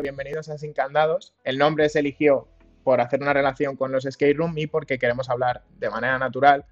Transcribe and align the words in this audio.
bienvenidos 0.00 0.48
a 0.48 0.58
Sin 0.58 0.72
Candados. 0.72 1.34
El 1.42 1.58
nombre 1.58 1.88
se 1.88 1.98
eligió 1.98 2.46
por 2.84 3.00
hacer 3.00 3.20
una 3.20 3.32
relación 3.32 3.74
con 3.74 3.90
los 3.90 4.04
skate 4.04 4.36
room 4.36 4.56
y 4.56 4.68
porque 4.68 4.96
queremos 4.96 5.28
hablar 5.28 5.64
de 5.76 5.90
manera 5.90 6.18
natural. 6.20 6.64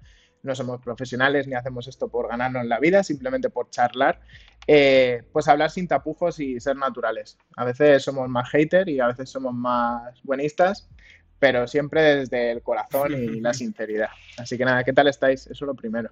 No 0.43 0.55
somos 0.55 0.79
profesionales 0.79 1.45
ni 1.45 1.53
hacemos 1.53 1.89
esto 1.89 2.07
por 2.07 2.29
ganarnos 2.29 2.65
la 2.65 2.79
vida, 2.79 3.03
simplemente 3.03 3.49
por 3.49 3.69
charlar. 3.69 4.21
Eh, 4.65 5.23
pues 5.33 5.49
hablar 5.49 5.71
sin 5.71 5.89
tapujos 5.89 6.39
y 6.39 6.61
ser 6.61 6.77
naturales. 6.77 7.37
A 7.57 7.65
veces 7.65 8.01
somos 8.01 8.29
más 8.29 8.49
hater 8.49 8.87
y 8.87 9.01
a 9.01 9.07
veces 9.07 9.29
somos 9.29 9.53
más 9.53 10.23
buenistas, 10.23 10.89
pero 11.37 11.67
siempre 11.67 12.01
desde 12.01 12.51
el 12.51 12.61
corazón 12.61 13.11
y 13.11 13.41
la 13.41 13.53
sinceridad. 13.53 14.09
Así 14.37 14.57
que 14.57 14.63
nada, 14.63 14.85
¿qué 14.85 14.93
tal 14.93 15.09
estáis? 15.09 15.47
Eso 15.47 15.65
es 15.65 15.67
lo 15.67 15.75
primero. 15.75 16.11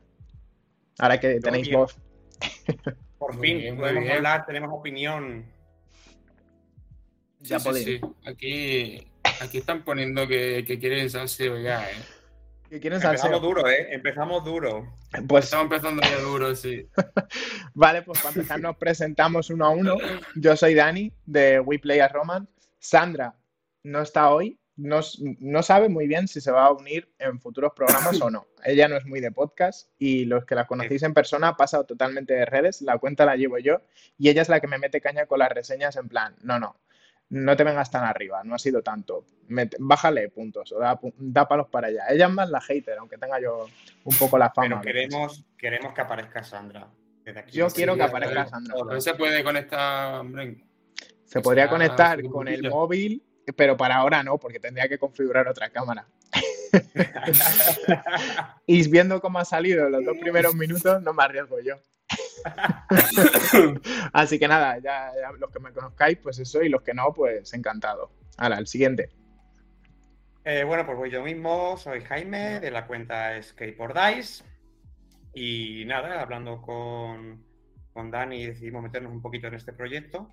Ahora 1.00 1.18
que 1.18 1.39
tenéis 1.39 1.71
voz. 1.71 1.97
Por 3.18 3.39
fin, 3.39 3.77
podemos 3.77 4.09
hablar, 4.09 4.45
tenemos 4.45 4.70
opinión. 4.73 5.54
Ya 7.48 7.59
sí, 7.59 8.02
Aquí, 8.25 9.07
aquí 9.39 9.57
están 9.60 9.83
poniendo 9.83 10.28
que, 10.28 10.64
que 10.65 10.79
quieren 10.79 11.10
salseo 11.10 11.60
ya, 11.60 11.89
¿eh? 11.89 11.96
Que 12.69 12.79
quieren 12.79 13.00
Empezamos 13.02 13.42
duro, 13.42 13.69
¿eh? 13.69 13.88
Empezamos 13.92 14.43
duro. 14.43 14.97
Pues 15.28 15.46
estamos 15.46 15.66
empezando 15.66 16.02
ya 16.02 16.19
duro, 16.19 16.55
sí. 16.55 16.88
vale, 17.75 18.02
pues 18.02 18.19
para 18.19 18.36
empezar 18.36 18.60
nos 18.60 18.75
presentamos 18.78 19.52
uno 19.52 19.66
a 19.66 19.69
uno. 19.69 19.97
Yo 20.36 20.55
soy 20.55 20.74
Dani 20.74 21.14
de 21.25 21.60
We 21.60 21.78
Play 21.78 22.00
a 22.00 22.07
Roman. 22.07 22.47
Sandra 22.79 23.36
no 23.83 24.02
está 24.02 24.32
hoy, 24.32 24.60
no, 24.77 25.00
no, 25.39 25.64
sabe 25.64 25.89
muy 25.89 26.07
bien 26.07 26.27
si 26.27 26.41
se 26.41 26.52
va 26.52 26.66
a 26.66 26.71
unir 26.71 27.14
en 27.19 27.39
futuros 27.39 27.74
programas 27.75 28.19
o 28.19 28.30
no. 28.30 28.47
Ella 28.66 28.88
no 28.88 28.97
es 28.97 29.05
muy 29.05 29.21
de 29.21 29.32
podcast 29.32 29.89
y 30.00 30.25
los 30.25 30.46
que 30.46 30.55
la 30.55 30.66
conocéis 30.66 31.04
en 31.04 31.14
persona 31.14 31.50
ha 31.50 31.57
pasado 31.57 31.86
totalmente 31.86 32.33
de 32.33 32.45
redes, 32.45 32.81
la 32.81 32.97
cuenta 32.97 33.25
la 33.25 33.36
llevo 33.36 33.59
yo 33.59 33.81
y 34.17 34.30
ella 34.30 34.41
es 34.41 34.50
la 34.50 34.59
que 34.59 34.67
me 34.67 34.80
mete 34.80 35.02
caña 35.02 35.27
con 35.27 35.39
las 35.39 35.50
reseñas 35.50 35.95
en 35.97 36.09
plan, 36.09 36.36
no, 36.41 36.59
no, 36.59 36.77
no 37.30 37.56
te 37.56 37.64
vengas 37.64 37.89
tan 37.92 38.03
arriba, 38.03 38.44
no 38.44 38.56
ha 38.56 38.59
sido 38.59 38.81
tanto, 38.81 39.25
bájale 39.80 40.30
puntos 40.30 40.72
o 40.72 40.80
da, 40.80 41.47
palos 41.47 41.67
para 41.69 41.88
allá. 41.88 42.05
Ella 42.09 42.27
es 42.27 42.31
más 42.31 42.49
la 42.49 42.61
hater, 42.61 42.97
aunque 42.97 43.17
tenga 43.17 43.39
yo 43.39 43.67
un 44.03 44.17
poco 44.17 44.38
la 44.38 44.52
fama. 44.52 44.67
Pero 44.67 44.81
queremos, 44.81 45.45
queremos 45.58 45.94
que 45.94 46.02
aparezca 46.02 46.44
Sandra. 46.44 46.88
Yo 47.52 47.67
quiero 47.69 47.95
que 47.95 48.03
aparezca 48.03 48.47
Sandra. 48.47 48.75
No 48.86 49.02
se 49.02 49.14
puede 49.16 49.44
conectar. 49.44 50.23
Se 51.25 51.41
podría 51.41 51.67
conectar 51.67 52.22
con 52.30 52.47
el 52.47 52.69
móvil 52.69 53.23
pero 53.53 53.77
para 53.77 53.97
ahora 53.97 54.23
no, 54.23 54.38
porque 54.38 54.59
tendría 54.59 54.88
que 54.88 54.97
configurar 54.97 55.47
otra 55.47 55.69
cámara. 55.69 56.08
y 58.66 58.88
viendo 58.89 59.21
cómo 59.21 59.39
ha 59.39 59.45
salido 59.45 59.89
los 59.89 60.03
dos 60.03 60.17
primeros 60.17 60.55
minutos, 60.55 61.02
no 61.02 61.14
me 61.14 61.23
arriesgo 61.23 61.59
yo. 61.59 61.75
Así 64.14 64.39
que 64.39 64.47
nada, 64.47 64.78
ya, 64.80 65.11
los 65.39 65.50
que 65.50 65.59
me 65.59 65.72
conozcáis, 65.72 66.17
pues 66.17 66.39
eso, 66.39 66.61
y 66.61 66.69
los 66.69 66.81
que 66.81 66.94
no, 66.94 67.14
pues 67.14 67.53
encantado. 67.53 68.11
Ahora, 68.38 68.58
el 68.58 68.67
siguiente. 68.67 69.09
Eh, 70.44 70.64
bueno, 70.64 70.86
pues 70.86 70.97
voy 70.97 71.09
yo 71.09 71.23
mismo, 71.23 71.77
soy 71.77 72.02
Jaime, 72.02 72.59
de 72.59 72.72
la 72.72 72.86
cuenta 72.86 73.42
Skateboard 73.42 74.16
Dice. 74.16 74.44
Y 75.33 75.83
nada, 75.86 76.22
hablando 76.22 76.61
con, 76.61 77.44
con 77.94 78.11
Dani, 78.11 78.45
decidimos 78.45 78.83
meternos 78.83 79.11
un 79.11 79.22
poquito 79.22 79.47
en 79.47 79.55
este 79.55 79.73
proyecto. 79.73 80.30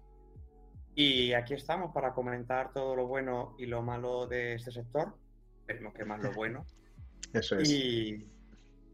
Y 0.95 1.33
aquí 1.33 1.55
estamos 1.55 1.93
para 1.93 2.13
comentar 2.13 2.73
todo 2.73 2.95
lo 2.95 3.07
bueno 3.07 3.55
y 3.59 3.67
lo 3.67 3.83
malo 3.83 4.27
de 4.27 4.55
este 4.55 4.71
sector. 4.71 5.15
Esperemos 5.61 5.95
que 5.95 6.05
más 6.05 6.23
lo 6.23 6.33
bueno. 6.33 6.67
Eso 7.33 7.57
es. 7.57 7.71
Y, 7.71 8.29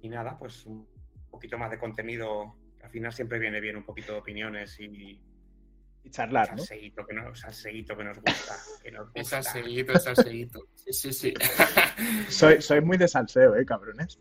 nada, 0.05 0.39
pues 0.39 0.65
un 0.65 0.87
poquito 1.31 1.59
más 1.59 1.71
de 1.71 1.79
contenido. 1.79 2.55
Al 2.83 2.91
final 2.91 3.13
siempre 3.13 3.39
viene 3.39 3.61
bien 3.61 3.77
un 3.77 3.85
poquito 3.85 4.13
de 4.13 4.19
opiniones 4.19 4.79
y, 4.81 5.21
y 6.03 6.11
charlar, 6.11 6.51
¿no? 6.53 6.59
Salseguito 6.59 7.07
que, 7.07 7.15
nos, 7.15 7.41
salseguito 7.41 7.97
que 7.97 8.05
nos 8.05 8.17
gusta. 8.17 8.57
Que 8.83 8.91
nos 8.91 9.13
gusta. 9.13 9.43
salseguito, 9.43 10.65
Sí, 10.75 10.93
sí, 10.93 11.13
sí. 11.13 11.35
soy, 12.29 12.63
soy 12.63 12.81
muy 12.81 12.97
de 12.97 13.09
salseo, 13.09 13.57
¿eh, 13.57 13.65
cabrones? 13.65 14.19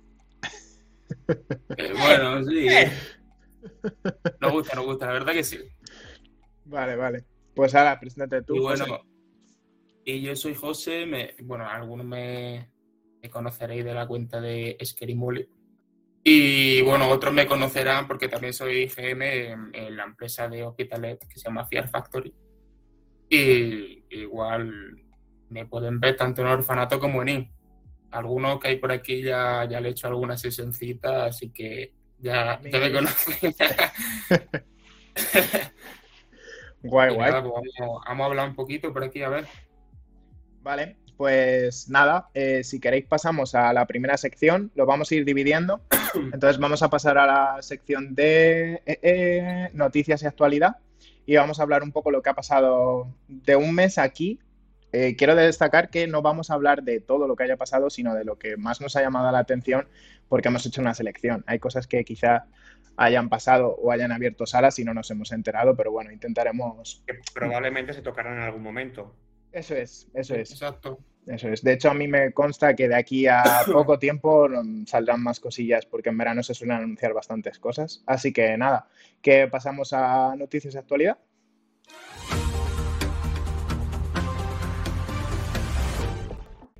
Eh, 1.78 1.94
bueno, 1.98 2.44
sí. 2.44 2.68
Eh. 2.78 2.92
Nos 4.40 4.52
gusta, 4.52 4.76
nos 4.76 4.86
gusta, 4.86 5.08
la 5.08 5.14
verdad 5.14 5.34
que 5.34 5.44
sí. 5.44 5.60
Vale, 6.66 6.96
vale. 6.96 7.26
Pues 7.56 7.74
ahora, 7.76 8.00
preséntate 8.00 8.44
tú. 8.44 8.56
Y 8.56 8.60
bueno, 8.60 8.86
y 10.10 10.22
yo 10.22 10.38
soy 10.38 10.56
José, 10.56 11.06
bueno, 11.44 11.68
algunos 11.68 12.06
me, 12.06 12.72
conoceréis 13.30 13.84
de 13.84 13.94
la 13.94 14.08
cuenta 14.08 14.40
de 14.40 14.78
Skerimuli. 14.82 15.50
Y 16.30 16.82
bueno, 16.82 17.08
otros 17.08 17.34
me 17.34 17.48
conocerán 17.48 18.06
porque 18.06 18.28
también 18.28 18.52
soy 18.52 18.88
GM 18.88 19.22
en, 19.72 19.96
la 19.96 20.04
empresa 20.04 20.50
de 20.50 20.62
Hospitalet 20.62 21.26
que 21.26 21.40
se 21.40 21.46
llama 21.46 21.66
Fear 21.66 21.88
Factory. 21.88 22.34
Y 23.30 24.04
igual 24.10 25.06
me 25.48 25.66
pueden 25.68 26.02
ver 26.02 26.18
tanto 26.18 26.42
en 26.42 26.50
orfanato 26.50 27.00
como 27.00 27.22
en 27.22 27.30
IN. 27.30 27.50
Algunos 28.12 28.60
que 28.60 28.68
hay 28.68 28.76
por 28.76 28.92
aquí 28.92 29.22
ya, 29.22 29.64
ya 29.70 29.80
le 29.80 29.88
he 29.88 29.92
hecho 29.92 30.08
alguna 30.08 30.36
sesioncita, 30.36 31.28
así 31.28 31.54
que 31.54 31.94
ya, 32.20 32.60
ya 32.62 32.78
me 32.78 32.92
conocen. 32.92 33.56
Guay, 36.84 37.16
guay. 37.16 37.32
Pues 37.32 37.44
vamos, 37.80 38.04
a 38.06 38.26
hablar 38.26 38.50
un 38.50 38.56
poquito 38.56 38.92
por 38.92 39.06
aquí, 39.06 39.24
a 39.24 39.30
ver. 39.30 39.48
Vale, 40.62 40.98
pues 41.18 41.90
nada, 41.90 42.30
eh, 42.34 42.64
si 42.64 42.80
queréis 42.80 43.06
pasamos 43.06 43.56
a 43.56 43.74
la 43.74 43.86
primera 43.88 44.16
sección, 44.18 44.72
lo 44.76 44.86
vamos 44.86 45.12
a 45.12 45.16
ir 45.16 45.26
dividiendo. 45.26 45.82
Entonces 46.34 46.60
vamos 46.60 46.84
a 46.84 46.90
pasar 46.90 47.18
a 47.18 47.26
la 47.26 47.62
sección 47.62 48.14
de 48.14 48.76
eh, 48.86 49.00
eh, 49.02 49.70
noticias 49.74 50.22
y 50.22 50.28
actualidad 50.28 50.78
y 51.26 51.36
vamos 51.36 51.60
a 51.60 51.64
hablar 51.64 51.84
un 51.84 51.92
poco 51.92 52.12
lo 52.12 52.22
que 52.22 52.30
ha 52.30 52.36
pasado 52.36 53.12
de 53.28 53.56
un 53.56 53.74
mes 53.74 53.98
aquí. 53.98 54.40
quiero 55.18 55.36
destacar 55.36 55.90
que 55.90 56.08
no 56.08 56.22
vamos 56.22 56.50
a 56.50 56.54
hablar 56.54 56.82
de 56.82 57.02
todo 57.02 57.28
lo 57.28 57.36
que 57.36 57.44
haya 57.44 57.58
pasado, 57.58 57.90
sino 57.90 58.16
de 58.16 58.24
lo 58.24 58.38
que 58.38 58.56
más 58.56 58.80
nos 58.80 58.96
ha 58.96 59.02
llamado 59.02 59.30
la 59.32 59.40
atención 59.40 59.88
porque 60.30 60.48
hemos 60.48 60.66
hecho 60.66 60.82
una 60.82 60.94
selección. 60.94 61.44
Hay 61.48 61.60
cosas 61.60 61.88
que 61.88 62.04
quizá 62.04 62.46
hayan 62.96 63.30
pasado 63.30 63.76
o 63.76 63.92
hayan 63.92 64.12
abierto 64.12 64.46
salas 64.46 64.80
y 64.80 64.84
no 64.84 64.94
nos 64.94 65.12
hemos 65.12 65.32
enterado, 65.32 65.76
pero 65.76 65.92
bueno, 65.92 66.12
intentaremos. 66.12 67.04
Que 67.06 67.20
probablemente 67.34 67.94
se 67.94 68.02
tocarán 68.02 68.38
en 68.38 68.44
algún 68.44 68.64
momento. 68.64 69.14
Eso 69.52 69.76
es, 69.76 70.08
eso 70.14 70.36
es. 70.36 70.52
Exacto. 70.52 71.00
Eso 71.26 71.50
es. 71.50 71.62
De 71.62 71.74
hecho, 71.74 71.90
a 71.90 71.94
mí 71.94 72.08
me 72.08 72.32
consta 72.32 72.74
que 72.74 72.88
de 72.88 72.96
aquí 72.96 73.28
a 73.28 73.44
poco 73.72 74.00
tiempo 74.00 74.48
saldrán 74.86 75.22
más 75.22 75.40
cosillas, 75.40 75.86
porque 75.86 76.10
en 76.10 76.18
verano 76.18 76.42
se 76.42 76.54
suelen 76.54 76.78
anunciar 76.78 77.14
bastantes 77.14 77.60
cosas. 77.60 78.02
Así 78.06 78.32
que 78.32 78.58
nada, 78.58 78.88
que 79.22 79.48
pasamos 79.48 79.92
a 79.92 80.36
noticias 80.38 80.74
de 80.74 80.80
actualidad. 80.80 81.18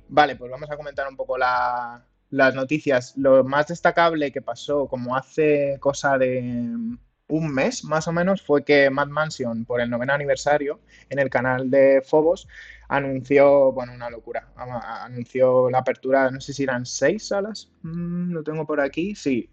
Vale, 0.08 0.36
pues 0.36 0.50
vamos 0.50 0.70
a 0.70 0.76
comentar 0.76 1.06
un 1.06 1.16
poco 1.16 1.36
la, 1.36 2.02
las 2.30 2.54
noticias, 2.54 3.14
lo 3.16 3.44
más 3.44 3.68
destacable 3.68 4.32
que 4.32 4.42
pasó 4.42 4.88
como 4.88 5.14
hace 5.14 5.76
cosa 5.80 6.16
de 6.16 6.96
un 7.28 7.52
mes 7.52 7.84
más 7.84 8.08
o 8.08 8.12
menos 8.12 8.42
fue 8.42 8.64
que 8.64 8.90
Mad 8.90 9.08
Mansion 9.08 9.64
por 9.64 9.80
el 9.80 9.90
noveno 9.90 10.12
aniversario 10.12 10.80
en 11.10 11.18
el 11.18 11.30
canal 11.30 11.70
de 11.70 12.02
Fobos 12.04 12.48
anunció, 12.88 13.72
bueno, 13.72 13.92
una 13.92 14.08
locura, 14.08 14.48
anunció 14.56 15.68
la 15.70 15.78
apertura, 15.78 16.30
no 16.30 16.40
sé 16.40 16.54
si 16.54 16.62
eran 16.62 16.86
seis 16.86 17.28
salas, 17.28 17.70
mm, 17.82 18.32
lo 18.32 18.42
tengo 18.42 18.66
por 18.66 18.80
aquí, 18.80 19.14
sí, 19.14 19.50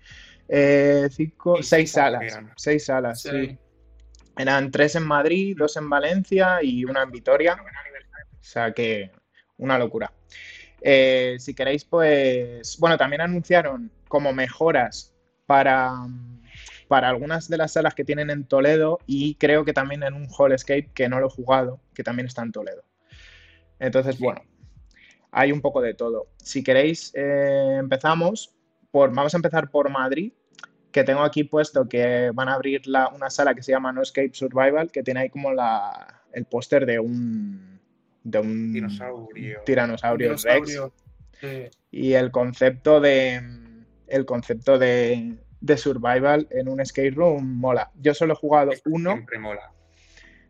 eh, 0.47 1.07
cinco, 1.11 1.61
seis 1.61 1.91
salas, 1.91 2.39
seis 2.55 2.85
salas, 2.85 3.21
sí. 3.21 3.57
Eran 4.37 4.69
tres 4.69 4.95
en 4.95 5.03
Madrid, 5.03 5.55
dos 5.57 5.77
en 5.77 5.89
Valencia 5.89 6.61
y 6.61 6.83
una 6.83 7.03
en 7.03 7.11
Vitoria. 7.11 7.53
O 7.53 8.43
sea 8.43 8.73
que 8.73 9.11
una 9.57 9.79
locura. 9.79 10.11
Eh, 10.81 11.37
si 11.39 11.53
queréis, 11.53 11.85
pues, 11.85 12.77
bueno, 12.79 12.97
también 12.97 13.21
anunciaron 13.21 13.91
como 14.07 14.33
mejoras 14.33 15.15
para, 15.45 15.93
para 16.87 17.09
algunas 17.09 17.47
de 17.47 17.57
las 17.57 17.73
salas 17.73 17.95
que 17.95 18.05
tienen 18.05 18.29
en 18.29 18.45
Toledo 18.45 18.99
y 19.05 19.35
creo 19.35 19.65
que 19.65 19.73
también 19.73 20.03
en 20.03 20.13
un 20.13 20.27
Hall 20.29 20.51
Escape 20.51 20.89
que 20.93 21.09
no 21.09 21.19
lo 21.19 21.27
he 21.27 21.31
jugado, 21.31 21.79
que 21.93 22.03
también 22.03 22.27
está 22.27 22.43
en 22.43 22.51
Toledo. 22.51 22.83
Entonces, 23.79 24.19
bueno, 24.19 24.41
hay 25.31 25.51
un 25.51 25.61
poco 25.61 25.81
de 25.81 25.93
todo. 25.93 26.27
Si 26.37 26.63
queréis, 26.63 27.11
eh, 27.15 27.77
empezamos 27.79 28.55
por, 28.91 29.13
vamos 29.13 29.33
a 29.33 29.37
empezar 29.37 29.69
por 29.69 29.89
Madrid, 29.89 30.31
que 30.91 31.03
tengo 31.03 31.23
aquí 31.23 31.43
puesto 31.43 31.89
que 31.89 32.31
van 32.33 32.47
a 32.47 32.53
abrir 32.53 32.83
una 33.13 33.29
sala 33.29 33.53
que 33.53 33.61
se 33.61 33.73
llama 33.73 33.91
No 33.91 34.01
Escape 34.01 34.31
Survival, 34.33 34.91
que 34.91 35.03
tiene 35.03 35.21
ahí 35.21 35.29
como 35.29 35.51
la, 35.51 36.23
el 36.31 36.45
póster 36.45 36.85
de 36.85 36.99
un 36.99 37.75
de 38.23 38.39
un 38.39 38.73
dinosaurio, 38.73 39.61
tiranosaurio 39.65 40.35
Rex. 40.35 40.79
Y 41.91 42.13
el 42.13 42.31
concepto 42.31 42.99
de 42.99 43.41
el 44.07 44.25
concepto 44.25 44.77
de, 44.79 45.35
survival 45.77 46.47
en 46.51 46.67
un 46.67 46.85
skate 46.85 47.15
room 47.15 47.59
mola. 47.59 47.91
Yo 47.95 48.13
solo 48.13 48.33
he 48.33 48.35
jugado 48.35 48.71
uno. 48.85 49.11
Siempre 49.13 49.39
mola. 49.39 49.71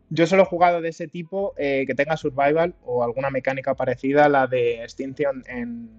Yo 0.08 0.26
solo 0.26 0.42
he 0.42 0.46
jugado 0.46 0.80
de 0.80 0.90
ese 0.90 1.08
tipo 1.08 1.54
eh, 1.56 1.84
que 1.86 1.94
tenga 1.94 2.16
survival 2.16 2.74
o 2.84 3.02
alguna 3.02 3.30
mecánica 3.30 3.74
parecida 3.74 4.26
a 4.26 4.28
la 4.28 4.46
de 4.46 4.84
Extinction 4.84 5.42
en, 5.48 5.90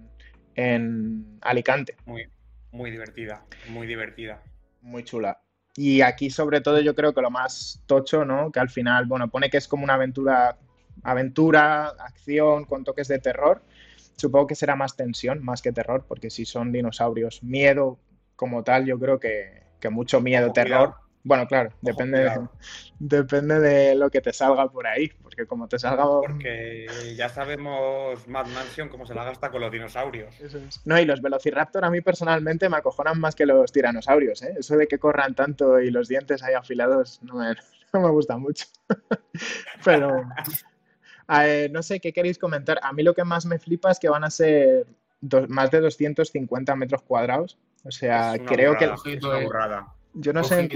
en 0.54 1.38
Alicante. 1.42 1.96
Muy, 2.06 2.28
muy 2.72 2.90
divertida, 2.90 3.44
muy 3.68 3.86
divertida. 3.86 4.42
Muy 4.80 5.04
chula. 5.04 5.40
Y 5.76 6.00
aquí, 6.00 6.30
sobre 6.30 6.60
todo, 6.60 6.80
yo 6.80 6.94
creo 6.94 7.12
que 7.12 7.20
lo 7.20 7.30
más 7.30 7.82
tocho, 7.86 8.24
¿no? 8.24 8.50
Que 8.50 8.60
al 8.60 8.70
final, 8.70 9.06
bueno, 9.06 9.28
pone 9.28 9.50
que 9.50 9.58
es 9.58 9.68
como 9.68 9.84
una 9.84 9.94
aventura 9.94 10.56
aventura, 11.02 11.88
acción, 11.88 12.64
con 12.64 12.84
toques 12.84 13.08
de 13.08 13.18
terror. 13.18 13.62
Supongo 14.16 14.48
que 14.48 14.54
será 14.54 14.74
más 14.74 14.96
tensión, 14.96 15.44
más 15.44 15.62
que 15.62 15.72
terror, 15.72 16.04
porque 16.08 16.30
si 16.30 16.44
son 16.44 16.72
dinosaurios, 16.72 17.42
miedo 17.42 17.98
como 18.38 18.62
tal, 18.62 18.86
yo 18.86 19.00
creo 19.00 19.18
que, 19.18 19.64
que 19.80 19.90
mucho 19.90 20.20
miedo, 20.20 20.52
terror. 20.52 20.94
Bueno, 21.24 21.48
claro, 21.48 21.70
depende 21.82 22.20
de, 22.20 22.30
depende 23.00 23.58
de 23.58 23.96
lo 23.96 24.10
que 24.10 24.20
te 24.20 24.32
salga 24.32 24.70
por 24.70 24.86
ahí, 24.86 25.08
porque 25.20 25.44
como 25.44 25.66
te 25.66 25.76
salga... 25.76 26.04
Porque 26.04 26.86
ya 27.16 27.28
sabemos 27.28 28.28
Mad 28.28 28.46
Mansion 28.46 28.88
cómo 28.88 29.06
se 29.06 29.14
la 29.16 29.24
gasta 29.24 29.50
con 29.50 29.60
los 29.60 29.72
dinosaurios. 29.72 30.32
No, 30.84 31.00
y 31.00 31.04
los 31.04 31.20
Velociraptor 31.20 31.84
a 31.84 31.90
mí 31.90 32.00
personalmente 32.00 32.68
me 32.68 32.76
acojonan 32.76 33.18
más 33.18 33.34
que 33.34 33.44
los 33.44 33.72
tiranosaurios, 33.72 34.40
¿eh? 34.42 34.54
Eso 34.56 34.76
de 34.76 34.86
que 34.86 35.00
corran 35.00 35.34
tanto 35.34 35.80
y 35.80 35.90
los 35.90 36.06
dientes 36.06 36.40
ahí 36.44 36.54
afilados 36.54 37.20
no 37.24 37.34
me, 37.34 37.56
no 37.92 38.00
me 38.00 38.10
gusta 38.10 38.38
mucho. 38.38 38.66
Pero... 39.84 40.22
no 41.72 41.82
sé 41.82 41.98
qué 41.98 42.12
queréis 42.12 42.38
comentar. 42.38 42.78
A 42.84 42.92
mí 42.92 43.02
lo 43.02 43.14
que 43.14 43.24
más 43.24 43.46
me 43.46 43.58
flipa 43.58 43.90
es 43.90 43.98
que 43.98 44.08
van 44.08 44.22
a 44.22 44.30
ser 44.30 44.86
más 45.48 45.72
de 45.72 45.80
250 45.80 46.76
metros 46.76 47.02
cuadrados. 47.02 47.58
O 47.84 47.90
sea, 47.90 48.34
creo 48.46 48.76
que... 48.76 48.84
Es 48.84 49.22
una 49.22 49.40
burrada. 49.40 49.94
Yo 50.14 50.32
no 50.32 50.44
sé. 50.44 50.68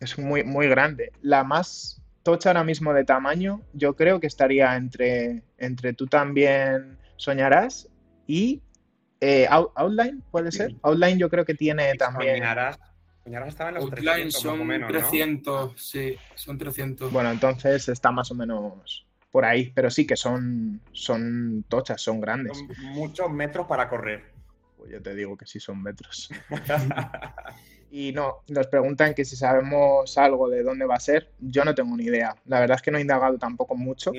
Es 0.00 0.18
muy, 0.18 0.44
muy 0.44 0.68
grande. 0.68 1.12
La 1.22 1.42
más 1.44 2.00
tocha 2.22 2.50
ahora 2.50 2.64
mismo 2.64 2.92
de 2.92 3.04
tamaño, 3.04 3.62
yo 3.72 3.96
creo 3.96 4.20
que 4.20 4.26
estaría 4.26 4.76
entre, 4.76 5.42
entre 5.56 5.92
tú 5.94 6.06
también 6.06 6.98
soñarás 7.16 7.88
y 8.26 8.62
eh, 9.20 9.48
Outline, 9.50 10.22
¿puede 10.30 10.52
ser? 10.52 10.74
Outline 10.82 11.18
yo 11.18 11.28
creo 11.28 11.44
que 11.44 11.54
tiene 11.54 11.94
también. 11.94 12.36
Soñarás. 12.36 12.78
Soñarás 13.24 13.48
estaba 13.48 13.70
en 13.70 13.74
los 13.76 13.84
Outline 13.84 14.28
300, 14.28 14.40
son 14.40 14.66
menos, 14.66 14.88
300, 14.90 15.72
sí, 15.76 16.16
son 16.34 16.58
300. 16.58 17.12
Bueno, 17.12 17.30
entonces 17.30 17.88
está 17.88 18.10
más 18.12 18.30
o 18.30 18.34
menos 18.34 19.06
por 19.30 19.44
ahí, 19.44 19.72
pero 19.74 19.90
sí 19.90 20.06
que 20.06 20.16
son, 20.16 20.80
son 20.92 21.64
tochas, 21.68 22.00
son 22.00 22.20
grandes. 22.20 22.58
Son 22.58 22.92
muchos 22.92 23.30
metros 23.30 23.66
para 23.66 23.88
correr. 23.88 24.37
Pues 24.78 24.92
yo 24.92 25.02
te 25.02 25.14
digo 25.14 25.36
que 25.36 25.46
sí 25.46 25.60
son 25.60 25.82
metros. 25.82 26.30
Y 27.90 28.12
no, 28.12 28.42
nos 28.48 28.66
preguntan 28.66 29.14
que 29.14 29.24
si 29.24 29.34
sabemos 29.34 30.18
algo 30.18 30.48
de 30.48 30.62
dónde 30.62 30.84
va 30.84 30.96
a 30.96 31.00
ser. 31.00 31.32
Yo 31.38 31.64
no 31.64 31.74
tengo 31.74 31.96
ni 31.96 32.04
idea. 32.04 32.34
La 32.44 32.60
verdad 32.60 32.76
es 32.76 32.82
que 32.82 32.90
no 32.90 32.98
he 32.98 33.00
indagado 33.00 33.38
tampoco 33.38 33.74
mucho. 33.76 34.12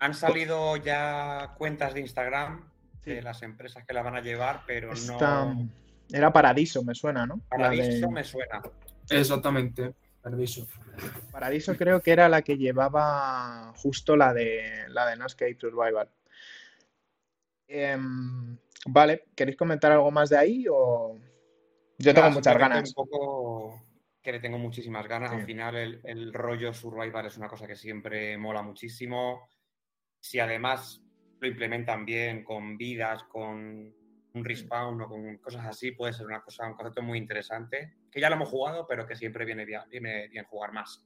Han, 0.00 0.14
salido 0.14 0.76
ya 0.78 1.54
cuentas 1.56 1.94
de 1.94 2.00
Instagram 2.00 2.68
de 3.04 3.22
las 3.22 3.42
empresas 3.42 3.84
que 3.86 3.94
la 3.94 4.02
van 4.02 4.16
a 4.16 4.20
llevar, 4.20 4.62
pero 4.66 4.92
no. 5.06 5.70
Era 6.12 6.32
Paradiso, 6.32 6.82
me 6.82 6.94
suena, 6.94 7.24
¿no? 7.24 7.40
Paradiso 7.48 8.10
me 8.10 8.24
suena. 8.24 8.60
Exactamente, 9.08 9.94
Paradiso. 10.20 10.66
Paradiso 11.30 11.76
creo 11.76 12.02
que 12.02 12.10
era 12.10 12.28
la 12.28 12.42
que 12.42 12.58
llevaba 12.58 13.72
justo 13.76 14.16
la 14.16 14.34
de 14.34 14.86
la 14.88 15.06
de 15.06 15.16
No 15.16 15.26
Escape 15.26 15.56
Survival. 15.58 16.08
Em, 17.68 18.58
vale, 18.86 19.24
¿queréis 19.34 19.56
comentar 19.56 19.92
algo 19.92 20.10
más 20.10 20.30
de 20.30 20.38
ahí 20.38 20.66
o.? 20.70 21.18
Yo 21.98 22.14
tengo 22.14 22.30
muchas 22.30 22.58
ganas. 22.58 22.88
Un 22.88 22.94
poco 22.94 23.82
que 24.22 24.32
le 24.32 24.40
tengo 24.40 24.58
muchísimas 24.58 25.06
ganas. 25.06 25.32
Al 25.32 25.44
final, 25.44 26.00
el, 26.04 26.32
rollo 26.32 26.72
survival 26.72 27.26
es 27.26 27.36
una 27.36 27.48
cosa 27.48 27.66
que 27.66 27.76
siempre 27.76 28.36
mola 28.38 28.62
muchísimo. 28.62 29.48
Si 30.20 30.38
además 30.38 31.02
lo 31.40 31.48
implementan 31.48 32.04
bien 32.04 32.44
con 32.44 32.76
vidas, 32.76 33.24
con 33.24 33.94
un 34.34 34.44
respawn 34.44 35.00
o 35.02 35.08
con 35.08 35.36
cosas 35.38 35.66
así, 35.66 35.92
puede 35.92 36.12
ser 36.12 36.26
una 36.26 36.40
cosa, 36.40 36.66
un 36.66 36.74
concepto 36.74 37.02
muy 37.02 37.18
interesante. 37.18 37.96
Que 38.10 38.20
ya 38.20 38.28
lo 38.28 38.36
hemos 38.36 38.48
jugado, 38.48 38.86
pero 38.86 39.06
que 39.06 39.16
siempre 39.16 39.44
viene 39.44 39.64
bien, 39.64 39.82
viene 39.88 40.28
bien 40.28 40.44
jugar 40.44 40.72
más. 40.72 41.04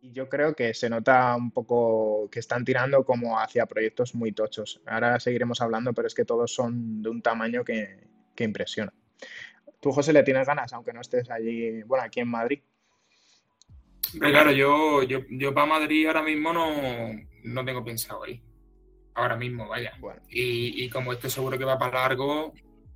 Y 0.00 0.12
yo 0.12 0.28
creo 0.28 0.54
que 0.54 0.74
se 0.74 0.90
nota 0.90 1.34
un 1.36 1.50
poco 1.50 2.28
que 2.30 2.38
están 2.38 2.64
tirando 2.64 3.04
como 3.04 3.40
hacia 3.40 3.66
proyectos 3.66 4.14
muy 4.14 4.32
tochos. 4.32 4.80
Ahora 4.86 5.18
seguiremos 5.20 5.60
hablando, 5.60 5.92
pero 5.92 6.06
es 6.06 6.14
que 6.14 6.24
todos 6.24 6.52
son 6.52 7.02
de 7.02 7.08
un 7.08 7.22
tamaño 7.22 7.64
que, 7.64 8.06
que 8.34 8.44
impresiona. 8.44 8.92
Tú, 9.80 9.92
José, 9.92 10.12
le 10.12 10.22
tienes 10.22 10.46
ganas, 10.46 10.72
aunque 10.72 10.92
no 10.92 11.00
estés 11.00 11.30
allí, 11.30 11.82
bueno, 11.82 12.04
aquí 12.04 12.20
en 12.20 12.28
Madrid. 12.28 12.60
claro, 14.18 14.52
yo, 14.52 15.02
yo, 15.02 15.20
yo 15.30 15.54
para 15.54 15.66
Madrid 15.66 16.06
ahora 16.06 16.22
mismo 16.22 16.52
no, 16.52 16.70
no 17.44 17.64
tengo 17.64 17.84
pensado 17.84 18.26
ir. 18.26 18.40
Ahora 19.14 19.36
mismo, 19.36 19.66
vaya. 19.66 19.92
Y, 20.28 20.88
como 20.90 21.12
esto 21.12 21.30
seguro 21.30 21.56
que 21.56 21.64
va 21.64 21.78
para 21.78 22.00
largo. 22.00 22.52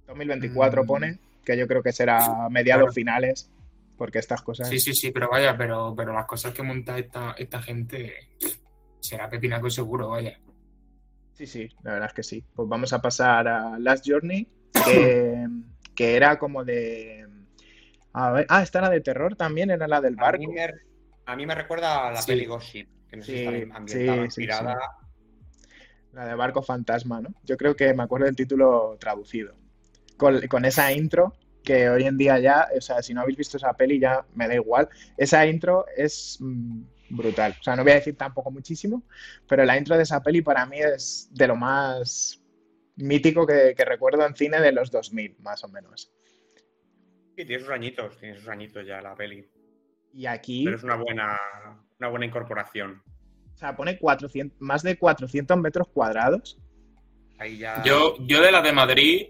2024 0.06 0.84
mm, 0.84 0.86
pone, 0.86 1.18
que 1.44 1.56
yo 1.56 1.66
creo 1.66 1.82
que 1.82 1.92
será 1.92 2.48
mediados 2.50 2.94
finales, 2.94 3.50
porque 4.00 4.18
estas 4.18 4.40
cosas. 4.40 4.66
Sí, 4.66 4.80
sí, 4.80 4.94
sí, 4.94 5.10
pero 5.10 5.28
vaya, 5.28 5.54
pero, 5.58 5.92
pero 5.94 6.14
las 6.14 6.24
cosas 6.24 6.54
que 6.54 6.62
monta 6.62 6.96
esta, 6.96 7.32
esta 7.32 7.60
gente 7.60 8.30
será 8.98 9.28
pepinaco 9.28 9.68
seguro, 9.68 10.08
vaya. 10.08 10.40
Sí, 11.34 11.46
sí, 11.46 11.68
la 11.82 11.92
verdad 11.92 12.08
es 12.08 12.14
que 12.14 12.22
sí. 12.22 12.42
Pues 12.54 12.66
vamos 12.66 12.94
a 12.94 13.02
pasar 13.02 13.46
a 13.46 13.78
Last 13.78 14.06
Journey, 14.08 14.48
que 14.72 15.46
que 15.94 16.16
era 16.16 16.38
como 16.38 16.64
de... 16.64 17.28
A 18.14 18.32
ver, 18.32 18.46
ah, 18.48 18.62
esta 18.62 18.78
era 18.78 18.88
de 18.88 19.02
terror 19.02 19.36
también, 19.36 19.70
era 19.70 19.86
la 19.86 20.00
del 20.00 20.16
barco. 20.16 20.44
A 21.26 21.36
mí 21.36 21.44
me, 21.44 21.54
recuerda 21.54 22.08
a 22.08 22.10
la 22.10 22.22
peli 22.22 22.46
Ghost 22.46 22.68
Ship, 22.68 22.88
que 23.06 23.18
no 23.18 23.22
sé 23.22 23.32
si 23.32 23.44
está 23.44 23.76
ambientada, 23.76 24.24
inspirada. 24.24 24.78
La 26.14 26.24
de 26.24 26.34
barco 26.36 26.62
fantasma, 26.62 27.20
¿no? 27.20 27.34
Yo 27.44 27.58
creo 27.58 27.76
que 27.76 27.92
me 27.92 28.04
acuerdo 28.04 28.24
del 28.24 28.34
título 28.34 28.96
traducido. 28.98 29.56
Con, 30.16 30.64
esa 30.64 30.90
intro 30.90 31.34
que 31.64 31.88
hoy 31.88 32.04
en 32.04 32.16
día 32.16 32.38
ya, 32.38 32.68
o 32.76 32.80
sea, 32.80 33.02
si 33.02 33.14
no 33.14 33.20
habéis 33.20 33.38
visto 33.38 33.56
esa 33.56 33.72
peli 33.74 33.98
ya 33.98 34.24
me 34.34 34.48
da 34.48 34.54
igual. 34.54 34.88
Esa 35.16 35.46
intro 35.46 35.86
es 35.96 36.38
mm, 36.40 36.82
brutal. 37.10 37.56
O 37.60 37.62
sea, 37.62 37.76
no 37.76 37.82
voy 37.82 37.92
a 37.92 37.96
decir 37.96 38.16
tampoco 38.16 38.50
muchísimo, 38.50 39.02
pero 39.48 39.64
la 39.64 39.76
intro 39.76 39.96
de 39.96 40.04
esa 40.04 40.22
peli 40.22 40.42
para 40.42 40.66
mí 40.66 40.78
es 40.78 41.28
de 41.32 41.46
lo 41.46 41.56
más 41.56 42.42
mítico 42.96 43.46
que, 43.46 43.74
recuerdo 43.78 44.26
en 44.26 44.34
cine 44.34 44.60
de 44.60 44.72
los 44.72 44.90
2000, 44.90 45.36
más 45.40 45.64
o 45.64 45.68
menos. 45.68 46.12
Sí, 47.36 47.44
tiene 47.44 47.60
sus 47.60 47.70
añitos, 47.70 48.18
tiene 48.18 48.36
sus 48.36 48.48
añitos 48.48 48.86
ya 48.86 49.00
la 49.00 49.14
peli. 49.14 49.48
Y 50.12 50.26
aquí... 50.26 50.64
Pero 50.64 50.76
es 50.76 50.82
una 50.82 50.96
buena, 50.96 51.40
una 51.98 52.08
buena 52.08 52.26
incorporación. 52.26 53.02
O 53.54 53.56
sea, 53.56 53.76
pone 53.76 53.98
400, 53.98 54.60
más 54.60 54.82
de 54.82 54.98
400 54.98 55.56
metros 55.58 55.88
cuadrados. 55.88 56.58
Ahí 57.38 57.58
ya... 57.58 57.82
Yo, 57.84 58.16
yo 58.20 58.42
de 58.42 58.52
la 58.52 58.62
de 58.62 58.72
Madrid 58.72 59.28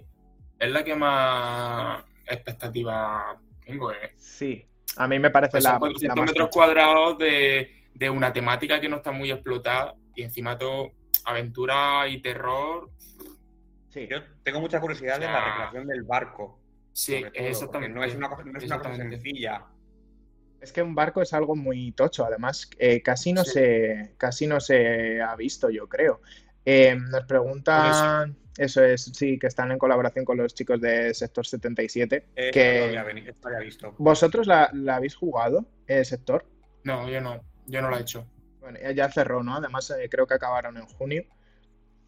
es 0.58 0.70
la 0.70 0.84
que 0.84 0.94
más 0.94 2.04
expectativa 2.34 3.38
tengo. 3.64 3.92
¿eh? 3.92 4.14
Sí, 4.16 4.66
a 4.96 5.06
mí 5.06 5.18
me 5.18 5.30
parece 5.30 5.52
pues 5.52 5.64
la... 5.64 5.78
400 5.78 6.26
metros 6.26 6.48
cuadrados 6.50 7.18
de, 7.18 7.88
de 7.94 8.10
una 8.10 8.32
temática 8.32 8.80
que 8.80 8.88
no 8.88 8.96
está 8.96 9.12
muy 9.12 9.30
explotada 9.30 9.94
y 10.14 10.22
encima 10.22 10.58
todo 10.58 10.92
aventura 11.24 12.08
y 12.08 12.22
terror 12.22 12.90
Sí. 13.90 14.06
Yo 14.08 14.18
tengo 14.44 14.60
mucha 14.60 14.80
curiosidad 14.80 15.18
de 15.18 15.26
la 15.26 15.44
recreación 15.44 15.86
del 15.88 16.04
barco. 16.04 16.60
Sí, 16.92 17.24
exactamente. 17.34 17.94
No 17.94 18.04
es 18.04 18.14
una 18.14 18.28
cosa, 18.28 18.44
no 18.44 18.56
es 18.56 18.64
una 18.64 18.78
cosa 18.78 18.96
sencilla. 18.96 19.66
Es 20.60 20.72
que 20.72 20.82
un 20.82 20.94
barco 20.94 21.22
es 21.22 21.32
algo 21.32 21.56
muy 21.56 21.92
tocho, 21.92 22.24
además 22.24 22.70
eh, 22.78 23.02
casi 23.02 23.32
no 23.32 23.44
se 23.44 24.14
casi 24.16 24.46
no 24.46 24.60
se 24.60 25.20
ha 25.20 25.34
visto, 25.34 25.70
yo 25.70 25.88
creo. 25.88 26.20
Eh, 26.64 26.94
nos 26.94 27.24
preguntan, 27.24 28.36
eso. 28.64 28.84
es, 28.84 29.10
sí, 29.14 29.38
que 29.38 29.46
están 29.46 29.72
en 29.72 29.78
colaboración 29.78 30.24
con 30.24 30.38
los 30.38 30.54
chicos 30.54 30.80
de 30.80 31.12
Sector 31.14 31.46
77. 31.46 32.26
Eh, 32.36 32.50
que 32.52 33.02
visto. 33.64 33.94
¿Vosotros 33.98 34.46
la, 34.46 34.70
habéis 34.88 35.14
jugado, 35.14 35.66
el 35.86 36.04
Sector? 36.04 36.46
No, 36.84 37.08
yo 37.08 37.20
no, 37.20 37.40
yo 37.66 37.82
no 37.82 37.90
la 37.90 37.98
he 37.98 38.02
hecho. 38.02 38.26
Bueno, 38.60 38.78
ya 38.92 39.10
cerró, 39.10 39.42
¿no? 39.42 39.56
Además, 39.56 39.92
creo 40.10 40.26
que 40.26 40.34
acabaron 40.34 40.76
en 40.76 40.86
junio. 40.86 41.24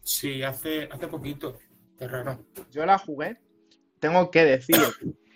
Sí, 0.03 0.43
hace, 0.43 0.89
hace 0.91 1.07
poquito. 1.07 1.57
Yo 2.71 2.85
la 2.85 2.97
jugué, 2.97 3.37
tengo 3.99 4.29
que 4.31 4.43
decir, 4.43 4.75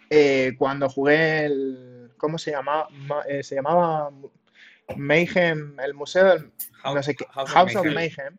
eh, 0.09 0.53
cuando 0.57 0.89
jugué 0.89 1.45
el. 1.45 2.11
¿Cómo 2.17 2.37
se 2.37 2.51
llamaba? 2.51 2.87
Eh, 3.27 3.43
se 3.43 3.55
llamaba 3.55 4.11
Mayhem, 4.95 5.79
el 5.79 5.93
museo 5.93 6.25
del. 6.25 6.51
House, 6.81 7.75
of 7.75 7.85
Mayhem. 7.85 8.37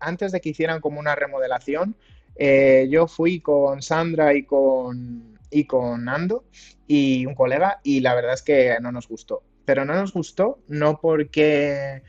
Antes 0.00 0.32
de 0.32 0.40
que 0.40 0.50
hicieran 0.50 0.80
como 0.80 1.00
una 1.00 1.14
remodelación, 1.14 1.96
eh, 2.36 2.86
yo 2.90 3.06
fui 3.06 3.40
con 3.40 3.82
Sandra 3.82 4.34
y 4.34 4.44
con, 4.44 5.38
y 5.50 5.64
con 5.64 6.04
Nando 6.04 6.44
y 6.86 7.26
un 7.26 7.34
colega, 7.34 7.80
y 7.82 8.00
la 8.00 8.14
verdad 8.14 8.34
es 8.34 8.42
que 8.42 8.76
no 8.80 8.92
nos 8.92 9.08
gustó. 9.08 9.42
Pero 9.64 9.84
no 9.84 9.94
nos 9.94 10.12
gustó, 10.12 10.60
no 10.68 11.00
porque 11.00 12.02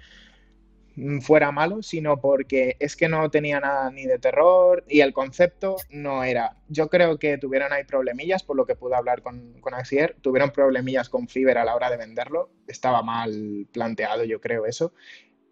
Mm, 0.97 1.19
fuera 1.19 1.51
malo, 1.51 1.83
sino 1.83 2.19
porque 2.19 2.75
es 2.79 2.95
que 2.95 3.07
no 3.07 3.29
tenía 3.29 3.59
nada 3.59 3.91
ni 3.91 4.05
de 4.07 4.17
terror 4.17 4.83
y 4.89 5.01
el 5.01 5.13
concepto 5.13 5.75
no 5.91 6.23
era. 6.23 6.57
Yo 6.69 6.89
creo 6.89 7.19
que 7.19 7.37
tuvieron 7.37 7.71
ahí 7.71 7.83
problemillas, 7.83 8.41
por 8.43 8.55
lo 8.57 8.65
que 8.65 8.75
pude 8.75 8.95
hablar 8.95 9.21
con, 9.21 9.53
con 9.61 9.75
Axier, 9.75 10.15
tuvieron 10.21 10.49
problemillas 10.49 11.07
con 11.07 11.27
Fiverr 11.27 11.59
a 11.59 11.65
la 11.65 11.75
hora 11.75 11.91
de 11.91 11.97
venderlo, 11.97 12.49
estaba 12.67 13.03
mal 13.03 13.67
planteado, 13.71 14.23
yo 14.23 14.41
creo 14.41 14.65
eso. 14.65 14.91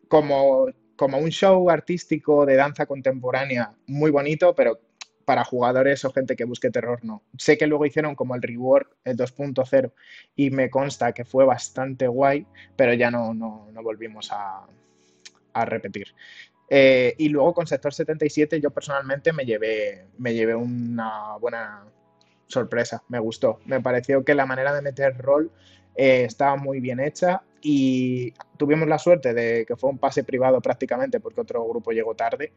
Como, 0.07 0.67
como 0.95 1.17
un 1.17 1.29
show 1.29 1.69
artístico 1.69 2.45
de 2.45 2.55
danza 2.55 2.85
contemporánea 2.85 3.71
muy 3.87 4.11
bonito, 4.11 4.55
pero 4.55 4.79
para 5.25 5.43
jugadores 5.43 6.05
o 6.05 6.11
gente 6.11 6.35
que 6.35 6.45
busque 6.45 6.69
terror, 6.69 6.99
no. 7.03 7.23
Sé 7.37 7.57
que 7.57 7.67
luego 7.67 7.85
hicieron 7.85 8.15
como 8.15 8.35
el 8.35 8.41
rework, 8.41 8.95
el 9.03 9.17
2.0, 9.17 9.91
y 10.35 10.51
me 10.51 10.69
consta 10.69 11.13
que 11.13 11.25
fue 11.25 11.45
bastante 11.45 12.07
guay, 12.07 12.45
pero 12.75 12.93
ya 12.93 13.09
no, 13.09 13.33
no 13.33 13.83
volvimos 13.83 14.31
a, 14.31 14.67
a 15.55 15.65
repetir. 15.65 16.13
Eh, 16.69 17.15
y 17.17 17.29
luego 17.29 17.53
con 17.53 17.67
Sector 17.67 17.93
77 17.93 18.59
yo 18.59 18.71
personalmente 18.71 19.33
me 19.33 19.45
llevé, 19.45 20.07
me 20.17 20.33
llevé 20.33 20.55
una 20.55 21.37
buena 21.37 21.85
sorpresa, 22.47 23.03
me 23.07 23.19
gustó. 23.19 23.59
Me 23.65 23.81
pareció 23.81 24.23
que 24.23 24.35
la 24.35 24.45
manera 24.45 24.73
de 24.73 24.81
meter 24.81 25.17
rol 25.17 25.51
eh, 25.95 26.23
estaba 26.25 26.55
muy 26.57 26.79
bien 26.79 26.99
hecha 26.99 27.41
y 27.67 28.31
tuvimos 28.57 28.87
la 28.87 28.99
suerte 28.99 29.33
de 29.33 29.65
que 29.65 29.75
fue 29.75 29.89
un 29.89 29.97
pase 29.97 30.23
privado 30.23 30.61
prácticamente 30.61 31.19
porque 31.19 31.41
otro 31.41 31.67
grupo 31.67 31.93
llegó 31.93 32.13
tarde 32.13 32.53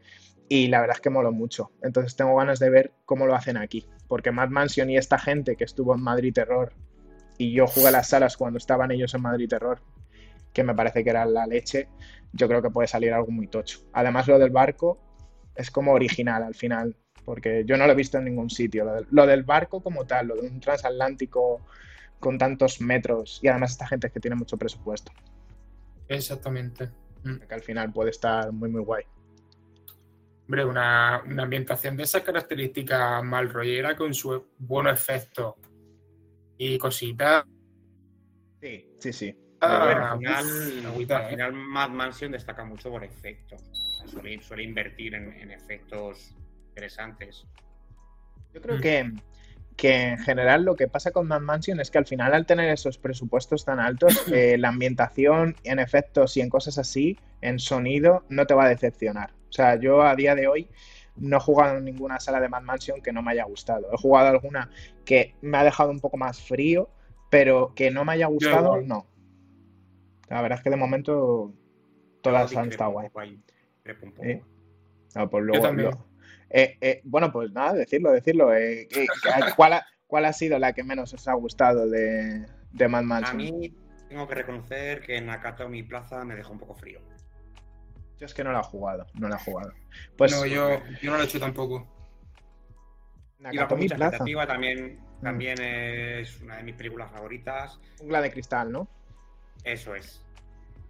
y 0.51 0.67
la 0.67 0.83
verdad 0.83 0.97
es 0.97 1.01
que 1.01 1.09
moló 1.09 1.33
mucho. 1.33 1.71
Entonces 1.83 2.15
tengo 2.15 2.37
ganas 2.37 2.59
de 2.59 2.69
ver 2.69 2.93
cómo 3.07 3.27
lo 3.27 3.35
hacen 3.35 3.57
aquí, 3.57 3.89
porque 4.07 4.33
Mad 4.33 4.51
Mansion 4.51 4.91
y 4.91 4.99
esta 4.99 5.19
gente 5.19 5.57
que 5.57 5.65
estuvo 5.65 5.95
en 5.95 6.03
Madrid 6.03 6.35
Terror 6.35 6.75
y 7.39 7.55
yo 7.55 7.67
jugué 7.67 7.91
las 7.91 8.11
salas 8.11 8.37
cuando 8.37 8.59
estaban 8.59 8.91
ellos 8.91 9.15
en 9.15 9.23
Madrid 9.23 9.49
Terror, 9.49 9.81
que 10.53 10.63
me 10.63 10.75
parece 10.75 11.03
que 11.03 11.09
era 11.09 11.25
la 11.25 11.47
leche, 11.47 11.89
yo 12.35 12.47
creo 12.47 12.61
que 12.61 12.69
puede 12.69 12.87
salir 12.87 13.15
algo 13.15 13.31
muy 13.31 13.47
tocho. 13.47 13.79
Además 13.95 14.29
lo 14.29 14.39
del 14.39 14.51
barco 14.51 14.99
es 15.57 15.71
como 15.71 15.95
original 15.95 16.43
al 16.43 16.55
final, 16.55 16.95
porque 17.25 17.65
yo 17.65 17.79
no 17.79 17.87
lo 17.87 17.93
he 17.93 17.97
visto 17.97 18.19
en 18.19 18.27
ningún 18.27 18.51
sitio. 18.51 18.85
Lo 19.11 19.27
del, 19.27 19.43
barco 19.43 19.83
como 19.83 20.05
tal, 20.05 20.27
lo 20.27 20.35
de 20.35 20.49
un 20.49 20.61
transatlántico 20.61 21.63
con 22.19 22.39
tantos 22.39 22.81
metros 22.81 23.41
y 23.43 23.49
además 23.49 23.73
esta 23.73 23.87
gente 23.87 24.09
es 24.09 24.13
que 24.13 24.21
tiene 24.21 24.37
mucho 24.37 24.57
presupuesto. 24.57 25.13
Exactamente. 26.09 26.91
Mm. 27.23 27.39
Que 27.49 27.55
al 27.55 27.63
final 27.63 27.93
puede 27.93 28.11
estar 28.11 28.53
muy, 28.53 28.71
muy 28.71 28.83
guay. 28.83 29.05
Hombre, 30.47 30.65
una, 30.65 31.17
ambientación 31.17 31.97
de 31.97 32.05
esas 32.05 32.23
características 32.23 33.23
mal 33.23 33.51
rollera 33.51 33.95
con 33.95 34.15
su 34.15 34.47
buenos 34.59 34.95
efectos 34.95 35.57
y 36.57 36.79
cositas. 36.79 37.45
Sí, 38.61 38.91
sí, 38.99 39.13
sí. 39.13 39.37
Ah, 39.61 40.13
al, 40.13 41.29
final, 41.29 41.53
Mad 41.53 41.91
Mansion 41.91 42.33
destaca 42.33 42.65
mucho 42.65 42.91
por 42.91 43.05
efectos. 43.05 43.61
suele, 44.41 44.63
invertir 44.63 45.15
en, 45.17 45.51
efectos 45.51 46.35
interesantes. 46.69 47.47
Yo 48.55 48.63
creo 48.63 48.79
mm. 48.79 48.81
que, 48.81 49.13
que, 49.79 50.09
en 50.09 50.19
general 50.19 50.65
lo 50.65 50.75
que 50.75 50.89
pasa 50.89 51.13
con 51.13 51.29
Mad 51.29 51.41
Mansion 51.41 51.79
es 51.79 51.91
que 51.91 51.99
al 51.99 52.05
final 52.05 52.35
al 52.35 52.45
tener 52.45 52.69
esos 52.69 52.99
presupuestos 52.99 53.65
tan 53.65 53.79
altos, 53.79 54.13
eh, 54.33 54.59
la 54.59 54.69
ambientación 54.69 55.55
en 55.63 55.79
efectos 55.79 56.37
y 56.37 56.41
en 56.41 56.51
cosas 56.51 56.79
así, 56.79 57.17
en 57.41 57.61
sonido, 57.61 58.25
no 58.29 58.47
te 58.47 58.55
va 58.55 58.65
a 58.65 58.69
decepcionar. 58.69 59.31
O 59.49 59.53
sea, 59.53 59.77
yo 59.77 60.03
a 60.03 60.17
día 60.17 60.35
de 60.35 60.49
hoy 60.49 60.69
no 61.17 61.37
he 61.37 61.41
jugado 61.41 61.79
en 61.79 61.85
ninguna 61.85 62.19
sala 62.19 62.41
de 62.41 62.49
Mad 62.49 62.63
Mansion 62.63 63.01
que 63.01 63.13
no 63.13 63.23
me 63.23 63.31
haya 63.31 63.45
gustado. 63.45 63.89
He 63.93 63.97
jugado 63.97 64.29
alguna 64.29 64.69
que 65.05 65.37
me 65.43 65.57
ha 65.59 65.65
dejado 65.65 65.91
un 65.91 66.01
poco 66.01 66.17
más 66.17 66.43
frío, 66.43 66.91
pero 67.31 67.73
que 67.75 67.93
no 67.93 68.05
me 68.05 68.15
haya 68.15 68.27
gustado, 68.27 68.83
no. 68.83 69.07
La 70.29 70.43
verdad 70.43 70.59
es 70.59 70.65
que 70.65 70.71
de 70.71 70.77
momento 70.77 71.53
todas 72.21 72.55
han 72.57 72.69
estado 72.69 72.91
guay. 72.91 73.41
¿Eh? 74.23 74.43
pues 75.31 75.45
luego, 75.45 76.07
eh, 76.51 76.79
eh, 76.81 77.01
bueno, 77.05 77.31
pues 77.33 77.53
nada, 77.53 77.75
decirlo, 77.75 78.13
decirlo. 78.13 78.51
¿cuál, 79.57 79.75
ha, 79.75 79.87
¿Cuál 80.07 80.25
ha 80.25 80.33
sido 80.33 80.59
la 80.59 80.73
que 80.73 80.83
menos 80.83 81.13
os 81.13 81.29
ha 81.29 81.35
gustado 81.35 81.89
de, 81.89 82.47
de 82.73 82.89
Mad 82.89 83.03
Mansion? 83.03 83.35
A 83.35 83.35
mí 83.35 83.75
tengo 84.09 84.27
que 84.27 84.35
reconocer 84.35 85.03
que 85.03 85.21
Nakatomi 85.21 85.83
Plaza 85.83 86.25
me 86.25 86.35
dejó 86.35 86.53
un 86.53 86.59
poco 86.59 86.75
frío. 86.75 87.01
Yo 88.19 88.27
es 88.27 88.35
que 88.35 88.43
no 88.43 88.53
la 88.53 88.61
he 88.61 88.65
jugado, 88.65 89.07
no 89.15 89.29
la 89.29 89.37
he 89.37 89.39
jugado. 89.39 89.73
Pues, 90.17 90.33
no, 90.33 90.45
yo, 90.47 90.83
yo 91.01 91.11
no 91.11 91.19
lo 91.19 91.23
he 91.23 91.27
hecho 91.27 91.39
tampoco. 91.39 91.87
Nakatomi 93.39 93.89
Plaza. 93.89 94.19
También, 94.19 94.99
mm. 95.21 95.23
también 95.23 95.61
es 95.61 96.41
una 96.41 96.57
de 96.57 96.63
mis 96.63 96.75
películas 96.75 97.13
favoritas. 97.13 97.79
La 98.05 98.21
de 98.21 98.33
cristal, 98.33 98.73
¿no? 98.73 98.89
Eso 99.63 99.95
es. 99.95 100.25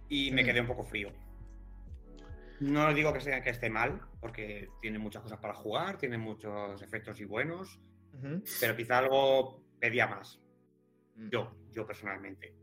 Y 0.07 0.31
me 0.31 0.41
mm. 0.41 0.45
quedé 0.45 0.61
un 0.61 0.67
poco 0.67 0.85
frío. 0.85 1.11
No 2.59 2.93
digo 2.93 3.13
que, 3.13 3.21
sea, 3.21 3.41
que 3.41 3.49
esté 3.49 3.69
mal, 3.69 4.01
porque 4.19 4.69
tiene 4.81 4.99
muchas 4.99 5.21
cosas 5.21 5.39
para 5.39 5.53
jugar, 5.53 5.97
tiene 5.97 6.17
muchos 6.17 6.81
efectos 6.81 7.19
y 7.21 7.25
buenos, 7.25 7.79
pero 8.59 8.75
quizá 8.75 8.99
algo 8.99 9.63
pedía 9.79 10.07
más. 10.07 10.39
Mm. 11.15 11.29
Yo, 11.29 11.55
yo 11.71 11.85
personalmente. 11.85 12.53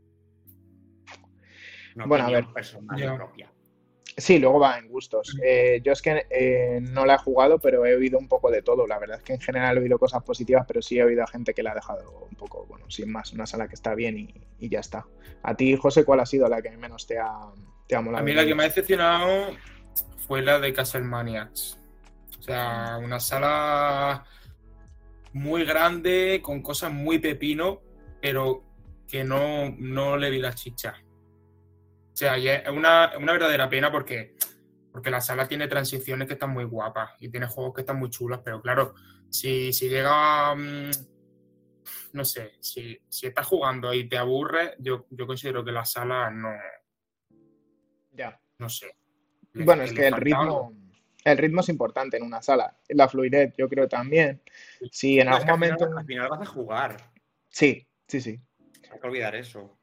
bueno, 1.95 2.25
a 2.25 2.29
ver. 2.29 2.45
personal 2.53 3.15
propia. 3.15 3.51
Sí, 4.19 4.39
luego 4.39 4.59
va 4.59 4.79
en 4.79 4.87
gustos. 4.87 5.37
Eh, 5.43 5.79
yo 5.83 5.91
es 5.91 6.01
que 6.01 6.25
eh, 6.31 6.79
no 6.81 7.05
la 7.05 7.15
he 7.15 7.17
jugado, 7.19 7.59
pero 7.59 7.85
he 7.85 7.95
oído 7.95 8.17
un 8.17 8.27
poco 8.27 8.49
de 8.49 8.63
todo. 8.63 8.87
La 8.87 8.97
verdad 8.97 9.17
es 9.17 9.23
que 9.23 9.33
en 9.33 9.39
general 9.39 9.77
he 9.77 9.81
oído 9.81 9.99
cosas 9.99 10.23
positivas, 10.23 10.65
pero 10.67 10.81
sí 10.81 10.97
he 10.97 11.03
oído 11.03 11.23
a 11.23 11.27
gente 11.27 11.53
que 11.53 11.61
la 11.61 11.71
ha 11.71 11.75
dejado 11.75 12.27
un 12.27 12.35
poco, 12.35 12.65
bueno, 12.65 12.89
sin 12.89 13.11
más, 13.11 13.31
una 13.33 13.45
sala 13.45 13.67
que 13.67 13.75
está 13.75 13.93
bien 13.93 14.17
y, 14.17 14.69
ya 14.69 14.79
está. 14.79 15.05
A 15.43 15.55
ti, 15.55 15.75
José, 15.75 16.03
¿cuál 16.03 16.21
ha 16.21 16.25
sido 16.25 16.47
la 16.49 16.63
que 16.63 16.75
menos 16.77 17.05
te 17.05 17.19
ha, 17.19 17.31
te 17.87 17.95
ha 17.95 18.01
molado? 18.01 18.23
A 18.23 18.25
mí 18.25 18.33
la 18.33 18.43
que 18.43 18.55
me 18.55 18.63
ha 18.63 18.67
decepcionado 18.67 19.55
fue 20.27 20.41
la 20.41 20.59
de 20.59 20.73
Castlemaniacs. 20.73 21.79
O 22.39 22.41
sea, 22.43 22.99
una 23.01 23.19
sala 23.19 24.25
muy 25.33 25.63
grande, 25.63 26.41
con 26.43 26.61
cosas 26.61 26.91
muy 26.91 27.19
pepino, 27.19 27.81
pero 28.21 28.63
que 29.07 29.23
no, 29.23 29.73
no 29.77 30.17
le 30.17 30.29
vi 30.29 30.39
la 30.39 30.53
chicha. 30.53 30.95
O 32.13 32.15
sea, 32.17 32.37
es 32.37 32.67
una, 32.69 33.11
verdadera 33.19 33.69
pena 33.69 33.91
porque, 33.91 34.35
porque 34.91 35.09
la 35.09 35.21
sala 35.21 35.47
tiene 35.47 35.67
transiciones 35.67 36.27
que 36.27 36.33
están 36.33 36.49
muy 36.49 36.65
guapas 36.65 37.11
y 37.19 37.29
tiene 37.29 37.47
juegos 37.47 37.75
que 37.75 37.81
están 37.81 37.99
muy 37.99 38.09
chulos, 38.09 38.41
pero 38.43 38.61
claro, 38.61 38.95
si, 39.29 39.71
si 39.71 39.87
llega, 39.87 40.53
mm, 40.55 40.91
no 42.13 42.25
sé, 42.25 42.53
si, 42.59 42.99
si 43.07 43.27
estás 43.27 43.45
jugando 43.45 43.93
y 43.93 44.09
te 44.09 44.17
aburre, 44.17 44.75
yo, 44.79 45.05
yo 45.09 45.25
considero 45.25 45.63
que 45.63 45.71
la 45.71 45.85
sala 45.85 46.29
no... 46.31 46.49
Ya. 48.11 48.39
No 48.57 48.67
sé. 48.67 48.97
Bueno, 49.63 49.83
es 49.83 49.93
que 49.93 50.07
el 50.07 50.15
ritmo... 50.15 50.73
El 51.23 51.37
ritmo 51.37 51.59
es 51.59 51.67
importante 51.67 52.15
en 52.15 52.23
una 52.23 52.41
sala. 52.41 52.77
La 52.87 53.09
fluidez, 53.09 53.53
yo 53.57 53.67
creo 53.67 53.89
también. 53.89 54.41
Si 54.91 55.19
en 55.19 55.27
algún 55.27 55.49
momento. 55.49 55.85
Al 55.97 56.05
final, 56.05 56.29
vas 56.29 56.41
a 56.41 56.45
jugar. 56.45 56.97
Sí, 57.49 57.85
sí, 58.07 58.21
sí. 58.21 58.39
Hay 58.89 58.97
que 58.97 59.07
olvidar 59.07 59.35
eso. 59.35 59.77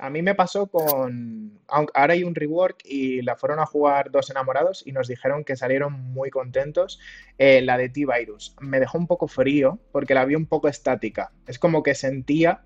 A 0.00 0.10
mí 0.10 0.22
me 0.22 0.34
pasó 0.34 0.66
con. 0.66 1.60
Ahora 1.68 2.14
hay 2.14 2.24
un 2.24 2.34
rework 2.34 2.80
y 2.84 3.22
la 3.22 3.36
fueron 3.36 3.60
a 3.60 3.66
jugar 3.66 4.10
dos 4.10 4.30
enamorados 4.30 4.84
y 4.84 4.90
nos 4.90 5.06
dijeron 5.06 5.44
que 5.44 5.54
salieron 5.54 5.92
muy 5.92 6.30
contentos. 6.30 6.98
Eh, 7.38 7.62
la 7.62 7.78
de 7.78 7.88
T-Virus 7.88 8.56
me 8.60 8.80
dejó 8.80 8.98
un 8.98 9.06
poco 9.06 9.28
frío 9.28 9.78
porque 9.92 10.14
la 10.14 10.24
vi 10.24 10.34
un 10.34 10.46
poco 10.46 10.66
estática. 10.66 11.30
Es 11.46 11.60
como 11.60 11.84
que 11.84 11.94
sentía 11.94 12.64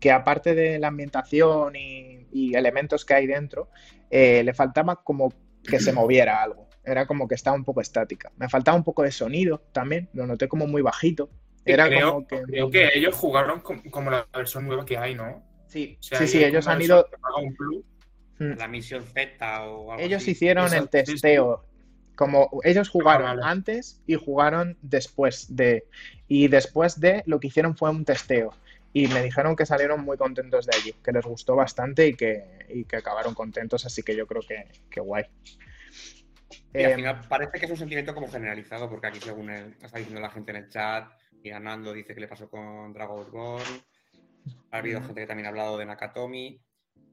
que, 0.00 0.10
aparte 0.10 0.54
de 0.54 0.78
la 0.78 0.88
ambientación 0.88 1.76
y, 1.76 2.56
elementos 2.56 3.04
que 3.04 3.14
hay 3.14 3.26
dentro, 3.26 3.68
eh, 4.10 4.42
le 4.42 4.54
faltaba 4.54 4.96
como 5.04 5.32
que 5.62 5.80
se 5.80 5.92
moviera 5.92 6.42
algo. 6.42 6.68
Era 6.84 7.06
como 7.06 7.28
que 7.28 7.34
estaba 7.34 7.56
un 7.56 7.64
poco 7.64 7.80
estática. 7.80 8.32
Me 8.36 8.48
faltaba 8.48 8.76
un 8.76 8.84
poco 8.84 9.02
de 9.02 9.12
sonido 9.12 9.62
también. 9.72 10.08
Lo 10.12 10.26
noté 10.26 10.48
como 10.48 10.66
muy 10.66 10.82
bajito. 10.82 11.30
Era 11.64 11.86
creo, 11.86 12.12
como 12.12 12.26
que. 12.26 12.42
Creo 12.42 12.70
que 12.70 12.90
ellos 12.94 13.14
jugaron 13.14 13.60
como 13.60 14.10
la 14.10 14.26
versión 14.34 14.66
nueva 14.66 14.84
que 14.84 14.98
hay, 14.98 15.14
¿no? 15.14 15.44
Sí, 15.68 15.96
sí, 16.00 16.26
sí, 16.26 16.44
ellos 16.44 16.66
han 16.66 16.82
ido. 16.82 17.08
Hmm. 18.38 18.54
La 18.58 18.66
misión 18.66 19.04
Z 19.04 19.62
o 19.64 19.92
algo 19.92 20.04
Ellos 20.04 20.26
hicieron 20.26 20.74
el 20.74 20.88
testeo. 20.88 21.64
Como 22.16 22.60
ellos 22.62 22.90
jugaron 22.90 23.42
ah, 23.42 23.50
antes 23.50 24.02
y 24.06 24.16
jugaron 24.16 24.76
después 24.82 25.54
de. 25.54 25.86
Y 26.28 26.48
después 26.48 27.00
de 27.00 27.22
lo 27.26 27.40
que 27.40 27.46
hicieron 27.46 27.76
fue 27.76 27.90
un 27.90 28.04
testeo. 28.04 28.52
Y 28.92 29.08
me 29.08 29.22
dijeron 29.22 29.56
que 29.56 29.64
salieron 29.64 30.04
muy 30.04 30.16
contentos 30.18 30.66
de 30.66 30.76
allí, 30.76 30.92
que 31.02 31.12
les 31.12 31.24
gustó 31.24 31.56
bastante 31.56 32.08
y 32.08 32.14
que, 32.14 32.84
que 32.88 32.96
acabaron 32.96 33.34
contentos, 33.34 33.86
así 33.86 34.02
que 34.02 34.14
yo 34.14 34.26
creo 34.26 34.42
que, 34.42 34.66
que 34.90 35.00
guay. 35.00 35.24
Y 36.74 36.82
al 36.82 36.90
em, 36.92 36.96
final 36.96 37.20
parece 37.28 37.58
que 37.58 37.64
es 37.66 37.70
un 37.70 37.76
sentimiento 37.78 38.14
como 38.14 38.28
generalizado, 38.28 38.88
porque 38.88 39.06
aquí 39.06 39.20
según 39.20 39.50
está 39.50 39.98
diciendo 39.98 40.20
la 40.20 40.30
gente 40.30 40.50
en 40.50 40.56
el 40.58 40.68
chat, 40.68 41.10
y 41.42 41.50
Anando 41.50 41.92
dice 41.92 42.14
que 42.14 42.20
le 42.20 42.28
pasó 42.28 42.48
con 42.48 42.92
Dragon's 42.92 43.30
Ball, 43.30 43.62
ha 44.70 44.78
habido 44.78 45.00
gente 45.02 45.20
que 45.22 45.26
también 45.26 45.46
ha 45.46 45.50
hablado 45.50 45.78
de 45.78 45.86
Nakatomi. 45.86 46.60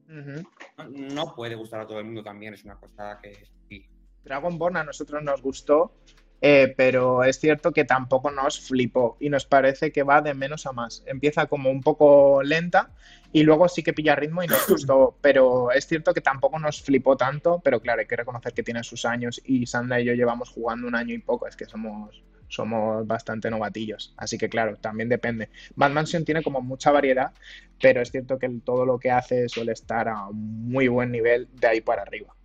no, 0.07 1.35
puede 1.35 1.55
gustar 1.55 1.81
a 1.81 1.87
todo 1.87 1.99
el 1.99 2.05
mundo 2.05 2.23
también, 2.23 2.53
es 2.53 2.63
una 2.63 2.75
cosa 2.75 3.19
que 3.21 3.47
sí. 3.67 3.87
Dragonborn 4.23 4.77
a 4.77 4.83
nosotros 4.83 5.23
nos 5.23 5.41
gustó, 5.41 5.93
eh, 6.41 6.73
pero 6.77 7.23
es 7.23 7.39
cierto 7.39 7.71
que 7.71 7.83
tampoco 7.85 8.31
nos 8.31 8.59
flipó 8.61 9.17
y 9.19 9.29
nos 9.29 9.45
parece 9.45 9.91
que 9.91 10.03
va 10.03 10.21
de 10.21 10.33
menos 10.33 10.65
a 10.65 10.71
más. 10.71 11.03
Empieza 11.05 11.47
como 11.47 11.69
un 11.69 11.81
poco 11.81 12.41
lenta 12.43 12.91
y 13.31 13.43
luego 13.43 13.67
sí 13.67 13.83
que 13.83 13.93
pilla 13.93 14.15
ritmo 14.15 14.43
y 14.43 14.47
nos 14.47 14.67
gustó, 14.69 15.17
pero 15.21 15.71
es 15.71 15.85
cierto 15.85 16.13
que 16.13 16.21
tampoco 16.21 16.59
nos 16.59 16.81
flipó 16.81 17.17
tanto, 17.17 17.61
pero 17.63 17.81
claro, 17.81 18.01
hay 18.01 18.07
que 18.07 18.15
reconocer 18.15 18.53
que 18.53 18.63
tiene 18.63 18.83
sus 18.83 19.05
años 19.05 19.41
y 19.43 19.65
Sandra 19.65 19.99
y 19.99 20.05
yo 20.05 20.13
llevamos 20.13 20.49
jugando 20.49 20.87
un 20.87 20.95
año 20.95 21.13
y 21.13 21.19
poco, 21.19 21.47
es 21.47 21.55
que 21.55 21.65
somos 21.65 22.23
somos 22.49 23.05
bastante 23.05 23.49
novatillos. 23.49 24.13
Así 24.17 24.37
que 24.37 24.49
claro, 24.49 24.75
también 24.77 25.07
depende. 25.07 25.49
Mad 25.75 25.91
Mansion 25.91 26.25
tiene 26.25 26.41
como 26.43 26.61
mucha 26.61 26.91
variedad, 26.91 27.31
pero 27.79 28.01
es 28.01 28.11
cierto 28.11 28.39
que 28.39 28.49
todo 28.65 28.85
lo 28.85 28.99
que 28.99 29.11
hace 29.11 29.47
suele 29.47 29.71
estar 29.71 30.09
a 30.09 30.27
un 30.27 30.69
muy 30.69 30.87
buen 30.87 31.11
nivel 31.11 31.47
de 31.53 31.67
ahí 31.67 31.81
para 31.81 32.01
arriba. 32.01 32.35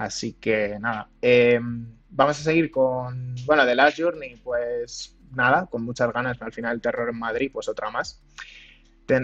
Así 0.00 0.32
que 0.32 0.78
nada, 0.80 1.10
em, 1.20 1.86
vamos 2.08 2.40
a 2.40 2.42
seguir 2.42 2.70
con, 2.70 3.34
bueno, 3.44 3.66
The 3.66 3.74
Last 3.74 4.00
Journey, 4.00 4.36
pues 4.36 5.14
nada, 5.32 5.66
con 5.66 5.84
muchas 5.84 6.10
ganas. 6.10 6.40
Al 6.40 6.52
final, 6.52 6.76
el 6.76 6.80
terror 6.80 7.10
en 7.10 7.18
Madrid, 7.18 7.50
pues 7.52 7.68
otra 7.68 7.90
más. 7.90 8.22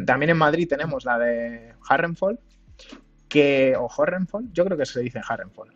también 0.04 0.30
en 0.30 0.36
Madrid 0.36 0.68
tenemos 0.68 1.06
la 1.06 1.18
de 1.18 1.72
Harrenfall. 1.88 2.38
que, 3.26 3.74
o 3.74 3.88
Harrenfall, 3.90 4.52
yo 4.52 4.66
creo 4.66 4.76
que 4.76 4.84
se 4.84 5.00
dice 5.00 5.18
Harrenfall, 5.26 5.72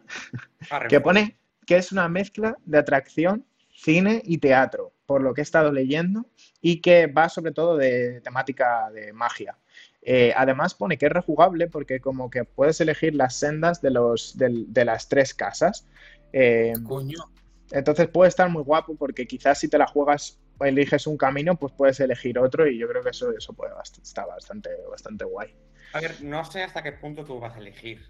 que 0.91 1.01
pone 1.01 1.39
que 1.67 1.79
es 1.79 1.93
una 1.93 2.07
mezcla 2.11 2.59
de 2.67 2.79
atracción, 2.79 3.47
cine 3.75 4.21
y 4.23 4.37
teatro, 4.37 4.93
por 5.07 5.23
lo 5.23 5.33
que 5.33 5.41
he 5.41 5.45
estado 5.45 5.73
leyendo, 5.73 6.27
y 6.61 6.83
que 6.83 7.07
va 7.07 7.31
sobre 7.31 7.53
todo 7.53 7.79
de 7.79 8.21
temática 8.21 8.91
de 8.91 9.15
magia. 9.15 9.57
Eh, 10.03 10.33
además 10.35 10.75
pone 10.75 10.97
que 10.97 11.07
es 11.07 11.13
rejugable 11.13 11.67
porque 11.69 12.01
como 12.01 12.31
que 12.31 12.45
puedes 12.45 12.81
elegir 12.81 13.15
las 13.15 13.37
sendas 13.37 13.83
de, 13.83 13.91
los, 13.91 14.37
de, 14.37 14.85
las 14.85 15.09
tres 15.09 15.35
casas. 15.35 15.87
Eh, 16.33 16.73
Coño. 16.87 17.19
Entonces 17.71 18.09
puede 18.09 18.29
estar 18.29 18.49
muy 18.49 18.63
guapo 18.63 18.97
porque 18.97 19.27
quizás 19.27 19.59
si 19.59 19.69
te 19.69 19.79
la 19.79 19.87
juegas 19.87 20.41
eliges 20.61 21.07
un 21.07 21.17
camino, 21.17 21.57
pues 21.57 21.73
puedes 21.73 22.01
elegir 22.01 22.39
otro 22.39 22.67
y 22.67 22.79
yo 22.79 22.89
creo 22.89 23.03
que 23.03 23.11
eso, 23.11 23.31
eso 23.33 23.53
puede 23.53 23.73
estar 24.03 24.27
bastante, 24.27 24.71
bastante 24.91 25.25
guay. 25.25 25.55
A 25.93 26.01
ver, 26.01 26.23
no 26.23 26.45
sé 26.45 26.63
hasta 26.63 26.83
qué 26.83 26.93
punto 26.93 27.25
tú 27.25 27.41
vas 27.41 27.55
a 27.55 27.59
elegir 27.59 28.07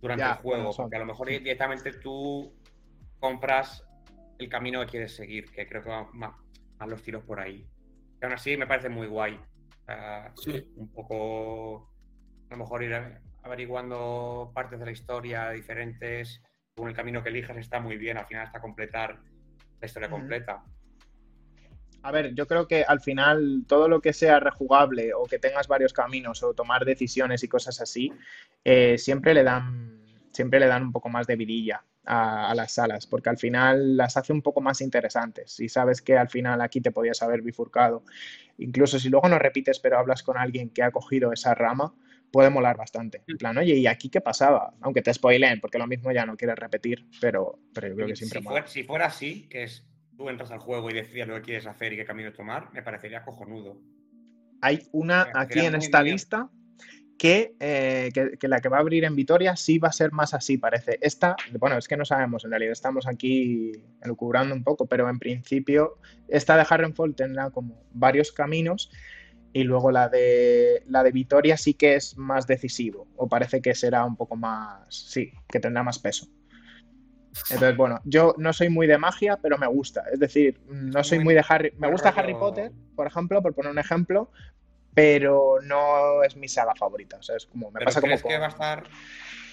durante 0.00 0.24
el 0.24 0.34
juego, 0.34 0.70
porque 0.74 0.96
a 0.96 1.00
lo 1.00 1.06
mejor 1.06 1.28
directamente 1.28 1.92
tú 1.92 2.52
compras 3.20 3.84
el 4.38 4.48
camino 4.48 4.80
que 4.80 4.86
quieres 4.86 5.14
seguir, 5.14 5.50
que 5.50 5.66
creo 5.66 5.82
que 5.82 5.90
va 5.90 6.08
más, 6.12 6.32
más 6.78 6.88
los 6.88 7.02
tiros 7.02 7.24
por 7.24 7.40
ahí. 7.40 7.66
Y 8.20 8.24
aún 8.24 8.34
así 8.34 8.56
me 8.56 8.66
parece 8.66 8.88
muy 8.88 9.06
guay. 9.06 9.38
Un 10.76 10.88
poco, 10.92 11.90
a 12.48 12.54
lo 12.54 12.56
mejor 12.56 12.82
ir 12.82 13.20
averiguando 13.42 14.50
partes 14.54 14.78
de 14.78 14.86
la 14.86 14.92
historia 14.92 15.50
diferentes, 15.50 16.42
con 16.74 16.88
el 16.88 16.94
camino 16.94 17.22
que 17.22 17.28
elijas 17.28 17.56
está 17.56 17.80
muy 17.80 17.96
bien, 17.96 18.18
al 18.18 18.26
final 18.26 18.46
hasta 18.46 18.60
completar 18.60 19.20
la 19.80 19.86
historia 19.86 20.10
completa. 20.10 20.64
A 22.02 22.12
ver, 22.12 22.34
yo 22.34 22.46
creo 22.46 22.68
que 22.68 22.84
al 22.84 23.00
final 23.00 23.64
todo 23.66 23.88
lo 23.88 24.00
que 24.00 24.12
sea 24.12 24.38
rejugable 24.38 25.12
o 25.14 25.24
que 25.24 25.38
tengas 25.38 25.66
varios 25.66 25.92
caminos 25.92 26.42
o 26.42 26.54
tomar 26.54 26.84
decisiones 26.84 27.42
y 27.42 27.48
cosas 27.48 27.80
así, 27.80 28.12
eh, 28.64 28.98
siempre 28.98 29.34
le 29.34 29.42
dan 29.42 29.96
siempre 30.32 30.60
le 30.60 30.66
dan 30.66 30.82
un 30.82 30.92
poco 30.92 31.08
más 31.08 31.26
de 31.26 31.34
vidilla 31.34 31.82
a, 32.06 32.54
las 32.54 32.72
salas, 32.72 33.06
porque 33.06 33.28
al 33.28 33.38
final 33.38 33.96
las 33.96 34.16
hace 34.16 34.32
un 34.32 34.42
poco 34.42 34.60
más 34.60 34.80
interesantes. 34.80 35.58
Y 35.60 35.68
sabes 35.68 36.00
que 36.00 36.16
al 36.16 36.28
final 36.28 36.60
aquí 36.60 36.80
te 36.80 36.92
podías 36.92 37.22
haber 37.22 37.42
bifurcado. 37.42 38.04
Incluso 38.58 38.98
si 38.98 39.08
luego 39.08 39.28
no 39.28 39.38
repites, 39.38 39.78
pero 39.80 39.98
hablas 39.98 40.22
con 40.22 40.38
alguien 40.38 40.70
que 40.70 40.82
ha 40.82 40.90
cogido 40.90 41.32
esa 41.32 41.54
rama, 41.54 41.94
puede 42.30 42.50
molar 42.50 42.76
bastante. 42.76 43.22
En 43.26 43.36
plan, 43.36 43.56
oye, 43.58 43.74
¿y 43.74 43.86
aquí 43.86 44.08
qué 44.08 44.20
pasaba? 44.20 44.74
Aunque 44.80 45.02
te 45.02 45.12
spoileen, 45.12 45.60
porque 45.60 45.78
lo 45.78 45.86
mismo 45.86 46.12
ya 46.12 46.24
no 46.24 46.36
quieres 46.36 46.56
repetir, 46.56 47.06
pero, 47.20 47.58
pero 47.74 47.88
yo 47.88 47.96
creo 47.96 48.08
que 48.08 48.16
siempre 48.16 48.40
si 48.40 48.46
fuera, 48.46 48.66
si 48.66 48.82
fuera 48.84 49.06
así, 49.06 49.48
que 49.48 49.64
es 49.64 49.86
tú 50.16 50.28
entras 50.28 50.50
al 50.50 50.58
juego 50.60 50.90
y 50.90 50.94
decides 50.94 51.28
lo 51.28 51.34
que 51.36 51.42
quieres 51.42 51.66
hacer 51.66 51.92
y 51.92 51.96
qué 51.96 52.04
camino 52.04 52.32
tomar, 52.32 52.72
me 52.72 52.82
parecería 52.82 53.22
cojonudo. 53.22 53.80
Hay 54.62 54.88
una 54.92 55.28
aquí 55.34 55.60
en 55.60 55.74
esta 55.74 56.02
lista 56.02 56.50
eh, 57.22 58.10
que, 58.12 58.48
la 58.48 58.60
que 58.60 58.68
va 58.68 58.78
a 58.78 58.80
abrir 58.80 59.04
en 59.04 59.16
Vitoria 59.16 59.56
sí 59.56 59.78
va 59.78 59.88
a 59.88 59.92
ser 59.92 60.12
más 60.12 60.34
así, 60.34 60.58
parece. 60.58 60.98
Esta, 61.00 61.36
bueno, 61.58 61.78
es 61.78 61.88
que 61.88 61.96
no 61.96 62.04
sabemos, 62.04 62.44
en 62.44 62.50
realidad 62.50 62.72
estamos 62.72 63.06
aquí 63.06 63.72
elucubrando 64.02 64.54
un 64.54 64.62
poco, 64.62 64.86
pero 64.86 65.08
en 65.08 65.18
principio 65.18 65.98
esta 66.28 66.56
de 66.56 66.66
Harrenfall 66.68 67.14
tendrá 67.14 67.50
como 67.50 67.82
varios 67.92 68.32
caminos 68.32 68.90
y 69.52 69.64
luego 69.64 69.90
la 69.90 70.08
de, 70.08 70.82
la 70.86 71.02
de 71.02 71.12
Vitoria 71.12 71.56
sí 71.56 71.74
que 71.74 71.94
es 71.94 72.16
más 72.18 72.46
decisivo, 72.46 73.08
o 73.16 73.28
parece 73.28 73.62
que 73.62 73.74
será 73.74 74.04
un 74.04 74.16
poco 74.16 74.36
más, 74.36 74.86
sí, 74.90 75.32
que 75.48 75.60
tendrá 75.60 75.82
más 75.82 75.98
peso. 75.98 76.28
Entonces, 77.50 77.76
bueno, 77.76 78.00
yo 78.04 78.34
no 78.38 78.52
soy 78.52 78.70
muy 78.70 78.86
de 78.86 78.98
magia, 78.98 79.38
pero 79.40 79.58
me 79.58 79.66
gusta. 79.66 80.04
Es 80.10 80.18
decir, 80.18 80.58
no 80.68 81.04
soy 81.04 81.18
muy 81.18 81.34
de 81.34 81.44
Harry. 81.46 81.72
Me 81.78 81.90
gusta 81.90 82.08
Harry 82.08 82.34
Potter, 82.34 82.72
por 82.94 83.06
ejemplo, 83.06 83.42
por 83.42 83.54
poner 83.54 83.72
un 83.72 83.78
ejemplo, 83.78 84.30
pero 84.96 85.58
no 85.62 86.22
es 86.22 86.36
mi 86.36 86.48
saga 86.48 86.74
favorita. 86.74 87.18
O 87.18 87.22
sea, 87.22 87.36
es 87.36 87.44
como 87.44 87.70
me 87.70 87.82
pasa 87.82 88.00
¿crees 88.00 88.22
como. 88.22 88.32
Que 88.32 88.38
va 88.38 88.46
a 88.46 88.48
estar, 88.48 88.84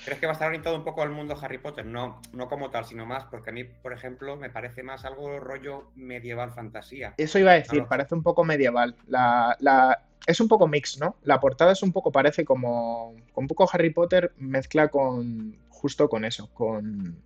¿Crees 0.06 0.18
que 0.18 0.26
va 0.26 0.32
a 0.32 0.36
estar 0.36 0.48
orientado 0.48 0.78
un 0.78 0.86
poco 0.86 1.02
al 1.02 1.10
mundo 1.10 1.38
Harry 1.42 1.58
Potter? 1.58 1.86
No, 1.86 2.22
no 2.32 2.48
como 2.48 2.70
tal, 2.70 2.86
sino 2.86 3.06
más, 3.06 3.26
porque 3.26 3.50
a 3.50 3.54
mí, 3.54 3.66
por 3.66 3.92
ejemplo, 3.92 4.38
me 4.38 4.50
parece 4.50 4.84
más 4.84 5.04
algo 5.04 5.42
rollo 5.42 5.92
medieval 5.96 6.54
fantasía. 6.54 7.14
Eso 7.18 7.40
iba 7.40 7.52
a 7.52 7.56
decir, 7.56 7.84
parece 7.90 8.16
un 8.16 8.24
poco 8.24 8.46
medieval. 8.46 8.96
La, 9.08 9.58
la, 9.60 10.02
es 10.26 10.40
un 10.40 10.48
poco 10.48 10.66
mix, 10.66 10.98
¿no? 10.98 11.18
La 11.24 11.42
portada 11.42 11.74
es 11.74 11.84
un 11.84 11.92
poco, 11.92 12.10
parece 12.10 12.46
como. 12.46 13.14
Un 13.36 13.48
poco 13.48 13.70
Harry 13.70 13.90
Potter 13.90 14.32
mezcla 14.38 14.88
con. 14.88 15.58
justo 15.68 16.08
con 16.08 16.24
eso, 16.24 16.50
con 16.54 17.22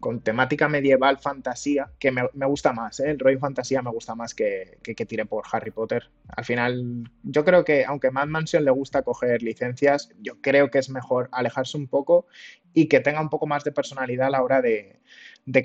con 0.00 0.20
temática 0.20 0.68
medieval, 0.68 1.18
fantasía, 1.18 1.90
que 1.98 2.12
me, 2.12 2.22
gusta 2.46 2.72
más, 2.72 3.00
¿eh? 3.00 3.10
el 3.10 3.18
rollo 3.18 3.38
fantasía 3.40 3.82
me 3.82 3.90
gusta 3.90 4.14
más 4.14 4.34
que, 4.34 4.78
que, 4.82 4.94
tire 4.94 5.26
por 5.26 5.44
Harry 5.50 5.72
Potter. 5.72 6.08
Al 6.28 6.44
final, 6.44 7.10
yo 7.24 7.44
creo 7.44 7.64
que 7.64 7.84
aunque 7.84 8.10
Mad 8.10 8.28
Mansion 8.28 8.64
le 8.64 8.70
gusta 8.70 9.02
coger 9.02 9.42
licencias, 9.42 10.10
yo 10.20 10.40
creo 10.40 10.70
que 10.70 10.78
es 10.78 10.88
mejor 10.88 11.28
alejarse 11.32 11.76
un 11.76 11.88
poco 11.88 12.26
y 12.72 12.86
que 12.86 13.00
tenga 13.00 13.20
un 13.20 13.28
poco 13.28 13.46
más 13.46 13.64
de 13.64 13.72
personalidad 13.72 14.28
a 14.28 14.30
la 14.30 14.42
hora 14.42 14.62
de, 14.62 15.00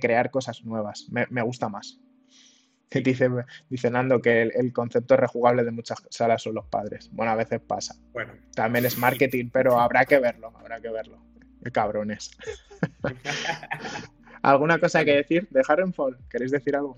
crear 0.01 0.31
cosas 0.31 0.63
nuevas. 0.65 1.07
Me, 1.09 1.41
gusta 1.43 1.69
más. 1.69 1.99
Dice, 3.03 3.27
dice 3.69 3.89
Nando 3.89 4.21
que 4.21 4.43
el, 4.43 4.71
concepto 4.71 5.17
rejugable 5.17 5.63
de 5.63 5.71
muchas 5.71 6.03
salas 6.11 6.43
son 6.43 6.53
los 6.53 6.65
padres. 6.65 7.09
Bueno, 7.11 7.31
a 7.31 7.35
veces 7.35 7.59
pasa. 7.59 7.95
Bueno. 8.11 8.33
También 8.55 8.85
es 8.85 8.99
marketing, 8.99 9.49
pero 9.51 9.79
habrá 9.79 10.05
que 10.05 10.19
verlo, 10.19 10.53
habrá 10.55 10.79
que 10.79 10.89
verlo. 10.89 11.19
Qué 11.63 11.71
cabrones. 11.71 12.29
¿Alguna 14.43 14.77
cosa 14.77 15.05
que 15.05 15.15
decir 15.15 15.47
de 15.49 15.63
Harrenfall? 15.65 16.17
¿Queréis 16.29 16.51
decir 16.51 16.75
algo? 16.75 16.97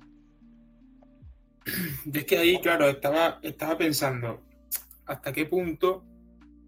es 2.14 2.26
que 2.26 2.38
ahí, 2.40 2.60
claro, 2.60 2.90
estaba, 2.90 3.40
estaba 3.44 3.78
pensando 3.78 4.42
hasta 5.06 5.32
qué 5.32 5.46
punto 5.46 6.04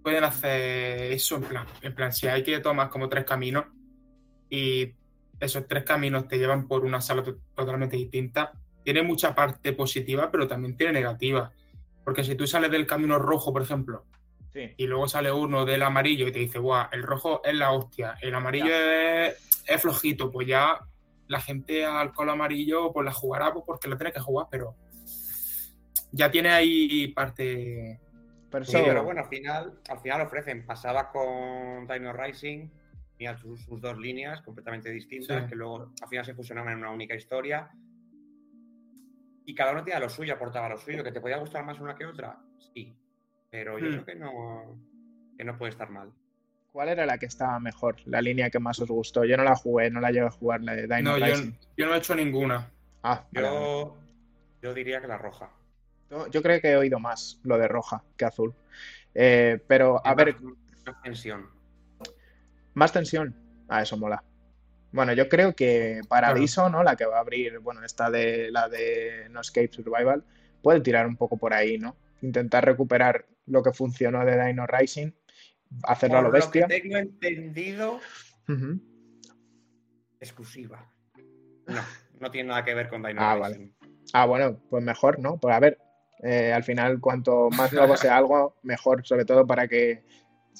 pueden 0.04 0.24
hacer 0.24 1.12
eso 1.12 1.38
en 1.38 1.44
plan. 1.44 1.66
En 1.82 1.96
plan, 1.96 2.14
si 2.14 2.28
hay 2.28 2.44
que 2.44 2.60
tomar 2.60 2.90
como 2.90 3.10
tres 3.10 3.26
caminos 3.26 3.66
y 4.52 4.94
esos 5.40 5.68
tres 5.68 5.84
caminos 5.84 6.28
te 6.28 6.38
llevan 6.38 6.68
por 6.68 6.86
una 6.86 7.02
sala 7.02 7.24
totalmente 7.56 7.98
distinta, 7.98 8.54
tiene 8.84 9.02
mucha 9.02 9.34
parte 9.34 9.74
positiva, 9.74 10.30
pero 10.32 10.48
también 10.48 10.78
tiene 10.78 10.94
negativa. 10.94 11.52
Porque 12.06 12.24
si 12.24 12.36
tú 12.36 12.46
sales 12.46 12.70
del 12.70 12.86
camino 12.86 13.18
rojo, 13.18 13.52
por 13.52 13.64
ejemplo, 13.64 14.06
y 14.54 14.88
luego 14.88 15.08
sale 15.08 15.32
uno 15.32 15.66
del 15.66 15.84
amarillo 15.84 16.28
y 16.28 16.32
te 16.32 16.40
dice, 16.40 16.60
guau, 16.60 16.88
el 16.92 17.04
rojo 17.04 17.42
es 17.44 17.54
la 17.56 17.72
hostia, 17.72 18.16
el 18.22 18.34
amarillo 18.34 18.74
es 18.74 19.47
es 19.68 19.82
flojito, 19.82 20.32
pues 20.32 20.48
ya 20.48 20.80
la 21.28 21.42
gente 21.42 21.86
al 21.86 22.14
color 22.14 22.34
amarillo 22.34 22.94
pues 22.94 23.06
la 23.06 23.12
jugará 23.12 23.54
pues, 23.54 23.66
porque 23.66 23.90
la 23.90 23.98
tiene 23.98 24.14
que 24.14 24.20
jugar, 24.20 24.48
pero 24.50 24.76
ya 26.12 26.32
tiene 26.32 26.50
ahí 26.50 27.08
parte. 27.10 28.00
Pero, 28.50 29.04
bueno, 29.04 29.22
al 29.22 29.28
final, 29.28 29.80
al 29.90 30.00
final 30.00 30.22
ofrecen. 30.22 30.66
Pasaba 30.66 31.12
con 31.12 31.86
Dino 31.86 32.14
Rising, 32.14 32.70
y 33.20 33.28
sus, 33.38 33.62
sus, 33.66 33.82
dos 33.82 33.98
líneas 33.98 34.42
completamente 34.42 34.90
distintas, 34.90 35.50
que 35.50 35.56
luego 35.56 35.92
al 36.02 36.08
final 36.08 36.26
se 36.26 36.34
fusionaban 36.34 36.74
en 36.74 36.80
una 36.80 36.92
única 36.92 37.16
historia. 37.16 37.70
Y 39.46 39.56
cada 39.56 39.72
uno 39.72 39.84
tenía 39.84 40.00
lo 40.00 40.10
suyo, 40.10 40.34
aportaba 40.34 40.70
lo 40.70 40.78
suyo. 40.78 41.04
¿Que 41.04 41.12
te 41.12 41.22
podía 41.22 41.38
gustar 41.38 41.66
más 41.66 41.80
una 41.80 41.96
que 41.96 42.06
otra? 42.06 42.40
Sí. 42.74 42.96
Pero 43.50 43.80
yo 43.80 43.88
hmm. 43.88 43.92
creo 43.92 44.06
que 44.06 44.16
no, 44.16 44.80
que 45.38 45.44
no 45.44 45.58
puede 45.58 45.72
estar 45.72 45.90
mal. 45.90 46.12
¿Cuál 46.78 46.90
era 46.90 47.08
la 47.08 47.18
que 47.18 47.26
estaba 47.26 47.60
mejor? 47.60 47.96
La 48.06 48.22
línea 48.22 48.52
que 48.52 48.60
más 48.60 48.80
os 48.80 48.88
gustó. 48.88 49.26
Yo 49.26 49.36
no 49.36 49.44
la 49.44 49.56
jugué, 49.56 49.90
no 49.90 50.00
la 50.00 50.12
llegué 50.12 50.28
a 50.28 50.30
jugar, 50.30 50.62
la 50.62 50.76
de 50.76 50.84
Dino 50.84 51.18
no, 51.18 51.28
Yo, 51.76 51.88
no 51.88 51.96
he 51.96 51.98
hecho 51.98 52.14
ninguna. 52.14 52.70
Ah, 53.02 53.26
yo, 53.32 53.98
yo 54.62 54.76
diría 54.76 55.02
que 55.02 55.08
la 55.08 55.18
roja. 55.18 55.50
Yo, 56.32 56.44
creo 56.44 56.62
que 56.62 56.70
he 56.70 56.78
oído 56.78 57.00
más 57.00 57.40
lo 57.44 57.58
de 57.58 57.68
roja 57.68 58.04
que 58.16 58.26
azul. 58.26 58.54
Eh, 59.16 59.60
pero, 59.66 60.06
a 60.06 60.14
ver. 60.14 60.36
Más 60.86 61.02
tensión. 61.02 61.50
Más 62.76 62.94
tensión. 62.94 63.36
Ah, 63.68 63.82
eso 63.82 63.98
mola. 63.98 64.24
Bueno, 64.92 65.14
yo 65.14 65.28
creo 65.30 65.56
que 65.56 66.02
Paradiso, 66.08 66.70
¿no? 66.70 66.84
La 66.84 66.96
que 66.96 67.08
va 67.08 67.18
a 67.18 67.22
abrir, 67.22 67.58
bueno, 67.58 67.84
esta 67.84 68.12
de 68.12 68.52
la 68.52 68.70
de 68.70 69.30
No 69.32 69.42
Escape 69.42 69.72
Survival, 69.72 70.24
puede 70.62 70.82
tirar 70.82 71.08
un 71.08 71.16
poco 71.16 71.38
por 71.38 71.56
ahí, 71.56 71.80
¿no? 71.80 71.96
Intentar 72.22 72.64
recuperar 72.64 73.26
lo 73.48 73.64
que 73.64 73.74
funcionó 73.74 74.24
de 74.24 74.46
Dino 74.46 74.68
Rising 74.68 75.10
hacerlo 75.84 76.18
a 76.18 76.22
lo 76.22 76.32
bestia. 76.32 76.62
Lo 76.62 76.68
que 76.68 76.82
tengo 76.82 76.98
entendido, 76.98 78.00
exclusiva. 80.20 80.92
No, 81.68 81.82
no 82.20 82.32
tiene 82.32 82.50
nada 82.50 82.64
que 82.64 82.74
ver 82.74 82.90
con 82.90 83.04
Dino 83.04 83.22
ah, 83.22 83.36
Vale. 83.36 83.72
Ah, 84.14 84.26
bueno, 84.26 84.60
pues 84.70 84.84
mejor, 84.84 85.20
¿no? 85.20 85.38
Pues 85.38 85.54
a 85.54 85.60
ver, 85.60 85.78
eh, 86.24 86.54
al 86.54 86.64
final 86.64 87.00
cuanto 87.00 87.50
más 87.50 87.74
nuevo 87.74 87.98
sea 87.98 88.18
algo, 88.18 88.56
mejor, 88.64 89.06
sobre 89.06 89.26
todo 89.26 89.46
para 89.46 89.68
que, 89.68 90.04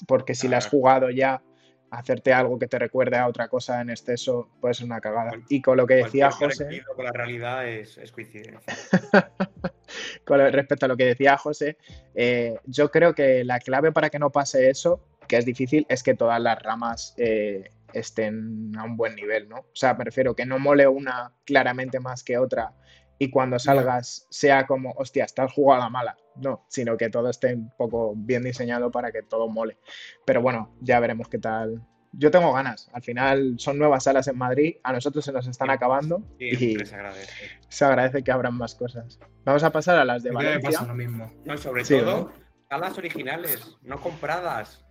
porque 0.06 0.34
si 0.34 0.48
la 0.48 0.58
has 0.58 0.68
jugado 0.68 1.10
ya, 1.10 1.42
hacerte 1.90 2.32
algo 2.32 2.58
que 2.58 2.66
te 2.66 2.78
recuerde 2.78 3.16
a 3.16 3.26
otra 3.26 3.48
cosa 3.48 3.80
en 3.80 3.90
exceso 3.90 4.50
puede 4.60 4.74
ser 4.74 4.86
una 4.86 5.00
cagada. 5.00 5.32
y 5.48 5.62
con 5.62 5.78
lo 5.78 5.86
que 5.86 5.94
decía 5.94 6.30
José... 6.30 6.82
Con 6.94 7.04
la 7.04 7.12
realidad 7.12 7.66
es, 7.66 7.96
es 7.96 8.12
coincidencia. 8.12 8.60
con 10.24 10.38
respecto 10.38 10.86
a 10.86 10.88
lo 10.88 10.96
que 10.96 11.06
decía 11.06 11.36
José, 11.36 11.76
eh, 12.14 12.56
yo 12.64 12.90
creo 12.90 13.14
que 13.14 13.44
la 13.44 13.58
clave 13.60 13.92
para 13.92 14.10
que 14.10 14.18
no 14.18 14.30
pase 14.30 14.70
eso, 14.70 15.04
que 15.26 15.36
es 15.36 15.44
difícil, 15.44 15.86
es 15.88 16.02
que 16.02 16.14
todas 16.14 16.40
las 16.40 16.62
ramas 16.62 17.14
eh, 17.18 17.70
estén 17.92 18.72
a 18.76 18.84
un 18.84 18.96
buen 18.96 19.14
nivel, 19.14 19.48
¿no? 19.48 19.58
O 19.58 19.74
sea, 19.74 19.94
me 19.94 20.04
refiero 20.04 20.34
que 20.34 20.46
no 20.46 20.58
mole 20.58 20.86
una 20.86 21.32
claramente 21.44 22.00
más 22.00 22.22
que 22.22 22.38
otra 22.38 22.74
y 23.18 23.30
cuando 23.30 23.58
salgas 23.58 24.26
sea 24.30 24.66
como, 24.66 24.92
hostia, 24.92 25.24
estás 25.24 25.52
jugada 25.52 25.88
mala. 25.88 26.16
no, 26.36 26.64
sino 26.68 26.96
que 26.96 27.10
todo 27.10 27.30
esté 27.30 27.54
un 27.54 27.70
poco 27.76 28.14
bien 28.16 28.44
diseñado 28.44 28.92
para 28.92 29.10
que 29.10 29.22
todo 29.22 29.48
mole. 29.48 29.78
Pero 30.24 30.40
bueno, 30.40 30.76
ya 30.80 31.00
veremos 31.00 31.28
qué 31.28 31.38
tal. 31.38 31.82
Yo 32.12 32.30
tengo 32.30 32.52
ganas. 32.52 32.88
Al 32.92 33.02
final 33.02 33.54
son 33.58 33.78
nuevas 33.78 34.04
salas 34.04 34.26
en 34.28 34.38
Madrid, 34.38 34.76
a 34.82 34.92
nosotros 34.92 35.24
se 35.24 35.32
nos 35.32 35.46
están 35.46 35.70
acabando 35.70 36.22
y 36.38 36.56
se 36.84 36.94
agradece. 36.94 37.32
se 37.68 37.84
agradece 37.84 38.22
que 38.24 38.32
abran 38.32 38.54
más 38.54 38.74
cosas. 38.74 39.18
Vamos 39.44 39.62
a 39.62 39.70
pasar 39.70 39.98
a 39.98 40.04
las 40.04 40.22
de 40.22 40.30
A 40.30 40.32
mí 40.32 40.38
me 40.38 40.44
Valencia. 40.46 40.70
pasa 40.70 40.86
lo 40.86 40.94
mismo. 40.94 41.32
No, 41.44 41.54
y 41.54 41.58
sobre 41.58 41.84
Sí, 41.84 41.98
todo, 41.98 42.16
¿no? 42.16 42.32
salas 42.68 42.96
originales, 42.98 43.76
no 43.82 44.00
compradas. 44.00 44.84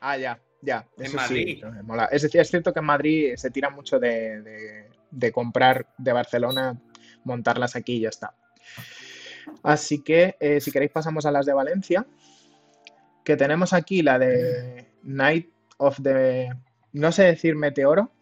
Ah, 0.00 0.16
ya, 0.18 0.40
ya. 0.60 0.86
En 0.98 1.04
Eso 1.06 1.16
Madrid. 1.16 1.58
sí, 1.60 1.64
me 1.70 1.82
mola. 1.82 2.04
Es 2.12 2.22
decir, 2.22 2.40
es 2.40 2.50
cierto 2.50 2.72
que 2.72 2.80
en 2.80 2.86
Madrid 2.86 3.32
se 3.36 3.50
tira 3.50 3.70
mucho 3.70 3.98
de, 3.98 4.42
de- 4.42 4.90
de 5.10 5.32
comprar 5.32 5.86
de 5.98 6.12
Barcelona, 6.12 6.78
montarlas 7.24 7.76
aquí 7.76 7.94
y 7.96 8.00
ya 8.00 8.08
está. 8.10 8.34
Así 9.62 10.02
que, 10.02 10.36
eh, 10.40 10.60
si 10.60 10.70
queréis, 10.70 10.90
pasamos 10.92 11.24
a 11.26 11.30
las 11.30 11.46
de 11.46 11.52
Valencia. 11.52 12.06
Que 13.24 13.36
tenemos 13.36 13.72
aquí 13.72 14.02
la 14.02 14.18
de 14.18 14.90
Night 15.02 15.48
of 15.78 15.98
the. 16.02 16.50
No 16.92 17.10
sé 17.12 17.24
decir 17.24 17.56
meteoro 17.56 18.12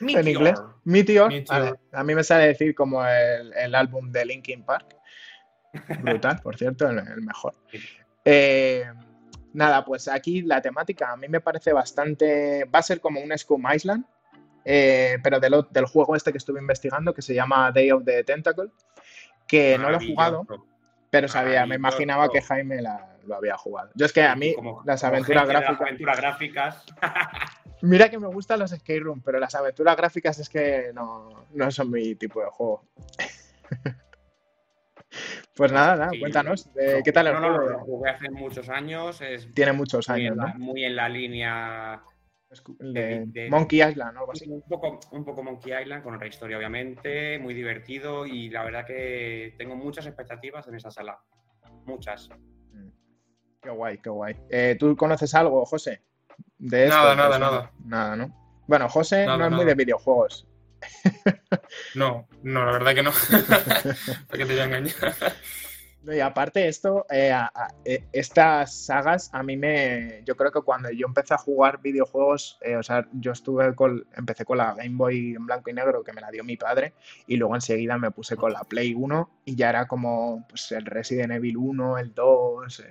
en 0.00 0.06
Meteor. 0.06 0.28
inglés. 0.28 0.62
Meteor. 0.84 1.32
A 1.92 2.04
mí 2.04 2.14
me 2.14 2.24
sale 2.24 2.46
decir 2.48 2.74
como 2.74 3.04
el, 3.06 3.52
el 3.54 3.74
álbum 3.74 4.10
de 4.10 4.24
Linkin 4.26 4.62
Park. 4.64 4.96
Brutal, 6.02 6.40
por 6.42 6.56
cierto, 6.56 6.88
el, 6.88 6.98
el 6.98 7.22
mejor. 7.22 7.54
Eh, 8.24 8.84
nada, 9.52 9.84
pues 9.84 10.08
aquí 10.08 10.42
la 10.42 10.60
temática 10.60 11.12
a 11.12 11.16
mí 11.16 11.28
me 11.28 11.40
parece 11.40 11.72
bastante. 11.72 12.64
Va 12.64 12.80
a 12.80 12.82
ser 12.82 13.00
como 13.00 13.20
un 13.20 13.36
Scum 13.36 13.64
Island, 13.72 14.04
eh, 14.64 15.18
pero 15.22 15.38
del, 15.38 15.66
del 15.70 15.84
juego 15.86 16.16
este 16.16 16.32
que 16.32 16.38
estuve 16.38 16.60
investigando 16.60 17.14
que 17.14 17.22
se 17.22 17.34
llama 17.34 17.70
Day 17.72 17.90
of 17.92 18.04
the 18.04 18.24
Tentacle, 18.24 18.70
que 19.46 19.78
no 19.78 19.90
lo 19.90 20.00
he 20.00 20.06
jugado, 20.08 20.46
pero 21.10 21.28
sabía, 21.28 21.66
me 21.66 21.76
imaginaba 21.76 22.28
que 22.28 22.42
Jaime 22.42 22.82
la- 22.82 23.15
lo 23.26 23.36
había 23.36 23.56
jugado. 23.56 23.90
Yo 23.94 24.06
es 24.06 24.12
que 24.12 24.22
a 24.22 24.34
mí 24.36 24.54
Como- 24.54 24.82
las 24.84 25.02
aventuras 25.04 25.46
las 25.46 25.60
gráficas. 25.62 25.80
aventuras 25.80 26.16
gráficas. 26.18 26.84
Mira 27.82 28.08
que 28.08 28.18
me 28.18 28.26
gustan 28.28 28.58
los 28.60 28.70
skate 28.70 29.02
room, 29.02 29.20
pero 29.22 29.38
las 29.38 29.54
aventuras 29.54 29.96
gráficas 29.96 30.38
es 30.38 30.48
que 30.48 30.90
no, 30.94 31.46
no 31.52 31.70
son 31.70 31.90
mi 31.90 32.14
tipo 32.14 32.40
de 32.40 32.46
juego. 32.46 32.84
pues 35.54 35.72
nada, 35.72 35.96
nada, 35.96 36.10
Sí. 36.10 36.20
cuéntanos, 36.20 36.68
eh, 36.78 37.00
¿qué 37.04 37.12
tal 37.12 37.26
el 37.28 37.34
No, 37.34 37.40
no, 37.40 37.54
juego? 37.54 37.70
lo 37.70 37.78
jugué 37.80 38.10
hace 38.10 38.30
muchos 38.30 38.68
años. 38.68 39.20
Es 39.20 39.52
Tiene 39.54 39.72
muchos 39.72 40.08
muy, 40.08 40.20
años, 40.20 40.32
en 40.32 40.38
¿no? 40.38 40.46
la, 40.46 40.54
muy 40.54 40.84
en 40.84 40.96
la 40.96 41.08
línea. 41.08 42.02
De 42.78 43.24
de- 43.26 43.50
Monkey 43.50 43.82
Island, 43.82 44.14
¿no? 44.14 44.26
Así. 44.32 44.48
Un 44.48 44.62
poco, 44.62 45.00
un 45.10 45.24
poco 45.24 45.42
Monkey 45.42 45.72
Island, 45.82 46.02
con 46.02 46.14
otra 46.14 46.28
historia, 46.28 46.56
obviamente. 46.56 47.38
Muy 47.38 47.52
divertido 47.54 48.24
y 48.24 48.48
la 48.50 48.64
verdad 48.64 48.86
que 48.86 49.54
tengo 49.58 49.74
muchas 49.76 50.06
expectativas 50.06 50.66
en 50.68 50.76
esa 50.76 50.90
sala. 50.90 51.18
Muchas. 51.84 52.30
Qué 53.66 53.72
guay, 53.72 53.98
qué 53.98 54.10
guay. 54.10 54.36
Eh, 54.48 54.76
¿Tú 54.78 54.96
conoces 54.96 55.34
algo, 55.34 55.66
José? 55.66 56.00
De 56.56 56.84
esto? 56.84 56.96
Nada, 56.96 57.16
nada, 57.16 57.38
nada. 57.40 57.72
Nada, 57.84 58.14
¿no? 58.14 58.62
Bueno, 58.68 58.88
José 58.88 59.26
Nada, 59.26 59.38
no 59.38 59.46
es 59.46 59.52
muy 59.52 59.64
de 59.64 59.74
videojuegos. 59.74 60.46
No, 61.96 62.28
no, 62.44 62.64
la 62.64 62.70
verdad 62.72 62.94
que 62.94 63.02
no. 63.02 63.10
¿Para 63.48 64.38
qué 64.38 64.44
te 64.46 64.52
voy 64.52 64.58
a 64.60 64.64
engañar? 64.66 64.94
Y 66.08 66.20
aparte 66.20 66.68
esto, 66.68 67.06
eh, 67.10 67.32
a- 67.32 67.50
a- 67.52 67.74
eh, 67.84 68.04
estas 68.12 68.72
sagas 68.84 69.30
a 69.32 69.42
mí 69.42 69.56
me, 69.56 70.22
yo 70.24 70.36
creo 70.36 70.52
que 70.52 70.60
cuando 70.60 70.88
yo 70.92 71.08
empecé 71.08 71.34
a 71.34 71.38
jugar 71.38 71.80
videojuegos, 71.82 72.58
eh, 72.60 72.76
o 72.76 72.82
sea, 72.84 73.08
yo 73.14 73.32
estuve 73.32 73.74
con, 73.74 74.06
empecé 74.16 74.44
con 74.44 74.58
la 74.58 74.74
Game 74.74 74.94
Boy 74.96 75.34
en 75.34 75.44
blanco 75.46 75.70
y 75.70 75.72
negro 75.72 76.04
que 76.04 76.12
me 76.12 76.20
la 76.20 76.30
dio 76.30 76.44
mi 76.44 76.56
padre 76.56 76.92
y 77.26 77.36
luego 77.36 77.56
enseguida 77.56 77.98
me 77.98 78.12
puse 78.12 78.36
con 78.36 78.52
la 78.52 78.62
Play 78.62 78.94
1 78.94 79.30
y 79.46 79.56
ya 79.56 79.70
era 79.70 79.88
como 79.88 80.46
pues, 80.48 80.70
el 80.70 80.86
Resident 80.86 81.32
Evil 81.32 81.56
1, 81.56 81.98
el 81.98 82.14
2, 82.14 82.80
eh, 82.80 82.84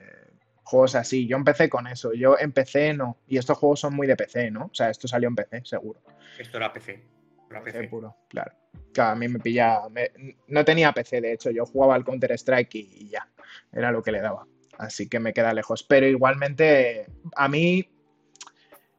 juegos 0.66 0.96
así. 0.96 1.26
Yo 1.28 1.38
empecé 1.38 1.70
con 1.70 1.88
eso, 1.88 2.12
yo 2.14 2.36
empecé 2.38 2.94
no, 2.94 3.18
y 3.28 3.38
estos 3.38 3.58
juegos 3.58 3.80
son 3.80 3.96
muy 3.96 4.08
de 4.08 4.18
PC, 4.18 4.52
¿no? 4.52 4.66
O 4.66 4.74
sea, 4.74 4.90
esto 4.90 5.08
salió 5.08 5.30
en 5.30 5.36
PC, 5.36 5.62
seguro. 5.64 6.02
Esto 6.38 6.58
era 6.58 6.74
PC. 6.74 7.06
Era 7.50 7.64
PC 7.64 7.78
PC. 7.78 7.90
puro, 7.90 8.18
claro. 8.28 8.52
Claro, 8.92 9.12
a 9.12 9.16
mí 9.16 9.28
me 9.28 9.40
pilla. 9.40 9.82
me- 9.90 10.12
no 10.48 10.66
tenía 10.66 10.92
PC, 10.92 11.22
de 11.22 11.34
hecho, 11.34 11.52
yo 11.52 11.66
jugaba 11.66 11.96
al 11.96 12.04
Counter-Strike 12.04 12.76
y, 12.76 12.80
y 13.06 13.10
ya. 13.10 13.28
Era 13.72 13.92
lo 13.92 14.02
que 14.02 14.12
le 14.12 14.20
daba. 14.22 14.46
Así 14.78 15.08
que 15.08 15.20
me 15.20 15.34
queda 15.34 15.54
lejos. 15.54 15.84
Pero 15.84 16.06
igualmente, 16.08 17.06
a 17.36 17.48
mí. 17.48 17.90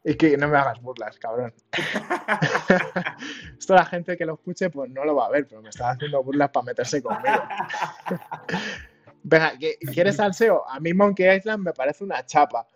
Es 0.05 0.17
que 0.17 0.37
no 0.37 0.47
me 0.49 0.57
hagas 0.57 0.81
burlas, 0.81 1.19
cabrón. 1.19 1.53
Esto 3.59 3.75
la 3.75 3.85
gente 3.87 4.17
que 4.17 4.25
lo 4.25 4.35
escuche, 4.35 4.71
pues 4.71 4.89
no 4.91 5.05
lo 5.05 5.17
va 5.17 5.27
a 5.27 5.31
ver, 5.31 5.47
pero 5.49 5.61
me 5.63 5.71
está 5.71 5.91
haciendo 5.91 6.23
burlas 6.23 6.51
para 6.51 6.65
meterse 6.67 7.03
conmigo. 7.03 7.43
Venga, 9.29 9.59
¿que- 9.59 9.77
¿quieres 9.93 10.17
salseo? 10.17 10.65
A 10.69 10.79
mí 10.79 10.95
Monkey 10.95 11.37
Island 11.37 11.65
me 11.65 11.73
parece 11.73 12.05
una 12.05 12.25
chapa. 12.25 12.67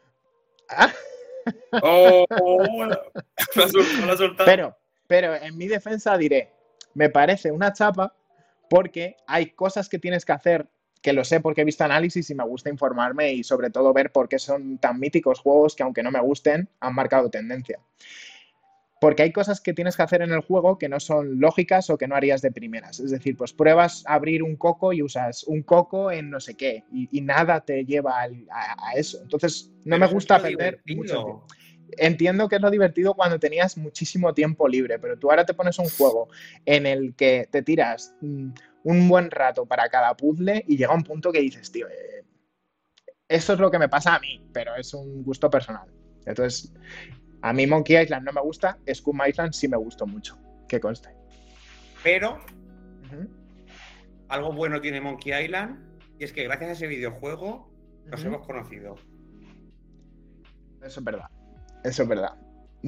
Ah, 0.68 0.92
Oh, 1.82 2.24
la. 2.86 3.00
Pero, 4.44 4.76
pero 5.06 5.34
en 5.36 5.56
mi 5.56 5.68
defensa 5.68 6.18
diré, 6.18 6.52
me 6.94 7.08
parece 7.08 7.50
una 7.52 7.72
chapa 7.72 8.14
porque 8.68 9.16
hay 9.26 9.50
cosas 9.52 9.88
que 9.88 9.98
tienes 9.98 10.24
que 10.24 10.32
hacer 10.32 10.66
que 11.02 11.12
lo 11.12 11.24
sé 11.24 11.40
porque 11.40 11.62
he 11.62 11.64
visto 11.64 11.82
análisis 11.84 12.28
y 12.30 12.34
me 12.34 12.44
gusta 12.44 12.68
informarme 12.68 13.32
y 13.32 13.42
sobre 13.44 13.70
todo 13.70 13.92
ver 13.94 14.12
por 14.12 14.28
qué 14.28 14.38
son 14.38 14.76
tan 14.78 14.98
míticos 15.00 15.38
juegos 15.40 15.74
que 15.74 15.82
aunque 15.82 16.02
no 16.02 16.10
me 16.10 16.20
gusten, 16.20 16.68
han 16.80 16.94
marcado 16.94 17.30
tendencia. 17.30 17.78
Porque 19.00 19.22
hay 19.22 19.32
cosas 19.32 19.60
que 19.60 19.72
tienes 19.72 19.96
que 19.96 20.02
hacer 20.02 20.22
en 20.22 20.30
el 20.30 20.40
juego 20.40 20.78
que 20.78 20.88
no 20.88 21.00
son 21.00 21.40
lógicas 21.40 21.90
o 21.90 21.98
que 21.98 22.06
no 22.06 22.14
harías 22.14 22.42
de 22.42 22.52
primeras. 22.52 23.00
Es 23.00 23.10
decir, 23.10 23.36
pues 23.36 23.52
pruebas 23.52 24.04
abrir 24.06 24.42
un 24.42 24.56
coco 24.56 24.92
y 24.92 25.02
usas 25.02 25.44
un 25.44 25.62
coco 25.62 26.12
en 26.12 26.30
no 26.30 26.38
sé 26.38 26.54
qué 26.54 26.84
y, 26.92 27.08
y 27.10 27.20
nada 27.22 27.60
te 27.62 27.84
lleva 27.84 28.20
al- 28.20 28.46
a, 28.50 28.90
a 28.90 28.92
eso. 28.92 29.20
Entonces, 29.22 29.70
no 29.84 29.96
Pero 29.96 29.98
me 29.98 30.06
gusta 30.06 30.40
perder 30.40 30.82
mucho 30.94 31.24
tiempo 31.24 31.46
entiendo 31.98 32.48
que 32.48 32.56
es 32.56 32.62
lo 32.62 32.70
divertido 32.70 33.14
cuando 33.14 33.38
tenías 33.38 33.76
muchísimo 33.76 34.34
tiempo 34.34 34.68
libre, 34.68 34.98
pero 34.98 35.18
tú 35.18 35.30
ahora 35.30 35.44
te 35.44 35.54
pones 35.54 35.78
un 35.78 35.88
juego 35.88 36.28
en 36.64 36.86
el 36.86 37.14
que 37.14 37.48
te 37.50 37.62
tiras 37.62 38.14
mm, 38.20 38.50
un 38.84 39.08
buen 39.08 39.30
rato 39.30 39.66
para 39.66 39.88
cada 39.88 40.16
puzzle 40.16 40.64
y 40.66 40.76
llega 40.76 40.94
un 40.94 41.02
punto 41.02 41.32
que 41.32 41.40
dices, 41.40 41.70
tío, 41.70 41.88
eh, 41.88 42.24
eso 43.28 43.52
es 43.52 43.58
lo 43.58 43.70
que 43.70 43.78
me 43.78 43.88
pasa 43.88 44.14
a 44.16 44.20
mí, 44.20 44.40
pero 44.52 44.74
es 44.76 44.92
un 44.94 45.22
gusto 45.22 45.50
personal. 45.50 45.88
Entonces, 46.26 46.72
a 47.42 47.52
mí 47.52 47.66
Monkey 47.66 47.96
Island 48.00 48.24
no 48.24 48.32
me 48.32 48.40
gusta, 48.40 48.78
Scum 48.92 49.20
Island 49.26 49.52
sí 49.52 49.68
me 49.68 49.76
gustó 49.76 50.06
mucho, 50.06 50.38
que 50.68 50.80
conste. 50.80 51.10
Pero 52.02 52.38
algo 54.28 54.52
bueno 54.52 54.80
tiene 54.80 55.00
Monkey 55.00 55.32
Island 55.44 55.78
y 56.18 56.24
es 56.24 56.32
que 56.32 56.44
gracias 56.44 56.70
a 56.70 56.72
ese 56.72 56.86
videojuego 56.86 57.70
nos 58.06 58.24
hemos 58.24 58.46
conocido. 58.46 58.96
Eso 60.82 61.00
es 61.00 61.04
verdad. 61.04 61.28
Eso 61.84 62.02
es 62.02 62.08
verdad. 62.08 62.36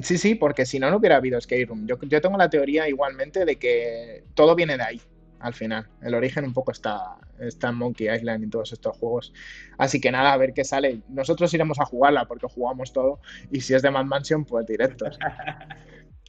Sí, 0.01 0.17
sí, 0.17 0.35
porque 0.35 0.65
si 0.65 0.79
no, 0.79 0.89
no 0.89 0.97
hubiera 0.97 1.17
habido 1.17 1.39
Skate 1.39 1.67
Room. 1.67 1.85
Yo, 1.85 1.99
yo 2.01 2.21
tengo 2.21 2.37
la 2.37 2.49
teoría 2.49 2.87
igualmente 2.89 3.45
de 3.45 3.57
que 3.57 4.23
todo 4.33 4.55
viene 4.55 4.77
de 4.77 4.83
ahí, 4.83 5.01
al 5.43 5.53
final. 5.53 5.87
El 6.01 6.15
origen 6.15 6.45
un 6.45 6.53
poco 6.53 6.71
está, 6.71 7.17
está 7.39 7.69
en 7.69 7.75
Monkey 7.75 8.09
Island 8.09 8.45
y 8.45 8.49
todos 8.49 8.73
estos 8.73 8.97
juegos. 8.97 9.33
Así 9.77 10.01
que 10.01 10.11
nada, 10.11 10.33
a 10.33 10.37
ver 10.37 10.53
qué 10.53 10.63
sale. 10.63 11.01
Nosotros 11.09 11.53
iremos 11.53 11.79
a 11.79 11.85
jugarla 11.85 12.25
porque 12.25 12.47
jugamos 12.47 12.91
todo. 12.93 13.19
Y 13.51 13.61
si 13.61 13.73
es 13.75 13.81
de 13.81 13.91
Mad 13.91 14.05
Mansion, 14.05 14.45
pues 14.45 14.65
directos. 14.65 15.19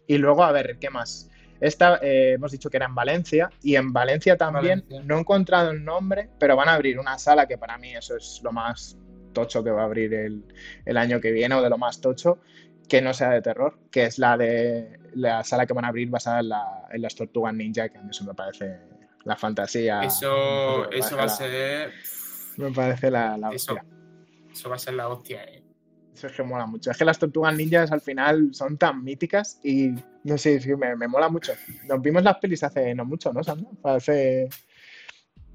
Y 0.07 0.18
luego, 0.18 0.44
a 0.44 0.53
ver, 0.53 0.79
¿qué 0.79 0.90
más? 0.90 1.31
Esta, 1.61 1.98
eh, 2.03 2.33
hemos 2.33 2.53
dicho 2.53 2.68
que 2.68 2.77
era 2.77 2.85
en 2.87 2.94
Valencia. 2.94 3.48
Y 3.62 3.77
en 3.77 3.90
Valencia 3.92 4.37
también, 4.37 4.81
Valencia. 4.81 5.03
no 5.05 5.16
he 5.16 5.20
encontrado 5.20 5.70
el 5.70 5.83
nombre, 5.83 6.29
pero 6.38 6.57
van 6.57 6.68
a 6.68 6.74
abrir 6.74 6.98
una 6.98 7.18
sala 7.18 7.46
que 7.46 7.57
para 7.57 7.79
mí 7.79 7.94
eso 7.94 8.16
es 8.16 8.40
lo 8.44 8.53
más 8.53 8.98
tocho 9.33 9.64
que 9.64 9.70
va 9.70 9.81
a 9.83 9.85
abrir 9.87 10.12
el, 10.12 10.44
el 10.85 10.96
año 10.98 11.20
que 11.20 11.31
viene 11.33 11.55
o 11.55 11.62
de 11.62 11.70
lo 11.70 11.79
más 11.79 12.00
tocho 12.03 12.38
que 12.87 13.00
no 13.00 13.14
sea 13.14 13.31
de 13.31 13.40
terror, 13.40 13.79
que 13.90 14.05
es 14.05 14.18
la 14.18 14.37
de 14.37 15.00
la 15.14 15.42
sala 15.42 15.64
que 15.64 15.72
van 15.72 15.87
a 15.87 15.88
abrir 15.88 16.11
basada 16.11 16.40
en, 16.40 16.50
la- 16.50 16.87
en 16.92 17.00
las 17.00 17.14
tortugas 17.14 17.55
ninja, 17.55 17.88
que 17.88 17.96
a 17.96 18.03
mí 18.03 18.11
eso 18.11 18.24
me 18.24 18.35
parece 18.35 18.79
la 19.25 19.37
fantasía. 19.37 20.03
Eso, 20.03 20.87
me 20.91 20.99
eso 20.99 21.17
va 21.17 21.23
a 21.23 21.27
la- 21.27 21.33
ser. 21.33 21.93
Me 22.57 22.71
parece 22.71 23.11
la, 23.11 23.37
la 23.37 23.51
Eso, 23.51 23.73
hostia. 23.75 23.85
eso 24.53 24.69
va 24.69 24.77
a 24.77 24.79
ser 24.79 24.95
la 24.95 25.09
hostia, 25.09 25.43
eh. 25.45 25.63
Eso 26.15 26.29
es 26.29 26.33
que 26.35 26.43
mola 26.45 26.65
mucho. 26.67 26.93
Es 26.93 26.97
que 26.97 27.05
las 27.05 27.19
tortugas 27.19 27.57
ninjas 27.57 27.91
al 27.91 28.01
final 28.01 28.55
son 28.55 28.79
tan 28.79 29.03
míticas 29.03 29.59
y 29.65 29.93
no 30.23 30.39
sé, 30.39 30.55
es 30.57 30.65
que 30.67 30.77
me, 30.77 30.95
me 30.95 31.09
mola 31.09 31.29
mucho. 31.29 31.53
Nos 31.89 32.01
vimos 32.01 32.23
las 32.23 32.39
pelis 32.39 32.63
hace 32.63 32.95
no 32.95 33.05
mucho, 33.05 33.33
¿no, 33.33 33.43
Sandra? 33.43 33.69
Hace. 33.83 34.49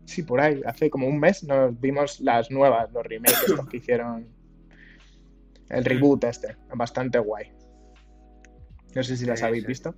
Sí, 0.04 0.24
por 0.24 0.42
ahí. 0.42 0.62
Hace 0.66 0.90
como 0.90 1.08
un 1.08 1.18
mes 1.20 1.44
nos 1.46 1.80
vimos 1.80 2.20
las 2.20 2.52
nuevas, 2.52 2.92
los 2.92 3.06
remakes 3.06 3.42
estos 3.48 3.68
que 3.70 3.78
hicieron. 3.78 4.28
El 5.70 5.86
reboot 5.86 6.26
este. 6.26 6.58
Bastante 6.76 7.20
guay. 7.20 7.54
No 8.96 9.02
sé 9.04 9.16
si 9.16 9.26
las 9.26 9.40
Sí, 9.40 9.46
habéis 9.46 9.64
sí. 9.64 9.68
visto. 9.68 9.96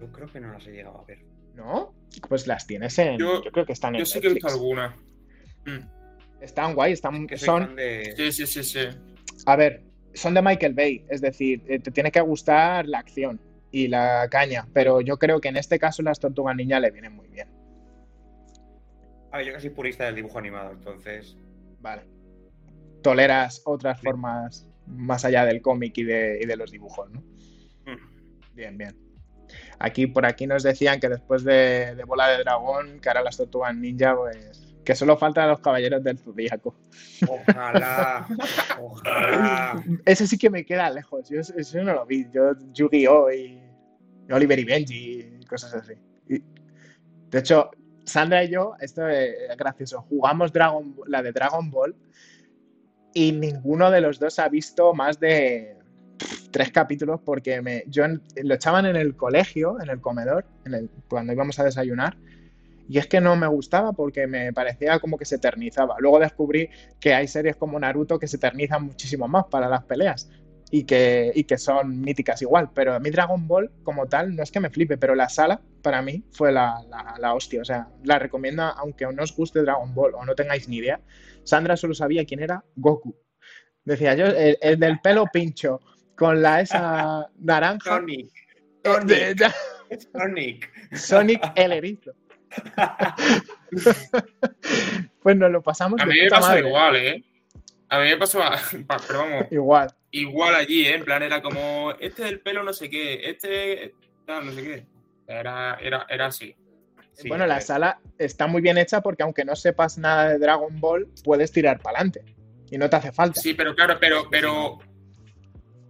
Yo 0.00 0.12
creo 0.12 0.28
que 0.28 0.38
no 0.40 0.52
las 0.52 0.64
he 0.66 0.72
llegado 0.72 1.00
a 1.00 1.04
ver. 1.04 1.18
¿No? 1.56 1.94
Pues 2.28 2.46
las 2.46 2.66
tienes 2.66 2.96
en. 2.98 3.18
Yo, 3.18 3.42
Yo- 3.42 3.50
creo 3.50 3.66
que 3.66 3.72
están 3.72 3.94
en. 3.94 4.00
Yo 4.00 4.06
sí 4.06 4.20
que 4.20 4.28
he 4.28 4.32
visto 4.34 4.48
alguna. 4.48 4.94
Mm. 5.64 5.80
Están 6.40 6.74
guay, 6.74 6.92
están. 6.92 7.26
Que 7.26 7.36
soy 7.38 7.46
Son. 7.46 7.74
de... 7.76 8.14
Sí, 8.16 8.32
sí, 8.32 8.46
sí, 8.46 8.62
sí. 8.62 8.80
A 9.46 9.56
ver, 9.56 9.82
son 10.14 10.34
de 10.34 10.42
Michael 10.42 10.74
Bay, 10.74 11.04
es 11.08 11.20
decir, 11.20 11.62
eh, 11.66 11.78
te 11.78 11.90
tiene 11.90 12.10
que 12.12 12.20
gustar 12.20 12.86
la 12.86 12.98
acción 12.98 13.40
y 13.70 13.88
la 13.88 14.28
caña, 14.30 14.66
pero 14.72 15.00
yo 15.00 15.18
creo 15.18 15.40
que 15.40 15.48
en 15.48 15.56
este 15.56 15.78
caso 15.78 16.02
las 16.02 16.20
tortugas 16.20 16.54
niñas 16.56 16.80
le 16.80 16.90
vienen 16.90 17.12
muy 17.14 17.28
bien. 17.28 17.48
A 19.32 19.38
ver, 19.38 19.46
yo 19.46 19.52
casi 19.52 19.70
purista 19.70 20.04
del 20.04 20.14
dibujo 20.14 20.38
animado, 20.38 20.72
entonces. 20.72 21.36
Vale. 21.80 22.02
Toleras 23.02 23.62
otras 23.64 24.00
formas 24.00 24.66
más 24.86 25.24
allá 25.24 25.44
del 25.44 25.60
cómic 25.60 25.96
y 25.98 26.04
de, 26.04 26.38
y 26.42 26.46
de 26.46 26.56
los 26.56 26.70
dibujos, 26.70 27.10
¿no? 27.10 27.20
mm, 27.20 28.54
Bien, 28.54 28.78
bien. 28.78 28.96
Aquí, 29.78 30.06
por 30.06 30.24
aquí 30.26 30.46
nos 30.46 30.62
decían 30.62 31.00
que 31.00 31.08
después 31.08 31.44
de, 31.44 31.94
de 31.94 32.04
Bola 32.04 32.28
de 32.28 32.38
Dragón, 32.38 33.00
que 33.00 33.08
ahora 33.08 33.22
las 33.22 33.36
tortugas 33.36 33.74
ninja, 33.74 34.16
pues. 34.16 34.62
Que 34.84 34.94
solo 34.94 35.16
faltan 35.16 35.48
los 35.48 35.58
caballeros 35.58 36.02
del 36.04 36.16
zodíaco. 36.16 36.76
Ojalá. 37.28 38.26
ojalá. 38.80 39.84
Ese 40.04 40.28
sí 40.28 40.38
que 40.38 40.48
me 40.48 40.64
queda 40.64 40.88
lejos. 40.90 41.28
Yo 41.28 41.40
eso 41.40 41.82
no 41.82 41.92
lo 41.92 42.06
vi. 42.06 42.28
Yo, 42.32 42.52
Yu-Gi-Oh! 42.72 43.32
y 43.32 43.60
Oliver 44.30 44.58
y 44.58 44.64
Benji 44.64 45.38
y 45.40 45.44
cosas 45.46 45.74
así. 45.74 45.94
Y, 46.28 46.42
de 47.30 47.38
hecho, 47.38 47.70
Sandra 48.04 48.44
y 48.44 48.50
yo, 48.50 48.74
esto 48.80 49.08
es 49.08 49.56
gracioso, 49.56 50.02
jugamos 50.02 50.52
Dragon, 50.52 50.94
la 51.06 51.22
de 51.22 51.32
Dragon 51.32 51.70
Ball 51.70 51.94
y 53.12 53.32
ninguno 53.32 53.90
de 53.90 54.00
los 54.00 54.18
dos 54.18 54.38
ha 54.38 54.48
visto 54.48 54.94
más 54.94 55.18
de 55.18 55.75
tres 56.50 56.70
capítulos 56.72 57.20
porque 57.24 57.84
yo 57.88 58.04
en- 58.04 58.22
lo 58.42 58.54
echaban 58.54 58.86
en 58.86 58.96
el 58.96 59.16
colegio, 59.16 59.80
en 59.80 59.90
el 59.90 60.00
comedor, 60.00 60.46
cuando 61.08 61.32
íbamos 61.32 61.58
a 61.58 61.64
desayunar. 61.64 62.18
Y 62.88 62.98
es 62.98 63.06
que 63.08 63.20
no 63.20 63.34
me 63.36 63.48
gustaba 63.48 63.92
porque 63.92 64.26
me 64.26 64.52
parecía 64.52 64.98
como 65.00 65.18
que 65.18 65.24
se 65.24 65.36
eternizaba. 65.36 65.96
Luego 65.98 66.20
descubrí 66.20 66.70
que 67.00 67.14
hay 67.14 67.26
series 67.26 67.56
como 67.56 67.78
Naruto 67.80 68.18
que 68.18 68.28
se 68.28 68.36
eternizan 68.36 68.84
muchísimo 68.84 69.26
más 69.28 69.46
para 69.50 69.68
las 69.68 69.84
peleas 69.84 70.30
y 70.70 70.84
que, 70.84 71.32
son 71.58 72.00
míticas 72.00 72.42
igual. 72.42 72.70
Pero 72.74 72.94
a 72.94 73.00
mí 73.00 73.10
Dragon 73.10 73.46
Ball 73.48 73.72
como 73.82 74.06
tal 74.06 74.36
no 74.36 74.42
es 74.42 74.52
que 74.52 74.60
me 74.60 74.70
flipe, 74.70 74.98
pero 74.98 75.14
la 75.16 75.28
sala 75.28 75.60
para 75.82 76.00
mí 76.02 76.24
fue 76.32 76.52
la, 76.52 76.80
la- 76.88 77.16
la 77.18 77.34
hostia. 77.34 77.62
O 77.62 77.64
sea, 77.64 77.88
la 78.04 78.18
recomiendo 78.20 78.62
aunque 78.62 79.06
no 79.12 79.22
os 79.22 79.34
guste 79.34 79.62
Dragon 79.62 79.92
Ball 79.94 80.14
o 80.14 80.24
no 80.24 80.34
tengáis 80.36 80.68
ni 80.68 80.76
idea. 80.76 81.00
Sandra 81.42 81.76
solo 81.76 81.94
sabía 81.94 82.24
quién 82.24 82.40
era 82.40 82.64
Goku. 82.76 83.16
Decía 83.84 84.14
yo, 84.14 84.26
el, 84.26 84.58
el 84.60 84.78
del 84.80 85.00
pelo 85.00 85.26
pincho, 85.32 85.80
con 86.16 86.42
la 86.42 86.60
esa 86.60 87.26
naranja. 87.38 87.90
Sonic. 87.96 88.30
eh, 88.84 88.84
Sonic. 88.84 89.54
Sonic. 90.12 90.72
Sonic 90.96 91.52
el 91.56 91.72
erizo. 91.72 92.12
pues 95.22 95.36
nos 95.36 95.50
lo 95.50 95.62
pasamos 95.62 96.00
A 96.00 96.06
mí 96.06 96.14
me 96.20 96.28
pasó 96.28 96.48
madre. 96.48 96.66
igual, 96.68 96.96
¿eh? 96.96 97.24
A 97.88 98.00
mí 98.00 98.06
me 98.08 98.16
pasó, 98.16 98.42
a- 98.42 98.58
pero 99.06 99.18
vamos, 99.20 99.46
Igual. 99.50 99.94
igual 100.10 100.54
allí, 100.56 100.86
¿eh? 100.86 100.94
En 100.94 101.04
plan, 101.04 101.22
era 101.22 101.40
como, 101.42 101.92
este 102.00 102.24
del 102.24 102.40
pelo 102.40 102.62
no 102.64 102.72
sé 102.72 102.90
qué, 102.90 103.30
este, 103.30 103.94
no 104.26 104.52
sé 104.52 104.62
qué. 104.62 104.86
Era, 105.28 105.76
era, 105.80 106.06
era 106.08 106.26
así. 106.26 106.54
Sí, 107.12 107.28
bueno, 107.28 107.46
la 107.46 107.60
sala 107.60 107.98
está 108.18 108.46
muy 108.46 108.60
bien 108.60 108.76
hecha 108.76 109.00
porque 109.00 109.22
aunque 109.22 109.44
no 109.44 109.56
sepas 109.56 109.96
nada 109.98 110.28
de 110.30 110.38
Dragon 110.38 110.78
Ball, 110.80 111.08
puedes 111.24 111.50
tirar 111.50 111.80
para 111.80 111.98
adelante. 111.98 112.24
Y 112.70 112.78
no 112.78 112.90
te 112.90 112.96
hace 112.96 113.12
falta. 113.12 113.40
Sí, 113.40 113.54
pero 113.54 113.74
claro, 113.74 113.96
pero, 114.00 114.28
pero, 114.30 114.78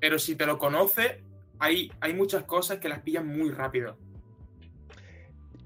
pero 0.01 0.19
si 0.19 0.37
te 0.37 0.47
lo 0.47 0.59
conoces, 0.59 1.17
hay, 1.59 1.91
hay 2.01 2.15
muchas 2.15 2.45
cosas 2.45 2.79
que 2.79 2.89
las 2.89 3.01
pillan 3.01 3.27
muy 3.27 3.51
rápido. 3.51 3.97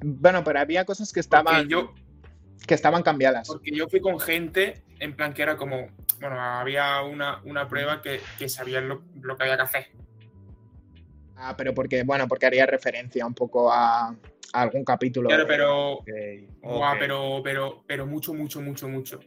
Bueno, 0.03 0.43
pero 0.45 0.61
había 0.61 0.85
cosas 0.85 1.13
que 1.13 1.21
estaban, 1.21 1.69
yo, 1.69 1.93
que 2.67 2.75
estaban 2.75 3.03
cambiadas. 3.03 3.49
porque 3.49 3.71
yo 3.71 3.89
fui 3.89 4.01
con 4.01 4.19
gente, 4.19 4.83
en 4.99 5.15
plan 5.15 5.35
que 5.35 5.43
era 5.43 5.57
como, 5.57 5.89
bueno, 6.21 6.41
había 6.41 7.03
una, 7.03 7.41
una 7.45 7.69
prueba 7.69 8.01
que, 8.01 8.21
que 8.39 8.49
sabían 8.49 8.89
lo, 8.89 9.03
lo 9.21 9.37
que 9.37 9.43
había 9.45 9.57
que 9.57 9.63
hacer. 9.63 9.87
Ah, 11.37 11.55
pero 11.57 11.75
porque, 11.75 12.03
bueno, 12.03 12.29
porque 12.29 12.47
haría 12.47 12.67
referencia 12.67 13.27
un 13.27 13.35
poco 13.35 13.71
a, 13.73 14.09
a 14.09 14.17
algún 14.53 14.85
capítulo. 14.85 15.29
Claro, 15.29 15.45
de- 15.45 15.49
pero, 15.49 15.93
Ok, 15.95 16.09
buah, 16.63 16.93
ok. 16.93 16.99
pero, 16.99 17.41
pero, 17.43 17.85
pero 17.87 18.07
mucho, 18.07 18.33
mucho, 18.35 18.61
mucho, 18.61 18.89
mucho. 18.89 19.21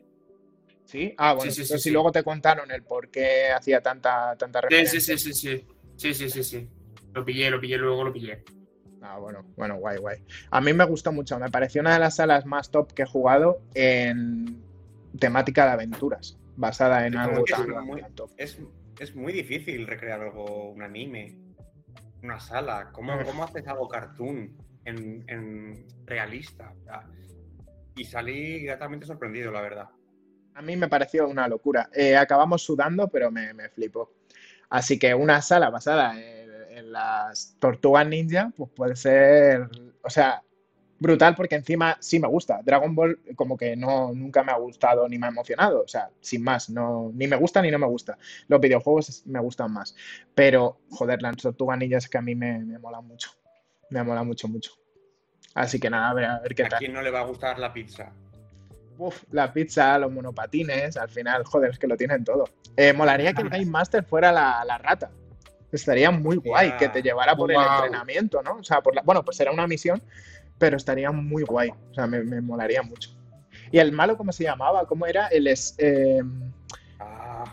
¿Sí? 0.86 1.14
Ah, 1.18 1.34
bueno, 1.34 1.52
Sí, 1.52 1.66
sí, 1.66 1.92
luego 1.92 2.12
te 2.12 2.24
contaron 2.24 2.70
el 2.72 2.84
por 2.84 3.10
qué 3.10 3.50
hacía 3.52 3.82
tanta, 3.82 4.36
tanta 4.38 4.62
Sí, 4.62 4.68
referencia. 4.68 5.00
sí, 5.00 5.18
sí, 5.18 5.34
sí, 5.34 5.34
sí. 5.34 5.68
Sí, 5.96 6.14
sí, 6.14 6.30
sí, 6.30 6.44
sí. 6.44 6.70
Lo 7.14 7.24
pillé, 7.24 7.50
lo 7.50 7.60
pillé, 7.60 7.78
luego 7.78 8.04
lo 8.04 8.14
pillé. 8.14 8.44
Ah, 9.02 9.18
bueno, 9.20 9.44
bueno, 9.56 9.78
guay, 9.78 9.98
guay. 9.98 10.18
A 10.52 10.62
mí 10.62 10.74
me 10.74 10.86
gustó 10.86 11.12
mucho, 11.12 11.38
me 11.40 11.50
pareció 11.50 11.82
una 11.82 11.94
de 11.94 12.00
las 12.00 12.16
salas 12.16 12.46
más 12.46 12.70
top 12.70 12.94
que 12.94 13.04
he 13.04 13.06
jugado 13.06 13.60
en 13.74 14.64
temática 15.20 15.66
de 15.66 15.72
aventuras, 15.72 16.38
basada 16.56 17.06
en 17.06 17.14
Es 17.16 17.20
algo 17.20 17.44
tan, 17.46 17.86
muy- 17.86 18.02
tan 18.02 18.14
top. 18.16 18.32
Es, 18.38 18.60
es 19.00 19.16
muy 19.16 19.34
difícil 19.34 19.86
recrear 19.88 20.22
algo, 20.22 20.72
un 20.72 20.82
anime, 20.82 21.38
una 22.22 22.40
sala. 22.40 22.90
¿Cómo, 22.94 23.24
cómo 23.26 23.44
haces 23.44 23.68
algo 23.68 23.88
cartoon 23.88 24.56
en, 24.86 25.24
en 25.28 25.86
realista? 26.06 26.74
Y 27.96 28.06
salí 28.06 28.64
gratamente 28.64 29.06
sorprendido, 29.06 29.52
la 29.52 29.62
verdad. 29.62 29.90
A 30.56 30.62
mí 30.62 30.76
me 30.76 30.88
pareció 30.88 31.28
una 31.28 31.48
locura. 31.48 31.90
Eh, 31.94 32.16
acabamos 32.16 32.62
sudando, 32.62 33.08
pero 33.08 33.32
me, 33.32 33.54
me 33.54 33.70
flipó. 33.70 34.12
Así 34.70 34.98
que 34.98 35.14
una 35.14 35.42
sala 35.42 35.70
basada 35.70 36.20
en, 36.20 36.50
en 36.78 36.92
las 36.92 37.56
tortugas 37.60 38.08
ninja, 38.08 38.52
pues 38.56 38.72
puede 38.76 38.96
ser, 38.96 39.70
o 40.04 40.10
sea, 40.10 40.42
brutal 41.00 41.36
porque 41.36 41.56
encima 41.56 41.98
sí 42.00 42.20
me 42.20 42.28
gusta. 42.28 42.62
Dragon 42.64 42.96
Ball 42.96 43.20
como 43.36 43.58
que 43.58 43.76
no, 43.76 44.14
nunca 44.14 44.42
me 44.44 44.52
ha 44.52 44.58
gustado 44.58 45.08
ni 45.08 45.20
me 45.20 45.28
ha 45.28 45.30
emocionado. 45.30 45.84
O 45.84 45.88
sea, 45.88 46.10
sin 46.22 46.44
más, 46.44 46.70
no, 46.70 47.12
ni 47.14 47.28
me 47.28 47.36
gusta 47.36 47.62
ni 47.62 47.70
no 47.70 47.78
me 47.78 47.88
gusta. 47.88 48.18
Los 48.48 48.60
videojuegos 48.62 49.24
me 49.28 49.40
gustan 49.40 49.72
más. 49.72 49.96
Pero, 50.34 50.80
joder, 50.90 51.22
las 51.22 51.38
tortugas 51.38 51.78
ninja 51.78 51.98
es 51.98 52.10
que 52.10 52.18
a 52.18 52.22
mí 52.22 52.36
me, 52.36 52.60
me 52.60 52.80
mola 52.80 53.02
mucho. 53.02 53.32
Me 53.90 54.02
mola 54.02 54.24
mucho, 54.24 54.48
mucho. 54.48 54.72
Así 55.54 55.80
que 55.80 55.90
nada, 55.90 56.10
a 56.10 56.14
ver, 56.14 56.26
a 56.26 56.40
ver 56.40 56.56
qué 56.56 56.64
¿A 56.64 56.70
tal. 56.70 56.80
quién 56.80 56.94
no 56.94 57.02
le 57.02 57.12
va 57.12 57.20
a 57.20 57.26
gustar 57.26 57.60
la 57.60 57.72
pizza? 57.72 58.12
Uf, 58.98 59.24
la 59.32 59.52
pizza, 59.52 59.98
los 59.98 60.12
monopatines, 60.12 60.98
al 60.98 61.10
final, 61.10 61.44
joder, 61.44 61.72
es 61.72 61.80
que 61.80 61.88
lo 61.88 61.98
tienen 61.98 62.24
todo. 62.24 62.46
Eh, 62.78 62.94
molaría 62.94 63.34
que 63.34 63.42
el 63.42 63.50
Game 63.50 63.66
Master 63.66 64.04
fuera 64.04 64.32
la, 64.32 64.64
la 64.66 64.78
rata. 64.78 65.10
Estaría 65.72 66.12
muy 66.12 66.36
guay 66.38 66.78
que 66.78 66.88
te 66.90 67.02
llevara 67.02 67.36
por 67.36 67.52
el 67.52 67.58
entrenamiento, 67.60 68.42
¿no? 68.44 68.58
O 68.58 68.64
sea, 68.64 68.82
por 68.82 68.94
la- 68.96 69.02
bueno, 69.02 69.26
pues 69.26 69.38
será 69.38 69.52
una 69.52 69.66
misión, 69.68 70.02
pero 70.60 70.78
estaría 70.78 71.12
muy 71.12 71.44
guay. 71.44 71.70
O 71.70 71.94
sea, 71.94 72.06
me, 72.06 72.24
me 72.24 72.42
molaría 72.42 72.84
mucho. 72.84 73.10
¿Y 73.72 73.80
el 73.80 73.92
malo 73.92 74.16
cómo 74.16 74.32
se 74.32 74.44
llamaba? 74.44 74.86
¿Cómo 74.86 75.08
era? 75.08 75.28
El 75.28 75.48
es, 75.48 75.74
eh, 75.80 76.22
Ah, 77.00 77.46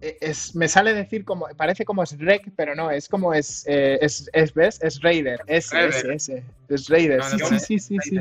es- 0.00 0.54
me 0.54 0.68
sale 0.68 0.92
decir 0.92 1.24
como, 1.24 1.46
parece 1.56 1.84
como 1.86 2.02
es 2.02 2.18
Rek, 2.18 2.52
pero 2.54 2.74
no, 2.74 2.90
es 2.90 3.08
como 3.08 3.32
es, 3.32 3.64
eh, 3.66 3.98
es, 4.02 4.28
es, 4.34 4.52
¿ves? 4.52 4.78
Es 4.82 5.00
Raider, 5.00 5.40
ese, 5.46 5.74
Raider. 5.76 6.10
ese, 6.10 6.34
ese, 6.34 6.44
es 6.68 6.88
Raider, 6.88 7.18
No, 7.18 7.24
sí, 7.24 7.36
no, 7.38 7.46
sí, 7.46 7.54
no, 7.54 7.58
sí, 7.60 7.78
sí, 7.78 7.96
sí. 8.02 8.20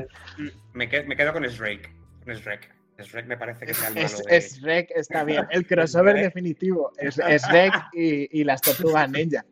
me, 0.73 0.89
qued- 0.89 1.05
me 1.05 1.15
quedo 1.17 1.33
con 1.33 1.43
Shrek. 1.43 1.93
Shrek. 2.25 2.73
Shrek 2.99 3.25
me 3.25 3.37
parece 3.37 3.65
que 3.65 3.73
sea 3.73 3.87
el 3.89 3.95
malo 3.95 4.05
Es, 4.05 4.23
de- 4.25 4.37
es 4.37 4.61
Rek, 4.61 4.91
está 4.95 5.23
bien. 5.23 5.45
El 5.49 5.65
crossover 5.65 6.13
Rek. 6.15 6.23
definitivo. 6.25 6.91
Es, 6.97 7.17
es 7.19 7.47
Rek 7.49 7.73
y, 7.93 8.39
y 8.39 8.43
las 8.43 8.61
tortugas 8.61 9.09
ninja. 9.09 9.43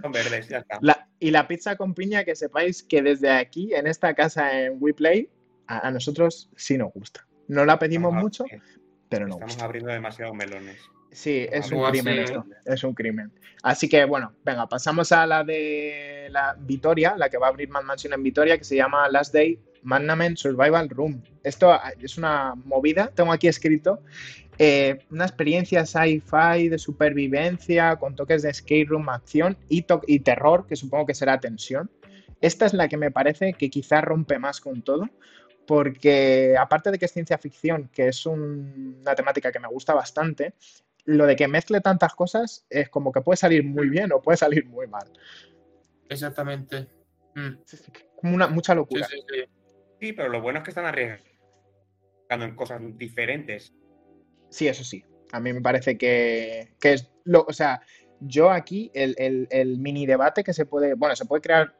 Son 0.00 0.12
verdes, 0.12 0.48
ya 0.48 0.58
está. 0.58 0.78
La- 0.80 1.06
y 1.18 1.30
la 1.30 1.46
pizza 1.48 1.76
con 1.76 1.94
piña, 1.94 2.24
que 2.24 2.34
sepáis 2.36 2.82
que 2.82 3.02
desde 3.02 3.30
aquí, 3.30 3.74
en 3.74 3.86
esta 3.86 4.14
casa 4.14 4.58
en 4.60 4.76
WePlay, 4.80 5.28
a, 5.66 5.86
a 5.86 5.90
nosotros 5.90 6.48
sí 6.56 6.78
nos 6.78 6.92
gusta. 6.92 7.26
No 7.48 7.64
la 7.64 7.78
pedimos 7.78 8.12
mucho, 8.14 8.44
pero 9.08 9.26
nos 9.26 9.36
Estamos 9.36 9.54
gusta. 9.54 9.64
abriendo 9.64 9.90
demasiados 9.92 10.34
melones. 10.34 10.80
Sí, 11.12 11.46
es 11.50 11.72
un 11.72 11.84
crimen 11.90 12.18
esto. 12.20 12.44
Es 12.64 12.84
un 12.84 12.94
crimen. 12.94 13.32
Así 13.64 13.88
que 13.88 14.04
bueno, 14.04 14.32
venga, 14.44 14.68
pasamos 14.68 15.10
a 15.10 15.26
la 15.26 15.42
de 15.42 16.28
la 16.30 16.56
Vitoria, 16.58 17.14
la 17.16 17.28
que 17.28 17.36
va 17.36 17.48
a 17.48 17.50
abrir 17.50 17.68
Mad 17.68 17.82
Mansion 17.82 18.12
en 18.12 18.22
Vitoria, 18.22 18.56
que 18.56 18.62
se 18.64 18.76
llama 18.76 19.08
Last 19.08 19.34
Day 19.34 19.58
Mannament 19.82 20.36
Survival 20.36 20.88
Room. 20.88 21.22
Esto 21.42 21.72
ah, 21.72 21.92
es 22.00 22.18
una 22.18 22.54
movida, 22.54 23.08
tengo 23.14 23.32
aquí 23.32 23.48
escrito. 23.48 24.02
eh, 24.62 24.98
una 25.10 25.24
experiencia 25.24 25.86
sci-fi 25.86 26.68
de 26.68 26.78
supervivencia 26.78 27.96
con 27.96 28.14
toques 28.14 28.42
de 28.42 28.52
skate 28.52 28.88
room, 28.88 29.08
acción 29.08 29.56
y, 29.70 29.82
terror, 30.20 30.66
que 30.66 30.76
supongo 30.76 31.06
que 31.06 31.14
será 31.14 31.40
tensión. 31.40 31.90
Esta 32.42 32.66
es 32.66 32.74
la 32.74 32.86
que 32.88 32.98
me 32.98 33.10
parece 33.10 33.54
que 33.54 33.70
quizá 33.70 34.02
rompe 34.02 34.38
más 34.38 34.60
con 34.60 34.82
todo, 34.82 35.08
porque 35.66 36.56
aparte 36.58 36.90
de 36.90 36.98
que 36.98 37.06
es 37.06 37.12
ciencia 37.12 37.38
ficción, 37.38 37.88
que 37.92 38.08
es 38.08 38.26
un- 38.26 38.98
una 39.00 39.14
temática 39.14 39.50
que 39.50 39.60
me 39.60 39.68
gusta 39.68 39.94
bastante, 39.94 40.52
lo 41.06 41.24
de 41.26 41.36
que 41.36 41.48
mezcle 41.48 41.80
tantas 41.80 42.14
cosas 42.14 42.66
es 42.68 42.90
como 42.90 43.12
que 43.12 43.22
puede 43.22 43.38
salir 43.38 43.64
muy 43.64 43.88
bien 43.88 44.12
o 44.12 44.20
puede 44.20 44.36
salir 44.36 44.66
muy 44.66 44.86
mal. 44.86 45.06
Exactamente. 46.08 46.86
Mm. 47.34 47.54
Una, 48.24 48.48
mucha 48.48 48.72
Sí, 48.72 48.76
locura. 48.76 49.06
sí, 49.06 49.16
sí. 49.28 49.44
Sí, 50.00 50.12
pero 50.12 50.28
lo 50.30 50.40
bueno 50.40 50.58
es 50.58 50.64
que 50.64 50.70
están 50.70 50.86
arriesgando 50.86 51.26
en 52.46 52.56
cosas 52.56 52.80
diferentes. 52.96 53.74
Sí, 54.50 54.66
eso 54.66 54.82
sí. 54.82 55.04
A 55.32 55.40
mí 55.40 55.52
me 55.52 55.60
parece 55.60 55.96
que, 55.98 56.74
que 56.80 56.94
es 56.94 57.10
lo, 57.24 57.42
o 57.46 57.52
sea, 57.52 57.82
yo 58.20 58.50
aquí 58.50 58.90
el, 58.94 59.14
el- 59.18 59.46
el 59.50 59.78
mini 59.78 60.06
debate 60.06 60.42
que 60.42 60.52
se 60.52 60.66
puede, 60.66 60.94
bueno, 60.94 61.14
se 61.14 61.26
puede 61.26 61.42
crear 61.42 61.76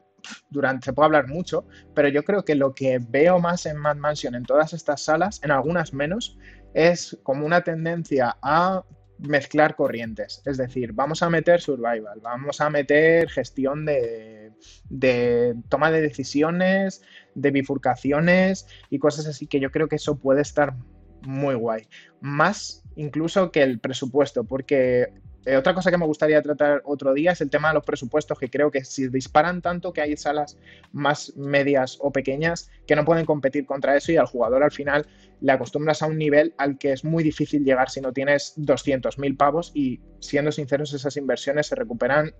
durante, 0.51 0.85
se 0.85 0.93
puede 0.93 1.07
hablar 1.07 1.27
mucho, 1.27 1.65
pero 1.95 2.07
yo 2.07 2.23
creo 2.23 2.45
que 2.45 2.55
lo 2.55 2.73
que 2.75 2.99
veo 2.99 3.39
más 3.39 3.65
en 3.65 3.77
Mad 3.77 3.95
Mansion, 3.97 4.35
en 4.35 4.43
todas 4.43 4.71
estas 4.73 5.03
salas, 5.03 5.41
en 5.43 5.51
algunas 5.51 5.93
menos, 5.93 6.37
es 6.73 7.17
como 7.23 7.45
una 7.45 7.61
tendencia 7.63 8.37
a 8.41 8.85
mezclar 9.21 9.75
corrientes. 9.75 10.41
Es 10.45 10.57
decir, 10.57 10.93
vamos 10.93 11.23
a 11.23 11.29
meter 11.29 11.61
survival, 11.61 12.19
vamos 12.21 12.61
a 12.61 12.69
meter 12.69 13.29
gestión 13.29 13.85
de 13.85 14.51
de 14.89 15.55
toma 15.69 15.91
de 15.91 16.01
decisiones, 16.01 17.01
de 17.35 17.51
bifurcaciones 17.51 18.67
y 18.89 18.99
cosas 18.99 19.27
así 19.27 19.47
que 19.47 19.59
yo 19.59 19.71
creo 19.71 19.87
que 19.87 19.95
eso 19.95 20.17
puede 20.17 20.41
estar 20.41 20.75
muy 21.21 21.55
guay. 21.55 21.87
Más 22.19 22.83
incluso 22.95 23.51
que 23.51 23.63
el 23.63 23.79
presupuesto, 23.79 24.43
porque 24.43 25.13
eh, 25.45 25.55
otra 25.55 25.73
cosa 25.73 25.89
que 25.89 25.97
me 25.97 26.05
gustaría 26.05 26.41
tratar 26.41 26.81
otro 26.85 27.13
día 27.13 27.31
es 27.31 27.41
el 27.41 27.49
tema 27.49 27.69
de 27.69 27.75
los 27.75 27.83
presupuestos, 27.83 28.37
que 28.37 28.49
creo 28.49 28.69
que 28.69 28.85
si 28.85 29.07
disparan 29.07 29.61
tanto 29.61 29.91
que 29.91 30.01
hay 30.01 30.15
salas 30.15 30.57
más 30.91 31.35
medias 31.35 31.97
o 31.99 32.11
pequeñas 32.11 32.69
que 32.85 32.95
no 32.95 33.05
pueden 33.05 33.25
competir 33.25 33.65
contra 33.65 33.95
eso 33.95 34.11
y 34.11 34.17
al 34.17 34.27
jugador 34.27 34.63
al 34.63 34.71
final 34.71 35.07
le 35.39 35.51
acostumbras 35.51 36.03
a 36.03 36.07
un 36.07 36.17
nivel 36.17 36.53
al 36.57 36.77
que 36.77 36.91
es 36.91 37.03
muy 37.03 37.23
difícil 37.23 37.63
llegar 37.63 37.89
si 37.89 38.01
no 38.01 38.13
tienes 38.13 38.53
200.000 38.57 39.37
pavos 39.37 39.71
y 39.73 39.99
siendo 40.19 40.51
sinceros 40.51 40.93
esas 40.93 41.17
inversiones 41.17 41.67
se 41.67 41.75
recuperan 41.75 42.33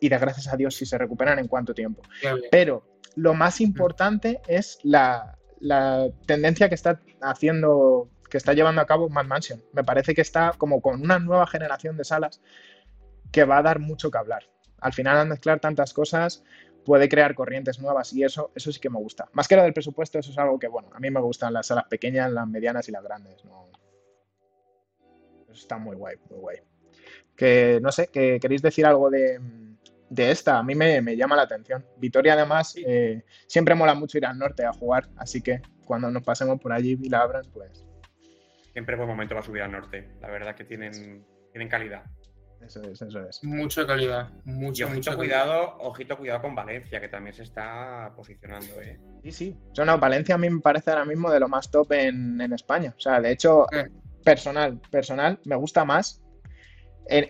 y 0.00 0.08
de 0.08 0.18
gracias 0.18 0.52
a 0.52 0.56
Dios 0.56 0.76
si 0.76 0.86
se 0.86 0.98
recuperan 0.98 1.38
en 1.38 1.48
cuánto 1.48 1.74
tiempo. 1.74 2.02
Pero 2.50 2.84
lo 3.16 3.34
más 3.34 3.60
importante 3.60 4.40
es 4.46 4.78
la, 4.84 5.38
la 5.60 6.08
tendencia 6.26 6.68
que 6.68 6.74
está 6.76 7.00
haciendo 7.20 8.08
que 8.32 8.38
está 8.38 8.54
llevando 8.54 8.80
a 8.80 8.86
cabo 8.86 9.10
Mad 9.10 9.26
Mansion. 9.26 9.62
Me 9.74 9.84
parece 9.84 10.14
que 10.14 10.22
está 10.22 10.54
como 10.56 10.80
con 10.80 11.02
una 11.02 11.18
nueva 11.18 11.46
generación 11.46 11.98
de 11.98 12.04
salas 12.04 12.40
que 13.30 13.44
va 13.44 13.58
a 13.58 13.62
dar 13.62 13.78
mucho 13.78 14.10
que 14.10 14.16
hablar. 14.16 14.44
Al 14.80 14.94
final, 14.94 15.18
al 15.18 15.28
mezclar 15.28 15.60
tantas 15.60 15.92
cosas, 15.92 16.42
puede 16.82 17.10
crear 17.10 17.34
corrientes 17.34 17.78
nuevas 17.78 18.10
y 18.14 18.24
eso, 18.24 18.50
eso 18.54 18.72
sí 18.72 18.80
que 18.80 18.88
me 18.88 18.98
gusta. 18.98 19.28
Más 19.34 19.46
que 19.46 19.54
lo 19.54 19.62
del 19.62 19.74
presupuesto, 19.74 20.18
eso 20.18 20.30
es 20.30 20.38
algo 20.38 20.58
que, 20.58 20.66
bueno, 20.66 20.88
a 20.94 20.98
mí 20.98 21.10
me 21.10 21.20
gustan 21.20 21.52
las 21.52 21.66
salas 21.66 21.84
pequeñas, 21.90 22.32
las 22.32 22.48
medianas 22.48 22.88
y 22.88 22.92
las 22.92 23.04
grandes. 23.04 23.44
¿no? 23.44 23.68
Eso 25.50 25.52
está 25.52 25.76
muy 25.76 25.94
guay, 25.94 26.16
muy 26.30 26.38
guay. 26.38 26.56
Que 27.36 27.80
no 27.82 27.92
sé, 27.92 28.06
que 28.06 28.40
queréis 28.40 28.62
decir 28.62 28.86
algo 28.86 29.10
de, 29.10 29.40
esta, 30.16 30.58
a 30.58 30.62
mí 30.62 30.74
me, 30.74 31.02
llama 31.18 31.36
la 31.36 31.42
atención. 31.42 31.84
Vitoria, 31.98 32.32
además, 32.32 32.76
eh, 32.78 33.24
siempre 33.46 33.74
mola 33.74 33.94
mucho 33.94 34.16
ir 34.16 34.24
al 34.24 34.38
norte 34.38 34.64
a 34.64 34.72
jugar, 34.72 35.10
así 35.18 35.42
que 35.42 35.60
cuando 35.84 36.10
nos 36.10 36.22
pasemos 36.22 36.58
por 36.58 36.72
allí 36.72 36.98
y 36.98 37.10
la 37.10 37.20
abran, 37.20 37.44
pues 37.52 37.91
siempre 38.72 38.96
buen 38.96 39.08
momento 39.08 39.34
para 39.34 39.44
subir 39.44 39.62
al 39.62 39.72
norte. 39.72 40.08
La 40.20 40.28
verdad 40.28 40.54
que 40.54 40.64
tienen, 40.64 41.24
tienen 41.52 41.68
calidad. 41.68 42.04
Eso 42.64 42.82
es, 42.82 43.02
eso 43.02 43.20
es. 43.28 43.42
Mucha 43.42 43.86
calidad. 43.86 44.30
Mucho, 44.44 44.84
y 44.84 44.86
ojito 44.86 45.16
cuidado, 45.16 45.76
ojito 45.80 46.16
cuidado 46.16 46.42
con 46.42 46.54
Valencia, 46.54 47.00
que 47.00 47.08
también 47.08 47.34
se 47.34 47.42
está 47.42 48.12
posicionando, 48.14 48.80
¿eh? 48.80 49.00
Sí, 49.24 49.32
sí. 49.32 49.56
O 49.78 49.98
Valencia 49.98 50.36
a 50.36 50.38
mí 50.38 50.48
me 50.48 50.60
parece 50.60 50.90
ahora 50.90 51.04
mismo 51.04 51.30
de 51.30 51.40
lo 51.40 51.48
más 51.48 51.70
top 51.70 51.92
en, 51.92 52.40
España. 52.52 52.94
O 52.96 53.00
sea, 53.00 53.20
de 53.20 53.32
hecho, 53.32 53.66
personal, 54.24 54.80
personal, 54.90 55.40
me 55.44 55.56
gusta 55.56 55.84
más. 55.84 56.22
Eh, 57.08 57.26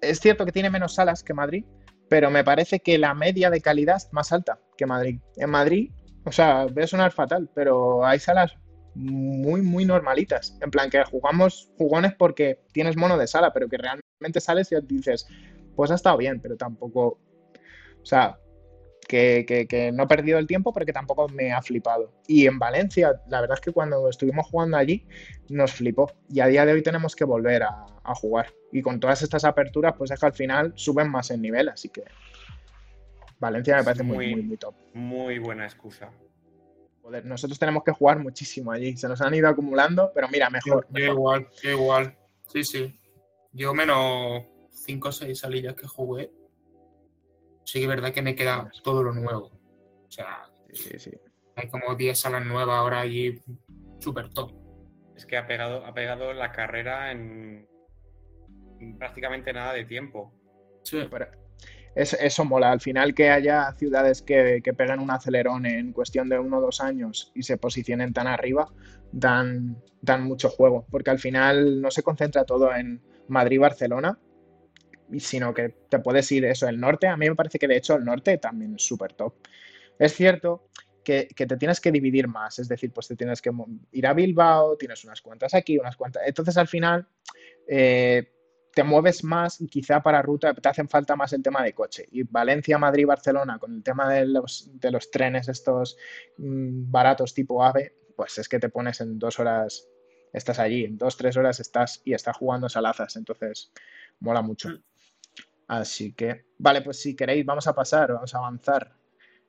es 0.00 0.20
cierto 0.20 0.44
que 0.44 0.52
tiene 0.52 0.70
menos 0.70 0.94
salas 0.94 1.22
que 1.22 1.34
Madrid, 1.34 1.64
pero 2.08 2.30
me 2.30 2.44
parece 2.44 2.80
que 2.80 2.98
la 2.98 3.14
media 3.14 3.50
de 3.50 3.60
calidad 3.60 3.96
es 3.96 4.12
más 4.12 4.32
alta 4.32 4.60
que 4.76 4.86
Madrid. 4.86 5.20
En 5.36 5.50
Madrid, 5.50 5.90
o 6.24 6.32
sea, 6.32 6.66
voy 6.66 6.84
a 6.84 6.86
sonar 6.86 7.12
fatal, 7.12 7.50
pero 7.54 8.06
hay 8.06 8.20
salas 8.20 8.56
muy, 8.96 9.60
muy 9.60 9.84
normalitas. 9.84 10.56
En 10.62 10.70
plan, 10.70 10.88
que 10.88 11.04
jugamos 11.04 11.70
jugones 11.76 12.14
porque 12.14 12.60
tienes 12.72 12.96
mono 12.96 13.18
de 13.18 13.26
sala, 13.26 13.52
pero 13.52 13.68
que 13.68 13.76
realmente 13.76 14.40
sales 14.40 14.72
y 14.72 14.76
dices, 14.86 15.26
pues 15.74 15.90
ha 15.90 15.94
estado 15.94 16.16
bien, 16.16 16.40
pero 16.40 16.56
tampoco. 16.56 17.18
O 18.02 18.06
sea, 18.06 18.38
que, 19.06 19.90
no 19.92 20.04
he 20.04 20.06
perdido 20.06 20.38
el 20.38 20.46
tiempo, 20.46 20.72
pero 20.72 20.86
que 20.86 20.92
tampoco 20.92 21.28
me 21.28 21.52
ha 21.52 21.60
flipado. 21.60 22.10
Y 22.26 22.46
en 22.46 22.58
Valencia, 22.58 23.20
la 23.28 23.42
verdad 23.42 23.56
es 23.56 23.60
que 23.60 23.72
cuando 23.72 24.08
estuvimos 24.08 24.46
jugando 24.46 24.78
allí, 24.78 25.06
nos 25.50 25.72
flipó. 25.72 26.10
Y 26.30 26.40
a 26.40 26.46
día 26.46 26.64
de 26.64 26.72
hoy 26.72 26.82
tenemos 26.82 27.14
que 27.14 27.24
volver 27.24 27.64
a, 27.64 27.86
jugar. 28.14 28.46
Y 28.72 28.82
con 28.82 28.98
todas 28.98 29.20
estas 29.22 29.44
aperturas, 29.44 29.94
pues 29.98 30.10
es 30.10 30.20
que 30.20 30.26
al 30.26 30.32
final 30.32 30.72
suben 30.76 31.10
más 31.10 31.30
en 31.30 31.42
nivel, 31.42 31.68
así 31.68 31.88
que. 31.90 32.04
Valencia 33.38 33.76
me 33.76 33.84
parece 33.84 34.02
muy, 34.02 34.30
muy, 34.30 34.42
muy 34.42 34.56
top. 34.56 34.74
Muy 34.94 35.38
buena 35.38 35.64
excusa 35.66 36.10
nosotros 37.24 37.58
tenemos 37.58 37.84
que 37.84 37.92
jugar 37.92 38.18
muchísimo 38.18 38.72
allí. 38.72 38.96
Se 38.96 39.08
nos 39.08 39.20
han 39.20 39.34
ido 39.34 39.48
acumulando, 39.48 40.10
pero 40.14 40.28
mira, 40.28 40.50
mejor. 40.50 40.86
Yo, 40.90 41.04
igual, 41.04 41.48
yo 41.62 41.70
igual. 41.70 42.16
Sí, 42.48 42.64
sí. 42.64 43.00
Yo 43.52 43.74
menos 43.74 44.44
5 44.70 45.08
o 45.08 45.12
6 45.12 45.38
salidas 45.38 45.74
que 45.74 45.86
jugué. 45.86 46.30
Sí 47.64 47.78
que 47.78 47.84
es 47.84 47.88
verdad 47.88 48.12
que 48.12 48.22
me 48.22 48.34
queda 48.34 48.70
todo 48.82 49.02
lo 49.02 49.12
nuevo. 49.12 49.50
O 50.06 50.10
sea, 50.10 50.48
sí, 50.72 50.98
sí. 50.98 51.10
hay 51.56 51.68
como 51.68 51.94
10 51.94 52.18
salas 52.18 52.44
nuevas 52.44 52.76
ahora 52.78 53.00
allí 53.00 53.42
súper 53.98 54.28
top. 54.30 54.52
Es 55.16 55.26
que 55.26 55.36
ha 55.36 55.46
pegado, 55.46 55.84
ha 55.84 55.94
pegado 55.94 56.32
la 56.32 56.52
carrera 56.52 57.10
en, 57.10 57.66
prácticamente 58.98 59.52
nada 59.52 59.72
de 59.72 59.84
tiempo. 59.84 60.32
Sí. 60.82 61.06
Pero 61.10 61.26
eso 61.96 62.44
mola. 62.44 62.70
Al 62.72 62.80
final 62.80 63.14
que 63.14 63.30
haya 63.30 63.72
ciudades 63.72 64.22
que, 64.22 64.60
que 64.62 64.74
peguen 64.74 65.00
un 65.00 65.10
acelerón 65.10 65.66
en 65.66 65.92
cuestión 65.92 66.28
de 66.28 66.38
uno 66.38 66.58
o 66.58 66.60
dos 66.60 66.80
años 66.80 67.32
y 67.34 67.42
se 67.42 67.56
posicionen 67.56 68.12
tan 68.12 68.26
arriba, 68.26 68.68
dan, 69.12 69.76
dan 70.02 70.24
mucho 70.24 70.50
juego, 70.50 70.86
porque 70.90 71.10
al 71.10 71.18
final 71.18 71.80
no 71.80 71.90
se 71.90 72.02
concentra 72.02 72.44
todo 72.44 72.74
en 72.74 73.00
Madrid-Barcelona, 73.28 74.18
sino 75.18 75.54
que 75.54 75.70
te 75.88 75.98
puedes 75.98 76.30
ir 76.32 76.44
eso, 76.44 76.68
el 76.68 76.78
norte. 76.78 77.06
A 77.06 77.16
mí 77.16 77.28
me 77.28 77.34
parece 77.34 77.58
que 77.58 77.68
de 77.68 77.76
hecho 77.76 77.96
el 77.96 78.04
norte 78.04 78.38
también 78.38 78.74
es 78.74 78.82
súper 78.82 79.14
top. 79.14 79.34
Es 79.98 80.14
cierto 80.14 80.68
que, 81.02 81.28
te 81.34 81.56
tienes 81.56 81.80
que 81.80 81.92
dividir 81.92 82.26
más, 82.26 82.58
es 82.58 82.68
decir, 82.68 82.92
pues 82.92 83.06
te 83.06 83.16
tienes 83.16 83.40
que 83.40 83.50
ir 83.92 84.06
a 84.06 84.12
Bilbao, 84.12 84.76
tienes 84.76 85.04
unas 85.04 85.22
cuantas 85.22 85.54
aquí, 85.54 85.78
unas 85.78 85.96
cuantas. 85.96 86.24
Entonces 86.26 86.56
al 86.56 86.66
final 86.66 87.06
eh, 87.68 88.32
te 88.76 88.84
mueves 88.84 89.24
más 89.24 89.58
y 89.62 89.68
quizá 89.68 90.02
para 90.02 90.20
ruta 90.20 90.52
te 90.52 90.68
hacen 90.68 90.86
falta 90.86 91.16
más 91.16 91.32
el 91.32 91.42
tema 91.42 91.62
de 91.62 91.72
coche. 91.72 92.06
Y 92.10 92.24
Valencia, 92.24 92.76
Madrid, 92.76 93.06
Barcelona, 93.06 93.58
con 93.58 93.74
el 93.74 93.82
tema 93.82 94.12
de 94.12 94.26
los, 94.26 94.68
de 94.74 94.90
los 94.90 95.10
trenes 95.10 95.48
estos 95.48 95.96
mm, 96.36 96.90
baratos 96.90 97.32
tipo 97.32 97.64
AVE, 97.64 97.94
pues 98.14 98.36
es 98.36 98.50
que 98.50 98.58
te 98.58 98.68
pones 98.68 99.00
en 99.00 99.18
dos 99.18 99.40
horas, 99.40 99.88
estás 100.30 100.58
allí, 100.58 100.84
en 100.84 100.98
dos, 100.98 101.16
tres 101.16 101.38
horas 101.38 101.58
estás 101.58 102.02
y 102.04 102.12
estás 102.12 102.36
jugando 102.36 102.68
salazas, 102.68 103.16
entonces 103.16 103.72
mola 104.20 104.42
mucho. 104.42 104.68
Mm. 104.68 104.82
Así 105.68 106.12
que, 106.12 106.44
vale, 106.58 106.82
pues 106.82 107.00
si 107.00 107.16
queréis, 107.16 107.46
vamos 107.46 107.66
a 107.66 107.74
pasar, 107.74 108.12
vamos 108.12 108.34
a 108.34 108.38
avanzar. 108.38 108.94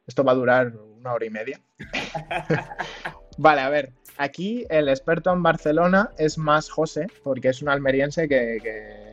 Esto 0.08 0.24
va 0.24 0.32
a 0.32 0.36
durar 0.36 0.74
una 0.74 1.12
hora 1.12 1.26
y 1.26 1.30
media. 1.30 1.62
vale, 3.38 3.60
a 3.60 3.68
ver, 3.68 3.92
aquí 4.16 4.66
el 4.70 4.88
experto 4.88 5.34
en 5.34 5.44
Barcelona 5.44 6.12
es 6.18 6.38
más 6.38 6.70
José, 6.70 7.08
porque 7.26 7.50
es 7.50 7.62
un 7.62 7.68
almeriense 7.68 8.30
que 8.30 8.60
que 8.64 9.07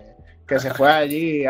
se 0.49 0.75
fue 0.75 0.91
allí, 0.91 1.45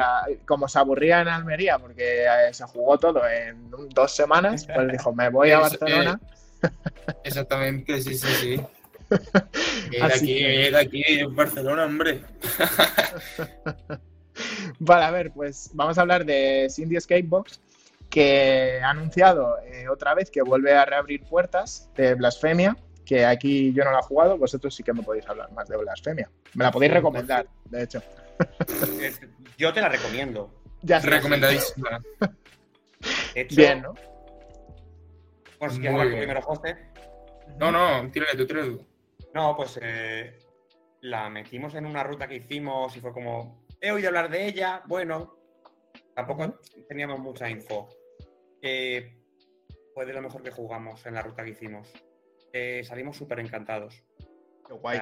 como 0.47 0.69
se 0.69 0.79
aburría 0.79 1.21
en 1.21 1.29
Almería, 1.29 1.79
porque 1.79 2.25
eh, 2.25 2.53
se 2.53 2.65
jugó 2.65 2.99
todo 2.99 3.23
en 3.29 3.71
dos 3.91 4.15
semanas, 4.15 4.67
pues 4.73 4.93
dijo, 4.93 5.15
me 5.15 5.29
voy 5.29 5.51
a 5.51 5.59
Barcelona. 5.59 6.21
exactamente, 7.25 8.01
sí, 8.01 8.15
sí, 8.15 8.29
sí. 8.41 8.61
de 9.91 10.03
aquí, 10.03 10.43
de 10.43 10.79
aquí, 10.79 11.03
en 11.07 11.35
Barcelona, 11.35 11.85
hombre. 11.85 12.23
vale, 14.79 15.05
a 15.05 15.11
ver, 15.11 15.33
pues 15.33 15.71
vamos 15.75 15.99
a 15.99 16.03
hablar 16.03 16.25
de 16.25 16.69
Cindy 16.71 17.01
Skatebox, 17.01 17.61
que 18.09 18.81
ha 18.83 18.91
anunciado 18.91 19.59
eh, 19.67 19.89
otra 19.89 20.15
vez 20.15 20.31
que 20.31 20.43
vuelve 20.43 20.73
a 20.73 20.85
reabrir 20.85 21.25
puertas 21.25 21.91
de 21.97 22.15
Blasfemia, 22.15 22.77
que 23.05 23.27
aquí 23.27 23.73
yo 23.73 23.85
no 23.85 23.91
la 23.91 23.99
he 23.99 24.03
jugado, 24.03 24.39
vosotros 24.39 24.75
sí 24.75 24.83
que 24.83 24.93
me 24.93 25.03
podéis 25.03 25.29
hablar 25.29 25.53
más 25.53 25.69
de 25.69 25.77
Blasfemia. 25.77 26.31
Me 26.55 26.65
la 26.65 26.71
podéis 26.71 26.93
recomendar, 26.93 27.47
de 27.67 27.83
hecho. 27.83 28.03
Yo 29.59 29.73
te 29.73 29.81
la 29.81 29.88
recomiendo. 29.88 30.62
Ya 30.83 30.99
Recomendadísima. 30.99 32.01
Bien, 33.51 33.83
¿no? 33.83 33.94
Pues 35.59 35.75
si 35.75 35.81
primero, 35.81 36.42
José. 36.42 36.77
No, 37.59 37.70
no, 37.70 38.11
tírale 38.11 38.37
tú, 38.37 38.47
tírale 38.47 38.70
tú. 38.70 38.87
No, 39.35 39.57
pues 39.57 39.79
eh, 39.83 40.38
la 41.03 41.29
metimos 41.31 41.75
en 41.75 41.87
una 41.87 42.03
ruta 42.03 42.29
que 42.29 42.37
hicimos 42.37 42.97
y 42.97 43.01
fue 43.01 43.12
como, 43.12 43.64
he 43.81 43.90
oído 43.90 44.09
hablar 44.09 44.31
de 44.31 44.47
ella, 44.47 44.83
bueno, 44.87 45.37
tampoco 46.14 46.61
teníamos 46.88 47.18
mucha 47.18 47.49
info. 47.49 47.88
Eh, 48.62 49.18
fue 49.94 50.07
de 50.07 50.12
lo 50.12 50.23
mejor 50.23 50.42
que 50.42 50.51
jugamos 50.51 51.05
en 51.07 51.14
la 51.14 51.23
ruta 51.23 51.44
que 51.44 51.51
hicimos. 51.51 51.92
Eh, 52.53 52.83
salimos 52.85 53.16
súper 53.16 53.40
encantados. 53.40 54.03
Qué 54.66 54.75
guay 54.75 54.99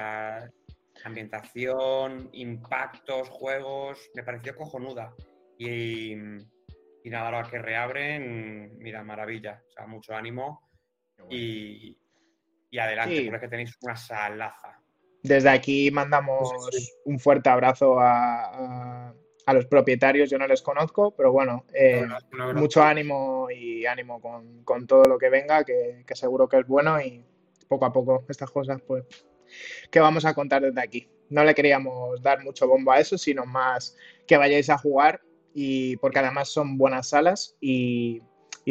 ambientación, 1.03 2.29
impactos, 2.33 3.29
juegos, 3.29 4.09
me 4.15 4.23
pareció 4.23 4.55
cojonuda. 4.55 5.13
Y, 5.57 6.13
y 6.13 7.09
nada, 7.09 7.25
ahora 7.25 7.49
que 7.49 7.59
reabren, 7.59 8.77
mira, 8.79 9.03
maravilla, 9.03 9.63
o 9.67 9.71
sea, 9.71 9.87
mucho 9.87 10.15
ánimo 10.15 10.69
y, 11.29 11.97
y, 12.69 12.77
adelante, 12.77 13.27
porque 13.29 13.47
tenéis 13.47 13.77
una 13.81 13.95
salaza. 13.95 14.79
Desde 15.21 15.49
aquí 15.49 15.89
mandamos 15.91 16.51
un 17.05 17.19
fuerte 17.19 17.49
abrazo 17.49 17.97
a, 17.99 19.13
a, 19.45 19.53
los 19.53 19.65
propietarios, 19.67 20.29
yo 20.29 20.37
no 20.37 20.47
les 20.47 20.61
conozco, 20.61 21.15
pero 21.15 21.31
bueno, 21.31 21.65
eh, 21.73 22.05
mucho 22.55 22.83
ánimo 22.83 23.47
y 23.49 23.85
ánimo 23.85 24.19
con, 24.19 24.63
con, 24.63 24.85
todo 24.85 25.03
lo 25.03 25.17
que 25.17 25.29
venga, 25.29 25.63
que, 25.63 26.03
que 26.05 26.15
seguro 26.15 26.49
que 26.49 26.59
es 26.59 26.67
bueno 26.67 26.99
y 26.99 27.23
poco 27.69 27.85
a 27.85 27.93
poco 27.93 28.25
estas 28.27 28.51
cosas 28.51 28.81
pues 28.85 29.05
que 29.89 29.99
vamos 29.99 30.25
a 30.25 30.33
contar 30.33 30.61
desde 30.61 30.81
aquí. 30.81 31.07
No 31.29 31.43
le 31.43 31.55
queríamos 31.55 32.21
dar 32.21 32.43
mucho 32.43 32.67
bombo 32.67 32.91
a 32.91 32.99
eso, 32.99 33.17
sino 33.17 33.45
más 33.45 33.95
que 34.27 34.37
vayáis 34.37 34.69
a 34.69 34.77
jugar 34.77 35.21
y 35.53 35.97
porque 35.97 36.19
además 36.19 36.49
son 36.49 36.77
buenas 36.77 37.09
salas 37.09 37.55
y, 37.59 38.21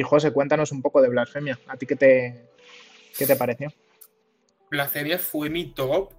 José, 0.05 0.33
cuéntanos 0.33 0.73
un 0.73 0.83
poco 0.83 1.03
de 1.03 1.09
Blasfemia. 1.09 1.59
¿A 1.67 1.77
ti 1.77 1.87
qué 1.87 1.97
te, 1.97 2.49
qué 3.17 3.27
te 3.27 3.37
pareció? 3.37 3.73
Blasfemia 4.71 5.19
fue 5.19 5.51
mi 5.51 5.73
top 5.75 6.13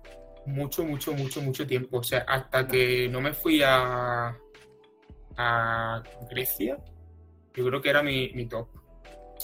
mucho, 0.45 0.83
mucho, 0.83 1.13
mucho, 1.13 1.41
mucho 1.41 1.65
tiempo. 1.65 1.97
O 1.97 2.03
sea, 2.03 2.19
hasta 2.27 2.67
que 2.67 3.07
no 3.09 3.21
me 3.21 3.33
fui 3.33 3.61
a, 3.63 4.37
a 5.37 6.03
Grecia, 6.29 6.77
yo 7.53 7.65
creo 7.65 7.81
que 7.81 7.89
era 7.89 8.03
mi, 8.03 8.31
mi 8.33 8.45
top. 8.45 8.67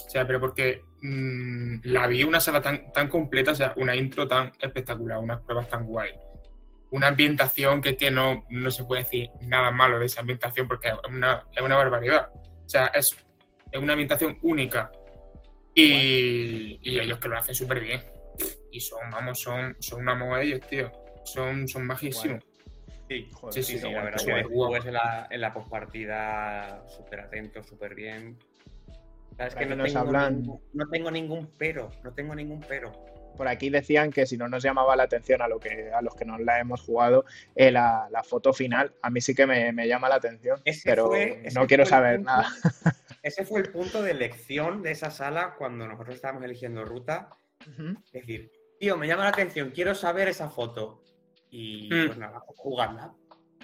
O 0.06 0.10
sea, 0.10 0.26
pero 0.26 0.40
porque 0.40 0.82
mmm, 1.02 1.76
la 1.84 2.06
vi 2.06 2.24
una 2.24 2.40
sala 2.40 2.60
tan, 2.60 2.92
tan 2.92 3.08
completa, 3.08 3.52
o 3.52 3.54
sea, 3.54 3.72
una 3.76 3.94
intro 3.94 4.26
tan 4.26 4.52
espectacular, 4.60 5.18
unas 5.18 5.40
pruebas 5.42 5.68
tan 5.68 5.86
guay. 5.86 6.12
Una 6.90 7.08
ambientación 7.08 7.80
que, 7.80 7.96
que 7.96 8.10
no, 8.10 8.46
no 8.50 8.70
se 8.70 8.84
puede 8.84 9.04
decir 9.04 9.30
nada 9.42 9.70
malo 9.70 9.98
de 9.98 10.06
esa 10.06 10.20
ambientación 10.20 10.66
porque 10.66 10.88
es 10.88 10.94
una, 11.08 11.46
es 11.54 11.62
una 11.62 11.76
barbaridad. 11.76 12.30
O 12.34 12.68
sea, 12.68 12.86
es, 12.88 13.16
es 13.70 13.80
una 13.80 13.92
ambientación 13.92 14.38
única. 14.42 14.90
Y, 15.74 16.80
y 16.82 16.98
ellos 16.98 17.18
que 17.20 17.28
lo 17.28 17.38
hacen 17.38 17.54
súper 17.54 17.80
bien. 17.80 18.02
Y 18.72 18.80
son, 18.80 19.08
vamos, 19.10 19.38
son, 19.40 19.76
son 19.78 20.00
una 20.00 20.14
moda 20.16 20.42
ellos, 20.42 20.60
tío. 20.68 20.90
Son, 21.24 21.68
son 21.68 21.86
majísimos. 21.86 22.42
Sí, 23.08 23.28
Joder, 23.32 23.54
sí, 23.54 23.62
sí, 23.62 23.72
sí, 23.72 23.78
sí, 23.78 23.84
la 23.84 23.90
guay, 23.90 24.04
verdad 24.04 24.24
guay, 24.24 24.42
que 24.42 24.48
guay. 24.48 24.72
después 24.72 24.86
en 24.86 24.92
la, 24.94 25.28
en 25.30 25.40
la 25.40 25.52
postpartida 25.52 26.84
súper 26.88 27.20
atento, 27.20 27.62
súper 27.62 27.94
bien. 27.94 28.36
Que 29.56 29.66
no 29.66 29.76
nos 29.76 29.86
tengo, 29.92 30.00
hablan- 30.00 30.36
ningún, 30.36 30.60
no 30.74 30.88
tengo 30.88 31.10
ningún 31.10 31.50
pero, 31.58 31.90
no 32.02 32.12
tengo 32.12 32.34
ningún 32.34 32.60
pero. 32.68 32.92
Por 33.36 33.48
aquí 33.48 33.70
decían 33.70 34.10
que 34.10 34.26
si 34.26 34.36
no 34.36 34.48
nos 34.48 34.62
llamaba 34.62 34.94
la 34.96 35.04
atención 35.04 35.40
a, 35.40 35.48
lo 35.48 35.58
que, 35.58 35.90
a 35.92 36.02
los 36.02 36.14
que 36.14 36.26
no 36.26 36.36
la 36.38 36.60
hemos 36.60 36.82
jugado, 36.82 37.24
eh, 37.54 37.70
la, 37.70 38.06
la 38.10 38.22
foto 38.22 38.52
final, 38.52 38.92
a 39.02 39.08
mí 39.08 39.20
sí 39.22 39.34
que 39.34 39.46
me, 39.46 39.72
me 39.72 39.88
llama 39.88 40.08
la 40.10 40.16
atención, 40.16 40.60
Ese 40.64 40.82
pero 40.90 41.06
fue- 41.06 41.44
no 41.54 41.66
quiero 41.66 41.86
saber 41.86 42.16
punto- 42.16 42.30
nada. 42.32 42.48
Ese 43.22 43.44
fue 43.44 43.60
el 43.60 43.70
punto 43.70 44.02
de 44.02 44.10
elección 44.12 44.82
de 44.82 44.90
esa 44.92 45.10
sala 45.10 45.54
cuando 45.58 45.86
nosotros 45.86 46.14
estábamos 46.16 46.42
eligiendo 46.44 46.84
ruta. 46.84 47.28
Es 48.06 48.12
decir, 48.12 48.50
tío, 48.78 48.96
me 48.96 49.06
llama 49.06 49.24
la 49.24 49.28
atención, 49.30 49.70
quiero 49.70 49.94
saber 49.94 50.28
esa 50.28 50.48
foto. 50.48 51.02
Y 51.50 51.88
Mm. 51.92 52.06
pues 52.06 52.18
nada, 52.18 52.40
jugarla. 52.46 53.12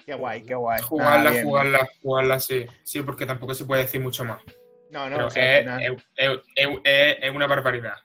Qué 0.05 0.13
guay, 0.13 0.43
qué 0.43 0.53
guay. 0.55 0.81
Jugarla, 0.83 1.31
bien. 1.31 1.43
jugarla, 1.45 1.87
jugarla, 2.01 2.39
sí. 2.39 2.65
Sí, 2.83 3.01
porque 3.01 3.25
tampoco 3.25 3.53
se 3.53 3.65
puede 3.65 3.81
decir 3.83 3.99
mucho 4.01 4.23
más. 4.25 4.41
No, 4.89 5.09
no, 5.09 5.15
Pero 5.15 5.27
o 5.27 5.29
sea, 5.29 5.75
al 5.75 5.97
es, 6.15 7.29
una 7.33 7.47
barbaridad. 7.47 7.95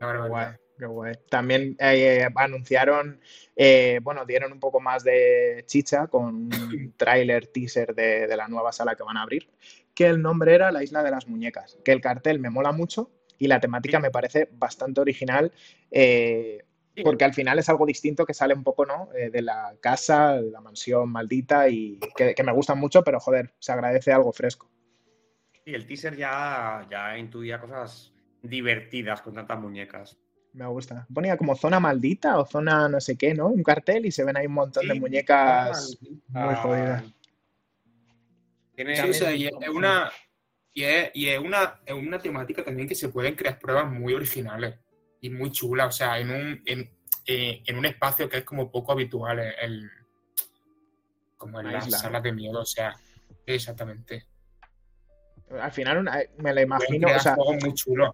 Una 0.00 0.06
guay, 0.08 0.30
barbaridad. 0.30 0.60
qué 0.78 0.86
guay. 0.86 1.14
También 1.28 1.76
eh, 1.78 2.28
anunciaron, 2.34 3.20
eh, 3.56 4.00
bueno, 4.02 4.24
dieron 4.24 4.52
un 4.52 4.60
poco 4.60 4.80
más 4.80 5.04
de 5.04 5.64
chicha 5.66 6.06
con 6.08 6.24
un 6.24 6.50
tráiler 6.96 7.46
teaser 7.46 7.94
de, 7.94 8.26
de 8.26 8.36
la 8.36 8.48
nueva 8.48 8.72
sala 8.72 8.96
que 8.96 9.02
van 9.02 9.16
a 9.16 9.22
abrir, 9.22 9.48
que 9.94 10.06
el 10.06 10.20
nombre 10.20 10.54
era 10.54 10.72
La 10.72 10.82
Isla 10.82 11.02
de 11.02 11.10
las 11.10 11.28
Muñecas, 11.28 11.78
que 11.84 11.92
el 11.92 12.00
cartel 12.00 12.40
me 12.40 12.50
mola 12.50 12.72
mucho 12.72 13.10
y 13.38 13.46
la 13.46 13.60
temática 13.60 14.00
me 14.00 14.10
parece 14.10 14.48
bastante 14.52 15.00
original, 15.00 15.52
eh, 15.90 16.64
porque 17.02 17.24
al 17.24 17.34
final 17.34 17.58
es 17.58 17.68
algo 17.68 17.86
distinto 17.86 18.24
que 18.24 18.34
sale 18.34 18.54
un 18.54 18.62
poco, 18.62 18.86
¿no? 18.86 19.08
Eh, 19.14 19.30
de 19.30 19.42
la 19.42 19.74
casa, 19.80 20.40
de 20.40 20.50
la 20.50 20.60
mansión 20.60 21.10
maldita 21.10 21.68
y 21.68 21.98
que, 22.16 22.34
que 22.34 22.42
me 22.42 22.52
gusta 22.52 22.74
mucho, 22.74 23.02
pero 23.02 23.18
joder, 23.18 23.52
se 23.58 23.72
agradece 23.72 24.12
algo 24.12 24.32
fresco. 24.32 24.70
Y 25.64 25.74
el 25.74 25.86
teaser 25.86 26.16
ya, 26.16 26.86
ya 26.90 27.16
intuía 27.16 27.60
cosas 27.60 28.12
divertidas 28.42 29.22
con 29.22 29.34
tantas 29.34 29.58
muñecas. 29.58 30.18
Me 30.52 30.66
gusta. 30.66 31.06
Ponía 31.12 31.36
como 31.36 31.56
zona 31.56 31.80
maldita 31.80 32.38
o 32.38 32.46
zona 32.46 32.88
no 32.88 33.00
sé 33.00 33.16
qué, 33.16 33.34
¿no? 33.34 33.48
Un 33.48 33.62
cartel 33.62 34.06
y 34.06 34.12
se 34.12 34.24
ven 34.24 34.36
ahí 34.36 34.46
un 34.46 34.52
montón 34.52 34.86
de 34.86 34.94
Sí, 34.94 35.00
muñecas 35.00 35.98
ah, 36.34 36.44
muy 36.46 36.54
jodidas. 36.56 37.04
Tiene 38.76 38.94
Sí, 38.96 39.08
o 39.08 39.14
sea, 39.14 39.34
y 39.34 39.46
es 39.46 39.52
una, 39.68 40.10
y 40.72 40.82
es, 40.84 41.10
y 41.14 41.28
es 41.28 41.38
una, 41.38 41.80
es 41.86 41.94
una 41.94 42.18
temática 42.18 42.64
también 42.64 42.88
que 42.88 42.94
se 42.94 43.08
pueden 43.08 43.34
crear 43.34 43.58
pruebas 43.58 43.90
muy 43.90 44.14
originales 44.14 44.78
y 45.20 45.30
muy 45.30 45.50
chulas, 45.50 45.88
o 45.88 45.92
sea, 45.92 46.18
en 46.18 46.30
un, 46.30 46.62
en, 46.66 46.90
eh, 47.26 47.62
en 47.66 47.78
un 47.78 47.86
espacio 47.86 48.28
que 48.28 48.38
es 48.38 48.44
como 48.44 48.70
poco 48.70 48.92
habitual, 48.92 49.38
el, 49.38 49.54
el- 49.60 49.90
como 51.36 51.60
en 51.60 51.72
las 51.72 51.90
salas 52.00 52.22
de 52.22 52.32
miedo, 52.32 52.60
o 52.60 52.64
sea, 52.64 52.94
exactamente. 53.46 54.26
Al 55.60 55.72
final 55.72 55.98
una- 55.98 56.20
me 56.38 56.52
la 56.54 56.62
imagino, 56.62 57.08
o 57.14 57.18
sea, 57.18 57.36
muy 57.36 57.74
chulos. 57.74 58.10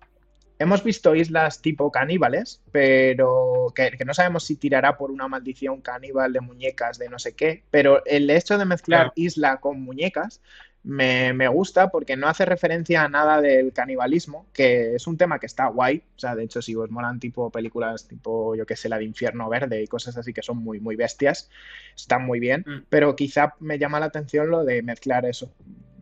hemos 0.59 0.85
visto 0.85 1.14
islas 1.14 1.62
tipo 1.62 1.91
caníbales, 1.91 2.61
pero 2.70 3.72
que, 3.74 3.93
que 3.93 4.05
no 4.05 4.12
sabemos 4.12 4.45
si 4.45 4.57
tirará 4.57 4.97
por 4.99 5.11
una 5.11 5.26
maldición 5.28 5.81
caníbal 5.81 6.33
de 6.35 6.41
muñecas 6.41 6.99
de 6.99 7.09
no 7.09 7.18
sé 7.18 7.35
qué, 7.35 7.62
pero 7.70 8.05
el 8.05 8.28
hecho 8.28 8.59
de 8.59 8.64
mezclar 8.66 9.01
Claro. 9.01 9.12
isla 9.16 9.57
con 9.59 9.81
muñecas 9.81 10.43
me, 10.83 11.33
me 11.35 11.47
gusta 11.49 11.91
porque 11.91 12.16
no 12.16 12.26
hace 12.26 12.45
referencia 12.47 13.05
a 13.05 13.09
nada 13.09 13.41
del 13.43 13.72
canibalismo, 13.72 14.47
que 14.53 14.95
es 14.97 15.07
un 15.07 15.16
tema 15.18 15.39
que 15.39 15.47
está 15.47 15.66
guay, 15.68 16.03
o 16.16 16.18
sea, 16.18 16.35
de 16.35 16.45
hecho 16.45 16.61
si 16.62 16.74
os 16.74 16.91
molan 16.91 17.20
tipo 17.20 17.51
películas 17.51 18.07
tipo, 18.09 18.55
yo 18.55 18.64
que 18.66 18.76
sé, 18.76 18.89
la 18.89 18.99
de 18.99 19.05
Infierno 19.05 19.49
Verde 19.51 19.83
y 19.83 19.87
cosas 19.87 20.16
así 20.18 20.33
que 20.35 20.43
son 20.43 20.57
muy, 20.59 20.81
muy 20.81 20.97
bestias, 20.97 21.49
están 21.95 22.24
muy 22.26 22.41
bien, 22.41 22.64
Mm. 22.66 22.85
pero 22.89 23.14
quizá 23.16 23.55
me 23.61 23.78
llama 23.78 24.01
la 24.01 24.07
atención 24.07 24.51
lo 24.51 24.64
de 24.64 24.83
mezclar 24.83 25.24
eso, 25.26 25.51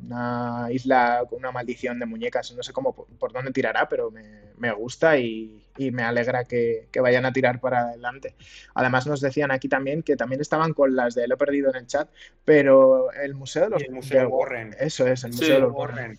una 0.04 0.68
isla 0.70 1.24
con 1.28 1.38
una 1.40 1.52
maldición 1.52 1.98
de 1.98 2.06
muñecas. 2.06 2.52
No 2.54 2.62
sé 2.62 2.72
cómo 2.72 2.94
por, 2.94 3.06
por 3.18 3.32
dónde 3.32 3.50
tirará, 3.52 3.88
pero 3.88 4.10
me, 4.10 4.52
me 4.56 4.72
gusta 4.72 5.18
y, 5.18 5.62
y 5.76 5.90
me 5.90 6.02
alegra 6.02 6.44
que, 6.44 6.88
que 6.90 7.00
vayan 7.00 7.24
a 7.26 7.32
tirar 7.32 7.60
para 7.60 7.88
adelante. 7.88 8.34
Además, 8.74 9.06
nos 9.06 9.20
decían 9.20 9.50
aquí 9.50 9.68
también 9.68 10.02
que 10.02 10.16
también 10.16 10.40
estaban 10.40 10.72
con 10.74 10.94
las 10.96 11.14
de 11.14 11.26
lo 11.28 11.34
he 11.34 11.38
perdido 11.38 11.70
en 11.70 11.76
el 11.76 11.86
chat, 11.86 12.08
pero 12.44 13.10
el 13.12 13.34
museo 13.34 13.64
de 13.64 13.70
los 13.70 13.82
el 13.82 13.90
Museo 13.92 14.20
de- 14.20 14.26
Warren. 14.26 14.76
Eso 14.78 15.06
es, 15.06 15.24
el 15.24 15.32
Sí, 15.32 15.38
museo 15.40 15.54
de 15.54 15.60
los 15.60 15.72
Warren. 15.72 15.96
Warren. 15.96 16.18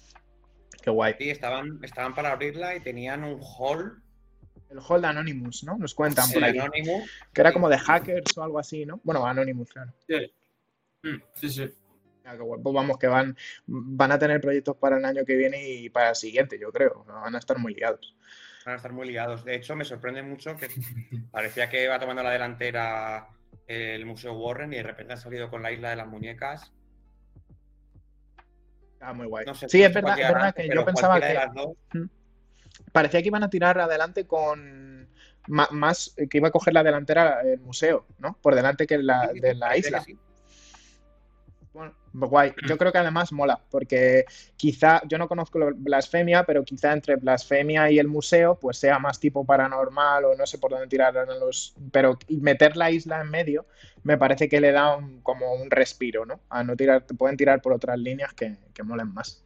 Qué 0.82 0.89
guay. 0.89 1.15
Sí, 1.17 1.30
estaban, 1.30 1.80
estaban 1.84 2.13
para 2.15 2.32
abrirla 2.32 2.75
y 2.75 2.80
tenían 2.80 3.23
un 3.23 3.39
hall 3.41 4.01
El 4.69 4.80
Hold 4.88 5.03
Anonymous, 5.05 5.63
¿no? 5.63 5.77
Nos 5.77 5.93
cuentan 5.95 6.27
sí, 6.27 6.36
por 6.36 6.43
aquí. 6.43 6.59
Anonymous. 6.59 7.09
Que 7.34 7.41
era 7.41 7.51
como 7.51 7.67
de 7.69 7.77
hackers 7.80 8.38
o 8.38 8.43
algo 8.43 8.59
así, 8.59 8.86
¿no? 8.86 8.99
Bueno, 9.03 9.25
Anonymous, 9.25 9.71
claro. 9.73 9.91
Mm, 11.03 11.15
Sí, 11.34 11.49
sí. 11.49 11.73
Pues 12.38 12.73
vamos, 12.73 12.97
que 12.97 13.07
van, 13.07 13.36
van 13.65 14.11
a 14.11 14.19
tener 14.19 14.41
proyectos 14.41 14.77
para 14.77 14.97
el 14.97 15.05
año 15.05 15.25
que 15.25 15.36
viene 15.36 15.67
y 15.67 15.89
para 15.89 16.09
el 16.09 16.15
siguiente, 16.15 16.59
yo 16.59 16.71
creo. 16.71 17.05
Van 17.05 17.36
a 17.36 17.39
estar 17.39 17.57
muy 17.57 17.73
liados. 17.73 18.15
Van 18.65 18.73
a 18.73 18.77
estar 18.77 18.91
muy 18.91 19.07
ligados. 19.07 19.43
De 19.45 19.55
hecho, 19.55 19.75
me 19.75 19.86
sorprende 19.86 20.21
mucho 20.21 20.55
que 20.55 20.67
parecía 21.32 21.69
que 21.69 21.84
iba 21.84 21.99
tomando 21.99 22.23
la 22.23 22.32
delantera 22.32 23.30
el 23.67 24.05
Museo 24.05 24.34
Warren 24.34 24.73
y 24.73 24.77
de 24.77 24.84
repente 24.84 25.13
han 25.13 25.19
salido 25.19 25.49
con 25.49 25.61
la 25.61 25.71
isla 25.71 25.91
de 25.91 25.95
las 25.95 26.07
muñecas. 26.07 26.71
Ah, 28.99 29.13
muy 29.13 29.27
guay. 29.27 29.45
No 29.45 29.53
sé, 29.53 29.69
sí, 29.69 29.82
es 29.82 29.93
verdad, 29.93 30.19
es 30.19 30.27
verdad 30.27 30.53
que 30.53 30.67
yo 30.67 30.84
pensaba 30.84 31.19
que 31.19 31.27
de 31.27 31.34
las 31.36 31.53
dos, 31.53 31.77
parecía 32.91 33.21
que 33.21 33.27
iban 33.27 33.43
a 33.43 33.49
tirar 33.49 33.80
adelante 33.80 34.25
con 34.25 35.07
más, 35.47 36.15
que 36.30 36.38
iba 36.38 36.49
a 36.49 36.51
coger 36.51 36.73
la 36.73 36.84
delantera 36.84 37.41
el 37.41 37.59
museo, 37.59 38.05
¿no? 38.17 38.38
Por 38.41 38.55
delante 38.55 38.86
que 38.86 38.97
la 38.97 39.32
de 39.34 39.55
la 39.55 39.77
isla. 39.77 40.01
sí. 40.01 40.17
Guay. 42.14 42.53
Yo 42.68 42.78
creo 42.78 42.91
que 42.91 42.97
además 42.97 43.32
mola, 43.32 43.60
porque 43.70 44.26
quizá, 44.57 45.01
yo 45.07 45.18
no 45.18 45.28
conozco 45.28 45.60
Blasfemia, 45.76 46.43
pero 46.45 46.64
quizá 46.64 46.93
entre 46.93 47.16
Blasfemia 47.16 47.89
y 47.91 47.99
el 47.99 48.07
museo, 48.07 48.55
pues 48.60 48.78
sea 48.78 48.99
más 48.99 49.20
tipo 49.20 49.45
paranormal 49.45 50.26
o 50.26 50.36
no 50.36 50.45
sé 50.45 50.57
por 50.57 50.72
dónde 50.72 50.88
tirar 50.88 51.14
los. 51.39 51.76
Pero 51.91 52.18
meter 52.30 52.76
la 52.78 52.91
isla 52.91 53.22
en 53.22 53.30
medio 53.30 53.66
me 54.03 54.18
parece 54.18 54.47
que 54.49 54.62
le 54.62 54.72
da 54.72 54.95
un- 54.95 55.22
como 55.22 55.53
un 55.53 55.70
respiro, 55.70 56.26
¿no? 56.26 56.39
A 56.49 56.64
no 56.64 56.76
tirar, 56.76 57.01
te 57.03 57.14
pueden 57.14 57.38
tirar 57.38 57.62
por 57.62 57.74
otras 57.74 57.97
líneas 57.99 58.34
que, 58.34 58.55
que 58.74 58.84
molen 58.84 59.14
más. 59.14 59.43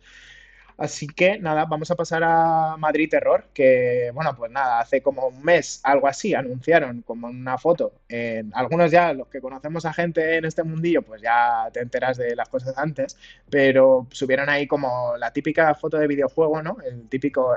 Así 0.83 1.07
que 1.07 1.39
nada, 1.39 1.63
vamos 1.63 1.89
a 1.91 1.95
pasar 1.95 2.23
a 2.25 2.75
Madrid 2.77 3.07
Terror, 3.09 3.45
que 3.53 4.11
bueno, 4.13 4.35
pues 4.35 4.51
nada, 4.51 4.79
hace 4.81 5.01
como 5.01 5.27
un 5.27 5.41
mes, 5.41 5.79
algo 5.83 6.07
así, 6.07 6.33
anunciaron 6.35 7.01
como 7.03 7.27
una 7.27 7.57
foto. 7.57 7.93
en- 8.09 8.51
algunos 8.53 8.91
ya, 8.91 9.13
los 9.13 9.27
que 9.29 9.39
conocemos 9.39 9.85
a 9.85 9.93
gente 9.93 10.35
en 10.37 10.43
este 10.45 10.61
mundillo, 10.63 11.01
pues 11.01 11.21
ya 11.21 11.69
te 11.71 11.79
enteras 11.79 12.17
de 12.17 12.35
las 12.35 12.49
cosas 12.49 12.77
antes, 12.77 13.17
pero 13.49 14.07
subieron 14.11 14.49
ahí 14.49 14.67
como 14.67 15.15
la 15.17 15.31
típica 15.31 15.73
foto 15.73 15.97
de 15.97 16.07
videojuego, 16.07 16.61
¿no? 16.61 16.75
El 16.85 17.07
típico 17.07 17.55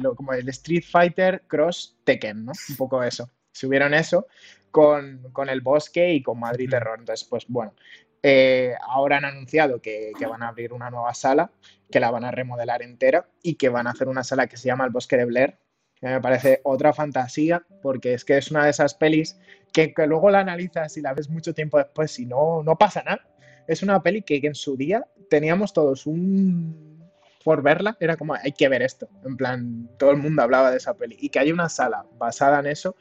lo- 0.00 0.16
como 0.16 0.32
el 0.32 0.48
Street 0.48 0.82
Fighter 0.90 1.42
Cross 1.46 1.98
Tekken, 2.04 2.44
¿no? 2.46 2.52
Un 2.70 2.76
poco 2.76 3.02
eso. 3.04 3.30
Subieron 3.52 3.94
eso 3.94 4.26
con, 4.72 5.22
con 5.32 5.48
el 5.48 5.60
bosque 5.60 6.12
y 6.14 6.22
con 6.22 6.40
Madrid. 6.40 6.68
Terror. 6.70 6.98
Entonces, 6.98 7.26
pues 7.28 7.44
bueno, 7.48 7.74
eh, 8.22 8.74
ahora 8.82 9.16
han 9.16 9.24
anunciado 9.24 9.80
que, 9.80 10.12
van 10.28 10.42
a 10.42 10.48
abrir 10.48 10.72
una 10.72 10.90
nueva 10.90 11.14
sala, 11.14 11.50
que 11.90 12.00
la 12.00 12.10
van 12.10 12.24
a 12.24 12.30
remodelar 12.30 12.82
entera 12.82 13.28
y 13.42 13.54
que 13.54 13.68
van 13.68 13.86
a 13.86 13.90
hacer 13.90 14.08
una 14.08 14.24
sala 14.24 14.46
que 14.46 14.56
se 14.56 14.66
llama 14.66 14.84
El 14.84 14.90
Bosque 14.90 15.16
de 15.16 15.24
Blair, 15.24 15.58
que 15.94 16.06
me 16.06 16.20
parece 16.20 16.60
otra 16.64 16.92
fantasía, 16.92 17.64
porque 17.82 18.14
es 18.14 18.24
que 18.24 18.38
es 18.38 18.50
una 18.50 18.64
de 18.64 18.70
esas 18.70 18.94
pelis 18.94 19.38
que, 19.72 19.92
luego 20.06 20.30
la 20.30 20.40
analizas 20.40 20.96
y 20.96 21.00
la 21.00 21.14
ves 21.14 21.30
mucho 21.30 21.54
tiempo 21.54 21.78
después 21.78 22.18
y 22.18 22.26
no, 22.26 22.62
no 22.62 22.76
pasa 22.76 23.02
nada. 23.02 23.26
Es 23.66 23.82
una 23.82 24.02
peli 24.02 24.22
que, 24.22 24.40
que 24.40 24.48
en 24.48 24.54
su 24.54 24.76
día 24.76 25.06
teníamos 25.28 25.72
todos 25.72 26.06
un... 26.06 27.00
Por 27.42 27.62
verla, 27.62 27.96
era 28.00 28.18
como, 28.18 28.34
hay 28.34 28.52
que 28.52 28.68
ver 28.68 28.82
esto. 28.82 29.08
En 29.24 29.36
plan, 29.38 29.88
todo 29.98 30.10
el 30.10 30.18
mundo 30.18 30.42
hablaba 30.42 30.70
de 30.70 30.76
esa 30.76 30.92
peli. 30.92 31.16
Y 31.18 31.30
que 31.30 31.38
haya 31.38 31.54
una 31.54 31.70
sala 31.70 32.04
basada 32.18 32.60
en 32.60 32.66
eso 32.66 32.96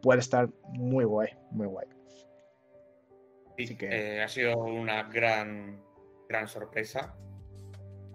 puede 0.00 0.20
estar 0.20 0.48
muy 0.72 1.04
guay, 1.04 1.30
muy 1.50 1.66
guay. 1.66 1.88
Sí, 3.60 3.74
Así 3.74 3.76
que- 3.76 3.88
eh, 4.16 4.22
ha 4.22 4.28
sido 4.28 4.56
una 4.58 5.04
gran, 5.04 5.82
gran 6.28 6.48
sorpresa. 6.48 7.14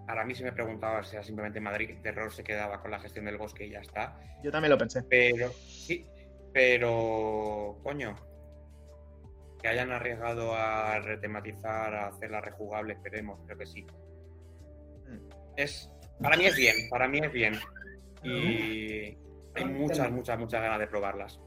Ahora 0.08 0.24
mí 0.24 0.34
se 0.34 0.44
me 0.44 0.52
preguntaba 0.52 1.02
si 1.02 1.16
era 1.16 1.24
simplemente 1.24 1.60
Madrid 1.60 1.96
Terror 2.02 2.32
se 2.32 2.44
quedaba 2.44 2.80
con 2.80 2.90
la 2.90 2.98
gestión 3.00 3.24
del 3.24 3.38
bosque 3.38 3.66
y 3.66 3.70
ya 3.70 3.80
está. 3.80 4.18
Yo 4.42 4.50
también 4.52 4.70
lo 4.70 4.78
pensé. 4.78 5.02
Pero, 5.08 5.50
sí, 5.50 6.06
pero, 6.52 7.78
coño, 7.82 8.14
que 9.60 9.68
hayan 9.68 9.90
arriesgado 9.90 10.54
a 10.54 10.98
retematizar, 11.00 11.94
a 11.94 12.06
hacerla 12.08 12.40
rejugable, 12.40 12.94
esperemos, 12.94 13.40
creo 13.46 13.58
que 13.58 13.66
sí. 13.66 13.84
Mm. 15.08 15.28
Es, 15.56 15.90
para 16.22 16.36
mí 16.36 16.46
es 16.46 16.56
bien, 16.56 16.76
para 16.88 17.08
mí 17.08 17.18
es 17.18 17.32
bien. 17.32 17.54
Y 18.22 19.16
hay 19.54 19.64
muchas, 19.64 20.10
muchas, 20.10 20.38
muchas 20.38 20.62
ganas 20.62 20.78
de 20.78 20.86
probarlas. 20.86 21.40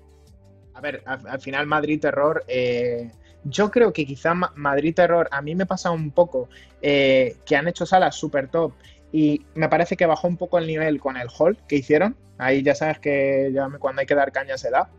A 0.73 0.81
ver, 0.81 1.01
al, 1.05 1.25
al 1.27 1.39
final 1.41 1.65
Madrid 1.65 1.99
Terror, 1.99 2.43
eh, 2.47 3.09
yo 3.49 3.71
creo 3.71 3.93
que 3.93 4.05
quizá 4.05 4.33
Ma- 4.33 4.53
Madrid 4.55 4.93
Terror, 4.95 5.27
a 5.31 5.41
mí 5.41 5.55
me 5.55 5.65
pasa 5.65 5.91
un 5.91 6.11
poco 6.11 6.49
eh, 6.81 7.37
que 7.45 7.55
han 7.55 7.67
hecho 7.67 7.85
salas 7.85 8.15
super 8.15 8.47
top 8.49 8.73
y 9.11 9.45
me 9.55 9.69
parece 9.69 9.97
que 9.97 10.05
bajó 10.05 10.27
un 10.27 10.37
poco 10.37 10.57
el 10.57 10.67
nivel 10.67 10.99
con 10.99 11.17
el 11.17 11.27
hall 11.37 11.57
que 11.67 11.77
hicieron. 11.77 12.15
Ahí 12.37 12.61
ya 12.63 12.75
sabes 12.75 12.99
que 12.99 13.51
ya 13.53 13.67
cuando 13.79 14.01
hay 14.01 14.05
que 14.05 14.15
dar 14.15 14.31
caña 14.31 14.57
se 14.57 14.69
da. 14.69 14.89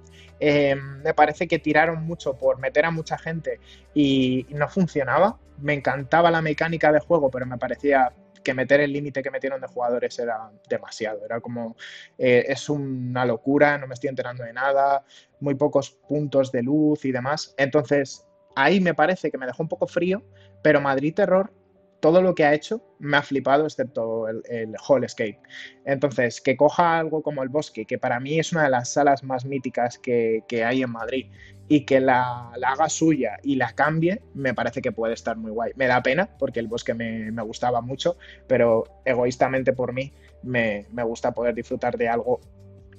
Eh, 0.40 0.74
me 0.74 1.14
parece 1.14 1.46
que 1.46 1.58
tiraron 1.58 2.02
mucho 2.04 2.36
por 2.36 2.58
meter 2.58 2.86
a 2.86 2.90
mucha 2.90 3.16
gente 3.18 3.60
y 3.94 4.46
no 4.50 4.68
funcionaba. 4.68 5.38
Me 5.58 5.74
encantaba 5.74 6.30
la 6.30 6.42
mecánica 6.42 6.90
de 6.92 7.00
juego, 7.00 7.30
pero 7.30 7.46
me 7.46 7.58
parecía 7.58 8.12
que 8.42 8.54
meter 8.54 8.80
el 8.80 8.92
límite 8.92 9.22
que 9.22 9.30
metieron 9.30 9.60
de 9.60 9.68
jugadores 9.68 10.18
era 10.18 10.50
demasiado. 10.68 11.24
Era 11.24 11.40
como, 11.40 11.76
eh, 12.18 12.46
es 12.48 12.68
una 12.68 13.24
locura, 13.24 13.78
no 13.78 13.86
me 13.86 13.94
estoy 13.94 14.08
enterando 14.08 14.44
de 14.44 14.52
nada, 14.52 15.04
muy 15.40 15.54
pocos 15.54 15.90
puntos 15.90 16.50
de 16.50 16.62
luz 16.62 17.04
y 17.04 17.12
demás. 17.12 17.54
Entonces, 17.58 18.26
ahí 18.54 18.80
me 18.80 18.94
parece 18.94 19.30
que 19.30 19.38
me 19.38 19.46
dejó 19.46 19.62
un 19.62 19.68
poco 19.68 19.86
frío, 19.86 20.22
pero 20.62 20.80
Madrid 20.80 21.14
Terror, 21.14 21.52
todo 22.00 22.22
lo 22.22 22.34
que 22.34 22.44
ha 22.44 22.54
hecho 22.54 22.82
me 22.98 23.16
ha 23.18 23.22
flipado, 23.22 23.64
excepto 23.66 24.26
el, 24.28 24.42
el 24.48 24.74
Hall 24.88 25.04
Escape. 25.04 25.38
Entonces, 25.84 26.40
que 26.40 26.56
coja 26.56 26.98
algo 26.98 27.22
como 27.22 27.42
el 27.42 27.50
Bosque, 27.50 27.84
que 27.84 27.98
para 27.98 28.20
mí 28.20 28.38
es 28.38 28.52
una 28.52 28.64
de 28.64 28.70
las 28.70 28.92
salas 28.92 29.22
más 29.22 29.44
míticas 29.44 29.98
que, 29.98 30.42
que 30.48 30.64
hay 30.64 30.82
en 30.82 30.90
Madrid, 30.90 31.26
y 31.68 31.84
que 31.84 32.00
la, 32.00 32.50
haga 32.50 32.88
suya 32.88 33.38
y 33.44 33.54
la 33.54 33.72
cambie, 33.74 34.22
me 34.34 34.54
parece 34.54 34.82
que 34.82 34.90
puede 34.90 35.14
estar 35.14 35.36
muy 35.36 35.52
guay. 35.52 35.72
Me 35.76 35.86
da 35.86 36.02
pena, 36.02 36.28
porque 36.36 36.58
el 36.58 36.66
Bosque 36.66 36.94
me, 36.94 37.30
me 37.30 37.42
gustaba 37.42 37.80
mucho, 37.80 38.16
pero 38.48 38.84
egoístamente 39.04 39.72
por 39.72 39.92
mí, 39.92 40.12
me, 40.42 40.86
me 40.90 41.04
gusta 41.04 41.32
poder 41.32 41.54
disfrutar 41.54 41.96
de 41.96 42.08
algo 42.08 42.40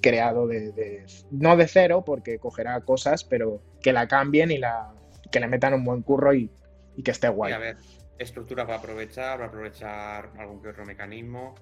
creado 0.00 0.46
de- 0.46 1.04
no 1.30 1.56
de 1.56 1.68
cero 1.68 2.02
porque 2.04 2.38
cogerá 2.38 2.80
cosas 2.80 3.22
pero 3.24 3.62
que 3.80 3.92
la 3.92 4.08
cambien 4.08 4.50
y 4.50 4.58
la 4.58 4.92
que 5.32 5.40
le 5.40 5.48
metan 5.48 5.74
un 5.74 5.84
buen 5.84 6.02
curro 6.02 6.32
y, 6.32 6.48
y 6.96 7.02
que 7.02 7.10
esté 7.10 7.26
Y 7.26 7.30
guay 7.30 7.52
a 7.52 7.58
ver, 7.58 7.76
estructura 8.18 8.64
para 8.64 8.78
aprovechar, 8.78 9.38
para 9.38 9.48
aprovechar 9.48 10.30
algún 10.38 10.62
que 10.62 10.68
otro 10.68 10.84
mecanismo. 10.84 11.54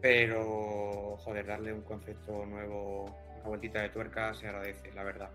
Pero, 0.00 1.16
joder, 1.18 1.46
darle 1.46 1.72
un 1.72 1.82
concepto 1.82 2.44
nuevo, 2.46 3.04
una 3.38 3.44
vueltita 3.48 3.80
de 3.80 3.88
tuerca 3.88 4.34
se 4.34 4.46
agradece, 4.48 4.92
la 4.94 5.02
verdad. 5.02 5.30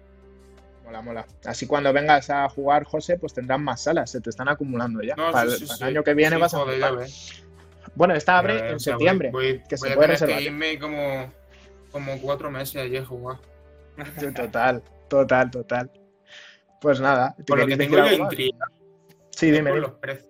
mola 0.86 1.01
mola 1.01 1.26
así 1.45 1.67
cuando 1.67 1.91
vengas 1.91 2.30
a 2.30 2.47
jugar 2.49 2.84
José 2.86 3.17
pues 3.20 3.34
tendrás 3.34 3.59
más 3.59 3.82
salas 3.84 4.09
se 4.11 4.22
te 4.22 4.30
están 4.30 4.47
acumulando 4.47 5.01
ya 5.03 5.15
No, 5.15 5.32
para, 5.32 5.51
sí, 5.51 5.57
sí, 5.59 5.65
para 5.65 5.78
sí. 5.78 5.84
el 5.84 5.89
año 5.89 6.03
que 6.03 6.13
viene 6.13 6.36
Sí, 6.38 6.41
vas 6.41 6.53
a 6.53 6.59
joder, 6.59 6.95
ves. 6.95 7.43
bueno 7.95 8.15
esta 8.15 8.38
abre 8.39 8.53
en 8.72 8.80
sea, 8.80 8.93
voy- 8.95 8.99
septiembre 9.03 9.32
voy- 9.32 9.63
que 9.67 9.78
se 9.78 9.86
voy 9.86 9.91
a 9.91 9.95
puede 9.95 10.07
tener 10.07 10.20
reservar 10.22 10.38
que 10.39 10.45
irme 10.45 10.80
como, 10.80 11.34
como 11.91 12.22
cuatro 12.22 12.49
meses 12.49 12.78
allí 12.82 12.97
a 12.97 13.05
jugar. 13.05 13.38
Total 14.34 14.82
total 15.09 15.51
total 15.51 15.91
pues 16.82 16.99
nada 17.01 17.36
¿te 17.38 17.43
Por 17.43 17.59
lo 17.59 17.67
que 17.67 17.77
tengo 17.77 17.97
yo 17.97 18.11
intriga 18.11 18.67
sí 19.32 19.51
dime 19.51 19.71
por 19.71 19.80
los 19.80 19.91
precios 19.93 20.30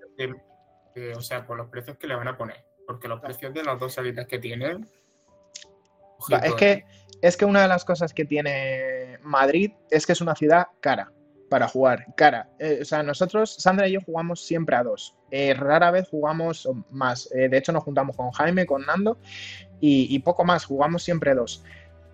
que, 0.94 1.14
o 1.16 1.22
sea, 1.22 1.46
por 1.46 1.58
los 1.58 1.70
precios 1.70 1.98
que 1.98 2.08
le 2.08 2.16
van 2.16 2.28
a 2.28 2.38
poner. 2.38 2.66
Porque 2.86 3.08
los 3.08 3.22
precios 3.22 3.54
de 3.54 3.64
las 3.64 3.80
dos 3.80 3.94
salidas 3.94 4.28
que 4.28 4.40
tienen. 4.40 4.88
Ojito, 6.18 6.44
es 6.44 6.54
que, 6.56 6.72
eh. 6.72 6.86
es 7.22 7.38
que 7.38 7.46
una 7.46 7.62
de 7.62 7.68
las 7.68 7.86
cosas 7.86 8.14
que 8.14 8.26
tiene 8.26 9.18
Madrid 9.22 9.72
es 9.90 10.06
que 10.06 10.14
es 10.14 10.22
una 10.22 10.36
ciudad 10.36 10.68
cara 10.82 11.12
para 11.50 11.68
jugar, 11.68 12.06
cara. 12.16 12.50
Eh, 12.60 12.80
o 12.82 12.86
sea, 12.86 13.02
nosotros, 13.04 13.56
Sandra 13.56 13.88
y 13.88 13.94
yo 13.94 14.02
jugamos 14.02 14.46
siempre 14.46 14.76
a 14.76 14.84
dos. 14.84 15.16
Eh, 15.32 15.54
rara 15.54 15.92
vez 15.92 16.08
jugamos 16.10 16.68
más. 16.90 17.30
Eh, 17.34 17.50
de 17.50 17.58
hecho, 17.58 17.72
nos 17.72 17.84
juntamos 17.84 18.16
con 18.16 18.32
Jaime, 18.32 18.66
con 18.66 18.86
Nando 18.86 19.18
y, 19.80 20.14
y 20.14 20.20
poco 20.20 20.44
más. 20.44 20.66
Jugamos 20.66 21.04
siempre 21.04 21.34
dos. 21.34 21.64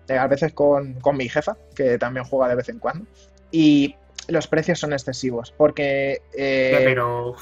Eh, 0.08 0.16
a 0.16 0.26
veces 0.26 0.52
con, 0.52 0.94
con 1.00 1.16
mi 1.16 1.28
jefa, 1.28 1.56
que 1.74 1.98
también 1.98 2.24
juega 2.26 2.48
de 2.48 2.54
vez 2.54 2.68
en 2.68 2.78
cuando. 2.78 3.06
Y 3.50 3.96
los 4.28 4.46
precios 4.48 4.78
son 4.78 4.92
excesivos 4.92 5.52
porque... 5.56 6.22
eh, 6.36 6.70
Ya, 6.72 6.78
pero 6.84 7.36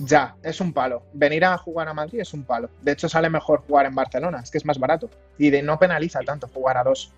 ya, 0.00 0.36
es 0.42 0.60
un 0.60 0.72
palo. 0.72 1.02
Venir 1.12 1.44
a 1.44 1.58
jugar 1.58 1.88
a 1.88 1.94
Madrid 1.94 2.20
es 2.20 2.32
un 2.32 2.44
palo. 2.44 2.70
De 2.80 2.92
hecho, 2.92 3.08
sale 3.08 3.28
mejor 3.28 3.62
jugar 3.66 3.86
en 3.86 3.94
Barcelona, 3.94 4.40
es 4.42 4.50
que 4.50 4.58
es 4.58 4.64
más 4.64 4.78
barato. 4.78 5.10
Y 5.38 5.50
de, 5.50 5.62
no 5.62 5.78
penaliza 5.78 6.20
tanto 6.20 6.48
jugar 6.48 6.78
a 6.78 6.84
dos, 6.84 7.12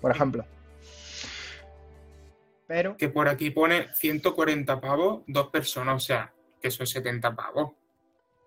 por 0.00 0.10
ejemplo. 0.10 0.44
Pero, 2.66 2.96
que 2.96 3.08
por 3.08 3.28
aquí 3.28 3.50
pone 3.50 3.88
140 3.94 4.80
pavos, 4.80 5.22
dos 5.26 5.48
personas, 5.48 5.96
o 5.96 6.00
sea, 6.06 6.32
que 6.62 6.70
son 6.70 6.86
70 6.86 7.34
pavos. 7.34 7.72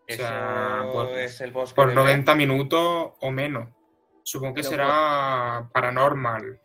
Eso 0.07 0.23
sea, 0.23 0.81
por- 0.91 1.09
es 1.09 1.39
el 1.41 1.51
bosque. 1.51 1.75
Por 1.75 1.89
de 1.89 1.95
90 1.95 2.35
minutos 2.35 3.11
o 3.19 3.31
menos. 3.31 3.69
Supongo 4.23 4.53
que 4.53 4.61
Pero 4.61 4.71
será 4.71 5.69
paranormal. 5.73 6.59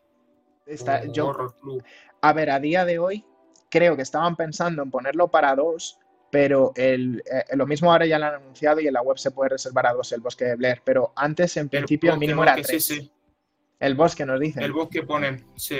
Está, 0.68 1.02
o 1.08 1.12
yo, 1.12 1.28
Horror 1.28 1.54
Club. 1.60 1.82
a 2.20 2.32
ver, 2.32 2.50
a 2.50 2.60
día 2.60 2.84
de 2.84 2.98
hoy, 2.98 3.24
creo 3.70 3.96
que 3.96 4.02
estaban 4.02 4.36
pensando 4.36 4.82
en 4.82 4.90
ponerlo 4.90 5.28
para 5.28 5.54
dos, 5.54 5.98
pero 6.30 6.72
el, 6.76 7.22
eh, 7.30 7.56
lo 7.56 7.66
mismo 7.66 7.90
ahora 7.90 8.06
ya 8.06 8.18
lo 8.18 8.26
han 8.26 8.34
anunciado 8.34 8.80
y 8.80 8.86
en 8.86 8.92
la 8.92 9.02
web 9.02 9.18
se 9.18 9.30
puede 9.30 9.50
reservar 9.50 9.86
a 9.86 9.92
dos 9.94 10.12
el 10.12 10.20
bosque 10.20 10.44
de 10.44 10.56
Blair. 10.56 10.82
Pero 10.84 11.12
antes, 11.16 11.56
en 11.56 11.68
principio, 11.68 12.10
el, 12.10 12.16
bosque, 12.16 12.26
mínimo 12.26 12.42
era 12.42 12.54
tres. 12.56 12.84
sí, 12.84 12.96
sí. 13.00 13.12
El 13.80 13.94
bosque 13.94 14.26
nos 14.26 14.38
dicen. 14.40 14.62
El 14.62 14.72
bosque 14.72 15.02
ponen, 15.02 15.44
sí. 15.56 15.78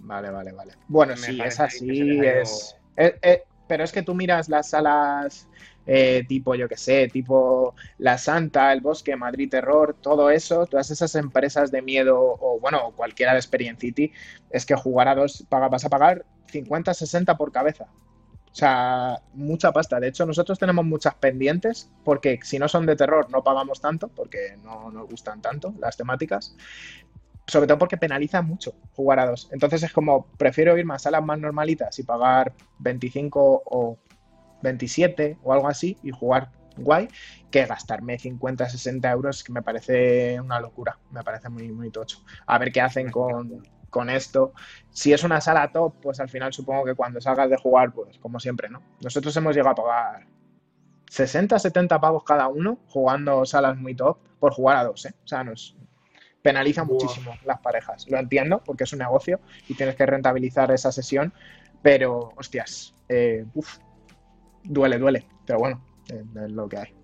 Vale, 0.00 0.30
vale, 0.30 0.52
vale. 0.52 0.74
Bueno, 0.88 1.12
Me 1.12 1.18
sí, 1.18 1.40
es 1.42 1.58
así, 1.60 2.20
es, 2.24 2.76
es- 2.96 3.14
es- 3.22 3.42
Pero 3.68 3.82
es 3.82 3.92
que 3.92 4.02
tú 4.02 4.14
miras 4.14 4.48
las 4.48 4.70
salas 4.70 5.48
eh, 5.86 6.24
tipo, 6.28 6.54
yo 6.54 6.68
qué 6.68 6.76
sé, 6.76 7.08
tipo 7.08 7.74
La 7.98 8.18
Santa, 8.18 8.72
El 8.72 8.80
Bosque, 8.80 9.16
Madrid 9.16 9.48
Terror, 9.48 9.96
todo 10.00 10.30
eso, 10.30 10.66
todas 10.66 10.90
esas 10.90 11.14
empresas 11.14 11.70
de 11.70 11.82
miedo 11.82 12.18
o, 12.20 12.58
bueno, 12.60 12.92
cualquiera 12.96 13.32
de 13.32 13.38
Experience 13.38 13.80
City, 13.80 14.12
es 14.50 14.66
que 14.66 14.74
jugar 14.74 15.08
a 15.08 15.14
dos 15.14 15.44
vas 15.50 15.84
a 15.84 15.88
pagar 15.88 16.24
50, 16.46 16.92
60 16.92 17.36
por 17.36 17.52
cabeza. 17.52 17.86
O 18.50 18.58
sea, 18.58 19.20
mucha 19.34 19.70
pasta. 19.70 20.00
De 20.00 20.08
hecho, 20.08 20.24
nosotros 20.24 20.58
tenemos 20.58 20.84
muchas 20.84 21.14
pendientes 21.14 21.90
porque 22.04 22.38
si 22.42 22.58
no 22.58 22.68
son 22.68 22.86
de 22.86 22.96
terror 22.96 23.30
no 23.30 23.44
pagamos 23.44 23.82
tanto 23.82 24.08
porque 24.08 24.56
no 24.64 24.90
nos 24.90 25.08
gustan 25.10 25.42
tanto 25.42 25.74
las 25.78 25.96
temáticas 25.96 26.56
sobre 27.46 27.66
todo 27.66 27.78
porque 27.78 27.96
penaliza 27.96 28.42
mucho 28.42 28.74
jugar 28.94 29.20
a 29.20 29.26
dos. 29.26 29.48
Entonces 29.52 29.82
es 29.82 29.92
como, 29.92 30.26
prefiero 30.36 30.76
irme 30.76 30.94
a 30.94 30.98
salas 30.98 31.24
más 31.24 31.38
normalitas 31.38 31.98
y 31.98 32.02
pagar 32.02 32.52
25 32.78 33.62
o 33.64 33.98
27 34.66 35.38
o 35.42 35.52
algo 35.52 35.68
así 35.68 35.96
y 36.02 36.10
jugar 36.10 36.50
guay, 36.76 37.08
que 37.50 37.64
gastarme 37.64 38.18
50, 38.18 38.68
60 38.68 39.10
euros, 39.10 39.42
que 39.42 39.52
me 39.52 39.62
parece 39.62 40.40
una 40.40 40.60
locura, 40.60 40.98
me 41.10 41.22
parece 41.24 41.48
muy, 41.48 41.72
muy 41.72 41.90
tocho. 41.90 42.18
A 42.46 42.58
ver 42.58 42.70
qué 42.70 42.80
hacen 42.80 43.10
con, 43.10 43.62
con 43.90 44.10
esto. 44.10 44.52
Si 44.90 45.12
es 45.12 45.24
una 45.24 45.40
sala 45.40 45.72
top, 45.72 45.94
pues 46.02 46.20
al 46.20 46.28
final 46.28 46.52
supongo 46.52 46.84
que 46.84 46.94
cuando 46.94 47.20
salgas 47.20 47.48
de 47.48 47.56
jugar, 47.56 47.92
pues 47.92 48.18
como 48.18 48.38
siempre, 48.38 48.68
¿no? 48.68 48.82
Nosotros 49.00 49.34
hemos 49.36 49.54
llegado 49.56 49.72
a 49.72 49.84
pagar 49.84 50.26
60, 51.10 51.58
70 51.58 52.00
pavos 52.00 52.24
cada 52.24 52.48
uno 52.48 52.78
jugando 52.88 53.44
salas 53.46 53.76
muy 53.76 53.94
top 53.94 54.18
por 54.38 54.52
jugar 54.52 54.76
a 54.76 54.84
dos, 54.84 55.06
¿eh? 55.06 55.14
O 55.24 55.26
sea, 55.26 55.44
nos 55.44 55.76
penaliza 56.42 56.84
muchísimo 56.84 57.34
las 57.44 57.60
parejas. 57.60 58.06
Lo 58.08 58.18
entiendo 58.18 58.62
porque 58.64 58.84
es 58.84 58.92
un 58.92 59.00
negocio 59.00 59.40
y 59.68 59.74
tienes 59.74 59.96
que 59.96 60.06
rentabilizar 60.06 60.70
esa 60.70 60.92
sesión, 60.92 61.32
pero 61.82 62.32
hostias, 62.36 62.94
eh, 63.08 63.44
uf, 63.54 63.78
duele, 64.66 64.98
duele. 64.98 65.26
Pero 65.46 65.58
bueno, 65.58 65.84
eh, 66.08 66.22
es 66.44 66.50
lo 66.50 66.68
que 66.68 66.78
hay. 66.78 66.94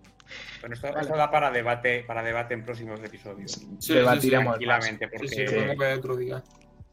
Bueno, 0.60 0.74
esto, 0.74 0.88
Vale. 0.88 1.00
esto 1.00 1.16
da 1.16 1.30
para 1.30 1.50
debate, 1.50 2.04
para 2.04 2.22
debate 2.22 2.54
en 2.54 2.64
próximos 2.64 3.00
episodios. 3.02 3.52
Sí, 3.52 3.68
sí, 3.78 3.94
Debatiremos 3.94 4.44
más. 4.46 4.58
Tranquilamente, 4.58 5.06
Sí, 5.06 5.10
porque 5.16 5.48
sí, 5.48 5.76
ver 5.76 5.98
otro 5.98 6.16
día. 6.16 6.42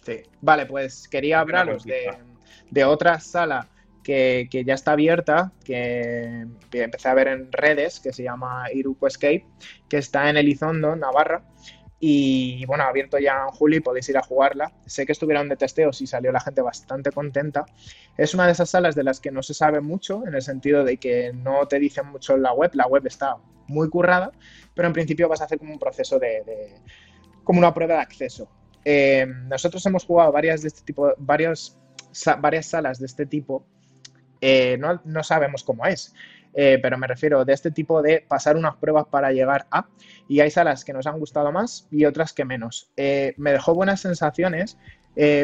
Sí. 0.01 0.23
Vale, 0.41 0.65
pues 0.65 1.07
quería 1.07 1.39
hablaros 1.39 1.83
de, 1.83 2.09
de 2.69 2.83
otra 2.83 3.19
sala 3.19 3.67
que, 4.03 4.47
que 4.49 4.63
ya 4.63 4.73
está 4.73 4.93
abierta, 4.93 5.51
que, 5.63 6.47
que 6.71 6.83
empecé 6.83 7.09
a 7.09 7.13
ver 7.13 7.27
en 7.27 7.51
redes, 7.51 7.99
que 7.99 8.11
se 8.11 8.23
llama 8.23 8.65
Iruko 8.73 9.07
Escape, 9.07 9.45
que 9.87 9.97
está 9.97 10.29
en 10.29 10.37
Elizondo, 10.37 10.95
Navarra. 10.95 11.43
Y 12.01 12.65
bueno, 12.65 12.85
abierto 12.85 13.19
ya 13.19 13.43
en 13.43 13.49
julio 13.49 13.77
y 13.79 13.81
podéis 13.81 14.07
ir 14.09 14.17
a 14.17 14.21
jugarla. 14.23 14.71
Sé 14.85 15.05
que 15.05 15.11
estuvieron 15.11 15.49
de 15.49 15.57
testeos 15.57 15.99
y 16.01 16.07
salió 16.07 16.31
la 16.31 16.39
gente 16.39 16.61
bastante 16.61 17.11
contenta. 17.11 17.65
Es 18.17 18.33
una 18.33 18.45
de 18.45 18.53
esas 18.53 18.69
salas 18.69 18.95
de 18.95 19.03
las 19.03 19.19
que 19.19 19.31
no 19.31 19.43
se 19.43 19.53
sabe 19.53 19.81
mucho, 19.81 20.25
en 20.25 20.33
el 20.35 20.41
sentido 20.41 20.83
de 20.85 20.97
que 20.97 21.33
no 21.33 21.67
te 21.67 21.77
dicen 21.79 22.07
mucho 22.07 22.35
en 22.35 22.43
la 22.43 22.53
web. 22.53 22.71
La 22.73 22.87
web 22.87 23.05
está 23.05 23.35
muy 23.67 23.89
currada, 23.89 24.31
pero 24.73 24.87
en 24.87 24.93
principio 24.93 25.27
vas 25.27 25.41
a 25.41 25.45
hacer 25.45 25.59
como 25.59 25.73
un 25.73 25.79
proceso 25.79 26.17
de, 26.19 26.43
de- 26.45 26.75
como 27.43 27.59
una 27.59 27.73
prueba 27.73 27.95
de 27.95 28.01
acceso. 28.01 28.47
Eh, 28.85 29.27
nosotros 29.47 29.85
hemos 29.85 30.05
jugado 30.05 30.31
varias 30.31 30.61
de 30.61 30.69
este 30.69 30.83
tipo, 30.83 31.13
varios, 31.17 31.77
sa- 32.11 32.35
varias 32.35 32.65
salas 32.67 32.99
de 32.99 33.07
este 33.07 33.25
tipo. 33.25 33.65
eh, 34.41 34.77
no, 34.79 35.01
no 35.03 35.21
sabemos 35.21 35.63
cómo 35.65 35.85
es. 35.85 36.13
Eh, 36.53 36.79
pero 36.81 36.97
me 36.97 37.07
refiero 37.07 37.45
de 37.45 37.53
este 37.53 37.71
tipo 37.71 38.01
de 38.01 38.25
pasar 38.27 38.55
unas 38.55 38.75
pruebas 38.77 39.05
para 39.09 39.31
llegar 39.31 39.67
a, 39.71 39.87
y 40.27 40.39
hay 40.39 40.51
salas 40.51 40.83
que 40.83 40.93
nos 40.93 41.07
han 41.07 41.19
gustado 41.19 41.51
más 41.51 41.87
y 41.91 42.05
otras 42.05 42.33
que 42.33 42.45
menos. 42.45 42.91
Eh, 42.97 43.33
me 43.37 43.51
dejó 43.51 43.73
buenas 43.73 44.01
sensaciones 44.01 44.77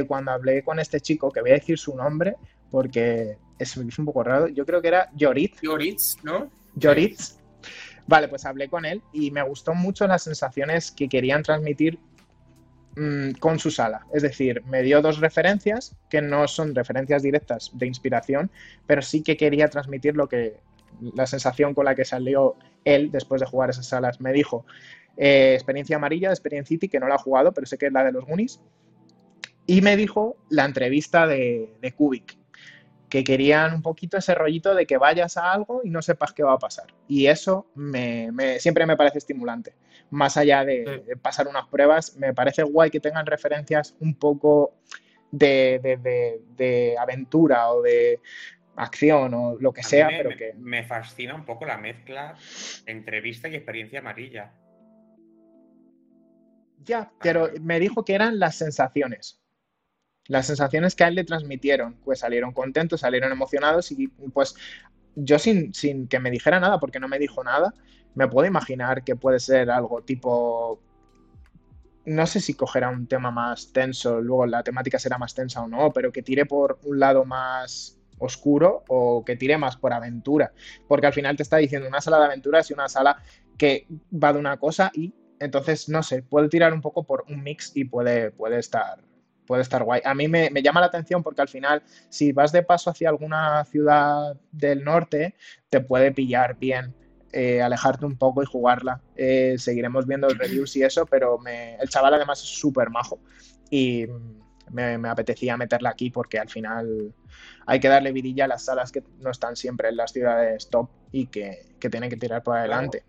cuando 0.08 0.32
hablé 0.32 0.64
con 0.64 0.80
este 0.80 1.02
chico, 1.02 1.30
que 1.32 1.42
voy 1.42 1.50
a 1.50 1.56
decir 1.56 1.78
su 1.78 1.98
nombre, 1.98 2.38
porque 2.72 3.38
es, 3.60 3.78
un 3.78 4.06
poco 4.06 4.24
raro, 4.24 4.48
yo 4.48 4.66
creo 4.66 4.82
que 4.82 4.88
era 4.88 5.10
Yoritz. 5.16 5.62
Yoritz, 5.62 6.18
¿no? 6.24 6.50
Yoritz. 6.76 7.38
Vale, 8.08 8.28
pues 8.28 8.46
hablé 8.46 8.70
con 8.70 8.86
él 8.86 9.02
y 9.14 9.32
me 9.32 9.42
gustó 9.42 9.74
mucho 9.74 10.06
las 10.08 10.24
sensaciones 10.24 10.92
que 10.92 11.10
querían 11.10 11.42
transmitir 11.42 11.98
mm, 12.96 13.32
con 13.40 13.58
su 13.58 13.72
sala. 13.72 14.06
Es 14.14 14.22
decir, 14.22 14.64
me 14.66 14.84
dio 14.84 15.02
dos 15.02 15.20
referencias 15.20 15.96
que 16.10 16.22
no 16.22 16.48
son 16.48 16.76
referencias 16.76 17.24
directas 17.24 17.72
de 17.74 17.88
inspiración, 17.88 18.52
pero 18.86 19.02
sí 19.02 19.24
que 19.24 19.38
quería 19.38 19.70
transmitir 19.70 20.16
lo 20.16 20.28
que 20.28 20.60
la 21.16 21.28
sensación 21.28 21.74
con 21.74 21.86
la 21.86 21.96
que 21.96 22.06
salió 22.06 22.56
él 22.84 23.12
después 23.12 23.42
de 23.42 23.48
jugar 23.48 23.70
esas 23.70 23.88
salas. 23.88 24.22
Me 24.22 24.34
dijo 24.34 24.66
eh, 25.18 25.54
experiencia 25.54 25.96
amarilla 25.96 26.30
de 26.30 26.34
Experience 26.34 26.70
City, 26.70 26.88
que 26.88 27.00
no 27.00 27.08
la 27.08 27.16
ha 27.16 27.20
jugado, 27.20 27.54
pero 27.54 27.68
sé 27.68 27.78
que 27.78 27.88
es 27.88 27.94
la 27.94 28.04
de 28.04 28.12
los 28.12 28.26
Goonies. 28.26 28.62
Y 29.68 29.82
me 29.82 29.98
dijo 29.98 30.38
la 30.50 30.66
entrevista 30.66 31.26
de, 31.26 31.74
de 31.82 31.92
Kubik, 31.92 32.38
que 33.10 33.24
querían 33.24 33.74
un 33.74 33.82
poquito 33.82 34.18
ese 34.18 34.36
rollito 34.36 34.76
de 34.76 34.86
que 34.86 34.98
vayas 34.98 35.38
a 35.38 35.52
algo 35.52 35.82
y 35.84 35.90
no 35.90 36.02
sepas 36.02 36.34
qué 36.34 36.44
va 36.44 36.54
a 36.54 36.60
pasar. 36.60 36.88
Y 37.08 37.28
eso 37.28 37.68
me, 37.76 38.60
siempre 38.60 38.86
me 38.86 38.98
parece 38.98 39.20
estimulante. 39.20 39.74
Más 40.10 40.38
allá 40.38 40.66
de, 40.66 41.16
pasar 41.22 41.48
unas 41.48 41.68
pruebas, 41.68 42.16
me 42.18 42.34
parece 42.34 42.64
guay 42.64 42.90
que 42.90 43.00
tengan 43.00 43.26
referencias 43.26 43.96
un 44.00 44.16
poco 44.16 44.74
de, 45.32 46.96
aventura 47.00 47.72
o 47.72 47.82
de 47.82 48.20
acción 48.76 49.34
o 49.34 49.58
lo 49.60 49.74
que 49.74 49.84
sea, 49.84 50.08
me, 50.08 50.18
pero 50.18 50.38
que... 50.38 50.54
Me 50.58 50.84
fascina 50.84 51.36
un 51.36 51.46
poco 51.46 51.66
la 51.66 51.78
mezcla 51.78 52.36
entrevista 52.86 53.48
y 53.48 53.56
experiencia 53.56 54.00
amarilla. 54.00 54.54
Ya, 56.84 57.12
pero 57.22 57.50
me 57.62 57.80
dijo 57.80 58.06
que 58.06 58.14
eran 58.14 58.40
las 58.40 58.56
sensaciones 58.56 59.42
las 60.28 60.48
sensaciones 60.48 60.96
que 60.96 61.04
a 61.04 61.08
él 61.08 61.16
le 61.16 61.24
transmitieron, 61.24 61.96
pues 62.04 62.20
salieron 62.20 62.52
contentos, 62.52 63.02
salieron 63.02 63.32
emocionados 63.32 63.92
y 63.92 64.08
pues 64.08 64.56
yo 65.16 65.40
sin, 65.40 65.74
sin 65.74 66.08
que 66.08 66.20
me 66.20 66.32
dijera 66.32 66.60
nada, 66.60 66.80
porque 66.80 67.00
no 67.00 67.08
me 67.08 67.20
dijo 67.20 67.44
nada, 67.44 67.74
me 68.16 68.28
puedo 68.28 68.48
imaginar 68.48 69.04
que 69.04 69.16
puede 69.16 69.40
ser 69.40 69.70
algo 69.70 70.02
tipo 70.02 70.82
no 72.06 72.28
sé 72.28 72.40
si 72.40 72.54
cogerá 72.54 72.90
un 72.90 73.08
tema 73.08 73.32
más 73.32 73.74
tenso, 73.74 74.22
luego 74.22 74.46
la 74.46 74.62
temática 74.62 75.00
será 75.00 75.18
más 75.18 75.34
tensa 75.34 75.64
o 75.64 75.68
no, 75.68 75.92
pero 75.92 76.12
que 76.12 76.22
tire 76.22 76.46
por 76.46 76.78
un 76.84 77.00
lado 77.00 77.26
más 77.26 77.95
oscuro 78.18 78.84
o 78.88 79.24
que 79.26 79.36
tire 79.36 79.58
más 79.58 79.78
por 79.78 79.94
aventura, 79.94 80.52
porque 80.88 81.08
al 81.08 81.14
final 81.14 81.36
te 81.36 81.44
está 81.44 81.58
diciendo 81.58 81.88
una 81.88 82.02
sala 82.02 82.20
de 82.20 82.26
aventuras 82.26 82.70
y 82.70 82.74
una 82.74 82.88
sala 82.88 83.18
que 83.58 83.88
va 84.12 84.34
de 84.34 84.40
una 84.40 84.58
cosa 84.58 84.92
y 84.94 85.14
entonces, 85.40 85.90
no 85.90 86.02
sé, 86.02 86.24
puede 86.24 86.48
tirar 86.48 86.74
un 86.74 86.82
poco 86.82 87.04
por 87.04 87.26
un 87.28 87.44
mix 87.44 87.72
y 87.76 87.86
puede, 87.86 88.32
puede 88.32 88.58
estar 88.60 89.00
puede 89.46 89.62
estar 89.62 89.84
guay. 89.84 90.02
A 90.04 90.14
mí 90.14 90.28
me, 90.28 90.50
llama 90.62 90.82
la 90.82 90.88
atención 90.88 91.24
porque 91.24 91.42
al 91.42 91.48
final, 91.48 91.84
si 92.10 92.32
vas 92.32 92.52
de 92.52 92.64
paso 92.64 92.90
hacia 92.90 93.10
alguna 93.10 93.64
ciudad 93.66 94.36
del 94.52 94.84
norte, 94.84 95.36
te 95.70 95.82
puede 95.82 96.12
pillar 96.12 96.58
bien. 96.58 96.96
Eh, 97.32 97.62
alejarte 97.62 98.06
un 98.06 98.18
poco 98.18 98.42
y 98.42 98.46
jugarla. 98.46 99.02
Eh, 99.16 99.56
seguiremos 99.58 100.08
viendo 100.08 100.28
reviews 100.30 100.76
y 100.78 100.84
eso, 100.84 101.06
pero 101.06 101.38
el 101.46 101.90
chaval 101.90 102.14
además 102.14 102.42
es 102.42 102.48
súper 102.48 102.90
majo 102.90 103.20
y 103.70 104.08
me, 104.72 104.96
apetecía 105.10 105.58
meterla 105.58 105.90
aquí 105.90 106.10
porque 106.10 106.40
al 106.40 106.50
final 106.50 107.14
hay 107.66 107.80
que 107.80 107.88
darle 107.88 108.12
vidilla 108.12 108.46
a 108.46 108.48
las 108.48 108.66
salas 108.66 108.92
que 108.92 109.04
no 109.20 109.32
están 109.32 109.56
siempre 109.56 109.90
en 109.90 109.98
las 109.98 110.12
ciudades 110.12 110.70
top 110.70 110.90
y 111.12 111.28
que, 111.28 111.76
tienen 111.80 112.10
que 112.10 112.18
tirar 112.18 112.42
por 112.42 112.58
adelante. 112.58 113.04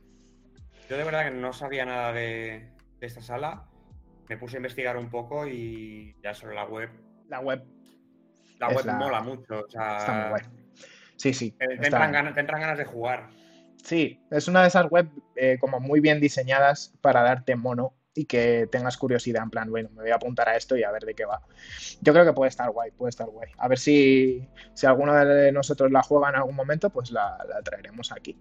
Yo 0.91 0.99
de 0.99 1.05
verdad 1.05 1.25
que 1.25 1.31
no 1.31 1.53
sabía 1.53 1.87
nada 1.87 2.13
de, 2.13 2.69
de 3.01 3.07
esta 3.07 3.23
sala 3.23 3.67
me 4.29 4.37
puse 4.37 4.57
a 4.57 4.59
investigar 4.59 4.97
un 4.97 5.09
poco 5.09 5.47
y 5.47 6.17
ya 6.23 6.35
sobre 6.35 6.55
la 6.55 6.65
web. 6.65 6.91
La 7.29 7.41
web. 7.41 7.63
La 8.59 8.69
web 8.69 8.87
mola 8.87 9.21
mucho. 9.21 9.67
está 9.67 10.13
muy 10.13 10.29
guay. 10.31 10.43
Sí, 11.17 11.33
sí. 11.33 11.53
Te, 11.53 11.65
entran 11.75 12.13
ganas, 12.13 12.79
de 12.79 12.85
jugar. 12.85 13.29
Sí, 13.83 14.21
es 14.31 14.49
una 14.49 14.63
de 14.63 14.69
esas 14.69 14.89
web 14.91 15.09
eh, 15.37 15.59
como 15.61 15.81
muy 15.81 16.01
bien 16.01 16.21
diseñadas 16.21 16.95
para 17.01 17.23
darte 17.23 17.57
mono 17.57 17.95
y 18.17 18.25
que 18.25 18.67
tengas 18.73 18.97
curiosidad 18.97 19.45
en 19.45 19.51
plan, 19.51 19.71
bueno, 19.71 19.91
me 19.95 20.03
voy 20.03 20.11
a 20.11 20.17
apuntar 20.17 20.49
a 20.49 20.57
esto 20.57 20.77
y 20.77 20.83
a 20.83 20.91
ver 20.91 21.05
de 21.05 21.15
qué 21.15 21.25
va. 21.25 21.43
Yo 22.01 22.13
creo 22.13 22.25
que 22.25 22.33
puede 22.33 22.49
estar 22.49 22.71
guay, 22.71 22.91
puede 22.91 23.11
estar 23.11 23.29
guay. 23.29 23.51
A 23.59 23.69
ver 23.69 23.79
si, 23.79 24.49
si 24.75 24.87
alguno 24.87 25.15
de 25.15 25.53
nosotros 25.53 25.93
la 25.93 26.03
juega 26.03 26.31
en 26.31 26.37
algún 26.37 26.57
momento, 26.57 26.91
pues 26.91 27.11
la 27.11 27.39
traeremos 27.63 28.11
aquí. 28.11 28.37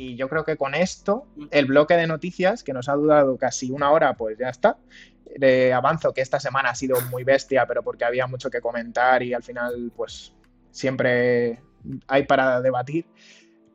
Y 0.00 0.14
yo 0.14 0.28
creo 0.28 0.44
que 0.44 0.56
con 0.56 0.76
esto, 0.76 1.26
el 1.50 1.66
bloque 1.66 1.94
de 1.94 2.06
noticias, 2.06 2.62
que 2.62 2.72
nos 2.72 2.88
ha 2.88 2.92
durado 2.92 3.36
casi 3.36 3.72
una 3.72 3.90
hora, 3.90 4.14
pues 4.14 4.38
ya 4.38 4.48
está. 4.48 4.78
De 5.36 5.72
avanzo 5.72 6.14
que 6.14 6.20
esta 6.20 6.38
semana 6.38 6.70
ha 6.70 6.74
sido 6.76 7.00
muy 7.10 7.24
bestia, 7.24 7.66
pero 7.66 7.82
porque 7.82 8.04
había 8.04 8.28
mucho 8.28 8.48
que 8.48 8.60
comentar 8.60 9.24
y 9.24 9.34
al 9.34 9.42
final, 9.42 9.90
pues 9.96 10.32
siempre 10.70 11.60
hay 12.06 12.26
para 12.26 12.60
debatir. 12.60 13.06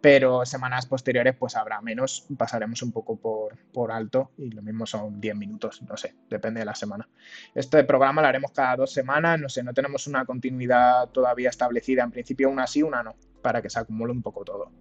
Pero 0.04 0.46
semanas 0.46 0.86
posteriores, 0.86 1.34
pues 1.34 1.56
habrá 1.56 1.80
menos. 1.80 2.28
Pasaremos 2.38 2.82
un 2.82 2.92
poco 2.92 3.16
por, 3.16 3.58
por 3.72 3.90
alto 3.90 4.32
y 4.38 4.50
lo 4.50 4.62
mismo 4.62 4.86
son 4.86 5.22
10 5.22 5.34
minutos, 5.38 5.82
no 5.84 5.96
sé, 5.96 6.14
depende 6.30 6.60
de 6.60 6.66
la 6.66 6.76
semana. 6.76 7.08
Este 7.56 7.86
programa 7.86 8.22
lo 8.22 8.28
haremos 8.28 8.52
cada 8.52 8.76
dos 8.76 8.92
semanas, 8.92 9.40
no 9.40 9.48
sé, 9.48 9.64
no 9.64 9.74
tenemos 9.74 10.06
una 10.08 10.26
continuidad 10.26 11.08
todavía 11.08 11.50
establecida. 11.50 12.04
En 12.04 12.12
principio, 12.12 12.50
una 12.50 12.68
sí, 12.68 12.84
una 12.84 13.02
no, 13.02 13.16
para 13.42 13.62
que 13.62 13.70
se 13.70 13.80
acumule 13.80 14.12
un 14.12 14.22
poco 14.22 14.44
todo. 14.44 14.74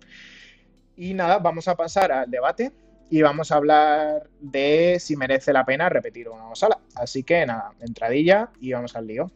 Y 0.97 1.15
nada, 1.15 1.39
vamos 1.39 1.69
a 1.69 1.77
pasar 1.77 2.11
al 2.11 2.29
debate 2.29 2.73
y 3.09 3.23
vamos 3.23 3.53
a 3.53 3.57
hablar 3.59 4.29
de 4.41 4.97
si 4.99 5.15
merece 5.17 5.53
la 5.53 5.65
pena 5.65 5.89
repetir 5.89 6.29
una 6.31 6.53
sala. 6.57 6.81
Así 6.97 7.23
que 7.23 7.47
nada, 7.47 7.71
entradilla 7.79 8.51
y 8.59 8.73
vamos 8.73 8.97
al 8.97 9.07
lío. 9.07 9.31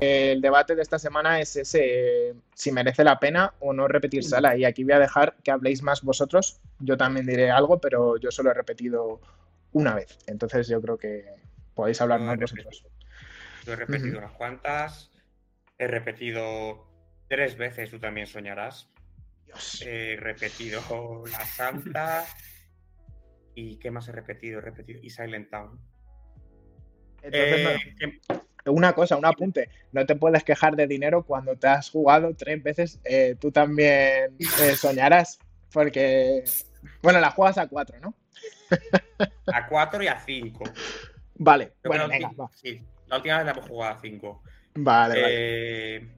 El 0.00 0.40
debate 0.40 0.74
de 0.74 0.82
esta 0.82 0.98
semana 0.98 1.40
es 1.40 1.56
ese, 1.56 2.34
si 2.54 2.72
merece 2.72 3.04
la 3.04 3.18
pena 3.18 3.54
o 3.60 3.72
no 3.72 3.88
repetir 3.88 4.24
sala. 4.24 4.56
Y 4.56 4.64
aquí 4.64 4.84
voy 4.84 4.94
a 4.94 4.98
dejar 4.98 5.36
que 5.42 5.50
habléis 5.50 5.82
más 5.82 6.02
vosotros. 6.02 6.60
Yo 6.80 6.96
también 6.96 7.26
diré 7.26 7.50
algo, 7.50 7.80
pero 7.80 8.16
yo 8.16 8.30
solo 8.30 8.50
he 8.50 8.54
repetido 8.54 9.20
una 9.72 9.94
vez. 9.94 10.18
Entonces 10.26 10.68
yo 10.68 10.80
creo 10.80 10.98
que 10.98 11.24
podéis 11.74 12.00
hablar 12.00 12.20
más 12.20 12.38
vosotros. 12.38 12.86
Yo 13.64 13.72
he 13.72 13.76
repetido 13.76 14.18
unas 14.18 14.32
cuantas. 14.32 15.10
He 15.78 15.86
repetido 15.88 16.86
Tres 17.28 17.56
veces 17.56 17.90
tú 17.90 17.98
también 17.98 18.26
soñarás. 18.26 18.88
He 19.84 20.16
repetido 20.16 21.24
La 21.26 21.44
Santa. 21.46 22.24
¿Y 23.54 23.78
qué 23.78 23.90
más 23.90 24.08
he 24.08 24.12
repetido? 24.12 24.58
He 24.58 24.62
repetido. 24.62 25.00
Y 25.02 25.10
Silent 25.10 25.50
Town. 25.50 25.80
Eh, 27.22 27.78
una 28.66 28.92
cosa, 28.92 29.16
un 29.16 29.26
apunte. 29.26 29.68
No 29.92 30.06
te 30.06 30.16
puedes 30.16 30.44
quejar 30.44 30.76
de 30.76 30.86
dinero 30.86 31.24
cuando 31.24 31.56
te 31.56 31.66
has 31.66 31.90
jugado 31.90 32.34
tres 32.34 32.62
veces. 32.62 33.00
Eh, 33.04 33.36
tú 33.38 33.50
también 33.50 34.36
eh, 34.38 34.76
soñarás. 34.76 35.38
Porque. 35.72 36.44
Bueno, 37.02 37.20
la 37.20 37.30
juegas 37.30 37.58
a 37.58 37.66
cuatro, 37.66 37.98
¿no? 38.00 38.14
a 39.52 39.66
cuatro 39.66 40.02
y 40.02 40.06
a 40.06 40.18
cinco. 40.20 40.64
Vale. 41.36 41.72
bueno, 41.84 42.06
sí, 42.52 42.80
la 43.06 43.16
última 43.16 43.38
vez 43.38 43.46
la 43.46 43.52
hemos 43.52 43.68
jugado 43.68 43.96
a 43.96 44.00
cinco. 44.00 44.42
Vale, 44.74 45.20
vale. 45.20 46.08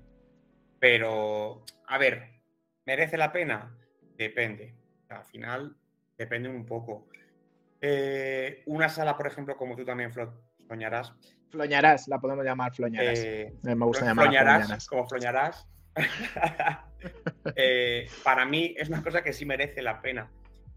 Pero, 0.78 1.64
a 1.86 1.98
ver, 1.98 2.40
¿merece 2.84 3.16
la 3.16 3.32
pena? 3.32 3.76
Depende. 4.16 4.74
Al 5.08 5.24
final, 5.24 5.76
depende 6.16 6.48
un 6.48 6.66
poco. 6.66 7.08
Eh, 7.80 8.62
una 8.66 8.88
sala, 8.88 9.16
por 9.16 9.26
ejemplo, 9.26 9.56
como 9.56 9.76
tú 9.76 9.84
también 9.84 10.12
floñarás. 10.66 11.12
Floñarás, 11.50 12.08
la 12.08 12.18
podemos 12.18 12.44
llamar 12.44 12.74
floñarás. 12.74 13.18
Eh, 13.18 13.54
Me 13.62 13.74
gusta 13.74 14.04
llamar 14.04 14.26
floñarás, 14.26 14.86
como 14.86 15.06
floñarás. 15.08 15.68
Eh, 17.54 18.08
para 18.24 18.44
mí 18.44 18.74
es 18.76 18.88
una 18.88 19.00
cosa 19.00 19.22
que 19.22 19.32
sí 19.32 19.46
merece 19.46 19.80
la 19.80 20.00
pena. 20.02 20.28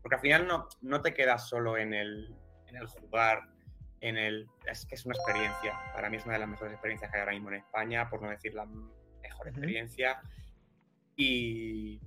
Porque 0.02 0.16
al 0.16 0.22
final 0.22 0.46
no, 0.46 0.68
no 0.82 1.02
te 1.02 1.14
quedas 1.14 1.50
solo 1.50 1.76
en 1.76 1.94
el, 1.94 2.36
en 2.68 2.76
el 2.76 2.86
jugar, 2.86 3.50
en 4.02 4.18
el. 4.18 4.48
Es 4.70 4.86
que 4.86 4.94
es 4.94 5.06
una 5.06 5.16
experiencia. 5.16 5.74
Para 5.94 6.10
mí 6.10 6.18
es 6.18 6.26
una 6.26 6.34
de 6.34 6.40
las 6.42 6.50
mejores 6.50 6.74
experiencias 6.74 7.10
que 7.10 7.18
hay 7.18 7.22
ahora 7.22 7.34
mismo 7.34 7.50
en 7.50 7.56
España, 7.56 8.10
por 8.10 8.22
no 8.22 8.30
decir 8.30 8.54
la 8.54 8.68
experiencia. 9.46 10.22
Y, 11.16 12.00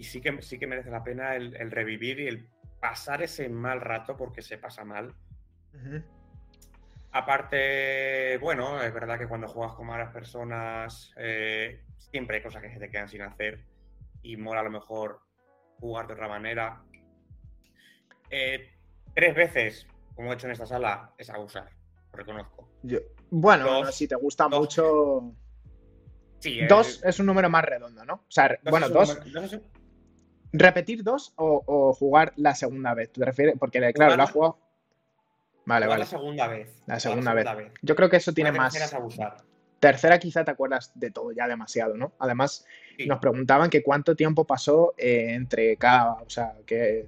sí, 0.00 0.20
que, 0.20 0.42
sí 0.42 0.58
que 0.58 0.66
merece 0.66 0.90
la 0.90 1.02
pena 1.02 1.36
el, 1.36 1.70
revivir 1.70 2.20
y 2.20 2.28
el 2.28 2.48
pasar 2.80 3.22
ese 3.22 3.48
mal 3.48 3.80
rato 3.80 4.16
porque 4.16 4.42
se 4.42 4.58
pasa 4.58 4.84
mal. 4.84 5.14
Aparte, 7.12 8.38
bueno, 8.38 8.82
es 8.82 8.92
verdad 8.92 9.18
que 9.18 9.28
cuando 9.28 9.46
juegas 9.46 9.74
con 9.74 9.86
malas 9.86 10.12
personas, 10.12 11.12
eh, 11.16 11.82
siempre 11.98 12.36
hay 12.38 12.42
cosas 12.42 12.62
que 12.62 12.72
se 12.72 12.78
te 12.78 12.90
quedan 12.90 13.08
sin 13.08 13.20
hacer 13.22 13.66
y 14.22 14.36
mola 14.38 14.60
a 14.60 14.64
lo 14.64 14.70
mejor 14.70 15.20
jugar 15.78 16.06
de 16.06 16.14
otra 16.14 16.28
manera. 16.28 16.82
Eh, 18.30 18.70
tres 19.14 19.34
veces, 19.34 19.86
como 20.14 20.30
he 20.32 20.34
hecho 20.34 20.46
en 20.46 20.52
esta 20.52 20.64
sala, 20.64 21.12
es 21.18 21.28
abusar, 21.28 21.68
lo 22.12 22.18
reconozco. 22.18 22.68
bueno, 23.30 23.84
si 23.92 24.08
te 24.08 24.14
gusta 24.16 24.48
mucho 24.48 25.34
Sí, 26.38 26.58
Dos 26.66 27.00
el- 27.04 27.08
es 27.10 27.20
un 27.20 27.26
número 27.26 27.48
más 27.48 27.64
redondo, 27.64 28.04
¿no? 28.04 28.14
O 28.14 28.24
sea, 28.30 28.48
dos 28.48 28.58
bueno, 28.70 28.88
dos. 28.88 29.08
número- 29.16 29.30
dos 29.32 29.44
es 29.44 29.52
un- 29.52 29.62
¿Repetir 30.54 31.04
dos 31.04 31.32
o, 31.36 31.62
o 31.64 31.92
jugar 31.92 32.32
la 32.36 32.54
segunda 32.54 32.94
vez? 32.94 33.12
¿Tú 33.12 33.20
te 33.20 33.26
refieres? 33.26 33.54
Porque, 33.58 33.92
claro, 33.92 34.16
lo 34.16 34.22
has 34.24 34.30
jugado. 34.32 34.58
Vale, 35.64 35.86
vale. 35.86 36.00
la 36.00 36.06
segunda 36.06 36.48
vez. 36.48 36.82
La 36.86 36.98
segunda 37.00 37.34
vez. 37.34 37.46
Yo 37.82 37.94
creo 37.94 38.10
que 38.10 38.16
eso 38.16 38.32
tiene 38.32 38.50
más. 38.52 38.72
tercera 38.72 38.86
es 38.86 38.94
abusar. 38.94 39.36
Tercera, 39.80 40.18
quizá 40.18 40.44
te 40.44 40.50
acuerdas 40.52 40.92
de 40.94 41.10
todo 41.10 41.32
ya 41.32 41.48
demasiado, 41.48 41.96
¿no? 41.96 42.12
Además, 42.18 42.64
Sí. 42.96 43.06
nos 43.06 43.18
preguntaban 43.20 43.68
que 43.70 43.82
cuánto 43.82 44.14
tiempo 44.14 44.44
pasó 44.46 44.94
eh, 44.98 45.34
entre 45.34 45.76
cada. 45.76 46.12
O 46.14 46.30
sea, 46.30 46.54
que 46.66 47.06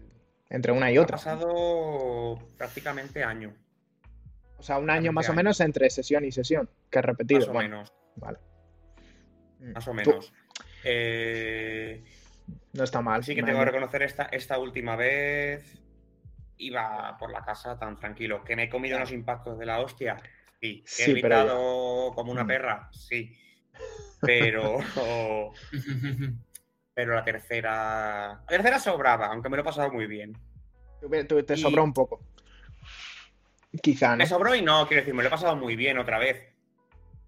entre 0.50 0.72
una 0.72 0.90
y 0.90 0.96
Ha 0.96 1.02
otra. 1.02 1.16
pasado 1.18 2.38
prácticamente 2.56 3.22
año, 3.22 3.54
O 4.56 4.62
sea, 4.62 4.78
un 4.78 4.88
año 4.90 5.12
más 5.12 5.28
o 5.28 5.34
menos 5.34 5.60
entre 5.60 5.90
sesión 5.90 6.24
y 6.24 6.32
sesión, 6.32 6.68
que 6.90 6.98
has 7.00 7.04
repetido. 7.04 7.40
más 7.40 7.48
o 7.48 7.52
Bueno, 7.52 7.76
menos. 7.76 7.92
Vale. 8.16 8.38
Mm. 9.60 9.72
Más 9.72 9.88
o 9.88 9.94
menos. 9.94 10.32
Eh, 10.84 12.02
No 12.72 12.84
está 12.84 13.00
mal. 13.00 13.22
sí 13.24 13.34
que 13.34 13.42
tengo 13.42 13.58
que 13.60 13.64
reconocer 13.66 14.02
esta, 14.02 14.24
esta 14.24 14.58
última 14.58 14.96
vez 14.96 15.80
iba 16.58 17.16
por 17.18 17.30
la 17.30 17.44
casa 17.44 17.78
tan 17.78 17.98
tranquilo. 17.98 18.42
¿Que 18.44 18.56
me 18.56 18.64
he 18.64 18.68
comido 18.70 18.96
unos 18.96 19.12
impactos 19.12 19.58
de 19.58 19.66
la 19.66 19.80
hostia? 19.80 20.16
Sí. 20.60 20.80
¿Que 20.82 20.88
Sí, 20.88 21.02
he 21.10 21.14
pero 21.22 21.36
gritado 21.40 22.12
como 22.14 22.32
una 22.32 22.44
Mm. 22.44 22.46
perra? 22.48 22.88
Sí. 22.92 23.36
Pero, 24.22 24.78
pero 26.94 27.14
la 27.14 27.24
tercera... 27.24 28.40
La 28.40 28.46
tercera 28.46 28.78
sobraba, 28.78 29.26
aunque 29.26 29.48
me 29.50 29.56
lo 29.56 29.62
he 29.62 29.64
pasado 29.64 29.92
muy 29.92 30.06
bien. 30.06 30.32
Te 31.46 31.54
y- 31.54 31.58
sobró 31.58 31.84
un 31.84 31.92
poco. 31.92 32.20
Quizá, 33.82 34.10
¿no? 34.12 34.16
Me 34.18 34.26
sobró 34.26 34.54
y 34.54 34.62
no, 34.62 34.86
quiero 34.86 35.02
decir, 35.02 35.12
me 35.14 35.22
lo 35.22 35.28
he 35.28 35.30
pasado 35.30 35.56
muy 35.56 35.76
bien 35.76 35.98
otra 35.98 36.18
vez. 36.18 36.54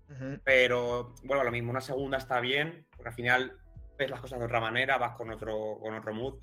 Ujú. 0.08 0.40
Pero 0.44 1.14
bueno, 1.24 1.42
lo 1.44 1.50
mismo, 1.50 1.70
una 1.70 1.80
segunda 1.80 2.16
está 2.18 2.40
bien, 2.40 2.86
porque 2.96 3.08
al 3.08 3.14
final 3.14 3.58
ves 3.98 4.08
las 4.08 4.20
cosas 4.20 4.38
de 4.38 4.44
otra 4.46 4.60
manera, 4.60 4.96
vas 4.98 5.16
con 5.16 5.30
otro, 5.30 5.78
con 5.80 5.94
otro 5.94 6.14
mood, 6.14 6.38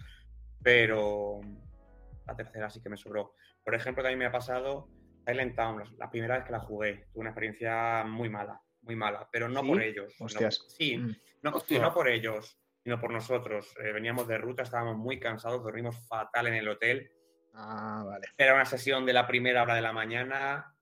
pero 0.61 1.39
la 2.25 2.35
tercera 2.35 2.69
sí 2.69 2.81
que 2.81 2.89
me 2.89 2.97
sobró. 2.97 3.33
Por 3.63 3.75
ejemplo, 3.75 4.03
también 4.03 4.19
me 4.19 4.25
ha 4.25 4.31
pasado 4.31 4.89
Silent 5.25 5.55
Town, 5.55 5.83
la- 5.97 6.09
primera 6.09 6.35
vez 6.37 6.45
que 6.45 6.51
la 6.51 6.59
jugué, 6.59 7.07
tuve 7.13 7.21
una 7.21 7.29
experiencia 7.29 8.03
muy 8.05 8.29
mala, 8.29 8.61
muy 8.81 8.95
mala, 8.95 9.27
pero 9.31 9.47
no 9.49 9.61
¿Sí? 9.61 9.67
por 9.67 9.81
ellos. 9.81 10.13
sino- 10.15 10.25
Hostias. 10.25 10.65
sí, 10.77 10.97
Mm. 10.97 11.15
no, 11.43 11.51
Hostia. 11.51 11.79
no 11.81 11.93
por 11.93 12.07
ellos, 12.09 12.59
sino 12.83 12.99
por 12.99 13.11
nosotros. 13.11 13.73
Eh, 13.83 13.91
veníamos 13.93 14.27
de 14.27 14.37
ruta, 14.37 14.63
estábamos 14.63 14.97
muy 14.97 15.19
cansados, 15.19 15.63
dormimos 15.63 16.05
fatal 16.07 16.47
en 16.47 16.55
el 16.55 16.67
hotel. 16.67 17.09
Ah, 17.53 18.03
vale. 18.05 18.27
Era 18.37 18.55
una 18.55 18.65
sesión 18.65 19.05
de 19.05 19.13
la 19.13 19.27
primera 19.27 19.61
hora 19.63 19.75
de 19.75 19.81
la 19.81 19.93
mañana. 19.93 20.75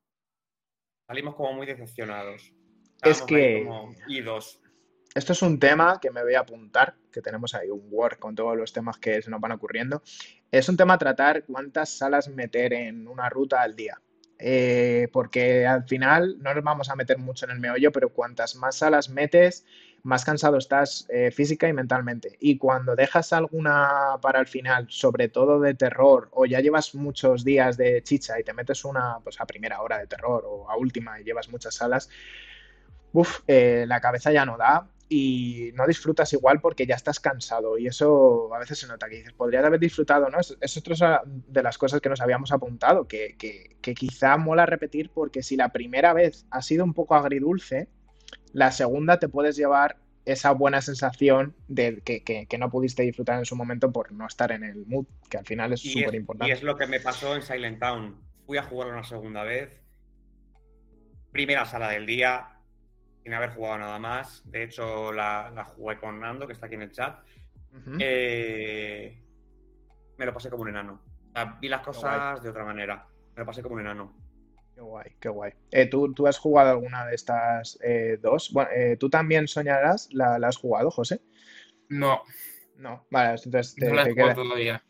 Salimos 1.08 1.36
como 1.36 1.54
muy 1.54 1.66
decepcionados. 1.68 2.54
Es 3.04 3.22
que- 3.24 3.64
como 3.66 3.94
idos. 4.08 4.62
Esto 5.14 5.34
es 5.34 5.42
un 5.42 5.60
tema 5.60 6.00
que 6.02 6.10
me 6.10 6.24
voy 6.24 6.36
a 6.36 6.40
apuntar, 6.40 6.96
que 7.12 7.22
tenemos 7.22 7.54
ahí 7.54 7.70
un 7.70 7.86
Word 7.92 8.18
con 8.20 8.34
todos 8.34 8.56
los 8.56 8.72
temas 8.72 8.98
que 8.98 9.22
se 9.22 9.30
nos 9.30 9.42
van 9.42 9.52
ocurriendo. 9.52 10.02
Es 10.52 10.68
un 10.68 10.76
tema 10.76 10.98
tratar 10.98 11.46
cuántas 11.46 11.98
salas 11.98 12.28
meter 12.28 12.74
en 12.74 13.08
una 13.08 13.30
ruta 13.30 13.62
al 13.62 13.74
día. 13.74 14.02
Eh, 14.44 15.08
porque 15.14 15.68
al 15.68 15.84
final 15.88 16.38
no 16.42 16.54
nos 16.54 16.64
vamos 16.64 16.90
a 16.90 16.96
meter 16.96 17.20
mucho 17.20 17.46
en 17.46 17.52
el 17.52 17.60
meollo, 17.60 17.92
pero 17.92 18.10
cuantas 18.10 18.56
más 18.56 18.78
salas 18.78 19.08
metes, 19.08 19.66
más 20.02 20.26
cansado 20.26 20.58
estás 20.58 21.06
eh, 21.10 21.32
física 21.32 21.70
y 21.70 21.74
mentalmente. 21.74 22.38
Y 22.42 22.58
cuando 22.58 22.96
dejas 22.96 23.32
alguna 23.34 24.18
para 24.22 24.40
el 24.40 24.48
final, 24.48 24.88
sobre 24.90 25.30
todo 25.30 25.60
de 25.60 25.76
terror, 25.76 26.28
o 26.32 26.46
ya 26.46 26.60
llevas 26.60 26.96
muchos 26.96 27.46
días 27.46 27.78
de 27.78 28.02
chicha 28.04 28.40
y 28.40 28.44
te 28.44 28.54
metes 28.54 28.84
una 28.84 29.20
pues, 29.24 29.40
a 29.40 29.46
primera 29.46 29.82
hora 29.82 30.00
de 30.00 30.08
terror 30.08 30.44
o 30.46 30.70
a 30.70 30.76
última 30.76 31.22
y 31.22 31.24
llevas 31.24 31.48
muchas 31.50 31.76
salas, 31.76 32.10
uf, 33.14 33.42
eh, 33.48 33.86
la 33.88 34.02
cabeza 34.02 34.32
ya 34.32 34.44
no 34.44 34.58
da 34.58 34.88
y 35.14 35.74
no 35.74 35.86
disfrutas 35.86 36.32
igual 36.32 36.62
porque 36.62 36.86
ya 36.86 36.96
estás 36.96 37.20
cansado 37.20 37.78
y 37.78 37.86
eso 37.86 38.50
a 38.56 38.60
veces 38.60 38.80
se 38.80 38.88
nota 38.88 39.10
que 39.10 39.18
dices, 39.18 39.34
podrías 39.34 39.66
haber 39.66 39.82
disfrutado, 39.82 40.30
¿no? 40.30 40.40
Es, 40.40 40.58
es 40.62 40.78
otra 40.78 41.22
de 41.26 41.62
las 41.62 41.78
cosas 41.78 42.00
que 42.00 42.08
nos 42.08 42.22
habíamos 42.22 42.54
apuntado, 42.54 43.10
que, 43.10 43.36
que, 43.38 43.76
que 43.82 43.94
quizá 43.94 44.38
mola 44.38 44.66
repetir 44.66 45.12
porque 45.14 45.44
si 45.44 45.58
la 45.58 45.68
primera 45.74 46.14
vez 46.14 46.46
ha 46.50 46.62
sido 46.62 46.86
un 46.86 46.94
poco 46.94 47.16
agridulce, 47.16 47.90
la 48.54 48.72
segunda 48.72 49.20
te 49.20 49.28
puedes 49.28 49.58
llevar 49.58 49.98
esa 50.24 50.52
buena 50.52 50.82
sensación 50.82 51.58
de 51.68 52.00
que, 52.06 52.24
que, 52.24 52.46
que, 52.46 52.58
no 52.58 52.70
pudiste 52.70 53.04
disfrutar 53.04 53.38
en 53.38 53.44
su 53.44 53.58
momento 53.58 53.92
por 53.92 54.14
no 54.14 54.26
estar 54.26 54.54
en 54.54 54.64
el 54.64 54.86
mood, 54.86 55.08
que 55.30 55.40
al 55.40 55.46
final 55.46 55.74
es 55.74 55.82
súper 55.82 56.16
importante. 56.16 56.50
Y 56.50 56.54
es 56.54 56.64
lo 56.64 56.78
que 56.78 56.88
me 56.88 57.02
pasó 57.02 57.36
en 57.36 57.42
Silent 57.42 57.82
Town. 57.82 58.16
Fui 58.46 58.58
a 58.58 58.64
jugar 58.64 58.88
una 58.88 59.04
segunda 59.04 59.44
vez. 59.44 59.82
Primera 61.34 61.66
sala 61.66 61.90
del 61.90 62.06
día, 62.06 62.61
sin 63.24 63.34
haber 63.34 63.52
jugado 63.52 63.80
nada 63.80 64.00
más. 64.00 64.44
De 64.50 64.64
hecho, 64.64 65.12
la, 65.12 65.52
la 65.54 65.66
jugué 65.66 65.98
con 65.98 66.20
Nando, 66.20 66.48
que 66.48 66.54
está 66.54 66.66
aquí 66.66 66.76
en 66.76 66.82
el 66.84 66.92
chat. 66.92 67.20
Uh 67.74 67.78
-huh. 67.78 67.98
eh, 68.00 69.22
me 70.18 70.26
lo 70.26 70.34
pasé 70.34 70.50
como 70.50 70.64
un 70.64 70.70
enano. 70.70 71.02
O 71.30 71.32
sea, 71.34 71.58
vi 71.62 71.70
las 71.70 71.82
cosas 71.82 72.42
de 72.44 72.50
otra 72.50 72.66
manera. 72.66 73.08
Me 73.36 73.42
lo 73.42 73.46
pasé 73.46 73.62
como 73.62 73.76
un 73.76 73.82
enano. 73.82 74.16
Qué 74.76 74.82
guay, 74.82 75.12
qué 75.20 75.30
guay. 75.30 75.52
Eh, 75.72 75.86
¿tú, 75.86 76.14
¿tú, 76.14 76.28
has 76.28 76.38
jugado 76.38 76.72
alguna 76.72 77.06
de 77.06 77.16
estas 77.16 77.78
eh, 77.84 78.18
dos? 78.22 78.52
Bueno, 78.52 78.70
eh, 78.74 78.98
¿Tú 78.98 79.10
también 79.10 79.48
soñarás? 79.48 80.10
¿La, 80.12 80.40
¿La, 80.40 80.48
has 80.48 80.58
jugado, 80.58 80.92
José? 80.92 81.22
No. 81.90 82.22
No, 82.78 83.06
vale, 83.12 83.40
entonces 83.44 83.76
te, 83.76 83.88
no 83.88 83.94
la 83.96 84.04
te 84.06 84.16
queda, 84.16 84.34
todavía. 84.34 84.84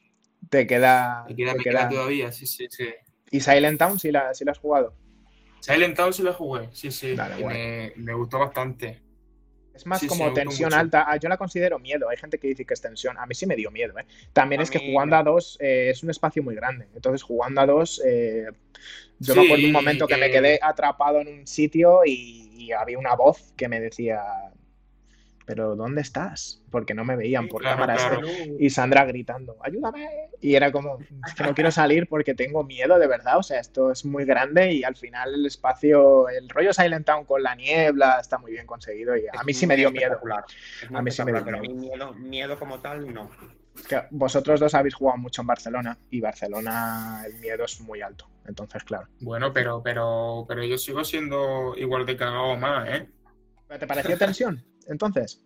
Te 0.50 0.66
queda. 0.66 1.26
Me 1.28 1.36
queda, 1.36 1.52
te 1.52 1.58
me 1.58 1.64
queda... 1.64 1.80
queda 1.80 1.90
todavía, 1.90 2.32
sí, 2.32 2.46
sí, 2.46 2.68
sí. 2.70 2.88
¿Y 3.30 3.42
Silent 3.42 3.78
Town 3.80 4.00
sí 4.00 4.12
la, 4.12 4.34
sí 4.34 4.46
la 4.46 4.54
has 4.54 4.60
jugado? 4.60 4.96
Silent 5.62 5.96
Town 5.96 6.14
sí 6.14 6.24
la 6.24 6.34
jugué, 6.34 6.70
sí, 6.74 6.92
sí. 6.92 7.18
Dale, 7.18 7.44
me, 7.44 7.94
me, 7.98 8.14
gustó 8.14 8.40
bastante. 8.40 9.02
Es 9.74 9.86
más 9.86 10.04
Sí, 10.04 10.06
como 10.06 10.26
sí, 10.28 10.34
tensión 10.34 10.74
alta. 10.74 11.06
Ah, 11.08 11.16
yo 11.18 11.30
la 11.30 11.38
considero 11.38 11.80
miedo. 11.80 12.10
Hay 12.10 12.18
gente 12.18 12.38
que 12.38 12.48
dice 12.50 12.66
que 12.66 12.74
es 12.74 12.82
tensión. 12.82 13.18
A 13.18 13.26
mí 13.26 13.34
sí 13.36 13.46
me 13.46 13.56
dio 13.56 13.72
miedo. 13.72 13.98
¿eh? 14.00 14.06
También 14.34 14.60
A 14.60 14.62
es 14.62 14.70
que 14.70 14.80
jugando 14.80 15.16
a 15.16 15.24
dos 15.24 15.58
eh, 15.62 15.90
es 15.92 16.04
un 16.04 16.10
espacio 16.10 16.44
muy 16.44 16.56
grande. 16.56 16.88
Entonces, 16.94 17.24
jugando 17.24 17.62
a 17.62 17.66
dos, 17.66 18.02
eh, 18.06 18.48
yo 19.20 19.34
Sí, 19.34 19.40
me 19.40 19.42
acuerdo 19.44 19.68
un 19.68 19.74
momento 19.74 20.08
que... 20.08 20.18
que- 20.18 20.18
me 20.18 20.30
quedé 20.30 20.60
atrapado 20.62 21.22
en 21.22 21.28
un 21.30 21.48
sitio 21.48 22.02
y, 22.06 22.50
y 22.66 22.72
había 22.74 23.00
una 23.00 23.16
voz 23.16 23.54
que 23.58 23.68
me 23.70 23.80
decía, 23.80 24.22
pero 25.52 25.76
¿dónde 25.76 26.00
estás? 26.00 26.62
Porque 26.72 26.94
no 26.94 27.04
me 27.04 27.18
veían 27.18 27.50
por 27.50 27.62
claro, 27.62 27.76
cámaras. 27.76 28.06
claro. 28.06 28.26
Y 28.58 28.70
Sandra 28.70 29.04
gritando, 29.04 29.58
ayúdame. 29.62 30.08
Y 30.40 30.56
era 30.56 30.72
como, 30.72 30.98
es 31.28 31.34
que 31.36 31.44
no 31.44 31.54
quiero 31.54 31.72
salir 31.72 32.08
porque 32.08 32.34
tengo 32.34 32.64
miedo 32.64 32.98
de 32.98 33.06
verdad. 33.06 33.38
O 33.38 33.44
sea, 33.44 33.60
esto 33.60 33.92
es 33.92 34.06
muy 34.06 34.24
grande 34.24 34.72
y 34.72 34.86
al 34.86 34.96
final 34.96 35.34
el 35.34 35.46
espacio, 35.46 36.30
el 36.30 36.48
rollo 36.48 36.72
Silent 36.72 37.06
Town 37.06 37.26
con 37.26 37.44
la 37.44 37.54
niebla 37.56 38.20
está 38.22 38.38
muy 38.38 38.54
bien 38.54 38.66
conseguido 38.66 39.18
y 39.18 39.28
a 39.28 39.32
Es 39.34 39.46
mí 39.46 39.54
sí 39.54 39.68
me 39.68 39.76
dio 39.76 39.92
miedo. 39.92 40.18
A 40.94 41.02
mí 41.02 41.12
sí 41.12 41.22
me 41.26 41.34
dio 41.34 41.44
miedo. 41.44 41.74
miedo, 41.76 42.14
miedo 42.14 42.58
como 42.58 42.80
tal, 42.80 43.14
no. 43.14 43.30
Que 43.90 44.04
vosotros 44.10 44.58
dos 44.62 44.74
habéis 44.74 44.96
jugado 44.96 45.18
mucho 45.18 45.42
en 45.42 45.48
Barcelona 45.48 45.98
y 46.10 46.22
Barcelona 46.22 47.24
el 47.26 47.34
miedo 47.40 47.66
es 47.66 47.82
muy 47.82 48.00
alto. 48.02 48.26
Entonces, 48.48 48.86
claro. 48.86 49.10
Bueno, 49.20 49.52
pero, 49.52 49.84
pero, 49.84 50.46
pero 50.48 50.64
yo 50.64 50.78
sigo 50.78 51.04
siendo 51.04 51.74
igual 51.76 52.06
de 52.06 52.16
cagado 52.16 52.44
o 52.44 52.56
más, 52.58 52.88
¿eh? 52.88 53.10
¿Pero 53.68 53.80
¿Te 53.82 53.88
pareció 53.88 54.18
tensión? 54.18 54.71
Entonces, 54.88 55.44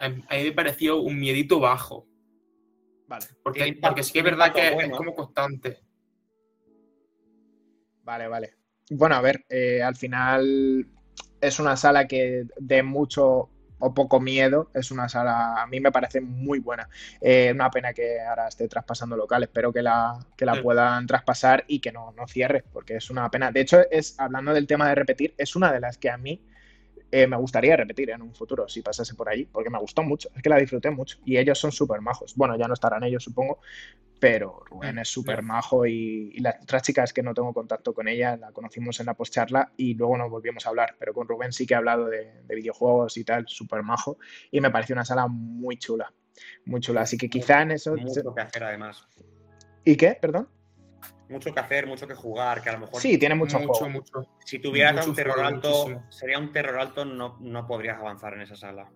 A 0.00 0.08
mí 0.08 0.22
me 0.30 0.52
pareció 0.52 1.00
un 1.00 1.18
miedito 1.18 1.58
bajo. 1.60 2.06
vale. 3.08 3.26
Porque, 3.42 3.78
porque 3.80 4.02
sí 4.02 4.12
que 4.12 4.18
es 4.20 4.24
verdad 4.24 4.52
que 4.52 4.70
bueno. 4.72 4.92
es 4.92 4.96
como 4.96 5.14
constante. 5.14 5.80
Vale, 8.04 8.28
vale. 8.28 8.54
Bueno, 8.90 9.16
a 9.16 9.20
ver, 9.20 9.44
eh, 9.48 9.82
al 9.82 9.96
final 9.96 10.86
es 11.40 11.58
una 11.60 11.76
sala 11.76 12.06
que 12.06 12.46
de 12.58 12.82
mucho 12.82 13.50
o 13.80 13.94
poco 13.94 14.18
miedo, 14.18 14.70
es 14.74 14.90
una 14.90 15.08
sala, 15.08 15.62
a 15.62 15.66
mí 15.68 15.78
me 15.78 15.92
parece 15.92 16.20
muy 16.20 16.58
buena. 16.58 16.88
Eh, 17.20 17.52
una 17.54 17.70
pena 17.70 17.92
que 17.92 18.20
ahora 18.20 18.48
esté 18.48 18.66
traspasando 18.66 19.16
local, 19.16 19.44
espero 19.44 19.72
que 19.72 19.82
la, 19.82 20.18
que 20.36 20.44
la 20.46 20.54
Sí. 20.54 20.62
puedan 20.62 21.06
traspasar 21.06 21.64
y 21.68 21.78
que 21.80 21.92
no, 21.92 22.10
no 22.12 22.26
cierre, 22.26 22.64
porque 22.72 22.96
es 22.96 23.08
una 23.10 23.30
pena. 23.30 23.52
De 23.52 23.60
hecho, 23.60 23.78
es, 23.90 24.18
hablando 24.18 24.52
del 24.52 24.66
tema 24.66 24.88
de 24.88 24.96
repetir, 24.96 25.34
es 25.38 25.54
una 25.54 25.70
de 25.72 25.78
las 25.80 25.96
que 25.96 26.10
a 26.10 26.16
mí 26.16 26.42
eh, 27.10 27.26
me 27.26 27.36
gustaría 27.36 27.76
repetir 27.76 28.10
en 28.10 28.22
un 28.22 28.34
futuro 28.34 28.68
si 28.68 28.82
pasase 28.82 29.14
por 29.14 29.28
allí, 29.28 29.46
porque 29.46 29.70
me 29.70 29.78
gustó 29.78 30.02
mucho, 30.02 30.28
es 30.34 30.42
que 30.42 30.48
la 30.48 30.58
disfruté 30.58 30.90
mucho 30.90 31.18
y 31.24 31.38
ellos 31.38 31.58
son 31.58 31.72
súper 31.72 32.00
majos. 32.00 32.34
Bueno, 32.36 32.56
ya 32.56 32.68
no 32.68 32.74
estarán 32.74 33.02
ellos, 33.04 33.24
supongo, 33.24 33.60
pero 34.20 34.62
Rubén 34.66 34.98
es 34.98 35.08
súper 35.08 35.42
majo 35.42 35.86
y, 35.86 36.32
y 36.34 36.40
la 36.40 36.58
otra 36.62 36.80
chica 36.80 37.04
es 37.04 37.12
que 37.12 37.22
no 37.22 37.32
tengo 37.32 37.54
contacto 37.54 37.94
con 37.94 38.08
ella, 38.08 38.36
la 38.36 38.52
conocimos 38.52 39.00
en 39.00 39.06
la 39.06 39.14
postcharla 39.14 39.72
y 39.76 39.94
luego 39.94 40.18
nos 40.18 40.30
volvimos 40.30 40.66
a 40.66 40.68
hablar, 40.68 40.96
pero 40.98 41.14
con 41.14 41.26
Rubén 41.26 41.52
sí 41.52 41.66
que 41.66 41.74
he 41.74 41.76
hablado 41.76 42.06
de, 42.06 42.42
de 42.42 42.54
videojuegos 42.54 43.16
y 43.16 43.24
tal, 43.24 43.46
súper 43.48 43.82
majo 43.82 44.18
y 44.50 44.60
me 44.60 44.70
pareció 44.70 44.94
una 44.94 45.04
sala 45.04 45.28
muy 45.28 45.78
chula, 45.78 46.12
muy 46.66 46.80
chula, 46.80 47.02
así 47.02 47.16
que 47.16 47.30
quizá 47.30 47.62
en 47.62 47.72
eso... 47.72 47.96
Mucho 47.96 48.34
que 48.34 48.40
hacer, 48.42 48.64
además. 48.64 49.06
¿Y 49.84 49.96
qué? 49.96 50.18
Perdón. 50.20 50.48
Mucho 51.28 51.52
que 51.52 51.60
hacer, 51.60 51.86
mucho 51.86 52.06
que 52.06 52.14
jugar, 52.14 52.62
que 52.62 52.70
a 52.70 52.72
lo 52.72 52.80
mejor 52.80 53.00
Sí, 53.00 53.18
tiene 53.18 53.34
mucho, 53.34 53.58
mucho, 53.58 53.72
juego. 53.74 53.92
mucho. 53.92 54.30
si 54.44 54.58
tuvieras 54.58 54.94
mucho 54.94 55.10
un 55.10 55.16
terror 55.16 55.34
juego, 55.34 55.48
alto, 55.48 55.68
muchísimo. 55.70 56.06
sería 56.10 56.38
un 56.38 56.52
terror 56.52 56.78
alto, 56.80 57.04
no, 57.04 57.36
no 57.40 57.66
podrías 57.66 57.98
avanzar 57.98 58.34
en 58.34 58.42
esa 58.42 58.56
sala. 58.56 58.90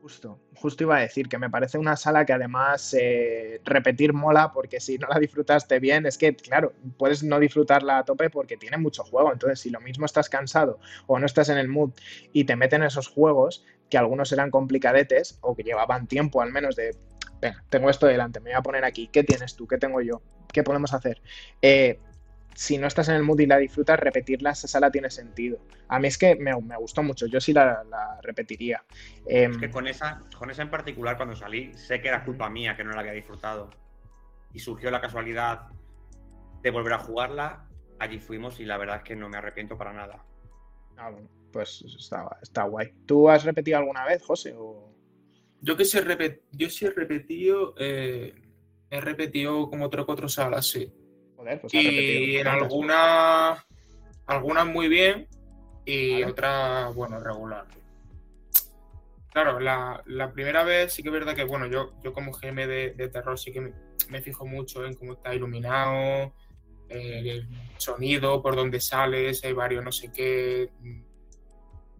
Justo, 0.00 0.40
justo 0.56 0.82
iba 0.82 0.96
a 0.96 1.00
decir 1.00 1.28
que 1.28 1.38
me 1.38 1.48
parece 1.48 1.78
una 1.78 1.94
sala 1.94 2.24
que 2.24 2.32
además 2.32 2.92
eh, 2.98 3.60
repetir 3.64 4.12
mola 4.12 4.50
porque 4.52 4.80
si 4.80 4.98
no 4.98 5.06
la 5.06 5.20
disfrutaste 5.20 5.78
bien 5.78 6.06
es 6.06 6.18
que, 6.18 6.34
claro, 6.34 6.72
puedes 6.98 7.22
no 7.22 7.38
disfrutarla 7.38 7.98
a 7.98 8.04
tope 8.04 8.28
porque 8.28 8.56
tiene 8.56 8.78
mucho 8.78 9.04
juego. 9.04 9.32
Entonces, 9.32 9.60
si 9.60 9.70
lo 9.70 9.80
mismo 9.80 10.04
estás 10.04 10.28
cansado 10.28 10.80
o 11.06 11.20
no 11.20 11.26
estás 11.26 11.50
en 11.50 11.58
el 11.58 11.68
mood 11.68 11.92
y 12.32 12.42
te 12.44 12.56
meten 12.56 12.82
esos 12.82 13.06
juegos 13.06 13.64
que 13.90 13.96
algunos 13.98 14.32
eran 14.32 14.50
complicadetes 14.50 15.38
o 15.40 15.54
que 15.54 15.62
llevaban 15.62 16.08
tiempo 16.08 16.42
al 16.42 16.50
menos 16.50 16.74
de, 16.74 16.96
venga, 17.40 17.62
tengo 17.68 17.88
esto 17.88 18.06
delante, 18.06 18.40
me 18.40 18.50
voy 18.50 18.58
a 18.58 18.62
poner 18.62 18.84
aquí, 18.84 19.06
¿qué 19.06 19.22
tienes 19.22 19.54
tú? 19.54 19.68
¿Qué 19.68 19.78
tengo 19.78 20.00
yo? 20.00 20.20
¿Qué 20.52 20.62
podemos 20.62 20.92
hacer? 20.92 21.20
Eh, 21.60 21.98
si 22.54 22.78
no 22.78 22.86
estás 22.86 23.08
en 23.08 23.16
el 23.16 23.22
mood 23.22 23.40
y 23.40 23.46
la 23.46 23.56
disfrutas, 23.56 23.98
repetirla 23.98 24.50
esa 24.50 24.68
sala 24.68 24.90
tiene 24.90 25.10
sentido. 25.10 25.58
A 25.88 25.98
mí 25.98 26.08
es 26.08 26.18
que 26.18 26.36
me, 26.36 26.54
gustó 26.54 27.02
mucho, 27.02 27.26
yo 27.26 27.40
sí 27.40 27.52
la, 27.52 27.84
repetiría. 28.22 28.84
es 29.26 29.56
que 29.56 29.64
em, 29.66 29.72
con 29.72 29.86
esa, 29.86 30.22
con 30.38 30.50
esa 30.50 30.62
en 30.62 30.70
particular, 30.70 31.16
cuando 31.16 31.34
salí, 31.34 31.72
sé 31.74 32.00
que 32.00 32.08
era 32.08 32.24
culpa 32.24 32.50
mía 32.50 32.76
que 32.76 32.84
no 32.84 32.92
la 32.92 33.00
había 33.00 33.12
disfrutado. 33.12 33.70
Y 34.52 34.58
surgió 34.58 34.90
la 34.90 35.00
casualidad 35.00 35.68
de 36.62 36.70
volver 36.70 36.92
a 36.92 36.98
jugarla. 36.98 37.68
Allí 37.98 38.18
fuimos 38.18 38.60
y 38.60 38.64
la 38.64 38.76
verdad 38.76 38.96
es 38.96 39.02
que 39.02 39.16
no 39.16 39.28
me 39.28 39.38
arrepiento 39.38 39.78
para 39.78 39.92
nada. 39.92 40.24
Ah, 40.96 41.10
bueno, 41.10 41.28
pues 41.52 41.84
está, 41.98 42.38
está 42.42 42.64
guay. 42.64 42.92
¿Tú 43.06 43.28
has 43.30 43.44
repetido 43.44 43.78
alguna 43.78 44.04
vez, 44.04 44.22
José? 44.22 44.54
Yo 45.60 45.76
que 45.76 45.84
sí 45.84 45.98
he 45.98 46.90
repetido, 46.90 47.74
eh, 47.78 48.34
he 48.92 49.00
repetido 49.00 49.70
como 49.70 49.88
tres 49.88 50.02
o 50.02 50.06
cuatro 50.06 50.28
salas, 50.28 50.66
sí. 50.66 50.92
Pues 51.34 51.72
y 51.72 52.36
en 52.36 52.46
algunas, 52.46 53.58
algunas 54.26 54.66
muy 54.66 54.88
bien 54.88 55.26
y 55.86 56.22
otras, 56.22 56.94
bueno, 56.94 57.18
regular. 57.18 57.66
Claro, 59.32 59.58
la, 59.58 60.30
primera 60.34 60.62
vez 60.62 60.92
sí 60.92 61.02
que 61.02 61.08
es 61.08 61.12
verdad 61.14 61.34
que, 61.34 61.44
bueno, 61.44 61.66
yo, 61.68 61.94
yo 62.04 62.12
como 62.12 62.32
GM 62.32 62.66
de, 62.66 63.08
terror 63.10 63.38
sí 63.38 63.50
que 63.50 63.72
me, 64.10 64.20
fijo 64.20 64.44
mucho 64.44 64.84
en 64.84 64.92
cómo 64.92 65.14
está 65.14 65.34
iluminado, 65.34 66.34
eh, 66.90 67.22
el 67.24 67.48
sonido, 67.78 68.42
por 68.42 68.54
dónde 68.54 68.78
sales, 68.78 69.42
hay 69.42 69.54
varios 69.54 69.82
no 69.82 69.90
sé 69.90 70.12
qué 70.12 70.68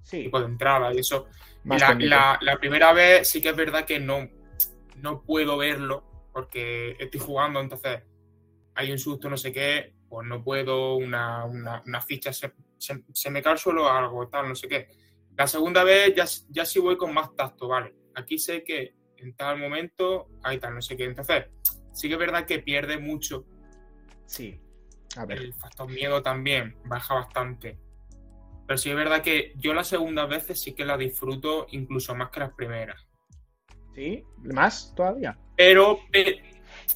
sí. 0.03 0.25
tipo 0.25 0.39
de 0.41 0.45
entrada 0.45 0.93
y 0.93 0.99
eso. 0.99 1.27
la, 1.65 2.39
la, 2.43 2.57
primera 2.59 2.93
vez 2.93 3.31
sí 3.31 3.41
que 3.41 3.49
es 3.49 3.57
verdad 3.57 3.87
que 3.87 3.99
no, 3.99 4.29
no 4.97 5.23
puedo 5.23 5.57
verlo 5.57 6.12
porque 6.33 6.97
estoy 6.99 7.21
jugando, 7.21 7.61
entonces 7.61 8.03
hay 8.75 8.91
un 8.91 8.99
susto, 8.99 9.29
no 9.29 9.37
sé 9.37 9.53
qué, 9.53 9.95
pues 10.09 10.27
no 10.27 10.43
puedo, 10.43 10.97
una, 10.97 11.51
ficha 12.07 12.33
se, 12.33 12.53
me 13.31 13.43
cae 13.43 13.57
solo 13.57 13.89
algo, 13.89 14.29
tal, 14.29 14.49
no 14.49 14.55
sé 14.55 14.69
qué. 14.69 14.89
La 15.37 15.47
segunda 15.47 15.85
vez 15.85 16.15
ya, 16.15 16.25
ya 16.51 16.65
sí 16.65 16.79
voy 16.79 16.97
con 16.97 17.15
más 17.15 17.35
tacto, 17.35 17.69
¿vale? 17.69 17.95
Aquí 18.15 18.39
sé 18.39 18.63
que 18.65 18.95
en 19.17 19.35
tal 19.35 19.59
momento 19.59 20.29
hay 20.43 20.59
tal, 20.59 20.75
no 20.75 20.83
sé 20.83 20.97
qué. 20.97 21.05
Entonces, 21.05 21.47
sí 21.93 22.09
que 22.09 22.15
es 22.15 22.21
verdad 22.21 22.45
que 22.45 22.59
pierde 22.59 22.99
mucho. 22.99 23.47
Sí. 24.27 24.61
A 25.17 25.25
ver. 25.25 25.39
El 25.39 25.55
factor 25.55 25.89
miedo 25.89 26.23
también 26.23 26.77
baja 26.85 27.15
bastante. 27.15 27.79
Pero 28.67 28.79
sí 28.79 28.91
es 28.91 28.97
verdad 28.97 29.23
que 29.23 29.53
yo 29.57 29.75
las 29.75 29.89
segundas 29.89 30.29
veces 30.29 30.61
sí 30.61 30.75
que 30.75 30.85
la 30.85 30.97
disfruto 30.97 31.67
incluso 31.71 32.15
más 32.15 32.31
que 32.31 32.41
las 32.41 32.53
primeras. 32.53 33.07
¿Sí? 33.95 34.25
¿Más 34.39 34.95
todavía? 34.95 35.39
Pero, 35.57 36.01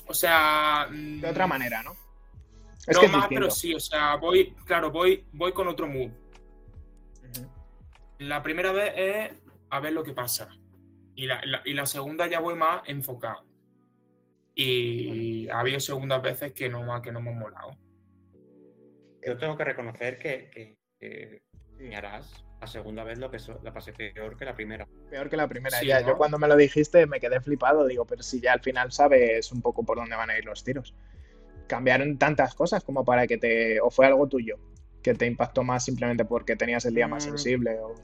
o 0.07 0.15
sea. 0.15 0.89
De 0.91 1.29
otra 1.29 1.47
manera, 1.47 1.83
¿no? 1.83 1.93
Es 2.87 2.97
no 3.03 3.09
más, 3.09 3.27
pero 3.29 3.51
sí, 3.51 3.75
o 3.75 3.81
sea, 3.81 4.15
voy, 4.17 4.55
claro, 4.65 4.93
voy, 4.93 5.25
voy 5.33 5.53
con 5.53 5.67
otro 5.67 5.89
mood. 5.89 6.11
La 8.19 8.43
primera 8.43 8.73
vez 8.73 8.93
es 8.97 9.37
a 9.71 9.81
ver 9.81 9.93
lo 9.93 10.05
que 10.05 10.13
pasa. 10.13 10.49
Y 11.15 11.27
la, 11.27 11.87
segunda 11.87 12.27
ya 12.27 12.41
voy 12.41 12.55
más 12.55 12.83
enfocado. 12.87 13.45
Y 14.55 15.49
ha 15.49 15.61
habido 15.61 15.81
segundas 15.81 16.23
veces 16.23 16.53
que 16.53 16.69
no, 16.69 17.03
que 17.03 17.13
no 17.13 17.21
me 17.21 17.31
han 17.31 17.39
molado. 17.39 17.77
Yo 19.27 19.37
tengo 19.37 19.57
que 19.57 19.65
reconocer 19.65 20.19
que, 20.19 20.49
que, 20.51 20.77
que 20.99 21.43
la 22.61 22.67
segunda 22.67 23.05
vez 23.05 23.19
lo 23.19 23.31
que 23.31 23.39
la 23.63 23.73
pasé 23.73 23.93
peor 23.93 24.37
que 24.37 24.45
la 24.45 24.55
primera. 24.55 24.87
Peor 25.11 25.29
que 25.29 25.37
la 25.37 25.49
primera, 25.49 25.83
ya. 25.83 26.01
Yo 26.01 26.17
cuando 26.17 26.39
me 26.39 26.49
lo 26.49 26.57
dijiste 26.57 27.07
me 27.07 27.21
quedé 27.21 27.41
flipado, 27.41 27.87
digo, 27.87 28.07
pero 28.07 28.23
si 28.23 28.41
ya 28.41 28.53
al 28.53 28.61
final 28.61 28.93
sabes 28.93 29.53
un 29.53 29.61
poco 29.61 29.85
por 29.85 29.99
dónde 29.99 30.17
van 30.17 30.31
a 30.31 30.39
ir 30.39 30.45
los 30.45 30.65
tiros. 30.65 30.95
Cambiaron 31.67 32.17
tantas 32.17 32.55
cosas 32.55 32.83
como 32.85 33.05
para 33.05 33.27
que 33.27 33.39
te. 33.39 33.81
o 33.81 33.91
fue 33.91 34.07
algo 34.07 34.27
tuyo, 34.29 34.59
que 35.03 35.15
te 35.15 35.27
impactó 35.27 35.65
más 35.65 35.85
simplemente 35.85 36.25
porque 36.25 36.57
tenías 36.57 36.85
el 36.87 36.95
día 36.95 37.09
más 37.09 37.27
mm. 37.27 37.29
sensible. 37.29 37.79
O... 37.81 37.95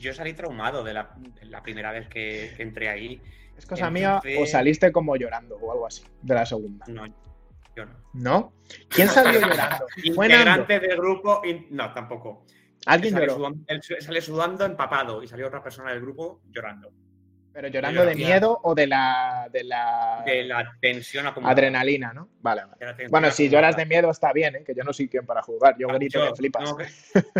Yo 0.00 0.12
salí 0.14 0.32
traumado 0.32 0.82
de 0.82 0.94
la, 0.94 1.14
primera 1.62 1.92
vez 1.92 2.08
que, 2.08 2.54
entré 2.58 2.88
ahí. 2.88 3.22
¿Es 3.56 3.66
cosa 3.66 3.90
mía 3.90 4.20
o 4.38 4.46
saliste 4.46 4.92
como 4.92 5.16
llorando 5.16 5.56
o 5.56 5.72
algo 5.72 5.86
así 5.86 6.02
de 6.22 6.34
la 6.34 6.44
segunda? 6.44 6.84
No, 6.88 7.06
yo 7.74 7.86
no. 7.86 7.94
¿No? 8.12 8.52
¿Quién 8.88 9.08
salió 9.08 9.40
llorando? 9.40 9.86
Integrante 10.02 10.80
del 10.80 10.96
grupo. 10.96 11.40
No, 11.70 11.92
tampoco. 11.92 12.44
Alguien 12.84 13.16
él 13.16 13.28
lloró. 13.28 13.54
él 13.66 13.82
sale 13.82 14.20
sudando 14.20 14.64
empapado 14.64 15.22
y 15.22 15.28
salió 15.28 15.46
otra 15.46 15.62
persona 15.62 15.90
del 15.90 16.00
grupo 16.00 16.42
llorando. 16.50 16.92
¿Pero 17.56 17.68
llorando 17.68 18.04
de 18.04 18.14
miedo 18.14 18.60
o 18.64 18.74
de 18.74 18.86
la, 18.86 19.48
de 19.50 19.64
la. 19.64 20.22
De 20.26 20.44
la 20.44 20.76
tensión 20.78 21.26
acumulada. 21.26 21.52
Adrenalina, 21.52 22.12
¿no? 22.12 22.28
Vale, 22.42 22.64
vale. 22.66 23.08
Bueno, 23.08 23.30
si 23.30 23.48
lloras 23.48 23.74
de 23.74 23.86
miedo 23.86 24.10
está 24.10 24.30
bien, 24.34 24.56
¿eh? 24.56 24.62
que 24.62 24.74
yo 24.74 24.84
no 24.84 24.92
soy 24.92 25.08
quien 25.08 25.24
para 25.24 25.40
jugar. 25.40 25.74
Yo 25.78 25.88
ah, 25.90 25.94
grito 25.94 26.22
que 26.22 26.36
flipas. 26.36 26.64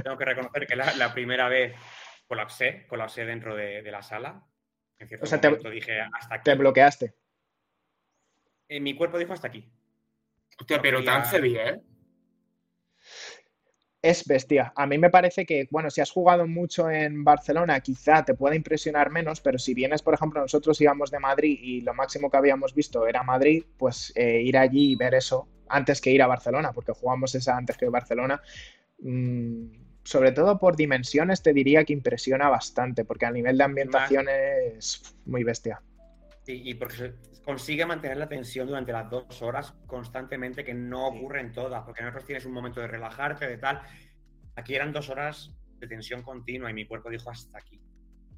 Tengo 0.03 0.17
que, 0.17 0.25
reconocer 0.25 0.67
que 0.67 0.75
la, 0.75 1.13
primera 1.13 1.51
vez 1.51 1.75
colapsé, 2.27 2.87
colapsé 2.89 3.27
dentro 3.27 3.55
de, 3.55 3.83
la 3.83 4.03
sala. 4.03 4.43
En 4.99 5.07
cierto 5.07 5.25
o 5.25 5.29
sea, 5.29 5.39
te, 5.39 5.51
dije 5.71 6.01
hasta 6.01 6.37
aquí. 6.37 6.45
Te 6.45 6.55
bloqueaste. 6.55 7.15
En 8.69 8.83
mi 8.85 8.97
cuerpo 8.97 9.19
dijo 9.19 9.35
hasta 9.35 9.49
aquí. 9.49 9.71
Hostia, 10.59 10.81
pero 10.81 11.05
tan 11.05 11.25
heavy, 11.25 11.59
¿eh? 11.59 11.79
Es 14.09 14.25
bestia. 14.27 14.73
A 14.77 14.87
mí 14.87 14.99
me 14.99 15.11
parece 15.11 15.45
que, 15.45 15.67
bueno, 15.71 15.91
si 15.91 16.01
has 16.01 16.11
jugado 16.11 16.47
mucho 16.47 16.91
en 16.91 17.25
Barcelona, 17.25 17.81
quizá 17.81 18.25
te 18.25 18.35
pueda 18.35 18.55
impresionar 18.55 19.11
menos, 19.11 19.41
pero 19.41 19.59
si 19.59 19.75
vienes, 19.75 20.03
por 20.03 20.15
ejemplo, 20.15 20.41
nosotros 20.41 20.81
íbamos 20.81 21.11
de 21.11 21.19
Madrid 21.19 21.59
y 21.61 21.81
lo 21.81 21.93
máximo 21.95 22.31
que 22.31 22.37
habíamos 22.37 22.75
visto 22.75 23.07
era 23.07 23.23
Madrid, 23.23 23.65
pues 23.77 24.13
eh, 24.15 24.41
ir 24.43 24.57
allí 24.57 24.93
y 24.93 24.97
ver 24.97 25.15
eso 25.15 25.49
antes 25.69 26.01
que 26.01 26.13
ir 26.13 26.23
a 26.23 26.27
Barcelona, 26.27 26.73
porque 26.73 26.93
jugamos 26.93 27.35
esa 27.35 27.57
antes 27.57 27.77
que 27.77 27.89
Barcelona. 27.89 28.41
Mm, 29.01 29.67
sobre 30.05 30.31
todo 30.31 30.59
por 30.59 30.77
dimensiones, 30.77 31.43
te 31.43 31.53
diría 31.53 31.85
que 31.85 31.93
impresiona 31.93 32.49
bastante, 32.49 33.05
porque 33.05 33.27
a 33.27 33.33
nivel 33.33 33.59
de 33.59 33.65
ambientación 33.65 34.27
es 34.29 35.17
muy 35.25 35.43
bestia. 35.43 35.83
Y 36.49 36.75
porque 36.75 37.15
consigue 37.45 37.87
mantener 37.87 38.17
la 38.17 38.29
tensión 38.29 38.67
durante 38.67 38.93
las 38.93 39.09
dos 39.09 39.41
horas 39.43 39.75
constantemente, 39.87 40.65
que 40.65 40.75
no 40.75 41.07
ocurre 41.09 41.41
en 41.41 41.53
todas, 41.53 41.85
porque 41.85 42.03
en 42.03 42.09
otros 42.09 42.25
tienes 42.25 42.45
un 42.45 42.53
momento 42.53 42.81
de 42.81 42.89
relajarte, 42.89 43.47
de 43.47 43.59
tal. 43.59 43.81
Aquí 44.57 44.75
eran 44.75 44.93
dos 44.93 45.09
horas 45.11 45.53
de 45.79 45.87
tensión 45.87 46.23
continua 46.23 46.71
y 46.71 46.75
mi 46.75 46.87
cuerpo 46.87 47.11
dijo 47.11 47.31
hasta 47.31 47.59
aquí. 47.59 47.81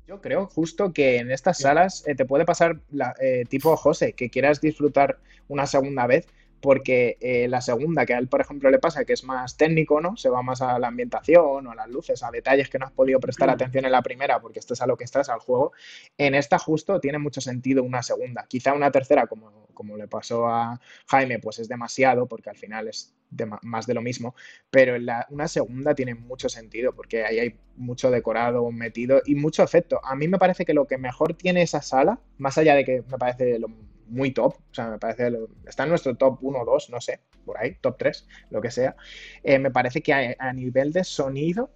Yo 0.07 0.21
creo 0.21 0.47
justo 0.47 0.93
que 0.93 1.19
en 1.19 1.31
estas 1.31 1.59
salas 1.59 2.03
eh, 2.07 2.15
te 2.15 2.25
puede 2.25 2.45
pasar 2.45 2.81
la, 2.91 3.15
eh, 3.21 3.45
tipo 3.49 3.77
José, 3.77 4.15
que 4.15 4.31
quieras 4.31 4.61
disfrutar 4.61 5.19
una 5.49 5.67
segunda 5.67 6.07
vez, 6.07 6.27
porque 6.61 7.17
eh, 7.21 7.49
la 7.49 7.61
segunda, 7.61 8.05
que 8.07 8.15
a 8.15 8.19
él, 8.19 8.29
por 8.29 8.41
ejemplo, 8.41 8.71
le 8.71 8.79
pasa 8.79 9.05
que 9.05 9.13
es 9.13 9.25
más 9.25 9.57
técnico, 9.57 10.01
¿no? 10.01 10.17
Se 10.17 10.29
va 10.29 10.43
más 10.43 10.63
a 10.63 10.79
la 10.79 10.89
ambientación 10.89 11.67
o 11.67 11.71
a 11.71 11.75
las 11.75 11.89
luces, 11.89 12.23
a 12.23 12.31
detalles 12.31 12.69
que 12.69 12.79
no 12.79 12.87
has 12.87 12.93
podido 12.93 13.21
prestar 13.21 13.49
mm. 13.49 13.53
atención 13.53 13.85
en 13.85 13.93
la 13.93 14.03
primera 14.03 14.41
porque 14.41 14.59
estás 14.59 14.81
a 14.81 14.87
lo 14.87 14.97
que 14.97 15.05
estás, 15.05 15.29
al 15.29 15.41
juego. 15.41 15.73
En 16.17 16.35
esta 16.35 16.59
justo 16.59 17.01
tiene 17.01 17.19
mucho 17.19 17.41
sentido 17.41 17.83
una 17.83 18.03
segunda. 18.03 18.47
Quizá 18.49 18.73
una 18.75 18.91
tercera, 18.91 19.27
como, 19.27 19.69
como 19.75 19.97
le 19.97 20.09
pasó 20.09 20.47
a 20.49 20.81
Jaime, 21.07 21.39
pues 21.39 21.59
es 21.59 21.69
demasiado 21.69 22.27
porque 22.27 22.51
al 22.51 22.57
final 22.57 22.89
es 22.89 23.15
más 23.63 23.87
de 23.87 23.95
lo 23.95 24.01
mismo, 24.01 24.35
pero 24.71 24.97
en 24.97 25.07
la, 25.07 25.27
una 25.31 25.49
segunda 25.49 25.95
tiene 25.95 26.15
mucho 26.15 26.49
sentido 26.49 26.95
porque 26.95 27.25
ahí 27.25 27.39
hay 27.39 27.59
mucho 27.77 28.11
decorado 28.11 28.71
metido 28.71 29.23
y 29.25 29.35
mucho 29.35 29.63
efecto. 29.63 30.01
A 30.03 30.17
mí 30.17 30.29
me 30.29 30.39
parece 30.39 30.65
que 30.65 30.75
lo 30.75 30.87
que 30.87 30.99
mejor 30.99 31.35
tiene 31.35 31.63
esa 31.63 31.83
sala, 31.83 32.21
más 32.39 32.59
allá 32.59 32.75
de 32.75 32.85
que 32.85 33.03
me 33.09 33.19
parece 33.19 33.59
lo 33.59 33.69
muy 34.09 34.33
top, 34.33 34.55
o 34.55 34.75
sea, 34.75 34.89
me 34.89 34.99
parece, 34.99 35.31
está 35.67 35.85
en 35.85 35.91
nuestro 35.91 36.17
top 36.17 36.39
1 36.41 36.61
o 36.61 36.65
2, 36.65 36.91
no 36.91 37.01
sé, 37.01 37.21
por 37.45 37.59
ahí, 37.59 37.77
top 37.81 37.97
3, 37.99 38.27
lo 38.51 38.61
que 38.61 38.71
sea, 38.71 38.97
eh, 39.43 39.59
me 39.59 39.71
parece 39.71 40.03
que 40.03 40.37
a, 40.39 40.53
nivel 40.53 40.93
de 40.93 41.05
sonido 41.05 41.71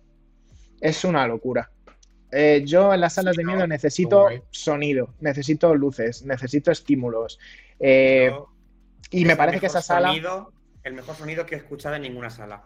es 0.81 1.05
una 1.05 1.27
locura. 1.27 1.71
Eh, 2.31 2.63
yo 2.65 2.95
en 2.95 3.01
las 3.01 3.15
salas 3.15 3.37
de 3.37 3.45
miedo 3.45 3.67
necesito 3.67 4.29
sonido, 4.51 5.15
necesito 5.21 5.75
luces, 5.75 6.25
necesito 6.25 6.71
estímulos. 6.71 7.39
Eh, 7.79 8.33
y 9.11 9.25
me 9.27 9.37
parece 9.37 9.61
que 9.61 9.67
esa 9.67 9.83
sala... 9.83 10.15
el 10.83 10.95
mejor 10.95 11.15
sonido 11.15 11.45
que 11.45 11.55
he 11.55 11.59
escuchado 11.59 11.97
en 11.97 12.03
ninguna 12.03 12.31
sala. 12.31 12.65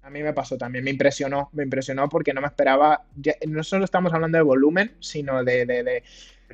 A 0.00 0.10
mí 0.10 0.22
me 0.22 0.32
pasó 0.32 0.58
también, 0.58 0.84
me 0.84 0.90
impresionó, 0.90 1.50
me 1.52 1.62
impresionó 1.62 2.08
porque 2.08 2.34
no 2.34 2.40
me 2.40 2.46
esperaba, 2.46 3.06
no 3.46 3.62
solo 3.62 3.84
estamos 3.84 4.12
hablando 4.12 4.36
de 4.36 4.42
volumen, 4.42 4.96
sino 5.00 5.42
de, 5.44 5.64
de, 5.64 5.82
de, 5.82 6.02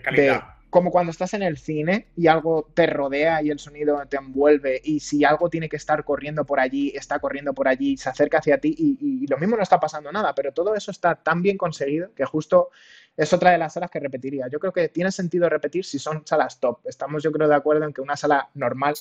calidad 0.03 0.59
como 0.70 0.90
cuando 0.90 1.10
estás 1.10 1.34
en 1.34 1.42
el 1.42 1.58
cine 1.58 2.06
y 2.16 2.28
algo 2.28 2.70
te 2.74 2.86
rodea 2.86 3.42
y 3.42 3.50
el 3.50 3.58
sonido 3.58 4.00
te 4.08 4.16
envuelve 4.16 4.80
y 4.82 5.00
si 5.00 5.24
algo 5.24 5.50
tiene 5.50 5.68
que 5.68 5.76
estar 5.76 6.04
corriendo 6.04 6.46
por 6.46 6.60
allí, 6.60 6.92
está 6.94 7.18
corriendo 7.18 7.52
por 7.52 7.68
allí, 7.68 7.96
se 7.96 8.08
acerca 8.08 8.38
hacia 8.38 8.58
ti 8.58 8.74
y, 8.78 9.26
lo 9.26 9.38
mismo 9.38 9.56
no 9.56 9.62
está 9.62 9.78
pasando 9.78 10.10
nada, 10.10 10.34
pero 10.34 10.52
todo 10.52 10.74
eso 10.74 10.90
está 10.90 11.14
tan 11.14 11.42
bien 11.42 11.56
conseguido 11.56 12.12
que 12.14 12.24
justo 12.24 12.70
es 13.16 13.32
otra 13.32 13.50
de 13.50 13.58
las 13.58 13.74
salas 13.74 13.90
que 13.90 14.00
repetiría. 14.00 14.48
Yo 14.48 14.58
creo 14.58 14.72
que 14.72 14.88
tiene 14.88 15.12
sentido 15.12 15.48
repetir 15.48 15.84
si 15.84 15.98
son 15.98 16.26
salas 16.26 16.58
top. 16.58 16.80
Estamos, 16.84 17.22
yo 17.22 17.30
creo, 17.30 17.48
de 17.48 17.54
acuerdo 17.54 17.84
en 17.84 17.92
que 17.92 18.00
una 18.00 18.16
sala 18.16 18.48
normal 18.54 18.94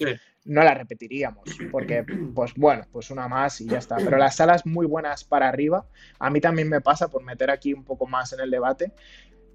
no 0.45 0.63
la 0.63 0.73
repetiríamos, 0.73 1.43
porque, 1.71 2.05
pues 2.35 2.53
bueno, 2.55 2.85
pues 2.91 3.09
una 3.11 3.27
más 3.27 3.61
y 3.61 3.67
ya 3.67 3.77
está. 3.77 3.95
Pero 3.97 4.17
las 4.17 4.35
salas 4.35 4.65
muy 4.65 4.85
buenas 4.85 5.23
para 5.23 5.47
arriba, 5.47 5.85
a 6.19 6.29
mí 6.29 6.41
también 6.41 6.69
me 6.69 6.81
pasa, 6.81 7.07
por 7.07 7.23
meter 7.23 7.49
aquí 7.49 7.73
un 7.73 7.85
poco 7.85 8.07
más 8.07 8.33
en 8.33 8.41
el 8.41 8.51
debate, 8.51 8.91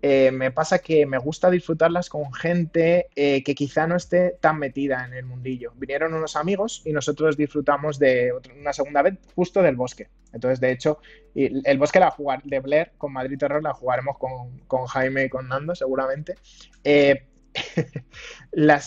eh, 0.06 0.30
me 0.32 0.50
pasa 0.50 0.80
que 0.80 1.06
me 1.06 1.16
gusta 1.16 1.50
disfrutarlas 1.50 2.10
con 2.10 2.30
gente 2.34 3.08
eh, 3.16 3.42
que 3.42 3.54
quizá 3.54 3.86
no 3.86 3.96
esté 3.96 4.36
tan 4.38 4.58
metida 4.58 5.02
en 5.06 5.14
el 5.14 5.24
mundillo. 5.24 5.72
Vinieron 5.76 6.12
unos 6.12 6.36
amigos 6.36 6.82
y 6.84 6.92
nosotros 6.92 7.38
disfrutamos 7.38 7.98
de 7.98 8.30
una 8.60 8.74
segunda 8.74 9.00
vez 9.00 9.14
justo 9.34 9.62
del 9.62 9.76
bosque. 9.76 10.08
Entonces, 10.34 10.60
de 10.60 10.72
hecho, 10.72 10.98
el 11.34 11.78
bosque 11.78 12.00
la 12.00 12.10
jugar 12.10 12.42
de 12.42 12.60
Blair 12.60 12.92
con 12.98 13.14
Madrid 13.14 13.38
Terror 13.38 13.62
la 13.62 13.72
jugaremos 13.72 14.18
con, 14.18 14.86
Jaime 14.88 15.24
y 15.24 15.28
con 15.30 15.48
Nando 15.48 15.74
seguramente. 15.74 16.34
Eh, 16.82 17.24
la, 18.52 18.80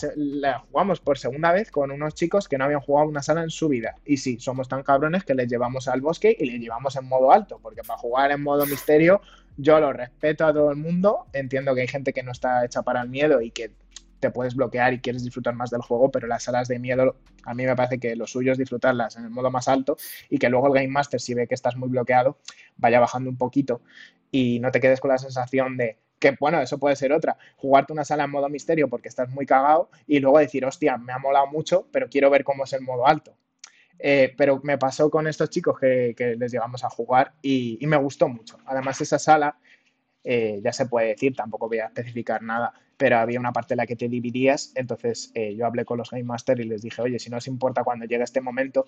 jugamos 0.70 1.00
por 1.00 1.18
segunda 1.18 1.52
vez 1.52 1.70
con 1.70 1.90
unos 1.90 2.14
chicos 2.14 2.48
que 2.48 2.58
no 2.58 2.64
habían 2.64 2.80
jugado 2.80 3.08
una 3.08 3.22
sala 3.22 3.42
en 3.42 3.50
su 3.50 3.68
vida. 3.68 3.96
Y 4.04 4.18
sí, 4.18 4.38
somos 4.40 4.68
tan 4.68 4.82
cabrones 4.82 5.24
que 5.24 5.34
les 5.34 5.48
llevamos 5.48 5.88
al 5.88 6.00
bosque 6.00 6.36
y 6.38 6.50
les 6.50 6.60
llevamos 6.60 6.96
en 6.96 7.06
modo 7.06 7.32
alto, 7.32 7.58
porque 7.62 7.82
para 7.82 7.98
jugar 7.98 8.30
en 8.30 8.42
modo 8.42 8.66
misterio 8.66 9.20
yo 9.56 9.80
lo 9.80 9.92
respeto 9.92 10.46
a 10.46 10.52
todo 10.52 10.70
el 10.70 10.76
mundo, 10.76 11.26
entiendo 11.32 11.74
que 11.74 11.80
hay 11.80 11.88
gente 11.88 12.12
que 12.12 12.22
no 12.22 12.30
está 12.30 12.64
hecha 12.64 12.82
para 12.82 13.02
el 13.02 13.08
miedo 13.08 13.40
y 13.40 13.50
que 13.50 13.72
te 14.20 14.30
puedes 14.30 14.54
bloquear 14.54 14.92
y 14.92 15.00
quieres 15.00 15.24
disfrutar 15.24 15.54
más 15.54 15.70
del 15.70 15.82
juego, 15.82 16.10
pero 16.10 16.26
las 16.26 16.44
salas 16.44 16.68
de 16.68 16.78
miedo 16.78 17.16
a 17.44 17.54
mí 17.54 17.64
me 17.64 17.74
parece 17.74 17.98
que 17.98 18.16
lo 18.16 18.26
suyo 18.26 18.52
es 18.52 18.58
disfrutarlas 18.58 19.16
en 19.16 19.24
el 19.24 19.30
modo 19.30 19.50
más 19.50 19.68
alto 19.68 19.96
y 20.28 20.38
que 20.38 20.48
luego 20.48 20.68
el 20.68 20.74
Game 20.74 20.88
Master, 20.88 21.20
si 21.20 21.34
ve 21.34 21.46
que 21.46 21.54
estás 21.54 21.76
muy 21.76 21.88
bloqueado, 21.88 22.38
vaya 22.76 23.00
bajando 23.00 23.30
un 23.30 23.36
poquito 23.36 23.80
y 24.30 24.60
no 24.60 24.70
te 24.70 24.80
quedes 24.80 25.00
con 25.00 25.10
la 25.10 25.18
sensación 25.18 25.76
de 25.76 25.96
que, 26.18 26.36
bueno, 26.38 26.60
eso 26.60 26.78
puede 26.78 26.96
ser 26.96 27.12
otra, 27.12 27.36
jugarte 27.56 27.92
una 27.92 28.04
sala 28.04 28.24
en 28.24 28.30
modo 28.30 28.48
misterio 28.48 28.88
porque 28.88 29.08
estás 29.08 29.28
muy 29.28 29.46
cagado 29.46 29.90
y 30.06 30.20
luego 30.20 30.38
decir, 30.38 30.64
hostia, 30.64 30.96
me 30.96 31.12
ha 31.12 31.18
molado 31.18 31.46
mucho, 31.46 31.88
pero 31.92 32.08
quiero 32.08 32.30
ver 32.30 32.44
cómo 32.44 32.64
es 32.64 32.72
el 32.72 32.82
modo 32.82 33.06
alto. 33.06 33.36
Eh, 33.98 34.32
pero 34.36 34.60
me 34.62 34.78
pasó 34.78 35.10
con 35.10 35.26
estos 35.26 35.50
chicos 35.50 35.78
que, 35.78 36.14
les 36.38 36.52
llegamos 36.52 36.84
a 36.84 36.90
jugar 36.90 37.34
y, 37.42 37.78
me 37.86 37.96
gustó 37.96 38.28
mucho. 38.28 38.58
Además, 38.66 39.00
esa 39.00 39.18
sala, 39.18 39.58
eh, 40.24 40.60
ya 40.62 40.72
se 40.72 40.86
puede 40.86 41.08
decir, 41.08 41.34
tampoco 41.34 41.68
voy 41.68 41.78
a 41.78 41.86
especificar 41.86 42.42
nada, 42.42 42.72
pero 42.96 43.18
había 43.18 43.40
una 43.40 43.52
parte 43.52 43.74
en 43.74 43.78
la 43.78 43.86
que 43.86 43.96
te 43.96 44.08
dividías. 44.08 44.72
Entonces, 44.74 45.32
eh, 45.34 45.54
yo 45.56 45.66
hablé 45.66 45.84
con 45.84 45.98
los 45.98 46.10
Game 46.10 46.24
Master 46.24 46.60
y 46.60 46.64
les 46.64 46.82
dije, 46.82 47.02
oye, 47.02 47.18
si 47.18 47.30
no 47.30 47.38
os 47.38 47.48
importa 47.48 47.84
cuando 47.84 48.06
llegue 48.06 48.22
este 48.22 48.40
momento, 48.40 48.86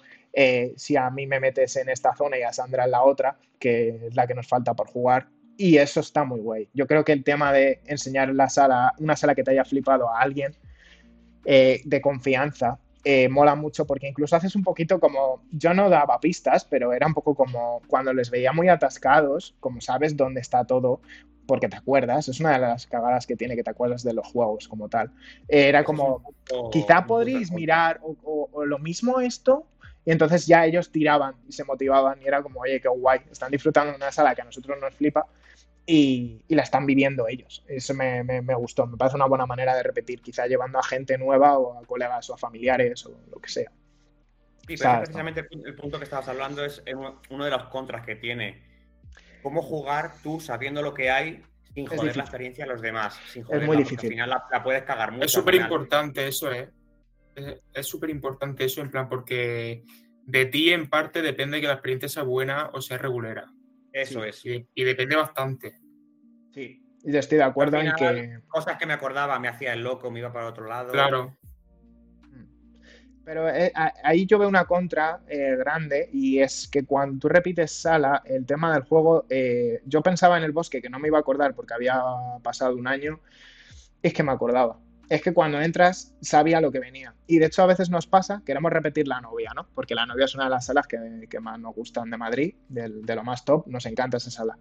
si 0.76 0.97
a 0.97 1.11
mí 1.11 1.26
me 1.26 1.41
metes 1.41 1.76
en 1.76 1.89
esta 1.89 2.14
zona 2.14 2.39
y 2.39 2.43
a 2.43 2.53
Sandra 2.53 2.85
en 2.85 2.93
la 2.93 3.03
otra, 3.03 3.37
que 3.59 4.07
es 4.07 4.14
la 4.14 4.26
que 4.26 4.35
nos 4.35 4.49
falta 4.49 4.74
por 4.74 4.89
jugar. 4.89 5.28
Y 5.61 5.77
eso 5.77 6.01
está 6.01 6.25
muy 6.25 6.41
guay. 6.41 6.69
Yo 6.73 6.87
creo 6.87 7.05
que 7.05 7.13
el 7.13 7.23
tema 7.23 7.53
de 7.53 7.83
enseñar 7.85 8.35
la 8.35 8.49
sala, 8.49 8.95
una 8.99 9.15
sala 9.15 9.35
que 9.35 9.43
te 9.43 9.51
haya 9.51 9.67
flipado 9.67 10.09
a 10.09 10.21
alguien 10.21 10.57
de 11.45 12.01
confianza, 12.03 12.79
eh, 13.03 13.29
mola 13.31 13.55
mucho 13.55 13.87
porque 13.87 14.09
incluso 14.09 14.37
haces 14.37 14.55
un 14.57 14.63
poquito 14.63 15.01
como, 15.01 15.43
yo 15.51 15.73
no 15.73 15.89
daba 15.89 16.19
pistas, 16.21 16.65
pero 16.65 16.93
era 16.93 17.07
un 17.07 17.15
poco 17.15 17.35
como 17.35 17.81
cuando 17.89 18.13
les 18.13 18.31
veía 18.31 18.53
muy 18.53 18.69
atascados, 18.69 19.55
como 19.61 19.81
sabes 19.81 20.17
dónde 20.17 20.41
está 20.41 20.65
todo, 20.65 21.01
porque 21.47 21.69
te 21.69 21.77
acuerdas, 21.77 22.29
es 22.29 22.41
una 22.41 22.53
de 22.53 22.59
las 22.59 22.87
cagadas 22.87 23.27
que 23.27 23.37
tiene 23.37 23.57
que 23.57 23.63
te 23.63 23.71
acuerdas 23.71 24.03
de 24.03 24.13
los 24.13 24.27
juegos 24.27 24.69
como 24.69 24.89
tal. 24.89 25.11
era 25.49 25.83
como, 25.85 26.23
quizá 26.71 27.07
podréis 27.07 27.51
mirar 27.51 28.01
o, 28.03 28.65
lo 28.65 28.79
mismo 28.79 29.21
esto, 29.21 29.67
y 30.05 30.11
entonces 30.11 30.47
ya 30.47 30.65
ellos 30.65 30.91
tiraban 30.91 31.35
y 31.47 31.53
se 31.53 31.65
motivaban 31.65 32.21
y 32.23 32.27
era 32.27 32.43
como, 32.43 32.61
oye, 32.61 32.81
qué 32.81 32.89
guay, 32.89 33.21
están 33.31 33.51
disfrutando 33.51 33.93
de 33.93 33.97
una 33.97 34.13
sala 34.13 34.35
que 34.35 34.43
a 34.43 34.45
nosotros 34.45 34.79
nos 34.81 34.95
flipa 34.95 35.27
y, 35.87 36.43
la 36.49 36.63
están 36.63 36.87
viviendo 36.87 37.29
ellos. 37.29 37.65
Eso 37.67 37.95
me, 37.95 38.41
gustó, 38.55 38.87
me 38.87 38.97
parece 38.97 39.17
una 39.17 39.27
buena 39.27 39.47
manera 39.47 39.77
de 39.77 39.83
repetir, 39.83 40.23
quizá 40.23 40.47
llevando 40.47 40.79
a 40.79 40.83
gente 40.83 41.19
nueva 41.19 41.59
o 41.59 41.79
a 41.79 41.85
colegas 41.85 42.31
o 42.31 42.35
a 42.35 42.39
familiares 42.39 43.05
o 43.07 43.21
lo 43.31 43.41
que 43.41 43.49
sea. 43.49 43.71
Sí, 44.67 44.77
pero 44.77 44.99
precisamente 44.99 45.47
el 45.65 45.75
punto 45.75 45.99
que 45.99 46.05
estabas 46.05 46.29
hablando 46.29 46.65
es 46.65 46.83
uno 47.31 47.45
de 47.45 47.51
los 47.51 47.65
contras 47.65 48.07
que 48.07 48.17
tiene. 48.17 48.63
¿Cómo 49.43 49.63
jugar 49.63 50.13
tú 50.23 50.41
sabiendo 50.41 50.83
lo 50.83 50.95
que 50.95 51.11
hay 51.11 51.43
sin 51.75 51.87
joder 51.87 52.17
la 52.17 52.23
experiencia 52.23 52.65
de 52.65 52.71
los 52.71 52.81
demás? 52.81 53.19
es 53.35 53.67
muy 53.67 53.77
difícil. 53.77 54.09
Al 54.09 54.13
final 54.13 54.31
la, 54.31 54.63
puedes 54.63 54.83
cagar 54.85 55.13
mucho. 55.13 55.25
Es 55.25 55.33
súper 55.33 55.57
importante 55.57 56.27
eso, 56.27 56.53
¿eh? 56.53 56.69
Es 57.35 57.87
súper 57.87 58.11
importante 58.11 58.64
eso, 58.64 58.81
en 58.81 58.91
plan, 58.91 59.09
porque 59.09 59.85
de 60.26 60.47
ti 60.47 60.70
en 60.70 60.89
parte 60.89 61.22
depende 61.22 61.61
que 61.61 61.66
la 61.66 61.74
experiencia 61.74 62.09
sea 62.09 62.22
buena 62.22 62.70
o 62.72 62.81
sea 62.81 62.99
regulera. 62.99 63.53
Eso 63.93 64.24
es. 64.24 64.45
Y, 64.45 64.85
depende 64.85 65.16
bastante. 65.16 65.81
Sí, 66.53 66.83
y 67.03 67.16
estoy 67.16 67.39
de 67.39 67.45
acuerdo 67.45 67.78
en 67.78 67.93
que. 67.97 68.41
Cosas 68.49 68.76
que 68.78 68.87
me 68.87 68.93
acordaba, 68.93 69.39
me 69.39 69.49
hacía 69.49 69.72
el 69.72 69.83
loco, 69.83 70.11
me 70.11 70.20
iba 70.20 70.33
para 70.33 70.47
otro 70.47 70.66
lado. 70.66 70.93
Claro. 70.93 71.37
Pero 73.24 73.49
eh, 73.49 73.72
ahí 74.03 74.26
yo 74.26 74.39
veo 74.39 74.49
una 74.49 74.64
contra 74.64 75.20
eh, 75.28 75.55
grande 75.57 76.09
y 76.12 76.41
es 76.41 76.66
que 76.66 76.85
cuando 76.85 77.18
tú 77.20 77.28
repites 77.28 77.70
sala, 77.70 78.22
el 78.24 78.45
tema 78.45 78.72
del 78.72 78.83
juego, 78.83 79.26
eh, 79.28 79.83
yo 79.85 80.03
pensaba 80.03 80.37
en 80.37 80.43
el 80.43 80.53
bosque 80.53 80.83
que 80.83 80.91
no 80.91 80.99
me 80.99 81.09
iba 81.09 81.18
a 81.18 81.20
acordar 81.20 81.55
porque 81.55 81.74
había 81.74 82.03
pasado 82.43 82.74
un 82.74 82.89
año, 82.89 83.20
es 84.03 84.14
que 84.14 84.22
me 84.22 84.33
acordaba 84.33 84.81
es 85.11 85.23
que 85.23 85.35
cuando 85.35 85.61
entras 85.61 86.15
sabía 86.21 86.61
lo 86.61 86.71
que 86.71 86.79
venía. 86.79 87.15
Y 87.27 87.41
de 87.41 87.47
hecho 87.47 87.63
a 87.63 87.67
veces 87.67 87.91
nos 87.91 88.07
pasa, 88.07 88.43
queremos 88.47 88.73
repetir 88.73 89.09
la 89.09 89.21
novia, 89.21 89.51
¿no? 89.57 89.67
Porque 89.75 89.97
la 89.97 90.07
novia 90.07 90.25
es 90.25 90.37
una 90.37 90.45
de 90.45 90.51
las 90.51 90.67
salas 90.67 90.87
que, 90.87 91.41
más 91.41 91.59
nos 91.59 91.75
gustan 91.75 92.11
de 92.11 92.17
Madrid, 92.17 92.55
de, 92.69 92.89
lo 92.89 93.25
más 93.25 93.45
top, 93.45 93.67
nos 93.67 93.87
encanta 93.87 94.19
esa 94.19 94.31
sala. 94.31 94.57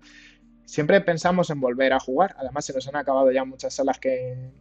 Siempre 0.66 1.02
pensamos 1.02 1.52
en 1.52 1.62
volver 1.62 1.94
a 1.94 2.00
jugar, 2.00 2.36
además 2.38 2.66
se 2.66 2.74
nos 2.74 2.88
han 2.88 2.96
acabado 2.96 3.32
ya 3.32 3.46
muchas 3.46 3.76
salas 3.76 4.00
que 4.00 4.52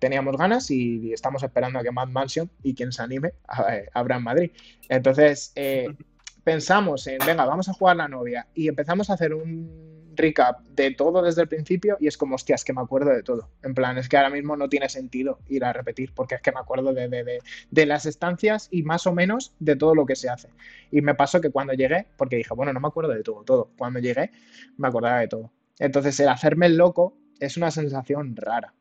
teníamos 0.00 0.36
ganas 0.36 0.68
y 0.72 1.12
estamos 1.12 1.44
esperando 1.44 1.78
a 1.78 1.82
que 1.84 1.92
Mad 1.92 2.08
Mansion 2.08 2.50
y 2.64 2.74
quien 2.74 2.90
se 2.90 3.02
anime 3.02 3.34
abra 3.94 4.16
en 4.16 4.24
Madrid. 4.24 4.50
Entonces 4.88 5.52
eh, 5.54 5.94
pensamos 6.44 7.06
en, 7.06 7.18
venga, 7.24 7.44
vamos 7.44 7.68
a 7.68 7.72
jugar 7.72 7.96
la 7.96 8.08
novia 8.08 8.48
y 8.52 8.66
empezamos 8.66 9.10
a 9.10 9.14
hacer 9.14 9.32
un 9.32 9.95
recap 10.16 10.60
de 10.68 10.90
todo 10.92 11.22
desde 11.22 11.42
el 11.42 11.48
principio 11.48 11.96
y 12.00 12.06
es 12.06 12.16
como, 12.16 12.34
hostias, 12.34 12.64
que 12.64 12.72
me 12.72 12.80
acuerdo 12.80 13.10
de 13.10 13.22
todo. 13.22 13.50
En 13.62 13.74
plan, 13.74 13.98
es 13.98 14.08
que 14.08 14.16
ahora 14.16 14.30
mismo 14.30 14.56
no 14.56 14.68
tiene 14.68 14.88
sentido 14.88 15.38
ir 15.48 15.64
a 15.64 15.72
repetir 15.72 16.12
porque 16.14 16.36
es 16.36 16.40
que 16.40 16.52
me 16.52 16.60
acuerdo 16.60 16.92
de, 16.92 17.40
de, 17.70 17.86
las 17.86 18.06
estancias 18.06 18.68
y 18.70 18.82
más 18.82 19.06
o 19.06 19.12
menos 19.12 19.54
de 19.58 19.76
todo 19.76 19.94
lo 19.94 20.06
que 20.06 20.16
se 20.16 20.28
hace. 20.28 20.48
Y 20.90 21.02
me 21.02 21.14
pasó 21.14 21.40
que 21.40 21.50
cuando 21.50 21.72
llegué, 21.72 22.06
porque 22.16 22.36
dije, 22.36 22.54
bueno, 22.54 22.72
no 22.72 22.80
me 22.80 22.88
acuerdo 22.88 23.12
de 23.12 23.22
todo, 23.22 23.44
todo. 23.44 23.70
Cuando 23.76 23.98
llegué, 24.00 24.30
me 24.76 24.88
acordaba 24.88 25.20
de 25.20 25.28
todo. 25.28 25.52
Entonces, 25.78 26.18
el 26.20 26.28
hacerme 26.28 26.66
el 26.66 26.76
loco 26.76 27.16
es 27.40 27.56
una 27.56 27.70
sensación 27.70 28.34
rara. 28.36 28.74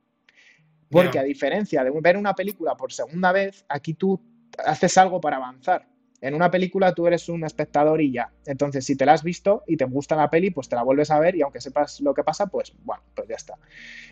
Porque 0.89 1.19
a 1.19 1.23
diferencia 1.23 1.83
de 1.83 1.91
ver 2.01 2.15
una 2.15 2.35
película 2.35 2.75
por 2.77 2.93
segunda 2.93 3.31
vez, 3.31 3.65
aquí 3.67 3.93
tú 3.93 4.21
haces 4.63 4.97
algo 4.97 5.19
para 5.19 5.37
avanzar. 5.37 5.87
En 6.21 6.33
una 6.33 6.49
película 6.49 6.93
tú 6.93 7.07
eres 7.07 7.29
un 7.29 7.43
espectador 7.43 8.01
y 8.01 8.11
ya. 8.11 8.31
Entonces, 8.45 8.85
si 8.85 8.95
te 8.95 9.05
la 9.05 9.13
has 9.13 9.23
visto 9.23 9.63
y 9.67 9.77
te 9.77 9.85
gusta 9.85 10.15
la 10.15 10.29
peli, 10.29 10.49
pues 10.49 10.69
te 10.69 10.75
la 10.75 10.83
vuelves 10.83 11.11
a 11.11 11.19
ver 11.19 11.35
y 11.35 11.41
aunque 11.41 11.61
sepas 11.61 11.99
lo 12.01 12.13
que 12.13 12.23
pasa, 12.23 12.47
pues 12.47 12.73
bueno, 12.83 13.03
pues 13.13 13.27
ya 13.27 13.35
está. 13.35 13.55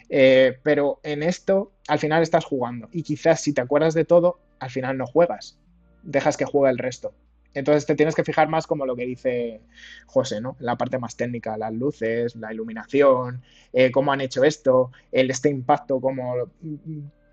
Eh, 0.10 0.58
pero 0.64 1.00
en 1.04 1.24
esto, 1.24 1.72
al 1.88 2.00
final 2.00 2.22
estás 2.22 2.46
jugando. 2.46 2.90
Y 2.92 3.04
quizás 3.04 3.42
si 3.42 3.54
te 3.54 3.62
acuerdas 3.62 3.94
de 3.94 4.06
todo, 4.06 4.40
al 4.60 4.70
final 4.70 4.98
no 4.98 5.08
juegas. 5.08 5.58
Dejas 6.04 6.38
que 6.38 6.46
juegue 6.46 6.72
el 6.72 6.78
resto. 6.78 7.14
Entonces 7.54 7.86
te 7.86 7.96
tienes 7.96 8.16
que 8.16 8.24
fijar 8.24 8.50
más 8.50 8.68
como 8.68 8.86
lo 8.86 8.96
que 8.96 9.06
dice 9.06 9.62
José, 10.08 10.42
¿no? 10.42 10.56
La 10.60 10.76
parte 10.76 10.98
más 10.98 11.16
técnica, 11.16 11.58
las 11.58 11.74
luces, 11.74 12.36
la 12.36 12.52
iluminación, 12.52 13.44
eh, 13.72 13.92
cómo 13.92 14.12
han 14.12 14.22
hecho 14.22 14.44
esto, 14.44 14.92
el 15.12 15.30
este 15.30 15.50
impacto, 15.50 16.00
cómo 16.02 16.36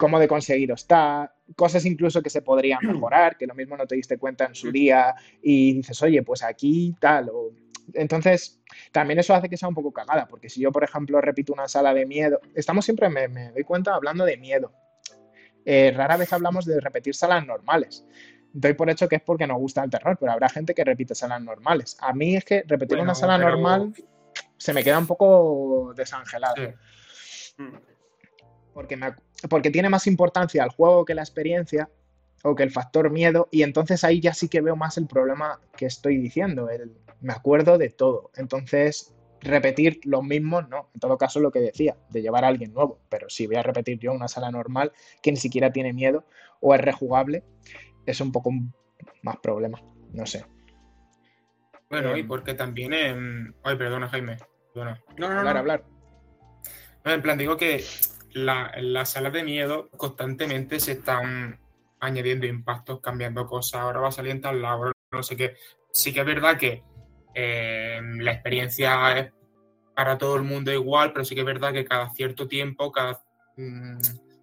cómo 0.00 0.18
de 0.18 0.26
conseguido 0.26 0.74
está, 0.74 1.30
cosas 1.54 1.84
incluso 1.84 2.22
que 2.22 2.30
se 2.30 2.40
podrían 2.40 2.80
mejorar, 2.82 3.36
que 3.36 3.46
lo 3.46 3.54
mismo 3.54 3.76
no 3.76 3.86
te 3.86 3.96
diste 3.96 4.16
cuenta 4.16 4.46
en 4.46 4.54
su 4.54 4.72
día 4.72 5.14
y 5.42 5.74
dices, 5.74 6.02
oye, 6.02 6.22
pues 6.22 6.42
aquí 6.42 6.96
tal. 6.98 7.30
Entonces, 7.92 8.62
también 8.92 9.18
eso 9.18 9.34
hace 9.34 9.50
que 9.50 9.58
sea 9.58 9.68
un 9.68 9.74
poco 9.74 9.92
cagada, 9.92 10.26
porque 10.26 10.48
si 10.48 10.60
yo, 10.60 10.72
por 10.72 10.84
ejemplo, 10.84 11.20
repito 11.20 11.52
una 11.52 11.68
sala 11.68 11.92
de 11.92 12.06
miedo, 12.06 12.40
estamos 12.54 12.86
siempre, 12.86 13.10
me, 13.10 13.28
doy 13.52 13.62
cuenta, 13.64 13.94
hablando 13.94 14.24
de 14.24 14.38
miedo. 14.38 14.72
Eh, 15.66 15.92
rara 15.94 16.16
vez 16.16 16.32
hablamos 16.32 16.64
de 16.64 16.80
repetir 16.80 17.14
salas 17.14 17.44
normales. 17.44 18.06
Doy 18.54 18.72
por 18.72 18.88
hecho 18.88 19.06
que 19.06 19.16
es 19.16 19.22
porque 19.22 19.46
nos 19.46 19.58
gusta 19.58 19.84
el 19.84 19.90
terror, 19.90 20.16
pero 20.18 20.32
habrá 20.32 20.48
gente 20.48 20.74
que 20.74 20.82
repite 20.82 21.14
salas 21.14 21.42
normales. 21.42 21.98
A 22.00 22.14
mí 22.14 22.36
es 22.36 22.44
que 22.44 22.64
repetir 22.66 22.98
una 22.98 23.14
sala 23.14 23.36
normal 23.36 23.92
se 24.56 24.72
me 24.72 24.82
queda 24.82 24.98
un 24.98 25.06
poco 25.06 25.92
desangelado. 25.94 26.72
Mm 27.58 27.89
porque, 28.72 28.98
porque 29.48 29.70
tiene 29.70 29.88
más 29.88 30.06
importancia 30.06 30.64
el 30.64 30.70
juego 30.70 31.04
que 31.04 31.14
la 31.14 31.22
experiencia 31.22 31.88
o 32.42 32.54
que 32.54 32.62
el 32.62 32.70
factor 32.70 33.10
miedo 33.10 33.48
y 33.50 33.62
entonces 33.62 34.04
ahí 34.04 34.20
ya 34.20 34.32
sí 34.32 34.48
que 34.48 34.60
veo 34.60 34.76
más 34.76 34.96
el 34.96 35.06
problema 35.06 35.60
que 35.76 35.86
estoy 35.86 36.16
diciendo, 36.16 36.70
el, 36.70 36.92
me 37.20 37.32
acuerdo 37.32 37.78
de 37.78 37.90
todo. 37.90 38.30
Entonces, 38.36 39.14
repetir 39.40 40.00
lo 40.04 40.22
mismo, 40.22 40.62
no, 40.62 40.90
en 40.94 41.00
todo 41.00 41.18
caso 41.18 41.40
lo 41.40 41.50
que 41.50 41.60
decía, 41.60 41.96
de 42.10 42.22
llevar 42.22 42.44
a 42.44 42.48
alguien 42.48 42.72
nuevo, 42.72 43.00
pero 43.08 43.28
si 43.28 43.46
voy 43.46 43.56
a 43.56 43.62
repetir 43.62 43.98
yo 43.98 44.12
una 44.12 44.28
sala 44.28 44.50
normal 44.50 44.92
que 45.22 45.30
ni 45.30 45.36
siquiera 45.36 45.72
tiene 45.72 45.92
miedo 45.92 46.24
o 46.60 46.74
es 46.74 46.80
rejugable, 46.80 47.44
es 48.06 48.20
un 48.20 48.32
poco 48.32 48.50
más 49.22 49.36
problema, 49.38 49.82
no 50.12 50.26
sé. 50.26 50.44
Bueno, 51.88 52.16
y 52.16 52.20
em. 52.20 52.28
porque 52.28 52.54
también... 52.54 53.54
Ay, 53.62 53.76
perdona 53.76 54.08
Jaime. 54.08 54.36
No, 54.74 54.84
no, 54.84 54.94
no. 55.18 55.38
Hablar, 55.38 55.56
hablar. 55.56 55.84
en 57.04 57.22
plan, 57.22 57.36
digo 57.36 57.56
que 57.56 57.82
las 58.32 59.10
salas 59.10 59.32
de 59.32 59.44
miedo 59.44 59.88
constantemente 59.90 60.80
se 60.80 60.92
están 60.92 61.60
añadiendo 62.00 62.46
impactos, 62.46 63.00
cambiando 63.00 63.46
cosas, 63.46 63.80
ahora 63.80 64.00
va 64.00 64.08
a 64.08 64.12
salir 64.12 64.32
en 64.32 64.40
tal 64.40 64.62
lado, 64.62 64.92
no 65.10 65.22
sé 65.22 65.36
qué. 65.36 65.56
Sí 65.92 66.12
que 66.12 66.20
es 66.20 66.26
verdad 66.26 66.56
que 66.56 66.82
eh, 67.34 68.00
la 68.18 68.32
experiencia 68.32 69.18
es 69.18 69.32
para 69.94 70.16
todo 70.16 70.36
el 70.36 70.42
mundo 70.42 70.72
igual, 70.72 71.12
pero 71.12 71.24
sí 71.24 71.34
que 71.34 71.42
es 71.42 71.46
verdad 71.46 71.72
que 71.72 71.84
cada 71.84 72.10
cierto 72.14 72.48
tiempo, 72.48 72.90
cada, 72.90 73.22
mm, 73.56 73.98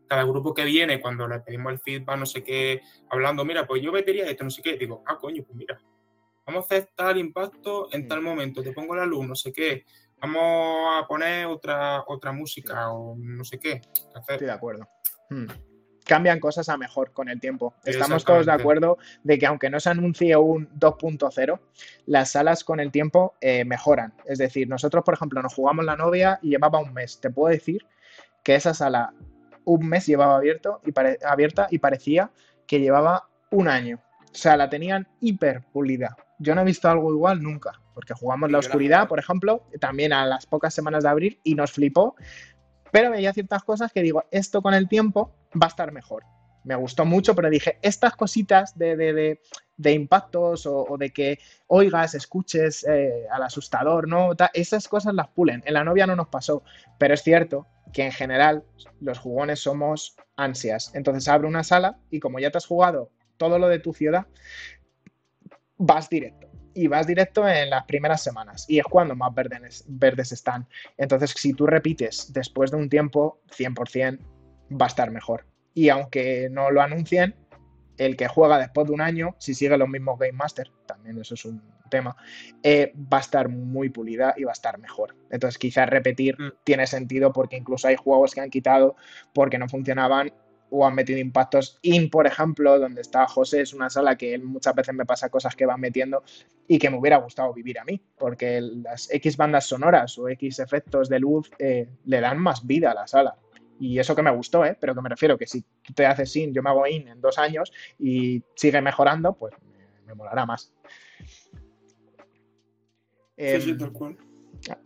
cada 0.08 0.24
grupo 0.24 0.54
que 0.54 0.64
viene, 0.66 1.02
cuando 1.02 1.28
le 1.28 1.40
pedimos 1.40 1.74
el 1.74 1.80
feedback, 1.80 2.18
no 2.18 2.26
sé 2.26 2.44
qué, 2.44 2.82
hablando, 3.10 3.44
mira, 3.44 3.66
pues 3.66 3.82
yo 3.82 3.92
metería 3.92 4.30
esto, 4.30 4.44
no 4.44 4.52
sé 4.52 4.62
qué, 4.62 4.78
digo, 4.78 5.04
ah, 5.06 5.18
coño, 5.18 5.44
pues 5.44 5.58
mira, 5.58 5.80
vamos 6.46 6.64
a 6.64 6.66
hacer 6.66 6.90
tal 6.96 7.18
impacto 7.18 7.90
en 7.92 8.08
tal 8.08 8.22
momento, 8.22 8.62
te 8.62 8.72
pongo 8.72 8.96
la 8.96 9.06
luz, 9.06 9.28
no 9.28 9.36
sé 9.36 9.52
qué, 9.52 9.84
vamos 10.22 11.04
a 11.04 11.08
poner 11.08 11.46
otra, 11.46 12.04
otra 12.08 12.32
música 12.32 12.92
o 12.92 13.16
no 13.18 13.44
sé 13.44 13.60
qué. 13.60 13.82
Estoy 14.30 14.48
de 14.48 14.52
acuerdo. 14.52 14.88
Hmm. 15.30 15.48
Cambian 16.06 16.40
cosas 16.40 16.70
a 16.70 16.78
mejor 16.78 17.12
con 17.12 17.28
el 17.28 17.40
tiempo. 17.40 17.76
Estamos 17.84 18.24
todos 18.24 18.46
de 18.46 18.54
acuerdo 18.54 18.98
de 19.24 19.38
que 19.38 19.46
aunque 19.46 19.70
no 19.70 19.80
se 19.80 19.90
anuncie 19.90 20.38
un 20.38 20.70
2.0, 20.80 21.60
las 22.06 22.32
salas 22.32 22.64
con 22.64 22.80
el 22.80 22.92
tiempo 22.92 23.36
eh, 23.42 23.66
mejoran. 23.66 24.14
Es 24.26 24.38
decir, 24.38 24.70
nosotros, 24.70 25.04
por 25.04 25.16
ejemplo, 25.16 25.42
nos 25.42 25.54
jugamos 25.54 25.84
la 25.84 25.98
novia 25.98 26.40
y 26.42 26.52
llevaba 26.52 26.80
un 26.80 26.94
mes. 26.94 27.20
Te 27.20 27.30
puedo 27.30 27.52
decir 27.52 27.86
que 28.42 28.56
esa 28.56 28.74
sala 28.74 29.14
un 29.66 29.90
mes 29.90 30.06
llevaba 30.06 30.38
abierto 30.38 30.82
y 30.86 30.94
abierta 31.26 31.68
y 31.70 31.80
parecía 31.80 32.32
que 32.66 32.80
llevaba 32.80 33.28
un 33.52 33.68
año. 33.68 34.02
O 34.32 34.36
sea, 34.36 34.56
la 34.56 34.70
tenían 34.70 35.08
hiper 35.20 35.64
pulida. 35.74 36.16
Yo 36.40 36.56
no 36.56 36.62
he 36.62 36.66
visto 36.66 36.90
algo 36.90 37.12
igual 37.12 37.44
nunca, 37.44 37.82
porque 37.98 38.14
jugamos 38.14 38.52
la 38.52 38.60
oscuridad, 38.60 39.08
por 39.08 39.18
ejemplo, 39.18 39.64
también 39.80 40.14
a 40.14 40.24
las 40.28 40.46
pocas 40.46 40.72
semanas 40.72 41.02
de 41.02 41.10
abrir 41.10 41.40
y 41.44 41.56
nos 41.56 41.72
flipó, 41.72 42.16
pero 42.92 43.10
veía 43.10 43.34
ciertas 43.34 43.64
cosas 43.64 43.92
que 43.92 44.04
digo, 44.04 44.24
esto 44.30 44.62
con 44.62 44.76
el 44.76 44.88
tiempo 44.88 45.36
va 45.60 45.66
a 45.66 45.70
estar 45.70 45.92
mejor. 45.92 46.24
Me 46.64 46.76
gustó 46.76 47.06
mucho, 47.06 47.34
pero 47.34 47.50
dije, 47.50 47.80
estas 47.82 48.16
cositas 48.16 48.78
de, 48.78 49.40
impactos 49.84 50.68
o, 50.68 50.96
de 51.00 51.10
que 51.12 51.40
oigas, 51.66 52.14
escuches 52.14 52.86
eh, 52.88 53.26
al 53.32 53.42
asustador, 53.42 54.08
¿no? 54.08 54.34
esas 54.54 54.88
cosas 54.88 55.16
las 55.16 55.30
pulen. 55.30 55.64
En 55.66 55.74
la 55.74 55.84
novia 55.84 56.06
no 56.06 56.16
nos 56.16 56.28
pasó, 56.28 56.62
pero 57.00 57.16
es 57.16 57.24
cierto 57.24 57.66
que 57.94 58.06
en 58.06 58.12
general 58.12 58.64
los 59.00 59.18
jugones 59.18 59.60
somos 59.60 60.18
ansias. 60.36 60.94
Entonces 60.94 61.28
abre 61.28 61.48
una 61.48 61.64
sala 61.64 61.98
y 62.12 62.20
como 62.20 62.38
ya 62.38 62.52
te 62.52 62.60
has 62.60 62.68
jugado 62.68 63.10
todo 63.38 63.58
lo 63.58 63.68
de 63.68 63.80
tu 63.80 63.92
ciudad, 63.92 64.28
vas 65.78 66.12
directo. 66.12 66.48
Y 66.78 66.88
vas 66.88 67.08
directo 67.08 67.48
en 67.48 67.72
las 67.72 67.86
primeras 67.86 68.22
semanas. 68.22 68.66
Y 68.68 68.78
es 68.78 68.86
cuando 68.86 69.16
más 69.16 69.34
verdes, 69.34 69.84
verdes 69.88 70.32
están. 70.32 70.68
Entonces, 70.98 71.32
si 71.36 71.54
tú 71.54 71.66
repites 71.66 72.32
después 72.32 72.70
de 72.70 72.78
un 72.78 72.88
tiempo, 72.88 73.42
100% 73.50 74.20
va 74.80 74.86
a 74.86 74.88
estar 74.88 75.10
mejor. 75.10 75.46
Y 75.74 75.90
aunque 75.90 76.50
no 76.52 76.70
lo 76.70 76.82
anuncien, 76.82 77.36
el 77.98 78.16
que 78.16 78.28
juega 78.28 78.60
después 78.60 78.86
de 78.88 78.94
un 78.94 79.02
año, 79.02 79.36
si 79.40 79.56
sigue 79.56 79.76
los 79.76 79.90
mismos 79.90 80.20
Game 80.20 80.34
Master, 80.34 80.72
también 80.86 81.18
eso 81.20 81.34
es 81.34 81.46
un 81.46 81.62
tema, 81.90 82.16
eh, 82.62 82.94
va 82.96 83.18
a 83.18 83.22
estar 83.22 83.50
muy 83.50 83.90
pulida 83.90 84.36
y 84.38 84.44
va 84.44 84.52
a 84.52 84.54
estar 84.54 84.78
mejor. 84.78 85.16
Entonces, 85.32 85.58
quizás 85.58 85.90
repetir 85.90 86.40
mm. 86.40 86.54
tiene 86.64 86.86
sentido 86.86 87.34
porque 87.34 87.58
incluso 87.58 87.88
hay 87.88 87.96
juegos 87.96 88.36
que 88.36 88.42
han 88.42 88.52
quitado 88.52 88.96
porque 89.34 89.58
no 89.58 89.68
funcionaban 89.68 90.32
o 90.70 90.86
han 90.86 90.96
metido 90.96 91.20
impactos. 91.20 91.80
In, 91.82 92.10
por 92.10 92.28
ejemplo, 92.28 92.80
donde 92.80 93.02
está 93.02 93.28
José, 93.28 93.62
es 93.62 93.74
una 93.74 93.90
sala 93.90 94.18
que 94.18 94.38
muchas 94.38 94.76
veces 94.76 94.94
me 94.94 95.06
pasa 95.06 95.30
cosas 95.30 95.56
que 95.56 95.66
van 95.66 95.80
metiendo 95.80 96.24
y 96.68 96.78
que 96.78 96.90
me 96.90 96.98
hubiera 96.98 97.18
gustado 97.18 97.54
vivir 97.54 97.80
a 97.80 97.86
mí, 97.86 98.02
porque 98.18 98.62
las 98.62 99.12
X 99.12 99.38
bandas 99.38 99.66
sonoras 99.66 100.18
o 100.18 100.28
X 100.30 100.60
efectos 100.60 101.10
de 101.10 101.20
luz 101.20 101.50
eh, 101.60 101.88
le 102.06 102.22
dan 102.22 102.40
más 102.40 102.66
vida 102.66 102.92
a 102.92 102.94
la 102.94 103.08
sala. 103.08 103.38
Y 103.80 104.00
eso 104.00 104.16
que 104.16 104.24
me 104.24 104.32
gustó, 104.32 104.66
¿eh? 104.66 104.76
pero 104.80 104.96
que 104.96 105.02
me 105.02 105.10
refiero 105.10 105.38
que 105.38 105.46
si 105.46 105.62
tú 105.62 105.94
te 105.94 106.06
haces 106.06 106.36
in, 106.36 106.54
yo 106.54 106.64
me 106.64 106.70
hago 106.70 106.88
in 106.88 107.08
en 107.08 107.22
dos 107.22 107.38
años 107.38 107.72
y 108.00 108.42
sigue 108.56 108.82
mejorando, 108.82 109.34
pues 109.34 109.54
me, 110.06 110.14
molará 110.16 110.46
más. 110.46 110.74
Em, 113.38 113.78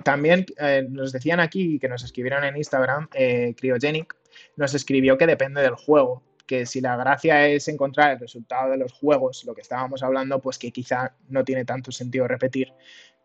también 0.04 0.46
eh, 0.60 0.86
nos 0.90 1.14
decían 1.14 1.40
aquí 1.40 1.80
que 1.80 1.88
nos 1.88 2.04
escribieron 2.04 2.44
en 2.44 2.58
Instagram, 2.58 3.08
eh, 3.14 3.56
Cryogenic, 3.58 4.16
nos 4.56 4.74
escribió 4.74 5.18
que 5.18 5.28
depende 5.28 5.62
del 5.62 5.76
juego, 5.76 6.24
que 6.46 6.66
si 6.66 6.82
la 6.82 6.98
gracia 6.98 7.48
es 7.48 7.68
encontrar 7.68 8.12
el 8.12 8.20
resultado 8.20 8.72
de 8.72 8.78
los 8.78 8.92
juegos, 8.92 9.44
lo 9.46 9.56
que 9.56 9.62
estábamos 9.62 10.04
hablando, 10.04 10.42
pues 10.42 10.58
que 10.58 10.72
quizá 10.72 11.16
no 11.30 11.46
tiene 11.46 11.66
tanto 11.66 11.92
sentido 11.92 12.28
repetir, 12.28 12.74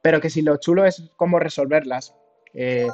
pero 0.00 0.20
que 0.20 0.30
si 0.30 0.42
lo 0.42 0.56
chulo 0.58 0.84
es 0.84 1.10
cómo 1.16 1.40
resolverlas, 1.40 2.14
eh, 2.54 2.86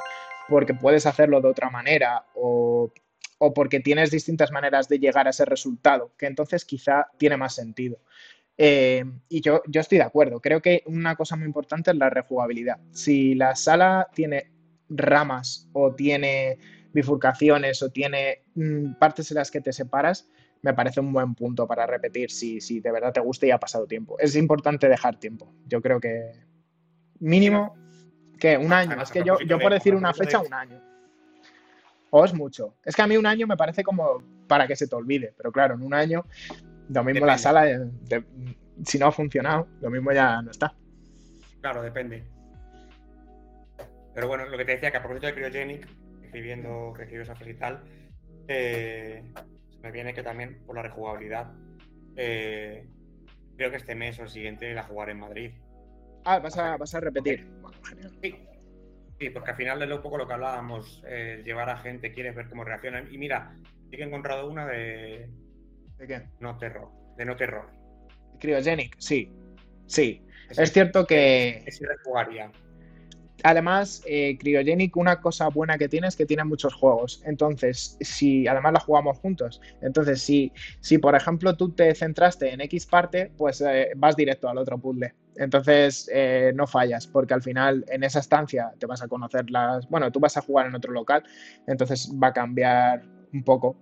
porque 0.49 0.73
puedes 0.73 1.05
hacerlo 1.05 1.39
de 1.39 1.49
otra 1.49 1.69
manera 1.69 2.25
o, 2.35 2.91
porque 3.53 3.79
tienes 3.79 4.09
distintas 4.09 4.51
maneras 4.51 4.87
de 4.87 4.99
llegar 4.99 5.27
a 5.27 5.29
ese 5.29 5.45
resultado, 5.45 6.13
que 6.17 6.25
entonces 6.25 6.65
quizá 6.65 7.07
tiene 7.17 7.37
más 7.37 7.53
sentido. 7.53 7.99
Eh, 8.57 9.03
y 9.29 9.41
yo, 9.41 9.61
yo 9.67 9.81
estoy 9.81 9.97
de 9.97 10.05
acuerdo. 10.05 10.39
Creo 10.39 10.61
que 10.61 10.83
una 10.85 11.15
cosa 11.15 11.35
muy 11.35 11.45
importante 11.45 11.91
es 11.91 11.97
la 11.97 12.09
rejugabilidad. 12.09 12.79
Si 12.91 13.35
la 13.35 13.55
sala 13.55 14.07
tiene 14.13 14.51
ramas 14.89 15.69
o 15.73 15.93
tiene 15.93 16.57
bifurcaciones 16.93 17.81
o 17.81 17.89
tiene 17.89 18.43
mm, 18.55 18.93
partes 18.93 19.31
en 19.31 19.35
las 19.35 19.51
que 19.51 19.61
te 19.61 19.73
separas, 19.73 20.29
me 20.61 20.73
parece 20.73 20.99
un 20.99 21.11
buen 21.11 21.35
punto 21.35 21.67
para 21.67 21.85
repetir 21.85 22.31
si, 22.31 22.61
si 22.61 22.79
de 22.79 22.91
verdad 22.91 23.11
te 23.11 23.19
gusta 23.19 23.45
y 23.45 23.51
ha 23.51 23.59
pasado 23.59 23.85
tiempo. 23.85 24.17
Es 24.19 24.35
importante 24.35 24.87
dejar 24.87 25.19
tiempo. 25.19 25.53
Yo 25.67 25.81
creo 25.81 25.99
que 25.99 26.31
mínimo 27.19 27.75
que 28.39 28.57
un 28.57 28.71
año. 28.71 29.01
Es 29.01 29.11
que 29.11 29.23
yo, 29.23 29.37
yo 29.39 29.59
por 29.59 29.73
decir 29.73 29.95
una 29.95 30.13
fecha, 30.13 30.39
un 30.39 30.53
año. 30.53 30.81
O 32.11 32.23
es 32.23 32.33
mucho. 32.33 32.75
Es 32.85 32.95
que 32.95 33.01
a 33.01 33.07
mí 33.07 33.17
un 33.17 33.25
año 33.25 33.47
me 33.47 33.57
parece 33.57 33.83
como 33.83 34.23
para 34.47 34.67
que 34.67 34.75
se 34.75 34.87
te 34.87 34.95
olvide, 34.95 35.33
pero 35.35 35.51
claro, 35.51 35.75
en 35.75 35.81
un 35.81 35.93
año, 35.93 36.25
lo 36.89 37.03
mismo 37.03 37.25
la 37.25 37.37
sala, 37.37 37.65
si 38.85 38.99
no 38.99 39.07
ha 39.07 39.11
funcionado, 39.11 39.67
lo 39.81 39.89
mismo 39.89 40.11
ya 40.11 40.41
no 40.41 40.51
está. 40.51 40.75
Claro, 41.61 41.81
depende. 41.81 42.23
Pero 44.13 44.27
bueno, 44.27 44.45
lo 44.45 44.57
que 44.57 44.65
te 44.65 44.73
decía, 44.73 44.91
que 44.91 44.97
a 44.97 45.01
propósito 45.01 45.27
de 45.27 45.33
Cryogenic, 45.33 45.87
escribiendo, 46.33 46.93
que 46.95 47.03
escribió 47.03 47.21
esa 47.21 47.37
y 47.47 47.53
tal, 47.53 47.83
eh, 48.47 49.23
me 49.81 49.91
viene 49.91 50.15
que 50.15 50.23
también 50.23 50.63
por 50.65 50.75
la 50.75 50.81
rejugabilidad, 50.81 51.53
eh, 52.15 52.87
creo 53.55 53.69
que 53.69 53.77
este 53.77 53.93
mes 53.93 54.17
o 54.17 54.23
el 54.23 54.29
siguiente 54.29 54.73
la 54.73 54.81
jugaré 54.81 55.11
en 55.11 55.19
Madrid. 55.19 55.51
Ah, 56.25 56.39
vas 56.39 56.57
a, 56.57 56.75
vas 56.77 56.95
a 56.95 57.01
repetir. 57.01 57.45
Bueno, 57.61 57.77
genial. 57.83 58.17
Sí. 58.23 59.29
porque 59.29 59.51
al 59.51 59.57
final 59.57 59.81
es 59.83 59.91
un 59.91 60.01
poco 60.01 60.17
lo 60.17 60.27
que 60.27 60.33
hablábamos, 60.33 61.03
eh, 61.07 61.43
llevar 61.45 61.69
a 61.69 61.77
gente, 61.77 62.11
quieres 62.11 62.35
ver 62.35 62.49
cómo 62.49 62.63
reaccionan. 62.63 63.13
Y 63.13 63.17
mira, 63.19 63.55
sí 63.91 63.97
que 63.97 64.01
he 64.01 64.07
encontrado 64.07 64.49
una 64.49 64.65
de... 64.65 65.29
¿De 65.97 66.07
qué? 66.07 66.23
No 66.39 66.57
terror. 66.57 66.89
De 67.15 67.25
no 67.25 67.35
terror. 67.35 67.69
Cryogenic, 68.39 68.95
sí. 68.97 69.31
Sí. 69.85 70.25
Es, 70.49 70.73
cierto 70.73 71.05
que... 71.05 71.63
Es 71.65 71.79
rejugaría. 71.79 72.51
Además, 73.41 74.01
eh, 74.05 74.37
Cryogenic, 74.37 74.95
una 74.95 75.19
cosa 75.19 75.47
buena 75.49 75.77
que 75.77 75.89
tiene 75.89 76.07
es 76.07 76.15
que 76.15 76.25
tiene 76.25 76.43
muchos 76.43 76.73
juegos. 76.73 77.21
Entonces, 77.25 77.97
si 77.99 78.47
además 78.47 78.73
la 78.73 78.79
jugamos 78.79 79.17
juntos. 79.17 79.59
Entonces, 79.81 80.21
si, 80.21 80.51
si 80.79 80.97
por 80.97 81.15
ejemplo 81.15 81.55
tú 81.55 81.71
te 81.71 81.93
centraste 81.95 82.53
en 82.53 82.61
X 82.61 82.85
parte, 82.85 83.31
pues 83.37 83.61
eh, 83.61 83.91
vas 83.95 84.15
directo 84.15 84.47
al 84.47 84.57
otro 84.57 84.77
puzzle. 84.77 85.13
Entonces, 85.35 86.09
eh, 86.13 86.53
no 86.55 86.67
fallas, 86.67 87.07
porque 87.07 87.33
al 87.33 87.41
final 87.41 87.83
en 87.89 88.03
esa 88.03 88.19
estancia 88.19 88.71
te 88.77 88.85
vas 88.85 89.01
a 89.01 89.07
conocer 89.07 89.49
las. 89.49 89.89
Bueno, 89.89 90.11
tú 90.11 90.19
vas 90.19 90.37
a 90.37 90.41
jugar 90.41 90.67
en 90.67 90.75
otro 90.75 90.93
local, 90.93 91.23
entonces 91.65 92.11
va 92.21 92.27
a 92.27 92.33
cambiar 92.33 93.03
un 93.33 93.43
poco. 93.43 93.75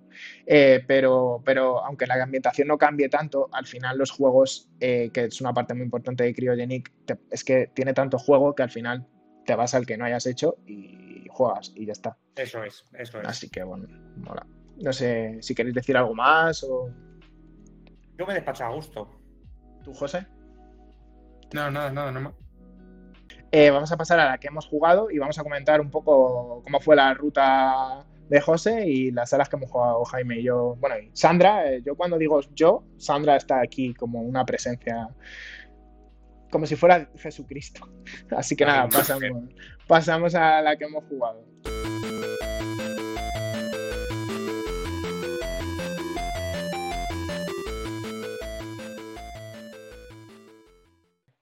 pero, 0.87 1.41
pero 1.43 1.83
aunque 1.85 2.07
la 2.07 2.23
ambientación 2.23 2.69
no 2.69 2.77
cambie 2.77 3.09
tanto, 3.09 3.49
al 3.51 3.65
final 3.67 3.97
los 3.97 4.09
juegos, 4.09 4.69
que 4.79 5.11
es 5.13 5.41
una 5.41 5.53
parte 5.53 5.73
muy 5.73 5.83
importante 5.83 6.23
de 6.23 6.33
Cryogenic, 6.33 6.89
es 7.29 7.43
que 7.43 7.69
tiene 7.73 7.93
tanto 7.93 8.17
juego 8.17 8.55
que 8.55 8.63
al 8.63 8.69
final 8.69 9.05
te 9.45 9.55
vas 9.55 9.73
al 9.73 9.85
que 9.85 9.97
no 9.97 10.05
hayas 10.05 10.25
hecho 10.25 10.57
y 10.65 11.27
juegas 11.29 11.71
y 11.75 11.85
ya 11.85 11.93
está. 11.93 12.17
Eso 12.35 12.63
es, 12.63 12.85
eso 12.93 13.21
es. 13.21 13.27
Así 13.27 13.49
que 13.49 13.63
bueno, 13.63 13.87
mola. 14.17 14.45
No 14.77 14.93
sé 14.93 15.37
si 15.41 15.53
queréis 15.53 15.75
decir 15.75 15.95
algo 15.97 16.13
más 16.13 16.63
o. 16.63 16.89
Yo 18.17 18.25
me 18.25 18.33
despacho 18.33 18.65
a 18.65 18.69
gusto. 18.69 19.09
¿Tú, 19.83 19.93
José? 19.93 20.25
No, 21.53 21.69
nada, 21.71 21.91
nada, 21.91 22.11
nada 22.11 22.25
más. 22.25 22.33
Eh, 23.51 23.69
vamos 23.69 23.91
a 23.91 23.97
pasar 23.97 24.19
a 24.19 24.29
la 24.29 24.37
que 24.37 24.47
hemos 24.47 24.65
jugado 24.65 25.11
y 25.11 25.17
vamos 25.17 25.37
a 25.37 25.43
comentar 25.43 25.81
un 25.81 25.91
poco 25.91 26.61
cómo 26.63 26.79
fue 26.79 26.95
la 26.95 27.13
ruta 27.13 28.05
de 28.29 28.39
José 28.39 28.87
y 28.87 29.11
las 29.11 29.31
salas 29.31 29.49
que 29.49 29.57
hemos 29.57 29.69
jugado 29.69 30.05
Jaime 30.05 30.39
y 30.39 30.43
yo. 30.43 30.77
Bueno, 30.79 30.97
y 30.97 31.09
Sandra, 31.13 31.69
eh, 31.69 31.81
yo 31.85 31.95
cuando 31.95 32.17
digo 32.17 32.39
yo, 32.55 32.85
Sandra 32.97 33.35
está 33.35 33.59
aquí 33.59 33.93
como 33.93 34.21
una 34.21 34.45
presencia 34.45 35.09
como 36.51 36.65
si 36.65 36.75
fuera 36.75 37.09
Jesucristo. 37.17 37.89
Así 38.35 38.55
que 38.55 38.65
nada, 38.65 38.87
pasamos, 38.89 39.49
pasamos 39.87 40.35
a 40.35 40.61
la 40.61 40.75
que 40.75 40.85
hemos 40.85 41.03
jugado. 41.05 41.43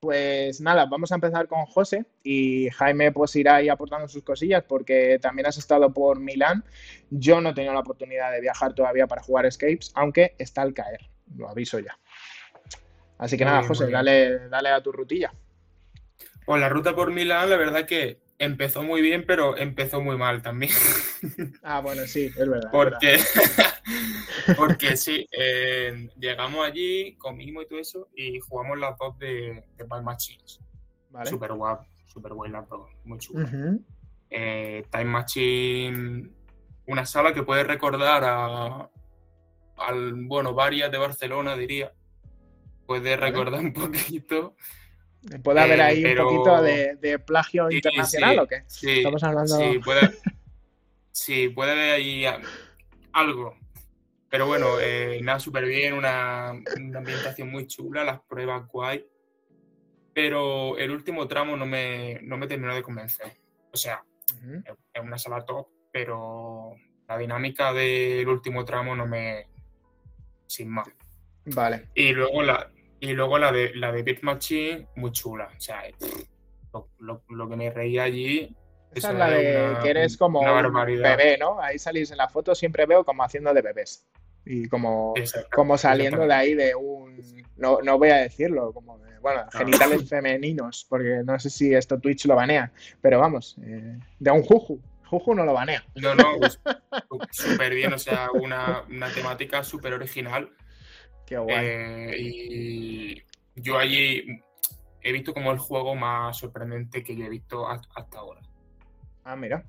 pues 0.10 0.60
nada, 0.60 0.88
vamos 0.88 1.12
a 1.12 1.16
empezar 1.16 1.48
con 1.48 1.68
José 1.68 2.04
y 2.24 2.72
Jaime 2.72 3.12
pues 3.12 3.36
irá 3.36 3.58
ahí 3.58 3.70
aportando 3.70 4.08
sus 4.08 4.24
cosillas 4.24 4.64
porque 4.68 5.20
también 5.22 5.46
has 5.46 5.60
estado 5.60 5.94
por 5.94 6.20
Milán. 6.20 6.64
Yo 7.12 7.42
no 7.42 7.50
he 7.50 7.54
tenido 7.54 7.76
la 7.76 7.82
oportunidad 7.82 8.32
de 8.32 8.42
viajar 8.42 8.74
todavía 8.74 9.06
para 9.06 9.22
jugar 9.22 9.46
Escapes, 9.46 9.92
aunque 9.94 10.36
está 10.40 10.64
al 10.64 10.74
caer, 10.74 11.12
lo 11.36 11.48
aviso 11.48 11.78
ya. 11.78 12.00
Así 13.20 13.38
que 13.38 13.44
Muy 13.44 13.50
nada, 13.50 13.60
bien, 13.60 13.68
José, 13.68 13.92
dale, 13.92 14.50
dale 14.50 14.70
a 14.70 14.82
tu 14.82 14.92
rutilla. 14.92 15.32
Pues 16.46 16.60
la 16.60 16.70
ruta 16.70 16.96
por 16.96 17.12
Milán, 17.12 17.50
la 17.50 17.58
verdad 17.58 17.86
que 17.86 18.18
empezó 18.40 18.82
muy 18.82 19.02
bien, 19.02 19.26
pero 19.28 19.58
empezó 19.58 20.02
muy 20.02 20.18
mal 20.18 20.42
también. 20.42 20.72
Ah, 21.62 21.82
bueno, 21.82 22.08
sí, 22.08 22.28
es 22.28 22.36
verdad. 22.36 22.72
es 22.72 22.72
verdad. 22.72 22.72
Porque, 22.72 23.20
porque 24.58 24.98
sí, 24.98 25.28
eh, 25.32 26.10
llegamos 26.18 26.66
allí, 26.66 27.16
comimos 27.18 27.66
y 27.66 27.68
todo 27.68 27.80
eso, 27.80 28.08
y 28.16 28.40
jugamos 28.40 28.80
las 28.80 28.98
dos 28.98 29.20
de, 29.20 29.66
de 29.76 29.84
Ball 29.84 30.02
Machines. 30.02 30.62
Vale. 31.10 31.30
Súper 31.30 31.52
guapo, 31.54 31.86
súper 32.08 32.34
buena, 32.34 32.64
todo, 32.66 32.88
muy 33.04 33.20
chulo. 33.20 33.46
Eh, 34.30 34.86
Time 34.90 35.06
Machine, 35.06 36.30
una 36.88 37.06
sala 37.06 37.34
que 37.34 37.44
puede 37.44 37.66
recordar 37.66 38.24
a, 38.24 38.90
al, 39.76 40.14
bueno, 40.14 40.54
varias 40.54 40.90
de 40.90 40.98
Barcelona, 40.98 41.58
diría. 41.58 41.92
Puede 42.90 43.16
recordar 43.18 43.60
un 43.60 43.72
poquito. 43.72 44.56
¿Puede 45.44 45.60
haber 45.62 45.78
Eh, 45.80 45.84
ahí 45.84 46.02
pero- 46.02 46.28
un 46.28 46.38
poquito 46.38 46.62
de, 46.64 46.96
de 46.96 47.20
plagio 47.20 47.70
Sí, 47.70 47.76
internacional 47.76 48.34
sí, 48.34 48.40
o 48.40 48.48
qué? 48.48 48.64
Sí, 48.66 48.90
Estamos 48.98 49.24
hablando. 49.24 49.56
sí, 49.60 49.78
puede, 49.86 50.10
sí, 51.12 51.50
puede 51.50 51.72
haber 51.74 51.92
ahí 51.92 52.26
algo. 53.14 53.56
Pero 54.28 54.48
bueno, 54.48 54.80
eh, 54.82 55.20
nada, 55.22 55.40
súper 55.40 55.66
bien, 55.66 55.94
una, 55.94 56.52
una 56.78 56.98
ambientación 56.98 57.52
muy 57.52 57.68
chula, 57.68 58.04
las 58.04 58.22
pruebas 58.22 58.68
guay. 58.68 59.06
Pero 60.16 60.76
el 60.80 60.90
último 60.90 61.28
tramo 61.28 61.56
no 61.56 61.68
me, 61.68 62.20
no 62.24 62.38
me 62.38 62.48
terminó 62.48 62.74
de 62.74 62.82
convencer. 62.82 63.34
O 63.72 63.78
sea, 63.78 64.04
es 64.94 65.02
una 65.04 65.20
sala 65.20 65.46
top, 65.46 65.68
pero 65.94 66.72
la 67.08 67.20
dinámica 67.20 67.72
del 67.72 68.28
último 68.28 68.66
tramo 68.66 68.96
no 68.96 69.06
me. 69.06 69.46
sin 70.48 70.70
más. 70.70 70.88
Vale. 71.46 71.90
Y 71.94 72.14
luego 72.14 72.42
la, 72.42 72.72
y 73.00 73.14
luego 73.14 73.38
la 73.38 73.52
de 73.52 73.74
la 73.76 73.92
de 73.92 74.04
Beat 74.04 74.22
Machine, 74.24 74.88
muy 74.96 75.12
chula. 75.12 75.50
O 75.56 75.60
sea, 75.60 75.84
pff, 75.98 76.24
lo, 76.74 76.90
lo- 77.00 77.24
lo 77.30 77.50
que 77.50 77.56
me 77.56 77.70
reía 77.72 78.04
allí. 78.04 78.56
Esa 78.94 79.12
es 79.12 79.18
la 79.18 79.30
de 79.30 79.70
una- 79.72 79.80
que 79.82 79.90
eres 79.92 80.18
como 80.18 80.40
un 80.40 80.74
bebé, 81.18 81.38
¿no? 81.38 81.60
Ahí 81.62 81.78
salís 81.80 82.10
en 82.12 82.18
la 82.18 82.28
foto, 82.28 82.56
siempre 82.56 82.86
veo 82.86 83.04
como 83.04 83.24
haciendo 83.24 83.54
de 83.54 83.62
bebés. 83.62 84.06
Y 84.46 84.68
como, 84.68 85.14
como 85.54 85.78
saliendo 85.78 86.26
de 86.26 86.34
ahí 86.34 86.54
de 86.56 86.74
un. 86.76 87.22
No, 87.58 87.80
no 87.84 88.00
voy 88.00 88.10
a 88.10 88.16
decirlo, 88.18 88.72
como 88.74 88.98
de, 89.00 89.20
bueno, 89.20 89.46
genitales 89.52 90.10
femeninos, 90.10 90.86
porque 90.90 91.22
no 91.26 91.38
sé 91.40 91.50
si 91.50 91.74
esto 91.74 92.00
Twitch 92.00 92.26
lo 92.26 92.36
banea, 92.36 92.72
pero 93.02 93.20
vamos, 93.20 93.58
eh, 93.62 94.00
de 94.18 94.32
un 94.32 94.42
juju. 94.44 94.82
Juju 95.08 95.36
no 95.36 95.44
lo 95.44 95.54
banea. 95.54 95.84
No, 95.96 96.16
no, 96.16 96.24
pues, 96.40 96.60
súper 97.32 97.74
bien. 97.76 97.94
O 97.94 98.00
sea, 98.00 98.30
una, 98.32 98.84
una 98.90 99.12
temática 99.12 99.64
súper 99.64 99.94
original. 99.94 100.50
Qué 101.30 101.38
guay. 101.38 101.56
Eh, 101.62 102.16
y 102.20 103.24
yo 103.56 103.78
allí 103.78 104.42
he 105.02 105.12
visto 105.12 105.34
como 105.34 105.52
el 105.52 105.60
juego 105.60 105.96
más 105.96 106.38
sorprendente 106.38 107.04
que 107.04 107.16
yo 107.16 107.26
he 107.26 107.30
visto 107.30 107.68
hasta 107.70 108.18
ahora. 108.18 108.42
Ah, 109.24 109.36
mira. 109.36 109.64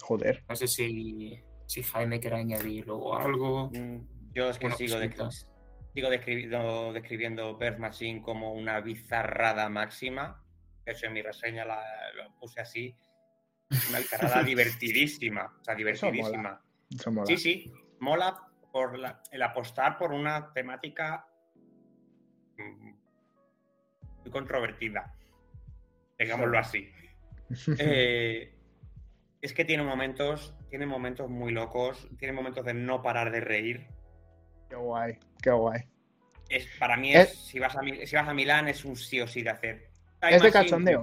Joder. 0.00 0.44
No 0.48 0.54
sé 0.54 0.68
si, 0.68 1.40
si 1.66 1.82
Jaime 1.82 2.20
quiere 2.20 2.36
añadir 2.36 2.86
luego 2.86 3.16
algo. 3.18 3.68
Mm, 3.74 4.06
Yo 4.32 4.48
es 4.48 4.58
que 4.58 4.70
sigo, 4.70 4.96
de- 5.00 5.10
cosita. 5.12 5.50
sigo 5.92 6.08
describiendo, 6.08 6.92
describiendo 6.92 7.56
Birth 7.58 7.78
Machine 7.78 8.22
como 8.22 8.52
una 8.52 8.80
bizarrada 8.80 9.68
máxima. 9.68 10.40
De 10.86 10.92
hecho, 10.92 11.06
en 11.06 11.14
mi 11.14 11.22
reseña 11.22 11.64
la, 11.64 11.82
lo 12.14 12.32
puse 12.38 12.60
así. 12.60 12.94
Una 13.90 13.98
bizarrada 14.38 14.44
divertidísima. 14.44 15.52
O 15.60 15.64
sea, 15.64 15.74
divertidísima. 15.74 16.62
Eso 16.94 17.10
mola. 17.10 17.26
Sí, 17.26 17.36
sí. 17.38 17.72
Mola 17.98 18.48
por 18.72 18.98
la- 18.98 19.22
el 19.30 19.42
apostar 19.42 19.98
por 19.98 20.12
una 20.12 20.52
temática 20.52 21.26
mm, 22.58 22.92
muy 24.22 24.30
controvertida. 24.30 25.14
Digámoslo 26.18 26.58
así. 26.58 26.90
Eh, 27.78 28.54
es 29.42 29.52
que 29.52 29.66
tiene 29.66 29.82
momentos, 29.82 30.54
tiene 30.70 30.86
momentos 30.86 31.28
muy 31.28 31.52
locos, 31.52 32.08
tiene 32.18 32.32
momentos 32.32 32.64
de 32.64 32.72
no 32.72 33.02
parar 33.02 33.30
de 33.30 33.40
reír. 33.42 33.88
Qué 34.70 34.76
guay. 34.76 35.18
Qué 35.42 35.50
guay. 35.50 35.82
Es, 36.48 36.66
para 36.78 36.96
mí 36.96 37.12
Es- 37.14 37.30
es, 37.32 37.38
si 37.46 37.58
vas, 37.58 37.76
a, 37.76 37.80
si 38.06 38.16
vas 38.16 38.26
a 38.26 38.32
Milán 38.32 38.68
es 38.68 38.86
un 38.86 38.96
sí 38.96 39.20
o 39.20 39.26
sí 39.26 39.42
de 39.42 39.50
hacer. 39.50 39.90
Es 40.30 40.42
de 40.42 40.48
Machine, 40.50 40.52
cachondeo. 40.52 41.02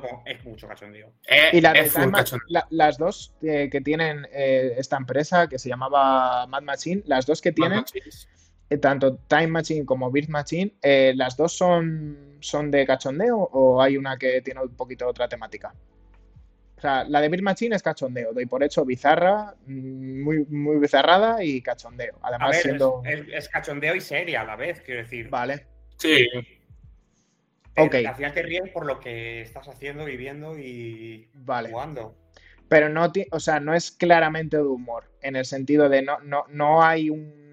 con- 0.00 0.22
es 0.26 0.44
mucho 0.44 0.66
cachondeo. 0.66 1.12
Eh, 1.28 1.50
Y 1.52 1.60
la 1.60 1.72
de 1.74 1.88
Time 1.90 2.10
cachondeo. 2.12 2.46
la- 2.48 2.66
las 2.70 2.96
dos 2.98 3.34
eh, 3.42 3.68
que 3.70 3.80
tienen 3.80 4.26
eh, 4.32 4.74
esta 4.78 4.96
empresa 4.96 5.46
que 5.48 5.58
se 5.58 5.68
llamaba 5.68 6.46
Mad 6.46 6.62
Machine, 6.62 7.02
las 7.06 7.26
dos 7.26 7.40
que 7.42 7.52
tienen, 7.52 7.84
eh, 8.70 8.78
tanto 8.78 9.16
Time 9.28 9.48
Machine 9.48 9.84
como 9.84 10.10
Birth 10.10 10.28
Machine, 10.28 10.72
eh, 10.82 11.12
¿las 11.14 11.36
dos 11.36 11.52
son, 11.56 12.38
son 12.40 12.70
de 12.70 12.86
cachondeo 12.86 13.36
o 13.38 13.82
hay 13.82 13.96
una 13.98 14.16
que 14.16 14.40
tiene 14.40 14.60
un 14.62 14.74
poquito 14.74 15.06
otra 15.06 15.28
temática? 15.28 15.74
O 16.76 16.80
sea, 16.80 17.04
la 17.04 17.20
de 17.20 17.28
Birth 17.28 17.42
Machine 17.42 17.76
es 17.76 17.82
cachondeo, 17.82 18.32
doy 18.32 18.46
por 18.46 18.62
hecho 18.64 18.84
bizarra, 18.84 19.54
mm, 19.66 20.22
muy, 20.22 20.44
muy 20.46 20.78
bizarrada 20.78 21.42
y 21.44 21.60
cachondeo. 21.62 22.16
A 22.22 22.28
Además, 22.28 22.48
ver, 22.50 22.56
es- 22.56 22.62
siendo. 22.62 23.02
es, 23.04 23.20
es 23.32 23.48
cachondeo 23.48 23.94
y 23.94 24.00
seria 24.00 24.40
a 24.40 24.44
la 24.44 24.56
vez, 24.56 24.80
quiero 24.82 25.00
decir. 25.02 25.28
Vale, 25.28 25.66
Sí, 25.96 26.26
Te- 27.74 27.82
ok. 27.82 27.94
Al 28.06 28.14
final 28.14 28.32
te 28.34 28.42
ríes 28.42 28.70
por 28.70 28.86
lo 28.86 29.00
que 29.00 29.42
estás 29.42 29.68
haciendo, 29.68 30.04
viviendo 30.04 30.58
y 30.58 31.28
vale. 31.34 31.70
jugando. 31.70 32.16
Pero 32.68 32.88
no, 32.88 33.12
o 33.30 33.40
sea, 33.40 33.60
no 33.60 33.74
es 33.74 33.90
claramente 33.90 34.56
de 34.56 34.62
humor, 34.62 35.04
en 35.20 35.36
el 35.36 35.44
sentido 35.44 35.88
de 35.88 36.02
no, 36.02 36.18
no, 36.20 36.44
no 36.48 36.82
hay 36.82 37.10
un. 37.10 37.44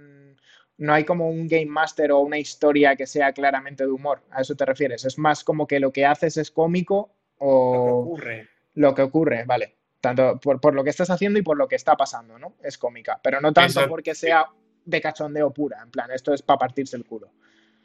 No 0.77 0.93
hay 0.93 1.03
como 1.03 1.29
un 1.29 1.47
game 1.47 1.67
master 1.67 2.11
o 2.11 2.19
una 2.21 2.39
historia 2.39 2.95
que 2.95 3.05
sea 3.05 3.33
claramente 3.33 3.83
de 3.83 3.91
humor. 3.91 4.23
¿A 4.31 4.41
eso 4.41 4.55
te 4.55 4.65
refieres? 4.65 5.05
Es 5.05 5.19
más 5.19 5.43
como 5.43 5.67
que 5.67 5.79
lo 5.79 5.91
que 5.91 6.07
haces 6.07 6.37
es 6.37 6.49
cómico 6.49 7.13
Lo 7.39 7.45
que 7.45 7.45
o. 7.45 7.99
ocurre. 7.99 8.49
lo 8.73 8.95
que 8.95 9.01
ocurre, 9.03 9.43
vale. 9.45 9.75
Tanto 9.99 10.39
por, 10.39 10.59
por 10.59 10.73
lo 10.73 10.83
que 10.83 10.89
estás 10.89 11.11
haciendo 11.11 11.37
y 11.37 11.43
por 11.43 11.55
lo 11.55 11.67
que 11.67 11.75
está 11.75 11.95
pasando, 11.95 12.39
¿no? 12.39 12.55
Es 12.63 12.79
cómica. 12.79 13.19
Pero 13.21 13.39
no 13.39 13.53
tanto 13.53 13.87
porque 13.87 14.15
sea 14.15 14.47
de 14.83 15.01
cachondeo 15.01 15.51
pura. 15.53 15.83
En 15.83 15.91
plan, 15.91 16.09
esto 16.09 16.33
es 16.33 16.41
para 16.41 16.57
partirse 16.57 16.97
el 16.97 17.05
culo. 17.05 17.29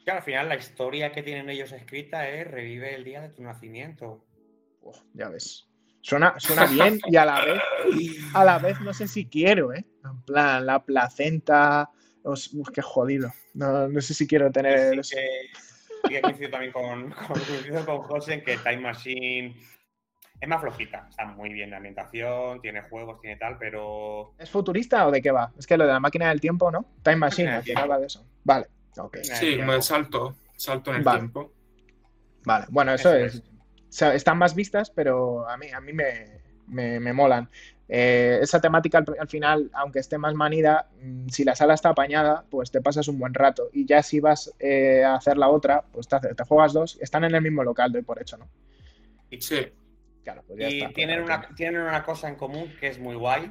Claro, 0.07 0.19
al 0.19 0.23
final 0.23 0.47
la 0.47 0.55
historia 0.55 1.11
que 1.11 1.21
tienen 1.21 1.49
ellos 1.49 1.73
escrita 1.73 2.29
es 2.29 2.49
revive 2.49 2.95
el 2.95 3.03
día 3.03 3.19
de 3.19 3.27
tu 3.27 3.43
nacimiento. 3.43 4.23
Uf, 4.79 4.99
ya 5.13 5.27
ves. 5.27 5.67
Suena, 5.99 6.33
suena 6.39 6.65
bien 6.65 6.97
y 7.07 7.17
a 7.17 7.25
la 7.25 7.43
vez, 7.43 7.61
a 8.33 8.45
la 8.45 8.57
vez 8.57 8.79
no 8.79 8.93
sé 8.93 9.09
si 9.09 9.25
quiero, 9.25 9.73
¿eh? 9.73 9.85
En 10.05 10.21
plan, 10.21 10.65
la 10.65 10.81
placenta. 10.85 11.89
os- 12.23 12.53
uf, 12.53 12.69
qué 12.69 12.81
jodido. 12.81 13.33
No, 13.53 13.89
no 13.89 13.99
sé 13.99 14.13
si 14.13 14.25
quiero 14.25 14.49
tener. 14.49 15.03
Sí 15.03 15.13
que, 15.13 16.07
sí 16.07 16.13
que 16.13 16.21
coincido 16.21 16.51
también 16.51 16.71
con, 16.71 17.11
con, 17.85 18.01
José 18.03 18.35
en 18.35 18.45
que 18.45 18.55
Time 18.59 18.77
Machine 18.77 19.57
es 20.39 20.47
más 20.47 20.61
flojita. 20.61 21.07
Está 21.09 21.25
muy 21.25 21.49
bien 21.49 21.69
la 21.69 21.77
ambientación, 21.77 22.61
tiene 22.61 22.83
juegos, 22.83 23.19
tiene 23.19 23.35
tal, 23.35 23.57
pero 23.57 24.35
¿Es 24.37 24.49
futurista 24.49 25.05
o 25.05 25.11
de 25.11 25.21
qué 25.21 25.31
va? 25.31 25.51
Es 25.59 25.67
que 25.67 25.75
lo 25.75 25.85
de 25.85 25.91
la 25.91 25.99
máquina 25.99 26.29
del 26.29 26.39
tiempo, 26.39 26.71
¿no? 26.71 26.93
Time 27.03 27.17
Machine, 27.17 27.49
al 27.49 27.63
final 27.63 27.91
va 27.91 27.99
de 27.99 28.05
eso. 28.05 28.25
Vale, 28.45 28.67
ok. 29.05 29.17
sí, 29.23 29.53
el 29.53 29.83
salto, 29.83 30.35
salto 30.55 30.91
en 30.91 30.97
el 30.97 31.03
Vale. 31.03 31.19
tiempo. 31.19 31.53
Vale, 32.45 32.65
bueno, 32.69 32.93
eso, 32.93 33.13
Eso 33.13 33.25
es. 33.25 33.35
es. 33.35 33.41
o 33.41 33.43
sea, 33.89 34.13
están 34.13 34.37
más 34.37 34.55
vistas, 34.55 34.89
pero 34.89 35.47
a 35.49 35.57
mí, 35.57 35.69
a 35.71 35.81
mí 35.81 35.93
me, 35.93 36.41
me, 36.67 36.99
me 36.99 37.13
molan. 37.13 37.49
Eh, 37.89 38.39
esa 38.41 38.59
temática 38.59 38.97
al, 38.97 39.05
al 39.19 39.27
final, 39.29 39.69
aunque 39.73 39.99
esté 39.99 40.17
más 40.17 40.33
manida, 40.33 40.89
mm, 41.01 41.27
si 41.29 41.43
la 41.45 41.55
sala 41.55 41.73
está 41.73 41.89
apañada, 41.89 42.45
pues 42.49 42.69
te 42.71 42.81
pasas 42.81 43.07
un 43.07 43.19
buen 43.19 43.33
rato. 43.33 43.69
Y 43.73 43.85
ya 43.85 44.03
si 44.03 44.19
vas 44.19 44.53
eh, 44.59 45.03
a 45.03 45.15
hacer 45.15 45.37
la 45.37 45.49
otra, 45.49 45.83
pues 45.91 46.07
te, 46.07 46.17
juegas 46.47 46.73
dos. 46.73 46.97
Están 47.01 47.23
en 47.23 47.35
el 47.35 47.41
mismo 47.41 47.63
local, 47.63 47.91
doy 47.91 48.01
por 48.01 48.21
hecho, 48.21 48.37
¿no? 48.37 48.49
Sí, 49.39 49.67
Claro, 50.23 50.43
pues 50.45 50.59
ya 50.59 50.69
y 50.69 50.81
está. 50.81 50.93
tienen 50.93 51.23
pues, 51.23 51.37
una, 51.37 51.55
tienen 51.55 51.81
una 51.81 52.03
cosa 52.03 52.27
en 52.27 52.35
común 52.35 52.73
que 52.79 52.87
es 52.87 52.99
muy 52.99 53.15
guay. 53.15 53.45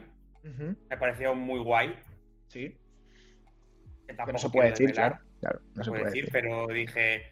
Ujú, 0.44 0.76
Me 0.90 0.96
pareció 0.98 1.34
muy 1.34 1.60
guay. 1.60 1.94
Sí, 2.48 2.76
Que 4.06 4.14
tampoco 4.14 4.38
se 4.38 4.50
puede 4.50 4.70
decir, 4.70 4.92
claro. 4.92 5.18
Claro, 5.46 5.60
no 5.74 5.84
se 5.84 5.90
puedo 5.90 6.02
puede 6.02 6.04
decir, 6.14 6.24
decir. 6.24 6.32
pero 6.32 6.66
dije. 6.68 7.22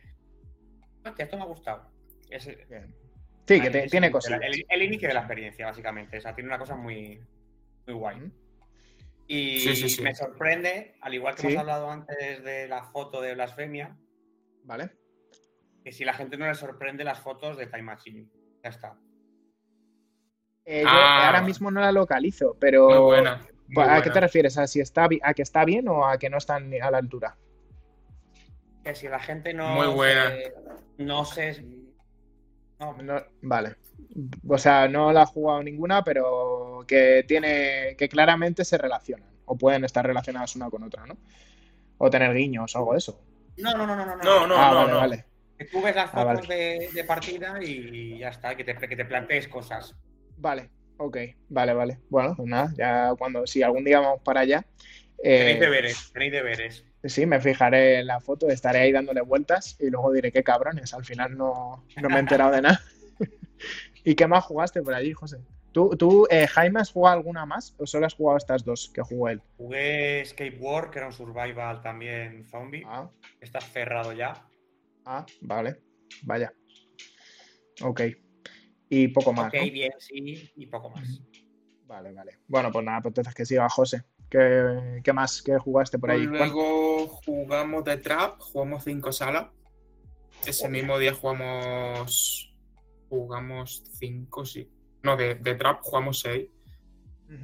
"Hostia, 1.05 1.25
esto 1.25 1.37
me 1.37 1.43
ha 1.43 1.47
gustado. 1.47 1.91
Es, 2.31 2.47
Bien. 2.47 2.95
Sí, 3.47 3.61
que 3.61 3.71
te- 3.71 3.89
tiene 3.89 4.11
cosas. 4.11 4.41
El, 4.41 4.65
el 4.69 4.83
inicio 4.83 5.09
de 5.09 5.15
la 5.15 5.21
experiencia, 5.21 5.67
básicamente. 5.67 6.19
O 6.19 6.21
sea, 6.21 6.35
tiene 6.35 6.49
una 6.49 6.59
cosa 6.59 6.77
muy, 6.77 7.21
muy 7.87 7.95
guay. 7.95 8.33
Y 9.27 9.59
Sí, 9.59 9.77
sí, 9.77 9.89
sí. 9.89 10.03
me 10.03 10.15
sorprende, 10.15 10.95
al 11.01 11.13
igual 11.15 11.35
que 11.35 11.43
Sí. 11.43 11.47
hemos 11.49 11.61
hablado 11.61 11.91
antes 11.91 12.43
de 12.45 12.69
la 12.69 12.85
foto 12.85 13.21
de 13.21 13.35
blasfemia, 13.35 13.97
Vale. 14.65 14.91
que 15.83 15.93
si 15.93 16.05
la 16.05 16.15
gente 16.15 16.37
no 16.37 16.47
le 16.47 16.55
sorprende 16.55 17.05
las 17.05 17.21
fotos 17.21 17.57
de 17.59 17.67
Time 17.67 17.83
Machine. 17.83 18.29
Ya 18.63 18.71
está. 18.71 18.97
Eh, 20.65 20.83
yo 20.83 20.89
Ah. 20.89 21.27
ahora 21.27 21.43
mismo 21.43 21.71
no 21.71 21.81
la 21.81 21.93
localizo, 21.93 22.57
pero. 22.59 22.89
muy 22.89 22.99
buena. 22.99 23.47
muy 23.69 23.83
¿A 23.85 24.01
qué 24.03 24.11
te 24.11 24.21
refieres? 24.21 24.57
¿A, 24.59 24.67
si 24.67 24.81
está, 24.81 25.09
¿A 25.23 25.35
que 25.35 25.43
está 25.43 25.65
bien 25.65 25.89
o 25.89 26.07
a 26.07 26.19
que 26.19 26.29
no 26.31 26.37
están 26.39 26.73
a 26.83 26.91
la 26.91 26.99
altura? 26.99 27.37
Que 28.85 28.95
si 28.95 29.09
la 29.09 29.19
gente 29.19 29.55
no 29.55 29.69
Muy 29.75 29.87
buena. 29.89 30.31
se, 30.31 30.55
no 30.99 31.25
se 31.25 31.65
No, 32.79 32.97
No, 33.03 33.23
vale. 33.43 33.77
O 34.49 34.59
sea, 34.59 34.87
no 34.89 35.13
la 35.13 35.23
ha 35.23 35.27
jugado 35.27 35.63
ninguna, 35.63 36.05
pero 36.05 36.85
que 36.87 37.25
tiene, 37.27 37.97
que 37.97 38.09
claramente 38.09 38.65
se 38.65 38.79
relacionan. 38.79 39.29
O 39.47 39.57
pueden 39.57 39.85
estar 39.85 40.07
relacionadas 40.07 40.55
una 40.57 40.71
con 40.71 40.83
otra, 40.85 41.07
¿no? 41.07 41.17
O 41.99 42.11
tener 42.11 42.35
guiños 42.35 42.75
o 42.75 42.79
algo 42.79 42.93
de 42.93 42.99
eso. 42.99 43.21
no, 43.59 43.77
no, 43.77 43.87
no, 43.87 43.97
no. 43.97 44.05
no, 44.07 44.17
No, 44.23 44.47
no. 44.47 44.55
ah, 44.57 44.73
vale, 44.75 44.91
no. 44.93 44.97
vale. 44.99 45.25
Que 45.59 45.65
tú 45.67 45.81
ves 45.83 45.95
las 45.95 46.11
Ah, 46.13 46.25
fotos 46.25 46.49
vale. 46.49 46.55
de, 46.55 46.89
de 46.93 47.05
partida 47.05 47.63
y 47.63 48.19
ya 48.19 48.29
está, 48.29 48.57
que 48.57 48.65
te, 48.65 48.75
que 48.77 48.97
te 48.97 49.05
plantees 49.05 49.47
cosas. 49.49 49.95
Vale, 50.37 50.71
ok, 50.97 51.17
vale, 51.49 51.73
vale. 51.75 52.01
Bueno, 52.11 52.35
pues 52.37 52.49
nada, 52.49 52.73
ya 52.77 53.15
cuando, 53.17 53.47
si 53.47 53.63
algún 53.63 53.85
día 53.85 54.01
vamos 54.01 54.21
para 54.25 54.41
allá, 54.41 54.67
eh, 55.23 55.39
Tenéis 55.39 55.61
deberes, 55.61 56.13
tenéis 56.13 56.33
deberes. 56.33 56.85
Sí, 57.09 57.27
me 57.27 57.41
fijaré 57.41 58.01
en 58.01 58.07
la 58.07 58.21
foto, 58.21 58.49
estaré 58.49 58.81
ahí 58.81 58.93
dándole 58.93 59.21
vueltas 59.21 59.77
y 59.81 59.91
luego 59.91 60.13
diré 60.13 60.33
qué 60.33 60.43
cabrones, 60.43 60.95
al 60.95 61.05
final 61.05 61.37
no, 61.37 61.85
no 62.01 62.09
me 62.09 62.17
he 62.17 62.21
enterado 62.21 62.53
de 62.53 62.63
nada. 62.63 62.81
¿Y 64.05 64.15
qué 64.15 64.27
más 64.27 64.45
jugaste 64.45 64.83
por 64.83 64.95
allí, 64.95 65.13
José? 65.13 65.39
¿Tú, 65.73 65.91
tú 65.99 66.27
eh, 66.31 66.47
Jaime, 66.47 66.81
has 66.81 66.93
jugado 66.93 67.17
alguna 67.17 67.47
más 67.47 67.75
o 67.79 67.87
solo 67.87 68.07
has 68.07 68.15
jugado 68.15 68.37
estas 68.37 68.65
dos 68.65 68.91
que 68.95 69.03
jugó 69.03 69.29
él? 69.29 69.43
Jugué 69.57 70.25
War, 70.61 70.91
que 70.91 70.99
era 71.01 71.09
un 71.09 71.13
survival 71.13 71.83
también 71.83 72.45
zombie. 72.47 72.85
Ah, 72.87 73.11
Está 73.41 73.61
cerrado 73.61 74.13
ya. 74.13 74.47
ah, 75.05 75.27
vale, 75.41 75.81
vaya. 76.23 76.53
Ok. 77.83 78.03
Y 78.89 79.09
poco 79.09 79.33
más. 79.33 79.49
ok, 79.49 79.55
¿no? 79.55 79.73
bien, 79.73 79.93
sí, 79.99 80.53
y 80.55 80.67
poco 80.67 80.91
más. 80.91 81.21
Vale, 81.87 82.13
vale. 82.13 82.39
Bueno, 82.47 82.71
pues 82.71 82.85
nada, 82.85 83.01
pues 83.01 83.11
entonces 83.11 83.35
que 83.35 83.45
siga 83.45 83.69
José. 83.69 84.05
¿Qué, 84.35 85.01
qué 85.05 85.13
más 85.13 85.41
que 85.43 85.57
jugaste 85.59 85.97
por 85.97 86.11
ahí? 86.11 86.27
¿Cuán- 86.27 86.51
Luego 86.51 87.07
jugamos 87.25 87.85
de 87.85 87.99
Trap, 87.99 88.41
jugamos 88.41 88.83
cinco 88.83 89.13
salas. 89.13 89.47
Ese 90.45 90.69
mismo 90.69 90.99
día 90.99 91.15
jugamos. 91.15 92.53
Jugamos 93.09 93.85
cinco, 93.93 94.45
sí. 94.45 94.69
No, 95.05 95.17
de, 95.17 95.37
de 95.37 95.55
Trap 95.55 95.81
jugamos 95.83 96.19
seis. 96.21 96.49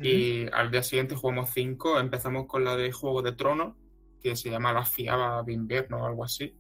Y 0.03 0.47
al 0.53 0.71
día 0.73 0.83
siguiente 0.83 1.15
jugamos 1.15 1.51
cinco. 1.51 2.01
Empezamos 2.01 2.47
con 2.47 2.65
la 2.65 2.75
de 2.77 2.91
Juego 2.91 3.23
de 3.23 3.33
Tronos, 3.33 3.77
que 4.21 4.35
se 4.35 4.51
llama 4.51 4.73
La 4.73 4.85
Fiaba 4.85 5.43
de 5.45 5.53
Invierno 5.53 6.03
o 6.03 6.07
algo 6.07 6.25
así. 6.25 6.57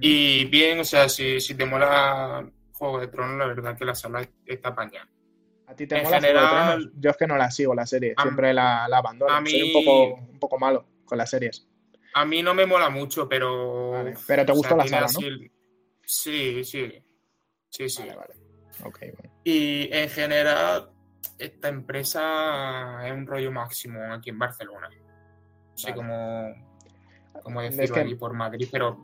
Y 0.00 0.44
bien, 0.44 0.78
o 0.78 0.84
sea, 0.84 1.08
si, 1.08 1.40
si 1.40 1.54
te 1.56 1.64
mola 1.66 2.48
Juego 2.72 3.00
de 3.00 3.08
Tronos, 3.08 3.36
la 3.36 3.46
verdad 3.46 3.76
que 3.76 3.84
la 3.84 3.94
sala 3.96 4.28
está 4.46 4.68
apañada. 4.70 5.08
¿A 5.70 5.74
ti 5.76 5.86
te 5.86 5.96
en 5.98 6.02
mola 6.02 6.16
general-? 6.20 6.92
Yo 6.96 7.10
es 7.10 7.16
que 7.16 7.26
no 7.28 7.36
la 7.36 7.48
sigo 7.50 7.74
la 7.74 7.86
serie, 7.86 8.14
A- 8.16 8.22
siempre 8.22 8.52
la, 8.52 8.88
la 8.88 8.98
abandono. 8.98 9.32
a 9.32 9.44
Soy 9.46 9.62
un 9.62 9.72
poco, 9.72 10.14
un 10.32 10.38
poco 10.40 10.58
malo 10.58 10.84
con 11.04 11.16
las 11.16 11.30
series. 11.30 11.66
A 12.14 12.24
mí 12.24 12.42
no 12.42 12.54
me 12.54 12.66
mola 12.66 12.90
mucho, 12.90 13.28
pero. 13.28 13.92
Vale, 13.92 14.14
pero 14.26 14.44
te 14.44 14.50
o 14.52 14.54
gustó 14.56 14.76
la 14.76 14.86
saga, 14.86 15.00
¿no? 15.02 15.06
así 15.06 15.50
Sí, 16.04 16.64
sí. 16.64 17.04
Sí, 17.68 17.88
sí. 17.88 18.02
Vale, 18.02 18.16
vale. 18.16 18.34
Ok, 18.84 18.98
bueno. 19.16 19.34
Y 19.44 19.88
en 19.92 20.08
general, 20.08 20.90
esta 21.38 21.68
empresa 21.68 23.06
es 23.06 23.12
un 23.12 23.26
rollo 23.28 23.52
máximo 23.52 24.12
aquí 24.12 24.30
en 24.30 24.38
Barcelona. 24.40 24.88
No 24.90 25.78
sé 25.78 25.94
cómo, 25.94 26.52
cómo 27.44 27.60
Es 27.62 27.76
decirlo 27.76 27.94
que- 27.94 28.00
aquí 28.00 28.14
por 28.16 28.32
Madrid, 28.34 28.68
pero 28.72 29.00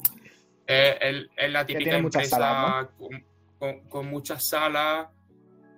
es, 0.66 0.96
es- 1.00 1.26
es 1.36 1.50
la 1.52 1.64
típica 1.64 1.96
empresa 1.96 2.36
salas, 2.36 2.88
con, 2.98 3.24
con- 3.58 3.88
con 3.88 4.06
muchas 4.08 4.42
salas, 4.48 5.06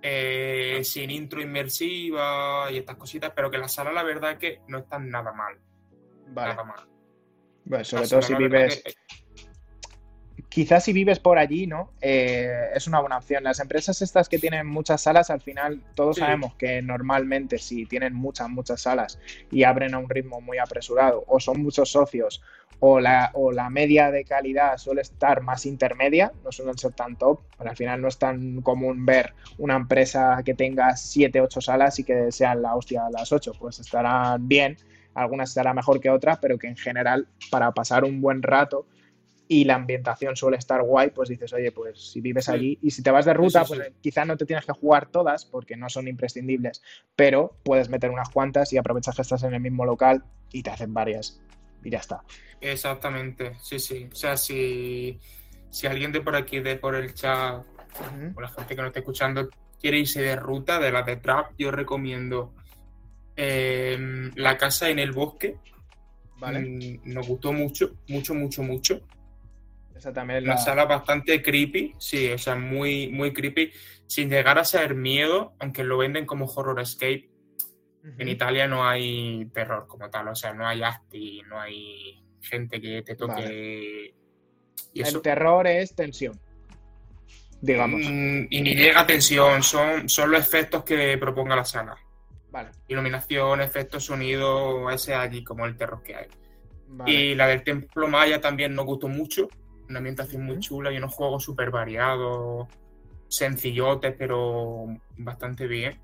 eh, 0.02 0.80
sin 0.84 1.10
intro 1.10 1.40
inmersiva 1.42 2.70
y 2.70 2.78
estas 2.78 2.96
cositas, 2.96 3.32
pero 3.34 3.50
que 3.50 3.58
la 3.58 3.68
sala 3.68 3.92
la 3.92 4.02
verdad 4.02 4.32
es 4.32 4.38
que 4.38 4.60
no 4.68 4.78
están 4.78 5.10
nada 5.10 5.32
mal. 5.32 5.58
Vale. 6.28 6.50
Nada 6.54 6.64
mal. 6.64 6.88
Bueno, 7.64 7.84
sobre 7.84 8.02
La 8.04 8.08
todo 8.08 8.22
si 8.22 8.34
vives, 8.34 8.82
que- 8.82 8.94
quizás 10.48 10.84
si 10.84 10.92
vives 10.92 11.18
por 11.18 11.38
allí, 11.38 11.66
¿no? 11.66 11.92
Eh, 12.00 12.50
es 12.74 12.86
una 12.86 13.00
buena 13.00 13.18
opción. 13.18 13.44
Las 13.44 13.60
empresas 13.60 14.00
estas 14.02 14.28
que 14.28 14.38
tienen 14.38 14.66
muchas 14.66 15.02
salas, 15.02 15.30
al 15.30 15.40
final 15.40 15.82
todos 15.94 16.16
Sí. 16.16 16.22
sabemos 16.22 16.54
que 16.54 16.80
normalmente 16.80 17.58
si 17.58 17.84
tienen 17.86 18.14
muchas, 18.14 18.48
muchas 18.48 18.80
salas 18.80 19.18
y 19.50 19.64
abren 19.64 19.94
a 19.94 19.98
un 19.98 20.08
ritmo 20.08 20.40
muy 20.40 20.58
apresurado 20.58 21.24
o 21.26 21.38
son 21.40 21.62
muchos 21.62 21.90
socios 21.90 22.42
o 22.80 23.00
la, 23.00 23.30
o 23.34 23.50
la 23.50 23.70
media 23.70 24.10
de 24.10 24.24
calidad 24.24 24.76
suele 24.78 25.00
estar 25.00 25.42
más 25.42 25.66
intermedia, 25.66 26.32
no 26.44 26.52
suelen 26.52 26.78
ser 26.78 26.92
tan 26.92 27.16
top, 27.16 27.40
pero 27.56 27.70
al 27.70 27.76
final 27.76 28.00
no 28.00 28.08
es 28.08 28.18
tan 28.18 28.62
común 28.62 29.04
ver 29.04 29.34
una 29.58 29.74
empresa 29.74 30.42
que 30.44 30.54
tenga 30.54 30.96
7, 30.96 31.40
8 31.40 31.60
salas 31.60 31.98
y 31.98 32.04
que 32.04 32.30
sean 32.30 32.62
la 32.62 32.76
hostia 32.76 33.06
a 33.06 33.10
las 33.10 33.32
8, 33.32 33.52
pues 33.58 33.80
estarán 33.80 34.46
bien, 34.46 34.76
algunas 35.14 35.48
estarán 35.48 35.74
mejor 35.74 36.00
que 36.00 36.10
otras, 36.10 36.38
pero 36.38 36.56
que 36.58 36.68
en 36.68 36.76
general 36.76 37.26
para 37.50 37.72
pasar 37.72 38.04
un 38.04 38.20
buen 38.20 38.42
rato 38.42 38.86
y 39.50 39.64
la 39.64 39.74
ambientación 39.76 40.36
suele 40.36 40.58
estar 40.58 40.82
guay, 40.82 41.10
pues 41.10 41.30
dices, 41.30 41.52
oye, 41.54 41.72
pues 41.72 41.98
si 42.12 42.20
vives 42.20 42.44
Sí. 42.44 42.52
allí 42.52 42.78
y 42.82 42.90
si 42.92 43.02
te 43.02 43.10
vas 43.10 43.24
de 43.24 43.32
ruta, 43.32 43.64
sí, 43.64 43.74
pues 43.74 43.92
quizás 44.02 44.26
no 44.26 44.36
te 44.36 44.44
tienes 44.44 44.64
que 44.66 44.72
jugar 44.72 45.06
todas 45.06 45.46
porque 45.46 45.74
no 45.76 45.88
son 45.88 46.06
imprescindibles, 46.06 46.82
pero 47.16 47.56
puedes 47.64 47.88
meter 47.88 48.10
unas 48.10 48.28
cuantas 48.28 48.72
y 48.72 48.76
aprovechas 48.76 49.16
que 49.16 49.22
estás 49.22 49.42
en 49.42 49.54
el 49.54 49.60
mismo 49.60 49.84
local 49.86 50.22
y 50.52 50.62
te 50.62 50.70
hacen 50.70 50.92
varias 50.94 51.40
y 51.82 51.90
ya 51.90 51.98
está. 51.98 52.22
Exactamente, 52.60 53.56
sí, 53.60 53.78
sí. 53.78 54.08
O 54.12 54.14
sea, 54.14 54.36
si, 54.36 55.18
si 55.70 55.86
alguien 55.86 56.12
de 56.12 56.20
por 56.20 56.34
aquí, 56.36 56.60
de 56.60 56.76
por 56.76 56.94
el 56.94 57.14
chat, 57.14 57.64
o 58.34 58.40
la 58.40 58.48
gente 58.48 58.74
que 58.74 58.82
nos 58.82 58.88
está 58.88 59.00
escuchando, 59.00 59.48
quiere 59.80 59.98
irse 59.98 60.20
de 60.22 60.36
ruta 60.36 60.78
de 60.78 60.90
la 60.92 61.02
de 61.02 61.16
Trap, 61.16 61.52
yo 61.58 61.70
recomiendo 61.70 62.54
eh, 63.36 64.30
La 64.34 64.56
Casa 64.56 64.88
en 64.90 64.98
el 64.98 65.12
Bosque. 65.12 65.56
Vale, 66.38 66.60
Mm, 66.60 67.00
Nos 67.12 67.26
gustó 67.26 67.52
mucho, 67.52 67.96
mucho, 68.08 68.34
mucho, 68.34 68.62
mucho. 68.62 69.00
esa 69.96 70.12
también 70.12 70.38
es 70.38 70.44
Una 70.44 70.54
la... 70.54 70.60
sala 70.60 70.84
bastante 70.84 71.42
creepy, 71.42 71.94
sí, 71.98 72.30
o 72.30 72.38
sea, 72.38 72.54
muy, 72.54 73.08
muy 73.08 73.32
creepy, 73.32 73.72
sin 74.06 74.30
llegar 74.30 74.58
a 74.58 74.64
ser 74.64 74.94
miedo, 74.94 75.54
aunque 75.58 75.82
lo 75.82 75.98
venden 75.98 76.26
como 76.26 76.46
horror 76.46 76.78
escape. 76.80 77.28
En 78.16 78.28
Italia 78.28 78.66
no 78.66 78.88
hay 78.88 79.46
terror 79.52 79.86
como 79.86 80.08
tal, 80.08 80.28
o 80.28 80.34
sea, 80.34 80.54
no 80.54 80.66
hay 80.66 80.82
asti, 80.82 81.42
no 81.48 81.60
hay 81.60 82.22
gente 82.40 82.80
que 82.80 83.02
te 83.02 83.14
toque. 83.14 84.14
Y 84.92 85.02
eso. 85.02 85.18
El 85.18 85.22
terror 85.22 85.66
es 85.66 85.94
tensión, 85.94 86.40
digamos. 87.60 88.00
Mm, 88.04 88.46
y 88.50 88.60
ni 88.62 88.74
llega 88.74 89.00
a 89.00 89.06
tensión, 89.06 89.62
son, 89.62 90.08
son 90.08 90.30
los 90.30 90.40
efectos 90.40 90.84
que 90.84 91.18
proponga 91.18 91.56
la 91.56 91.64
sala. 91.64 91.96
Vale, 92.50 92.70
Iluminación, 92.88 93.60
efectos, 93.60 94.04
sonido, 94.04 94.90
ese 94.90 95.14
allí 95.14 95.44
como 95.44 95.66
el 95.66 95.76
terror 95.76 96.02
que 96.02 96.16
hay. 96.16 96.26
vale. 96.86 97.12
Y 97.12 97.34
la 97.34 97.46
del 97.46 97.62
Templo 97.62 98.08
Maya 98.08 98.40
también 98.40 98.74
nos 98.74 98.86
gustó 98.86 99.08
mucho, 99.08 99.48
una 99.88 99.98
ambientación 99.98 100.44
muy 100.44 100.58
chula 100.60 100.92
y 100.92 100.96
unos 100.96 101.14
juegos 101.14 101.44
súper 101.44 101.70
variados, 101.70 102.68
sencillotes, 103.28 104.14
pero 104.16 104.86
bastante 105.18 105.66
bien. 105.66 106.00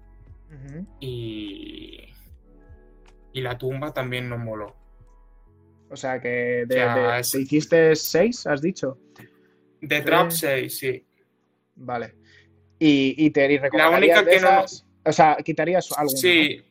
Y, 1.01 2.09
y 3.33 3.41
la 3.41 3.57
tumba 3.59 3.93
también 3.93 4.29
nos 4.29 4.39
moló. 4.39 4.75
O 5.91 5.97
sea 5.97 6.21
que 6.21 6.65
de, 6.67 6.67
O 6.67 6.69
sea, 6.69 6.95
de- 7.15 7.21
es- 7.21 7.31
¿te 7.31 7.41
hiciste 7.41 7.95
seis, 7.97 8.47
has 8.47 8.61
dicho? 8.63 8.99
De. 9.81 10.01
Trap 10.01 10.31
6, 10.31 10.79
sí. 10.79 11.05
Vale. 11.77 12.15
Y, 12.79 13.15
y 13.19 13.31
te 13.31 13.53
y 13.53 13.59
recomendarías 13.59 14.19
única 14.23 14.31
que 14.31 14.41
no-? 14.41 14.65
O 15.07 15.13
sea, 15.13 15.37
quitarías 15.45 15.91
alguna, 15.97 16.17
Sí, 16.19 16.63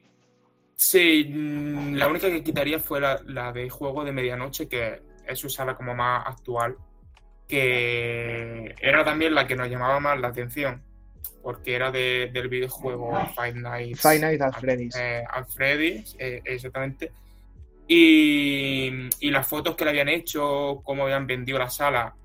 sí, 0.76 1.26
mm, 1.31 1.93
la 1.95 2.07
única 2.07 2.30
que 2.30 2.43
quitaría 2.43 2.80
fue 2.80 2.99
la, 2.99 3.22
la 3.26 3.51
de 3.51 3.69
juego 3.69 4.03
de 4.03 4.11
medianoche, 4.11 4.68
que 4.68 5.01
es 5.27 5.39
su 5.39 5.49
sala 5.49 5.76
como 5.76 5.93
más 5.93 6.26
actual, 6.27 6.76
que 7.47 8.76
era 8.81 9.03
también 9.05 9.35
la 9.35 9.45
que 9.47 9.55
nos 9.55 9.69
llamaba 9.69 9.99
más 9.99 10.19
la 10.19 10.30
atención, 10.30 10.81
porque 11.44 11.76
era 11.76 11.91
de- 11.91 12.30
del 12.34 12.48
videojuego 12.48 13.11
Five 13.36 13.53
Nights, 13.56 14.02
Five 14.02 14.20
Nights 14.20 14.41
at 14.41 14.53
Freddy's. 14.60 14.95
eh, 14.95 15.24
at 15.30 15.45
Freddy's, 15.49 16.15
eh, 16.18 16.41
exactamente. 16.45 17.11
Y, 17.88 19.10
y 19.20 19.30
las 19.30 19.45
fotos 19.48 19.76
que 19.76 19.84
le 19.84 19.91
habían 19.91 20.10
hecho, 20.10 20.82
cómo 20.84 21.03
habían 21.03 21.28
vendido 21.28 21.60
la 21.60 21.70
sala, 21.70 22.15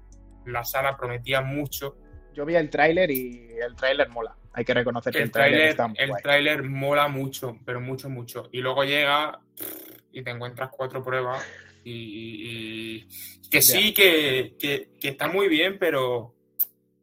la 0.46 0.64
sala 0.64 0.96
prometía 0.96 1.40
mucho. 1.40 1.96
Yo 2.32 2.46
vi 2.46 2.54
el 2.54 2.70
tráiler 2.70 3.10
y 3.10 3.50
el 3.60 3.74
tráiler 3.74 4.08
mola. 4.08 4.36
Hay 4.52 4.64
que 4.64 4.72
reconocer 4.74 5.12
que 5.12 5.22
el, 5.22 5.30
tráiler 5.30 5.76
el 5.96 6.12
tráiler 6.22 6.62
mola 6.62 7.08
mucho, 7.08 7.58
pero 7.64 7.80
mucho, 7.80 8.08
mucho. 8.08 8.48
Y 8.52 8.60
luego 8.60 8.84
llega 8.84 9.40
y 10.12 10.22
te 10.22 10.30
encuentras 10.30 10.70
cuatro 10.70 11.02
pruebas 11.02 11.44
y, 11.84 13.06
que 13.50 13.60
sí, 13.62 13.92
que, 13.92 14.54
que- 14.58 14.90
que 15.00 15.08
está 15.08 15.26
muy 15.28 15.48
bien, 15.48 15.76
pero 15.78 16.34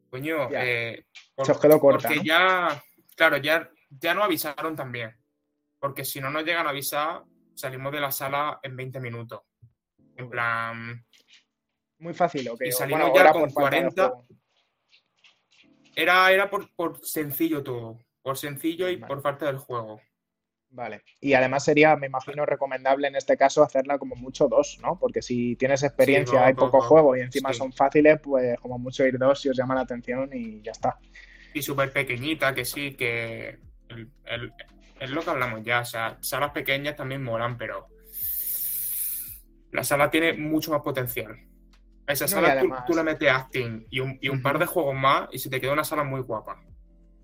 coño, 0.10 0.48
eh, 0.52 1.04
por- 1.36 1.46
Se 1.46 1.52
os 1.52 1.60
quedó 1.60 1.80
corta, 1.80 2.08
porque 2.08 2.20
¿no? 2.20 2.24
ya, 2.24 2.84
claro, 3.16 3.38
ya, 3.38 3.70
ya 3.90 4.14
no 4.14 4.24
avisaron 4.24 4.76
también. 4.76 5.16
Porque 5.80 6.04
si 6.06 6.20
no 6.22 6.30
nos 6.30 6.44
llegan 6.44 6.66
a 6.66 6.70
avisar, 6.72 7.24
salimos 7.54 7.92
de 7.92 8.00
la 8.00 8.12
sala 8.12 8.60
en 8.64 8.76
20 8.76 9.00
minutos. 9.00 9.42
En 10.16 10.30
plan, 10.30 11.06
Muy 12.00 12.14
fácil, 12.14 12.50
ok. 12.50 12.62
y 12.66 12.72
salimos 12.72 13.10
bueno, 13.12 13.26
ya 13.26 13.32
con 13.34 13.42
por 13.44 13.52
falta 13.64 13.76
de 13.76 13.82
40. 13.92 14.08
juego. 14.10 14.26
era, 15.96 16.32
era 16.32 16.50
por, 16.50 16.74
por 16.76 17.06
sencillo 17.06 17.64
todo. 17.64 18.00
Por 18.22 18.38
sencillo 18.38 18.90
y 18.90 18.96
Vale. 18.96 19.08
por 19.08 19.22
falta 19.22 19.46
del 19.46 19.58
juego. 19.58 20.02
Vale. 20.70 21.04
Y 21.22 21.34
además 21.34 21.64
sería, 21.64 21.96
me 21.96 22.08
imagino, 22.08 22.46
recomendable 22.46 23.08
en 23.08 23.16
este 23.16 23.38
caso 23.38 23.64
hacerla 23.64 23.98
como 23.98 24.16
mucho 24.16 24.48
dos, 24.50 24.78
¿no? 24.82 25.00
Porque 25.00 25.22
si 25.22 25.56
tienes 25.56 25.84
experiencia, 25.84 26.40
no, 26.40 26.46
hay 26.46 26.54
no, 26.54 26.60
poco 26.60 26.78
no. 26.80 26.84
juego 26.84 27.16
y 27.16 27.22
encima 27.22 27.54
Sí. 27.54 27.60
son 27.60 27.72
fáciles, 27.72 28.20
pues 28.22 28.60
como 28.60 28.78
mucho 28.78 29.06
ir 29.06 29.18
dos 29.18 29.40
si 29.40 29.48
os 29.50 29.56
llama 29.58 29.76
la 29.76 29.82
atención 29.82 30.30
y 30.34 30.62
ya 30.62 30.72
está. 30.72 30.98
Y 31.54 31.62
súper 31.62 31.94
pequeñita, 31.94 32.54
que 32.54 32.66
sí, 32.66 32.94
que 32.96 33.58
el- 33.90 34.10
el- 34.26 34.54
es 35.00 35.10
lo 35.10 35.22
que 35.22 35.30
hablamos 35.30 35.64
ya. 35.64 35.80
O 35.80 35.86
sea, 35.86 36.18
salas 36.20 36.52
pequeñas 36.52 36.96
también 36.98 37.24
molan, 37.24 37.58
pero 37.58 37.88
la 39.72 39.84
sala 39.84 40.10
tiene 40.10 40.34
mucho 40.34 40.72
más 40.72 40.82
potencial. 40.82 41.38
A 42.08 42.14
esa 42.14 42.28
sala 42.28 42.50
tú- 42.54 42.60
además- 42.60 42.86
tú, 42.86 42.94
le 42.94 43.04
metes 43.04 43.30
acting 43.30 43.88
y 43.90 44.00
un, 44.00 44.18
y 44.22 44.30
un 44.30 44.42
par 44.42 44.60
de 44.60 44.66
juegos 44.66 44.94
más 44.96 45.28
y 45.32 45.40
se 45.40 45.50
te 45.50 45.60
queda 45.60 45.74
una 45.74 45.84
sala 45.84 46.04
muy 46.04 46.22
guapa. 46.22 46.62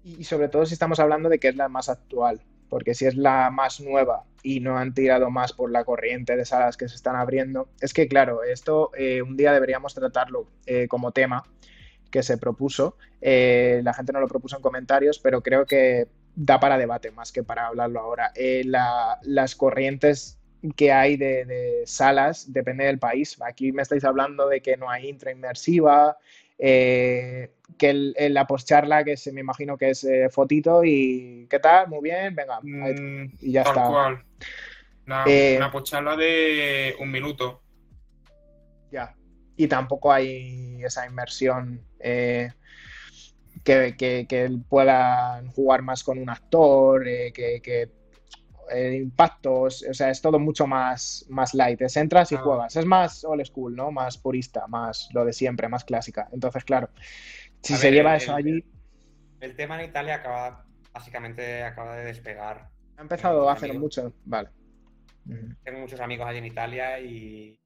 Y 0.03 0.23
sobre 0.23 0.49
todo 0.49 0.65
si 0.65 0.73
estamos 0.73 0.99
hablando 0.99 1.29
de 1.29 1.37
que 1.37 1.49
es 1.49 1.55
la 1.55 1.67
más 1.69 1.87
actual, 1.89 2.41
porque 2.71 2.95
si 2.95 3.05
es 3.05 3.15
la 3.17 3.51
más 3.51 3.81
nueva 3.81 4.23
y 4.43 4.61
no 4.61 4.77
han 4.79 4.93
tirado 4.95 5.29
más 5.29 5.53
por 5.53 5.69
la 5.71 5.83
corriente 5.83 6.37
de 6.37 6.45
salas 6.45 6.77
que 6.77 6.87
se 6.89 6.95
están 6.95 7.17
abriendo, 7.17 7.69
es 7.81 7.93
que 7.93 8.07
claro, 8.07 8.43
esto 8.43 8.91
eh, 8.97 9.21
un 9.21 9.37
día 9.37 9.53
deberíamos 9.53 9.93
tratarlo 9.93 10.47
eh, 10.65 10.87
como 10.87 11.11
tema 11.11 11.43
que 12.09 12.23
se 12.23 12.37
propuso. 12.37 12.97
Eh, 13.21 13.81
la 13.83 13.93
gente 13.93 14.13
no 14.13 14.19
lo 14.21 14.27
propuso 14.27 14.55
en 14.55 14.61
comentarios, 14.61 15.19
pero 15.19 15.41
creo 15.43 15.65
que 15.65 16.07
da 16.35 16.59
para 16.59 16.77
debate 16.77 17.11
más 17.11 17.31
que 17.31 17.43
para 17.43 17.67
hablarlo 17.67 17.99
ahora. 17.99 18.31
La- 18.65 19.19
las 19.23 19.55
corrientes 19.55 20.37
que 20.75 20.91
hay 20.91 21.17
de, 21.17 21.45
de 21.45 21.83
salas 21.85 22.53
depende 22.53 22.85
del 22.85 22.99
país. 22.99 23.37
Aquí 23.41 23.71
me 23.71 23.81
estáis 23.81 24.03
hablando 24.05 24.47
de 24.47 24.61
que 24.61 24.77
no 24.77 24.89
hay 24.89 25.09
intrainmersiva, 25.09 26.17
eh, 26.63 27.51
que 27.77 27.89
el- 27.89 28.13
en 28.17 28.33
la 28.35 28.45
postcharla 28.45 29.03
que 29.03 29.17
se 29.17 29.31
me 29.33 29.41
imagino 29.41 29.77
que 29.77 29.89
es 29.89 30.03
eh, 30.03 30.29
fotito 30.29 30.83
y 30.83 31.47
¿qué 31.49 31.57
tal? 31.59 31.87
Muy 31.87 32.01
bien, 32.03 32.35
venga, 32.35 32.59
Mm, 32.61 33.25
y 33.41 33.51
ya 33.51 33.63
tal 33.63 33.73
está. 33.75 33.87
cual. 33.87 34.23
Una, 35.07 35.23
Eh, 35.27 35.55
una 35.57 35.71
pocharla 35.71 36.15
de 36.15 36.95
un 36.99 37.11
minuto. 37.11 37.63
Ya. 38.91 39.15
Y 39.57 39.67
tampoco 39.67 40.11
hay 40.11 40.83
esa 40.83 41.05
inmersión 41.07 41.81
eh, 41.99 42.51
que, 43.63 43.95
que, 43.97 44.27
que 44.29 44.49
puedan 44.69 45.47
jugar 45.47 45.81
más 45.81 46.03
con 46.03 46.19
un 46.19 46.29
actor, 46.29 47.03
que, 47.03 47.59
que 47.63 47.89
eh, 48.69 48.95
impactos, 49.01 49.83
o 49.89 49.93
sea, 49.93 50.09
es 50.09 50.21
todo 50.21 50.39
mucho 50.39 50.67
más, 50.67 51.25
más 51.29 51.53
light. 51.53 51.81
Es 51.81 51.97
entras 51.97 52.31
y 52.31 52.35
Ah. 52.35 52.39
juegas. 52.39 52.75
Es 52.75 52.85
más 52.85 53.23
old 53.23 53.43
school, 53.45 53.75
¿no? 53.75 53.91
Más 53.91 54.17
purista, 54.17 54.67
más 54.67 55.09
lo 55.13 55.25
de 55.25 55.33
siempre, 55.33 55.67
más 55.67 55.83
clásica. 55.83 56.27
Entonces, 56.31 56.63
claro, 56.63 56.89
si 57.61 57.73
A 57.73 57.77
se 57.77 57.87
ver, 57.87 57.93
lleva 57.95 58.15
el- 58.15 58.21
eso 58.21 58.35
allí, 58.35 58.65
El 59.39 59.55
tema 59.55 59.81
en 59.81 59.89
Italia 59.89 60.15
acaba, 60.15 60.65
básicamente 60.93 61.63
acaba 61.63 61.95
de 61.95 62.05
despegar. 62.05 62.69
ha 62.97 63.01
empezado 63.01 63.49
a 63.49 63.53
hacer 63.53 63.73
mucho. 63.79 64.13
Vale. 64.25 64.49
Tengo 65.63 65.79
muchos 65.79 65.99
amigos 65.99 66.27
allí 66.27 66.37
en 66.37 66.45
Italia 66.45 66.99
y 66.99 67.59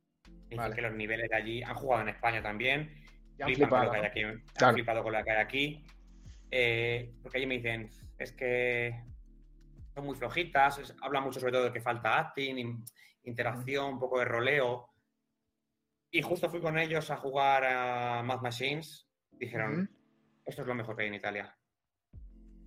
dicen 0.44 0.58
Vale. 0.58 0.76
que 0.76 0.82
los 0.82 0.94
niveles 0.94 1.30
de 1.30 1.36
allí 1.36 1.62
han 1.64 1.76
jugado 1.76 2.04
en 2.04 2.10
España 2.10 2.42
también. 2.42 2.94
Ya 3.38 3.46
han 3.48 3.54
flipado 3.54 5.04
con 5.04 5.12
lo 5.12 5.24
que 5.24 5.32
hay 5.32 5.42
aquí. 5.42 5.84
Eh, 6.52 7.12
porque 7.22 7.38
allí 7.40 7.48
me 7.48 7.56
dicen, 7.56 7.90
es 8.18 8.32
que 8.32 8.96
son 9.96 10.06
muy 10.06 10.16
flojitas, 10.16 10.78
es- 10.78 10.96
hablan 11.02 11.24
mucho 11.24 11.40
sobre 11.40 11.54
todo 11.54 11.64
de 11.64 11.72
que 11.74 11.82
falta 11.82 12.20
acting, 12.20 12.58
in- 12.58 12.86
interacción, 13.24 13.94
un 13.94 14.00
poco 14.00 14.20
de 14.20 14.26
roleo. 14.26 14.90
Y 16.12 16.22
justo 16.22 16.50
fui 16.50 16.60
con 16.60 16.78
ellos 16.78 17.10
a 17.12 17.18
jugar 17.18 17.64
a 17.66 18.22
Mad 18.24 18.42
Machines. 18.42 19.08
Dijeron, 19.32 19.74
Ujú. 19.74 19.88
esto 20.46 20.62
es 20.62 20.68
lo 20.68 20.76
mejor 20.76 20.96
que 20.96 21.04
hay 21.04 21.08
en 21.08 21.16
Italia. 21.16 21.58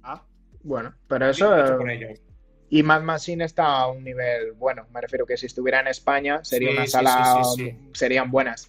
Ah, 0.02 0.24
bueno, 0.62 0.94
pero 1.06 1.26
eso... 1.28 1.55
eh. 1.56 2.20
Y 2.70 2.82
Mad 2.82 3.02
Machine 3.02 3.44
está 3.44 3.66
a 3.78 3.88
un 3.90 4.05
nivel 4.05 4.52
bueno. 4.52 4.86
Me 4.90 5.00
refiero 5.00 5.24
que 5.24 5.36
si 5.38 5.46
estuviera 5.46 5.80
en 5.80 5.86
España 5.86 6.44
sería 6.44 6.70
Sí, 6.70 6.76
una 6.76 6.86
sala, 6.86 7.32
sí, 7.44 7.44
sí, 7.44 7.70
sí. 7.70 7.90
serían 7.94 8.30
buenas. 8.30 8.68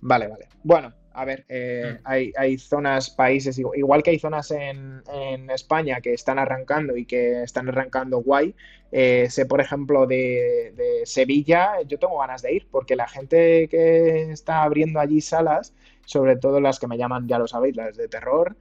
Vale, 0.00 0.26
vale. 0.26 0.48
Bueno, 0.64 0.92
a 1.14 1.24
ver, 1.24 1.44
eh, 1.48 1.94
Mm. 1.94 2.02
hay, 2.04 2.32
hay 2.36 2.58
zonas, 2.58 3.10
países, 3.10 3.58
igual, 3.58 3.78
igual 3.78 4.02
que 4.02 4.10
hay 4.10 4.18
zonas 4.18 4.50
en, 4.50 5.02
en 5.12 5.50
España 5.50 6.00
que 6.00 6.12
están 6.12 6.38
arrancando 6.38 6.96
y 6.96 7.06
que 7.06 7.42
están 7.42 7.68
arrancando 7.68 8.18
guay. 8.18 8.54
Eh, 8.92 9.28
sé, 9.30 9.46
por 9.46 9.60
ejemplo, 9.60 10.06
de, 10.06 10.72
de 10.76 11.06
Sevilla, 11.06 11.80
yo 11.86 11.98
tengo 11.98 12.18
ganas 12.18 12.42
de 12.42 12.54
ir 12.54 12.68
porque 12.70 12.96
la 12.96 13.08
gente 13.08 13.68
que 13.68 14.30
está 14.30 14.62
abriendo 14.62 15.00
allí 15.00 15.20
salas, 15.20 15.74
sobre 16.04 16.36
todo 16.36 16.60
las 16.60 16.78
que 16.80 16.86
me 16.88 16.98
llaman, 16.98 17.26
ya 17.28 17.38
lo 17.38 17.46
sabéis, 17.48 17.76
las 17.76 17.96
de 17.96 18.08
terror, 18.08 18.56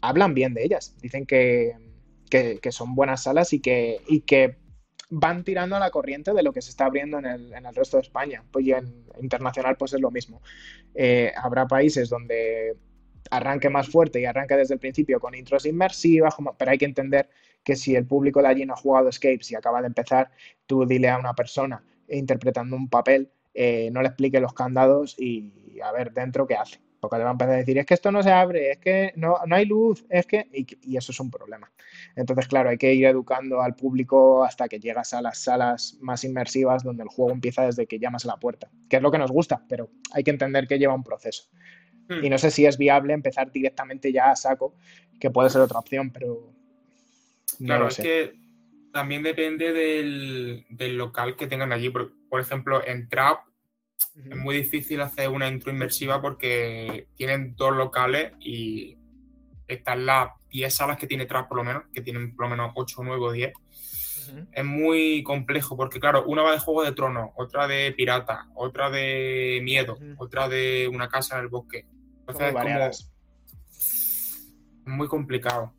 hablan 0.00 0.34
bien 0.34 0.54
de 0.54 0.64
ellas. 0.64 0.96
Dicen 1.00 1.26
que, 1.26 1.76
que, 2.30 2.58
que 2.60 2.72
son 2.72 2.94
buenas 2.94 3.22
salas 3.24 3.52
y 3.52 3.60
que, 3.60 4.00
y 4.08 4.20
que 4.22 4.56
van 5.14 5.44
tirando 5.44 5.76
a 5.76 5.78
la 5.78 5.90
corriente 5.90 6.32
de 6.32 6.42
lo 6.42 6.54
que 6.54 6.62
se 6.62 6.70
está 6.70 6.86
abriendo 6.86 7.18
en 7.18 7.26
el, 7.26 7.52
en 7.52 7.66
el 7.66 7.74
resto 7.74 7.98
de 7.98 8.02
España. 8.02 8.42
Pues 8.50 8.64
y 8.64 8.72
en 8.72 9.04
internacional 9.20 9.76
pues 9.76 9.92
es 9.92 10.00
lo 10.00 10.10
mismo. 10.10 10.40
Eh, 10.94 11.30
habrá 11.36 11.66
países 11.66 12.08
donde 12.08 12.76
arranque 13.30 13.68
más 13.68 13.88
fuerte 13.88 14.20
y 14.20 14.24
arranque 14.24 14.56
desde 14.56 14.74
el 14.74 14.80
principio 14.80 15.20
con 15.20 15.34
intros 15.34 15.66
inmersivas, 15.66 16.34
pero 16.56 16.70
hay 16.70 16.78
que 16.78 16.86
entender 16.86 17.28
que 17.62 17.76
si 17.76 17.94
el 17.94 18.06
público 18.06 18.40
de 18.40 18.48
allí 18.48 18.64
no 18.64 18.72
ha 18.72 18.76
jugado 18.76 19.10
Escapes 19.10 19.50
y 19.50 19.54
acaba 19.54 19.82
de 19.82 19.88
empezar, 19.88 20.30
tú 20.66 20.86
dile 20.86 21.10
a 21.10 21.18
una 21.18 21.34
persona 21.34 21.84
interpretando 22.08 22.74
un 22.74 22.88
papel, 22.88 23.30
eh, 23.52 23.90
no 23.92 24.00
le 24.00 24.08
explique 24.08 24.40
los 24.40 24.54
candados 24.54 25.14
y 25.18 25.52
a 25.84 25.92
ver 25.92 26.12
dentro 26.12 26.46
qué 26.46 26.54
hace. 26.54 26.80
Porque 27.02 27.16
le 27.16 27.24
va 27.24 27.30
a 27.30 27.32
empezar 27.32 27.54
a 27.54 27.56
decir, 27.56 27.76
es 27.78 27.84
que 27.84 27.94
esto 27.94 28.12
no 28.12 28.22
se 28.22 28.30
abre, 28.30 28.70
es 28.70 28.78
que 28.78 29.12
no, 29.16 29.38
no 29.44 29.56
hay 29.56 29.66
luz, 29.66 30.06
es 30.08 30.24
que... 30.24 30.46
Y, 30.52 30.64
y 30.82 30.96
eso 30.96 31.10
es 31.10 31.18
un 31.18 31.32
problema. 31.32 31.68
Entonces, 32.14 32.46
claro, 32.46 32.70
hay 32.70 32.78
que 32.78 32.94
ir 32.94 33.06
educando 33.06 33.60
al 33.60 33.74
público 33.74 34.44
hasta 34.44 34.68
que 34.68 34.78
llegas 34.78 35.12
a 35.12 35.20
las 35.20 35.42
salas 35.42 35.98
más 36.00 36.22
inmersivas 36.22 36.84
donde 36.84 37.02
el 37.02 37.08
juego 37.08 37.32
empieza 37.32 37.66
desde 37.66 37.88
que 37.88 37.98
llamas 37.98 38.24
a 38.24 38.28
la 38.28 38.36
puerta, 38.36 38.70
que 38.88 38.98
es 38.98 39.02
lo 39.02 39.10
que 39.10 39.18
nos 39.18 39.32
gusta, 39.32 39.64
pero 39.68 39.90
hay 40.12 40.22
que 40.22 40.30
entender 40.30 40.68
que 40.68 40.78
lleva 40.78 40.94
un 40.94 41.02
proceso. 41.02 41.50
Hmm. 42.08 42.24
Y 42.24 42.30
no 42.30 42.38
sé 42.38 42.52
si 42.52 42.66
es 42.66 42.78
viable 42.78 43.14
empezar 43.14 43.50
directamente 43.50 44.12
ya 44.12 44.30
a 44.30 44.36
saco, 44.36 44.76
que 45.18 45.30
puede 45.30 45.50
ser 45.50 45.60
otra 45.60 45.80
opción, 45.80 46.12
pero 46.12 46.52
no 47.58 47.66
Claro, 47.66 47.82
lo 47.82 47.88
es 47.88 47.96
que 47.96 48.32
también 48.92 49.24
depende 49.24 49.72
del, 49.72 50.66
del 50.68 50.96
local 50.96 51.34
que 51.34 51.48
tengan 51.48 51.72
allí. 51.72 51.90
Por, 51.90 52.12
por 52.28 52.40
ejemplo, 52.40 52.80
en 52.86 53.08
Trap 53.08 53.40
es 54.14 54.36
muy 54.36 54.56
difícil 54.56 55.00
hacer 55.00 55.28
una 55.28 55.48
intro 55.48 55.72
inmersiva 55.72 56.20
porque 56.20 57.08
tienen 57.16 57.54
dos 57.56 57.74
locales 57.74 58.32
y 58.40 58.96
están 59.66 60.06
las 60.06 60.30
10 60.50 60.74
salas 60.74 60.98
que 60.98 61.06
tiene 61.06 61.26
Trap 61.26 61.48
por 61.48 61.58
lo 61.58 61.64
menos, 61.64 61.84
que 61.92 62.02
tienen 62.02 62.34
por 62.36 62.46
lo 62.46 62.50
menos 62.50 62.72
8, 62.74 63.02
9 63.02 63.24
o 63.24 63.32
10. 63.32 63.52
Ujú. 63.54 64.46
Es 64.52 64.64
muy 64.64 65.22
complejo 65.22 65.76
porque, 65.76 65.98
claro, 65.98 66.24
una 66.26 66.42
va 66.42 66.52
de 66.52 66.58
Juego 66.58 66.84
de 66.84 66.92
Tronos, 66.92 67.30
otra 67.36 67.66
de 67.66 67.92
Pirata, 67.92 68.48
otra 68.54 68.90
de 68.90 69.60
Miedo, 69.62 69.98
otra 70.18 70.48
de 70.48 70.88
Una 70.92 71.08
casa 71.08 71.38
en 71.38 71.44
el 71.44 71.48
bosque. 71.48 71.86
Entonces 72.20 72.48
es 72.48 72.52
como 74.84 74.96
muy 74.96 75.08
complicado. 75.08 75.72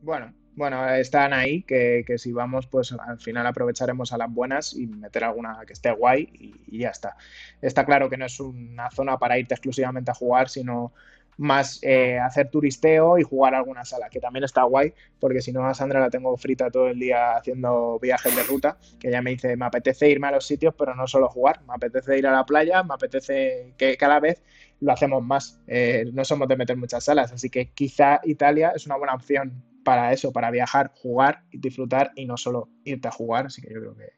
Bueno, 0.00 0.34
bueno, 0.54 0.88
están 0.90 1.32
ahí, 1.32 1.62
que, 1.62 2.04
si 2.18 2.32
vamos, 2.32 2.66
pues 2.66 2.92
al 2.92 3.18
final 3.18 3.46
aprovecharemos 3.46 4.12
a 4.12 4.18
las 4.18 4.32
buenas 4.32 4.74
y 4.74 4.86
meter 4.86 5.24
alguna 5.24 5.60
que 5.66 5.72
esté 5.72 5.90
guay 5.92 6.28
y, 6.32 6.76
y 6.76 6.78
ya 6.80 6.90
está. 6.90 7.16
Está 7.60 7.84
claro 7.84 8.10
que 8.10 8.16
no 8.16 8.26
es 8.26 8.38
una 8.40 8.90
zona 8.90 9.18
para 9.18 9.38
irte 9.38 9.54
exclusivamente 9.54 10.10
a 10.10 10.14
jugar, 10.14 10.48
sino 10.48 10.92
más 11.38 11.80
eh, 11.82 12.18
hacer 12.18 12.50
turisteo 12.50 13.18
y 13.18 13.22
jugar 13.22 13.54
a 13.54 13.58
alguna 13.58 13.84
sala, 13.84 14.08
que 14.08 14.20
también 14.20 14.44
está 14.44 14.62
guay, 14.64 14.94
porque 15.18 15.40
si 15.40 15.52
no 15.52 15.66
a 15.66 15.74
Sandra 15.74 16.00
la 16.00 16.10
tengo 16.10 16.36
frita 16.36 16.70
todo 16.70 16.88
el 16.88 16.98
día 16.98 17.36
haciendo 17.36 17.98
viajes 18.00 18.34
de 18.36 18.42
ruta, 18.42 18.78
que 18.98 19.08
ella 19.08 19.22
me 19.22 19.30
dice, 19.30 19.56
me 19.56 19.66
apetece 19.66 20.08
irme 20.08 20.28
a 20.28 20.32
los 20.32 20.46
sitios, 20.46 20.74
pero 20.76 20.94
no 20.94 21.06
solo 21.06 21.28
jugar, 21.28 21.60
me 21.66 21.74
apetece 21.74 22.18
ir 22.18 22.26
a 22.26 22.32
la 22.32 22.44
playa, 22.44 22.82
me 22.82 22.94
apetece 22.94 23.74
que 23.76 23.96
cada 23.96 24.20
vez 24.20 24.42
lo 24.80 24.92
hacemos 24.92 25.22
más. 25.22 25.60
Eh, 25.66 26.10
no 26.12 26.24
somos 26.24 26.48
de 26.48 26.56
meter 26.56 26.76
muchas 26.76 27.04
salas, 27.04 27.32
así 27.32 27.50
que 27.50 27.70
quizá 27.70 28.20
Italia 28.24 28.72
es 28.74 28.86
una 28.86 28.96
buena 28.96 29.14
opción 29.14 29.71
para 29.84 30.12
eso, 30.12 30.32
para 30.32 30.50
viajar, 30.50 30.92
jugar 30.94 31.42
y 31.50 31.58
disfrutar 31.58 32.12
y 32.16 32.24
no 32.26 32.36
solo 32.36 32.68
irte 32.84 33.08
a 33.08 33.10
jugar, 33.10 33.46
así 33.46 33.60
que 33.62 33.72
yo 33.72 33.80
creo 33.80 33.96
que, 33.96 34.12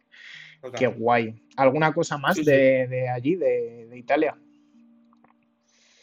Total. 0.60 0.78
que 0.78 0.86
guay. 0.86 1.42
¿Alguna 1.56 1.92
cosa 1.92 2.18
más 2.18 2.34
Sí, 2.36 2.44
sí. 2.44 2.50
de, 2.50 2.86
de 2.88 3.08
allí, 3.08 3.36
de, 3.36 3.86
de 3.90 3.98
Italia? 3.98 4.36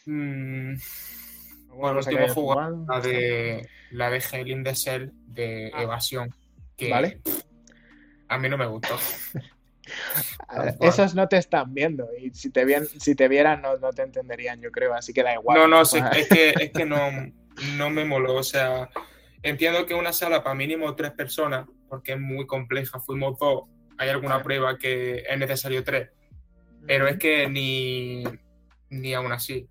Mm, 0.05 0.73
¿Alguna 1.69 1.75
Bueno, 1.93 1.99
último 1.99 2.27
jugado? 2.33 2.85
la 2.87 2.99
de, 3.01 3.67
la 3.91 4.09
de 4.09 4.23
Hell 4.31 4.49
in 4.49 4.63
the 4.63 4.75
Cell 4.75 5.09
de 5.27 5.71
Ah. 5.73 5.83
Evasión, 5.83 6.33
que 6.75 6.89
Vale. 6.89 7.21
a 8.27 8.37
mí 8.37 8.49
no 8.49 8.57
me 8.57 8.65
gustó. 8.65 8.95
Ver. 10.55 10.75
Esos 10.81 11.15
no 11.15 11.27
te 11.27 11.37
están 11.37 11.73
viendo 11.73 12.07
y 12.17 12.29
si 12.31 12.49
te, 12.49 12.65
vien- 12.65 12.85
si 12.87 13.15
te 13.15 13.27
vieran 13.27 13.61
no, 13.61 13.77
no 13.77 13.91
te 13.91 14.03
entenderían, 14.03 14.61
yo 14.61 14.71
creo, 14.71 14.93
así 14.93 15.11
que 15.11 15.23
da 15.23 15.33
igual. 15.33 15.57
No, 15.57 15.67
no, 15.67 15.83
sí, 15.85 15.97
es 16.15 16.27
que, 16.29 16.49
es 16.51 16.71
que 16.71 16.85
no, 16.85 16.97
no 17.77 17.89
me 17.89 18.05
moló. 18.05 18.35
O 18.35 18.43
sea, 18.43 18.89
entiendo 19.43 19.85
que 19.85 19.93
una 19.93 20.13
sala 20.13 20.43
para 20.43 20.55
mínimo 20.55 20.95
tres 20.95 21.11
personas, 21.11 21.67
porque 21.89 22.13
es 22.13 22.19
muy 22.19 22.45
compleja, 22.45 22.99
fuimos 22.99 23.37
dos, 23.39 23.63
hay 23.97 24.09
alguna 24.09 24.35
Vale. 24.35 24.43
prueba 24.43 24.77
que 24.77 25.23
es 25.27 25.37
necesario 25.37 25.83
tres, 25.83 26.09
pero 26.87 27.07
es 27.07 27.17
que 27.17 27.47
ni, 27.49 28.23
ni 28.89 29.13
aún 29.13 29.31
así. 29.31 29.67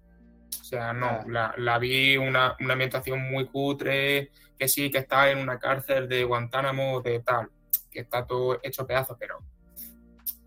O 0.61 0.65
sea, 0.65 0.93
no, 0.93 1.25
la, 1.29 1.55
la 1.57 1.79
vi 1.79 2.17
una, 2.17 2.57
una 2.61 2.73
ambientación 2.75 3.21
muy 3.31 3.47
cutre, 3.47 4.31
que 4.59 4.69
sí, 4.69 4.91
que 4.91 4.99
está 4.99 5.31
en 5.31 5.39
una 5.39 5.59
cárcel 5.59 6.09
de 6.09 6.23
Guantánamo, 6.25 7.01
de 7.01 7.21
tal, 7.21 7.49
que 7.91 8.01
está 8.01 8.25
todo 8.27 8.61
hecho 8.63 8.87
pedazos, 8.87 9.17
pero 9.19 9.39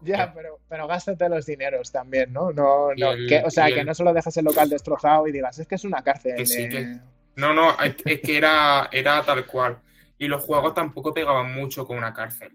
Ya, 0.01 0.31
pero, 0.33 0.59
pero 0.69 0.87
gástate 0.87 1.27
los 1.29 1.45
dineros 1.45 1.91
también, 1.91 2.31
¿no? 2.31 2.51
no, 2.51 2.93
no 2.95 3.11
el- 3.11 3.27
que, 3.27 3.41
o 3.43 3.49
sea, 3.49 3.67
que 3.67 3.79
el- 3.81 3.85
no 3.85 3.93
solo 3.93 4.13
dejas 4.13 4.35
el 4.37 4.45
local 4.45 4.69
destrozado 4.69 5.27
y 5.27 5.31
digas, 5.31 5.57
es 5.59 5.67
que 5.67 5.75
es 5.75 5.83
una 5.83 6.01
cárcel. 6.03 6.35
Que 6.35 6.45
sí, 6.45 6.63
eh". 6.63 6.69
que- 6.69 6.97
no, 7.35 7.53
no, 7.53 7.71
es, 7.79 7.95
es 8.05 8.21
que 8.21 8.37
era, 8.37 8.89
era 8.91 9.23
tal 9.23 9.45
cual. 9.45 9.79
Y 10.17 10.27
los 10.27 10.43
juegos 10.43 10.73
tampoco 10.73 11.13
pegaban 11.13 11.53
mucho 11.53 11.85
con 11.85 11.97
una 11.97 12.13
cárcel. 12.13 12.51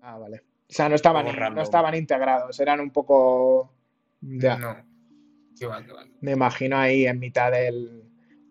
Ah, 0.00 0.18
vale. 0.18 0.38
O 0.38 0.74
sea, 0.74 0.88
no 0.88 0.94
estaban, 0.94 1.26
no 1.54 1.62
estaban 1.62 1.94
integrados, 1.94 2.58
eran 2.58 2.80
un 2.80 2.90
poco... 2.90 3.74
Ya, 4.20 4.56
No. 4.56 4.76
Qué 5.58 5.66
va, 5.66 5.84
qué 5.84 5.92
va. 5.92 6.04
me 6.20 6.32
imagino 6.32 6.76
ahí 6.78 7.06
en 7.06 7.20
mitad 7.20 7.52
del, 7.52 8.02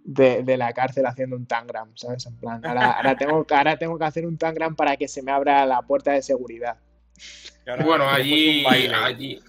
de, 0.06 0.44
de 0.44 0.56
la 0.56 0.72
cárcel 0.72 1.06
haciendo 1.07 1.36
un 1.36 1.45
tangram, 1.45 1.91
¿sabes? 1.98 2.26
En 2.28 2.38
plan, 2.38 2.65
ahora, 2.65 2.91
ahora 2.91 3.18
tengo, 3.18 3.45
ahora 3.49 3.76
tengo 3.78 3.98
que 3.98 4.06
hacer 4.06 4.26
un 4.26 4.38
tangram 4.38 4.76
para 4.76 4.95
que 4.95 5.07
se 5.10 5.22
me 5.23 5.32
abra 5.32 5.65
la 5.65 5.82
puerta 5.82 6.11
de 6.14 6.22
seguridad. 6.22 6.78
Ahora 7.68 7.84
Bueno, 7.84 8.07
allí, 8.10 8.64
allí, 8.65 9.41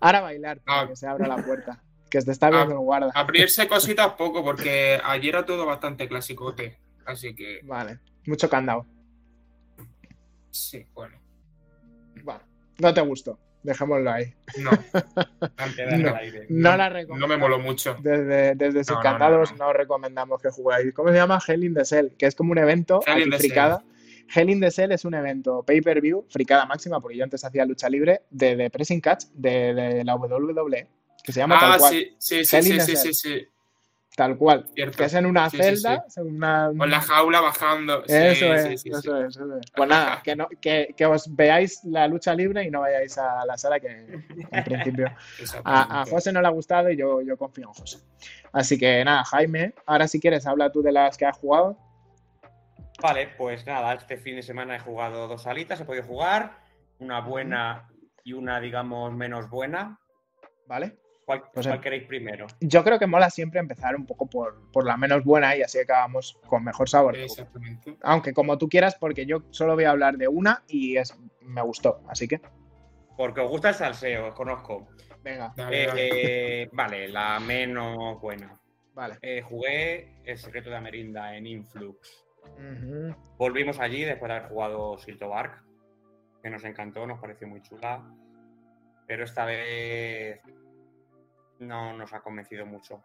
Ahora 0.00 0.22
bailar 0.22 0.60
para 0.60 0.80
Ah. 0.80 0.88
que 0.88 0.96
se 0.96 1.06
abra 1.06 1.28
la 1.28 1.36
puerta. 1.36 1.83
Que 2.18 2.22
te 2.24 2.30
está 2.30 2.48
viendo 2.50 2.78
guarda. 2.78 3.10
abrirse 3.14 3.66
cositas 3.68 4.12
poco, 4.12 4.44
porque 4.44 5.00
ayer 5.02 5.30
era 5.34 5.44
todo 5.44 5.66
bastante 5.66 6.06
clasicote. 6.06 6.78
Así 7.06 7.34
que, 7.34 7.60
Vale. 7.64 7.98
Mucho 8.26 8.48
candado. 8.48 8.86
sí, 10.50 10.86
bueno. 10.94 11.18
Bueno, 12.22 12.40
no 12.78 12.94
te 12.94 13.00
gustó. 13.00 13.38
Dejémoslo 13.62 14.10
ahí. 14.12 14.32
No, 14.58 14.70
No. 15.98 16.14
aire. 16.16 16.46
No 16.50 16.76
la 16.76 16.88
no 16.88 16.94
recomiendo. 16.94 17.26
me 17.28 17.36
moló 17.36 17.58
mucho. 17.58 17.96
Desde, 18.00 18.54
desde 18.54 18.66
No, 18.66 18.72
no, 18.72 18.78
Desencantados 18.78 19.50
no, 19.52 19.58
no, 19.58 19.64
no. 19.66 19.72
recomendamos 19.72 20.40
que 20.40 20.50
juguéis. 20.50 20.92
¿Cómo 20.94 21.08
se 21.08 21.14
llama? 21.16 21.38
Hell 21.46 21.64
in 21.64 21.74
the 21.74 21.84
Cell, 21.84 22.08
que 22.18 22.26
es 22.26 22.34
como 22.34 22.52
un 22.52 22.58
evento 22.58 23.00
Hell 23.06 23.32
fricada. 23.34 23.82
Hell 24.34 24.50
in 24.50 24.60
the 24.60 24.70
Cell 24.70 24.92
es 24.92 25.04
un 25.04 25.14
evento 25.14 25.62
pay-per-view, 25.62 26.26
fricada 26.30 26.66
máxima, 26.66 27.00
porque 27.00 27.16
yo 27.16 27.24
antes 27.24 27.44
hacía 27.44 27.64
lucha 27.64 27.88
libre, 27.88 28.22
de, 28.30 28.54
de 28.56 28.70
pressing 28.70 29.00
catch 29.00 29.24
de, 29.34 29.74
de 29.74 30.04
la 30.04 30.14
WWE, 30.16 30.86
que 31.24 31.32
se 31.32 31.40
llama 31.40 31.56
Ah, 31.56 31.60
tal 31.70 31.78
cual. 31.80 31.92
sí, 31.92 32.16
sí, 32.18 32.44
sí, 32.44 32.62
sí, 32.62 32.80
sí, 32.80 32.96
sí, 32.96 33.14
sí, 33.14 33.48
Tal 34.16 34.36
cual. 34.36 34.68
cierto. 34.74 34.96
Que 34.98 35.04
es 35.06 35.14
en 35.14 35.26
una 35.26 35.50
Sí, 35.50 35.56
sí, 35.56 35.62
celda, 35.64 36.04
una- 36.18 36.70
Con 36.78 36.88
la 36.88 37.00
jaula 37.00 37.40
bajando. 37.40 38.02
Sí, 38.06 38.12
Eso 38.14 38.54
es, 38.54 38.62
sí, 38.62 38.78
sí, 38.78 38.88
eso 38.90 39.00
sí. 39.00 39.08
es, 39.26 39.36
eso 39.36 39.56
es. 39.56 39.66
Pues 39.74 39.88
nada, 39.88 40.22
que, 40.22 40.36
no, 40.36 40.46
que, 40.60 40.94
que 40.96 41.04
os 41.06 41.34
veáis 41.34 41.82
la 41.82 42.06
lucha 42.06 42.32
libre 42.32 42.62
y 42.62 42.70
no 42.70 42.82
vayáis 42.82 43.18
a 43.18 43.44
la 43.44 43.58
sala, 43.58 43.80
que 43.80 43.88
en 44.52 44.64
principio 44.64 45.10
a. 45.64 46.04
José 46.08 46.30
no 46.32 46.40
le 46.40 46.46
ha 46.46 46.50
gustado 46.50 46.90
y 46.90 46.96
yo, 46.96 47.22
yo 47.22 47.36
confío 47.36 47.64
en 47.68 47.72
José. 47.74 47.98
Así 48.52 48.78
que 48.78 49.04
nada, 49.04 49.24
Jaime, 49.24 49.74
ahora 49.86 50.06
si 50.06 50.20
quieres, 50.20 50.46
habla 50.46 50.70
tú 50.70 50.80
de 50.82 50.92
las 50.92 51.16
que 51.18 51.26
has 51.26 51.36
jugado. 51.36 51.76
Vale, 53.02 53.28
pues 53.36 53.66
nada, 53.66 53.94
este 53.94 54.16
fin 54.16 54.36
de 54.36 54.42
semana 54.42 54.76
he 54.76 54.80
jugado 54.80 55.26
dos 55.26 55.42
salitas, 55.42 55.80
he 55.80 55.84
podido 55.84 56.04
jugar, 56.04 56.58
una 57.00 57.20
buena 57.20 57.88
y 58.22 58.32
una, 58.34 58.60
digamos, 58.60 59.12
menos 59.12 59.50
buena. 59.50 59.98
¿Vale? 60.68 60.98
¿Cuál, 61.24 61.42
Pues, 61.54 61.66
cuál 61.66 61.80
queréis 61.80 62.04
primero? 62.04 62.46
Yo 62.60 62.84
creo 62.84 62.98
que 62.98 63.06
mola 63.06 63.30
siempre 63.30 63.58
empezar 63.60 63.96
un 63.96 64.04
poco 64.06 64.26
por, 64.28 64.70
por 64.70 64.84
la 64.84 64.96
menos 64.96 65.24
buena 65.24 65.56
y 65.56 65.62
así 65.62 65.78
acabamos 65.78 66.38
con 66.46 66.62
mejor 66.64 66.88
sabor. 66.88 67.16
Exactamente. 67.16 67.96
Aunque 68.02 68.32
como 68.34 68.58
tú 68.58 68.68
quieras, 68.68 68.94
porque 68.96 69.24
yo 69.24 69.42
solo 69.50 69.74
voy 69.74 69.84
a 69.84 69.90
hablar 69.90 70.16
de 70.18 70.28
una 70.28 70.62
y 70.68 70.96
es 70.98 71.18
me 71.40 71.62
gustó. 71.62 72.02
Así 72.08 72.28
que, 72.28 72.40
Porque 73.16 73.40
os 73.40 73.48
gusta 73.48 73.70
el 73.70 73.74
salseo, 73.74 74.28
os 74.28 74.34
conozco. 74.34 74.88
venga, 75.22 75.52
Dale, 75.56 75.82
Eh, 75.82 75.86
dale. 75.86 76.62
eh, 76.62 76.68
vale, 76.72 77.08
la 77.08 77.40
menos 77.40 78.20
buena. 78.20 78.60
vale. 78.92 79.16
Eh, 79.22 79.40
jugué 79.42 80.16
El 80.24 80.36
secreto 80.38 80.68
de 80.70 80.76
Amerinda 80.76 81.34
en 81.36 81.46
Influx. 81.46 82.26
Volvimos 83.38 83.80
allí 83.80 84.04
después 84.04 84.28
de 84.28 84.36
haber 84.36 84.48
jugado 84.50 84.98
Silto 84.98 85.28
Bark, 85.30 85.62
que 86.42 86.50
nos 86.50 86.64
encantó, 86.64 87.06
nos 87.06 87.18
pareció 87.20 87.48
muy 87.48 87.62
chula. 87.62 88.04
Pero 89.06 89.24
esta 89.24 89.44
vez 89.44 90.40
no 91.60 91.92
nos 91.96 92.12
ha 92.12 92.20
convencido 92.20 92.66
mucho. 92.66 93.02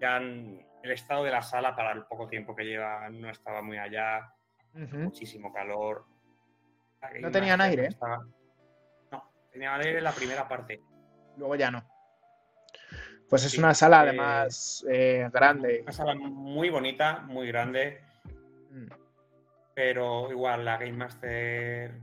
Ya 0.00 0.16
en- 0.18 0.66
el 0.82 0.90
estado 0.90 1.22
de 1.24 1.30
la 1.30 1.42
sala 1.42 1.76
para 1.76 1.92
el 1.92 2.04
poco 2.06 2.26
tiempo 2.26 2.56
que 2.56 2.64
lleva 2.64 3.08
no 3.08 3.30
estaba 3.30 3.62
muy 3.62 3.78
allá, 3.78 4.32
muchísimo 4.74 5.52
calor. 5.52 6.04
¿No 7.20 7.30
tenían 7.30 7.60
aire? 7.60 7.86
estaba- 7.86 8.26
No, 9.12 9.30
tenían 9.52 9.80
aire 9.80 9.98
en 9.98 10.04
la 10.04 10.12
primera 10.12 10.48
parte. 10.48 10.80
Luego 11.36 11.54
ya 11.54 11.70
no. 11.70 11.84
Pues 13.28 13.44
es 13.44 13.52
Sí, 13.52 13.58
una 13.58 13.72
sala 13.74 13.98
eh, 14.04 14.08
además 14.08 14.84
eh, 14.90 15.28
grande. 15.32 15.80
Una 15.82 15.92
sala 15.92 16.14
muy 16.16 16.68
bonita, 16.68 17.20
muy 17.20 17.46
grande, 17.48 18.02
Mm. 18.70 18.88
pero 19.74 20.30
igual 20.30 20.64
la 20.64 20.76
Game 20.78 20.92
Master 20.92 21.94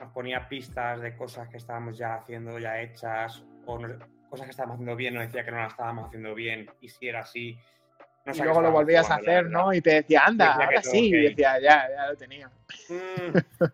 nos 0.00 0.12
ponía 0.12 0.48
pistas 0.48 1.00
de 1.00 1.14
cosas 1.16 1.48
que 1.48 1.58
estábamos 1.58 1.96
ya 1.98 2.14
haciendo, 2.16 2.58
ya 2.58 2.80
hechas, 2.80 3.44
o 3.66 3.78
nos- 3.78 3.98
cosas 4.32 4.46
que 4.46 4.52
estábamos 4.52 4.76
haciendo 4.76 4.96
bien, 4.96 5.12
nos 5.12 5.26
decía 5.26 5.44
que 5.44 5.50
no 5.50 5.58
las 5.58 5.72
estábamos 5.72 6.06
haciendo 6.06 6.34
bien, 6.34 6.70
y 6.80 6.88
si 6.88 7.06
era 7.06 7.20
así. 7.20 7.58
no 8.24 8.34
Y 8.34 8.38
luego 8.38 8.62
lo 8.62 8.72
volvías 8.72 9.10
a 9.10 9.16
hacer. 9.16 9.44
¿no? 9.44 9.74
Y 9.74 9.82
te 9.82 9.96
decía, 9.96 10.22
anda, 10.24 10.52
Decía 10.52 10.64
ahora 10.64 10.80
todo 10.80 10.90
sí. 10.90 11.10
Y 11.10 11.16
ok. 11.18 11.28
decía, 11.28 11.60
ya, 11.60 11.86
ya 11.94 12.06
lo 12.06 12.16
tenía. 12.16 12.50
Mm. 12.88 13.64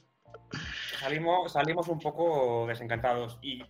salimos, 0.99 1.53
salimos 1.53 1.87
un 1.87 2.01
poco 2.01 2.67
desencantados 2.67 3.39
y 3.41 3.63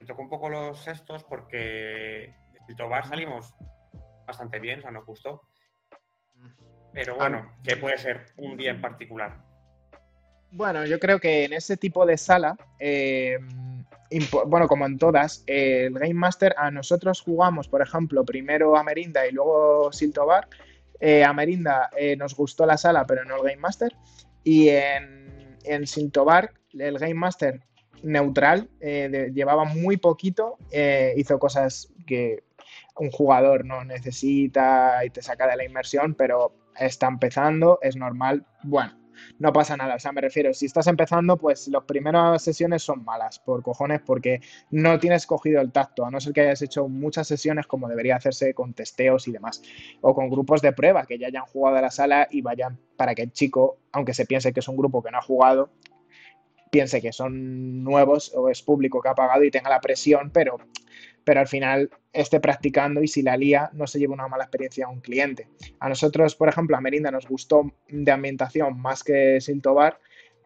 me 0.00 0.06
tocó 0.06 0.22
un 0.22 0.30
poco 0.30 0.48
los 0.48 0.82
sextos 0.82 1.24
porque 1.24 2.34
de 2.68 2.74
Tobar 2.74 3.06
salimos 3.06 3.54
bastante 4.26 4.58
bien, 4.60 4.78
o 4.78 4.82
sea, 4.82 4.92
nos 4.92 5.04
gustó. 5.04 5.42
Pero 6.94 7.16
bueno, 7.16 7.54
que 7.62 7.76
puede 7.76 7.98
ser 7.98 8.24
un 8.38 8.56
día 8.56 8.70
en 8.70 8.80
particular. 8.80 9.44
Bueno, 10.52 10.86
yo 10.86 10.98
creo 10.98 11.20
que 11.20 11.44
en 11.44 11.52
ese 11.52 11.76
tipo 11.76 12.06
de 12.06 12.16
sala, 12.16 12.56
eh, 12.78 13.36
bueno, 14.46 14.68
como 14.68 14.86
en 14.86 14.98
todas, 14.98 15.42
el 15.46 15.94
Game 15.94 16.14
Master, 16.14 16.54
a 16.58 16.70
nosotros 16.70 17.20
jugamos, 17.20 17.68
por 17.68 17.82
ejemplo, 17.82 18.24
primero 18.24 18.76
a 18.76 18.82
Merinda 18.82 19.26
y 19.26 19.32
luego 19.32 19.92
Siltobar. 19.92 20.48
Eh, 21.00 21.24
a 21.24 21.32
Merinda 21.32 21.90
eh, 21.96 22.16
nos 22.16 22.34
gustó 22.34 22.64
la 22.66 22.76
sala, 22.76 23.06
pero 23.06 23.24
no 23.24 23.36
el 23.36 23.42
Game 23.42 23.56
Master. 23.56 23.94
Y 24.42 24.68
en, 24.68 25.58
en 25.64 25.86
Siltobar, 25.86 26.52
el 26.72 26.98
Game 26.98 27.14
Master 27.14 27.60
neutral, 28.04 28.68
eh, 28.80 29.30
llevaba 29.34 29.64
muy 29.64 29.96
poquito, 29.96 30.58
eh, 30.70 31.14
hizo 31.16 31.38
cosas 31.38 31.92
que 32.06 32.44
un 32.96 33.10
jugador 33.10 33.64
no 33.64 33.84
necesita 33.84 35.04
y 35.04 35.10
te 35.10 35.22
saca 35.22 35.48
de 35.48 35.56
la 35.56 35.64
inmersión, 35.64 36.14
pero 36.14 36.54
está 36.78 37.08
empezando, 37.08 37.78
es 37.82 37.96
normal. 37.96 38.46
Bueno, 38.62 38.92
no 39.38 39.52
pasa 39.52 39.76
nada. 39.76 39.96
O 39.96 39.98
sea, 39.98 40.12
me 40.12 40.20
refiero, 40.20 40.52
si 40.54 40.66
estás 40.66 40.86
empezando, 40.86 41.36
pues 41.36 41.68
las 41.68 41.84
primeras 41.84 42.42
sesiones 42.42 42.82
son 42.82 43.04
malas, 43.04 43.38
por 43.38 43.62
cojones, 43.62 44.00
porque 44.04 44.40
no 44.70 44.98
tienes 44.98 45.26
cogido 45.26 45.60
el 45.60 45.72
tacto, 45.72 46.04
a 46.04 46.10
no 46.10 46.20
ser 46.20 46.32
que 46.32 46.42
hayas 46.42 46.62
hecho 46.62 46.88
muchas 46.88 47.28
sesiones 47.28 47.66
como 47.66 47.88
debería 47.88 48.16
hacerse 48.16 48.54
con 48.54 48.74
testeos 48.74 49.28
y 49.28 49.32
demás, 49.32 49.62
o 50.00 50.14
con 50.14 50.30
grupos 50.30 50.62
de 50.62 50.72
prueba 50.72 51.06
que 51.06 51.18
ya 51.18 51.28
hayan 51.28 51.44
jugado 51.44 51.76
a 51.78 51.82
la 51.82 51.90
sala 51.90 52.28
y 52.30 52.42
vayan 52.42 52.78
para 52.96 53.14
que 53.14 53.22
el 53.22 53.32
chico, 53.32 53.78
aunque 53.92 54.14
se 54.14 54.26
piense 54.26 54.52
que 54.52 54.60
es 54.60 54.68
un 54.68 54.76
grupo 54.76 55.02
que 55.02 55.10
no 55.10 55.18
ha 55.18 55.22
jugado, 55.22 55.70
piense 56.70 57.00
que 57.00 57.12
son 57.12 57.84
nuevos 57.84 58.32
o 58.34 58.48
es 58.48 58.62
público 58.62 59.00
que 59.00 59.08
ha 59.08 59.14
pagado 59.14 59.44
y 59.44 59.50
tenga 59.50 59.70
la 59.70 59.80
presión, 59.80 60.30
pero, 60.30 60.58
pero 61.24 61.40
al 61.40 61.48
final 61.48 61.90
esté 62.12 62.40
practicando 62.40 63.02
y 63.02 63.08
si 63.08 63.22
la 63.22 63.36
lía 63.36 63.70
no 63.72 63.86
se 63.86 63.98
lleve 63.98 64.12
una 64.12 64.28
mala 64.28 64.44
experiencia 64.44 64.86
a 64.86 64.90
un 64.90 65.00
cliente. 65.00 65.48
A 65.80 65.88
nosotros, 65.88 66.36
por 66.36 66.48
ejemplo, 66.48 66.76
a 66.76 66.80
Merinda 66.80 67.10
nos 67.10 67.26
gustó 67.26 67.72
de 67.88 68.12
ambientación 68.12 68.78
más 68.78 69.02
que 69.02 69.40
Siltobar, 69.40 69.98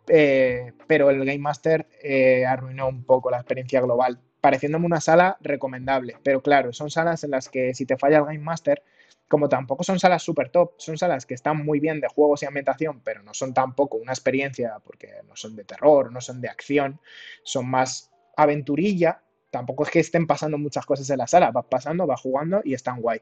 eh, 0.09 0.73
pero 0.87 1.11
el 1.11 1.19
Game 1.19 1.39
Master 1.39 1.87
eh, 2.03 2.47
arruinó 2.47 2.89
un 2.89 3.05
poco 3.05 3.31
la 3.31 3.39
experiencia 3.39 3.81
global, 3.81 4.19
pareciéndome 4.41 4.87
una 4.87 5.01
sala 5.01 5.37
recomendable. 5.41 6.17
Pero 6.23 6.43
claro, 6.43 6.73
son 6.73 6.91
salas 6.91 7.25
en 7.25 7.33
las 7.33 7.49
que 7.49 7.75
si 7.75 7.85
te 7.85 7.99
falla 7.99 8.19
el 8.19 8.25
Game 8.25 8.39
Master, 8.39 8.83
como 9.29 9.49
tampoco 9.49 9.85
son 9.85 9.99
salas 9.99 10.23
super 10.23 10.49
top, 10.49 10.73
son 10.79 10.97
salas 10.97 11.27
que 11.27 11.35
están 11.35 11.63
muy 11.65 11.81
bien 11.81 12.01
de 12.01 12.09
juegos 12.09 12.43
y 12.43 12.47
ambientación, 12.47 13.03
pero 13.05 13.23
no 13.23 13.35
son 13.35 13.53
tampoco 13.53 13.99
una 13.99 14.13
experiencia 14.13 14.79
porque 14.83 15.11
no 15.29 15.37
son 15.37 15.55
de 15.55 15.65
terror, 15.65 16.11
no 16.11 16.23
son 16.23 16.41
de 16.41 16.49
acción, 16.49 16.99
son 17.43 17.69
más 17.69 18.11
aventurilla. 18.37 19.21
Tampoco 19.51 19.85
es 19.85 19.91
que 19.91 20.01
estén 20.01 20.27
pasando 20.27 20.59
muchas 20.59 20.85
cosas 20.85 21.09
en 21.11 21.19
la 21.19 21.27
sala, 21.27 21.51
vas 21.51 21.65
pasando, 21.67 22.07
vas 22.07 22.21
jugando 22.21 22.61
y 22.65 22.75
están 22.75 23.01
guay. 23.01 23.21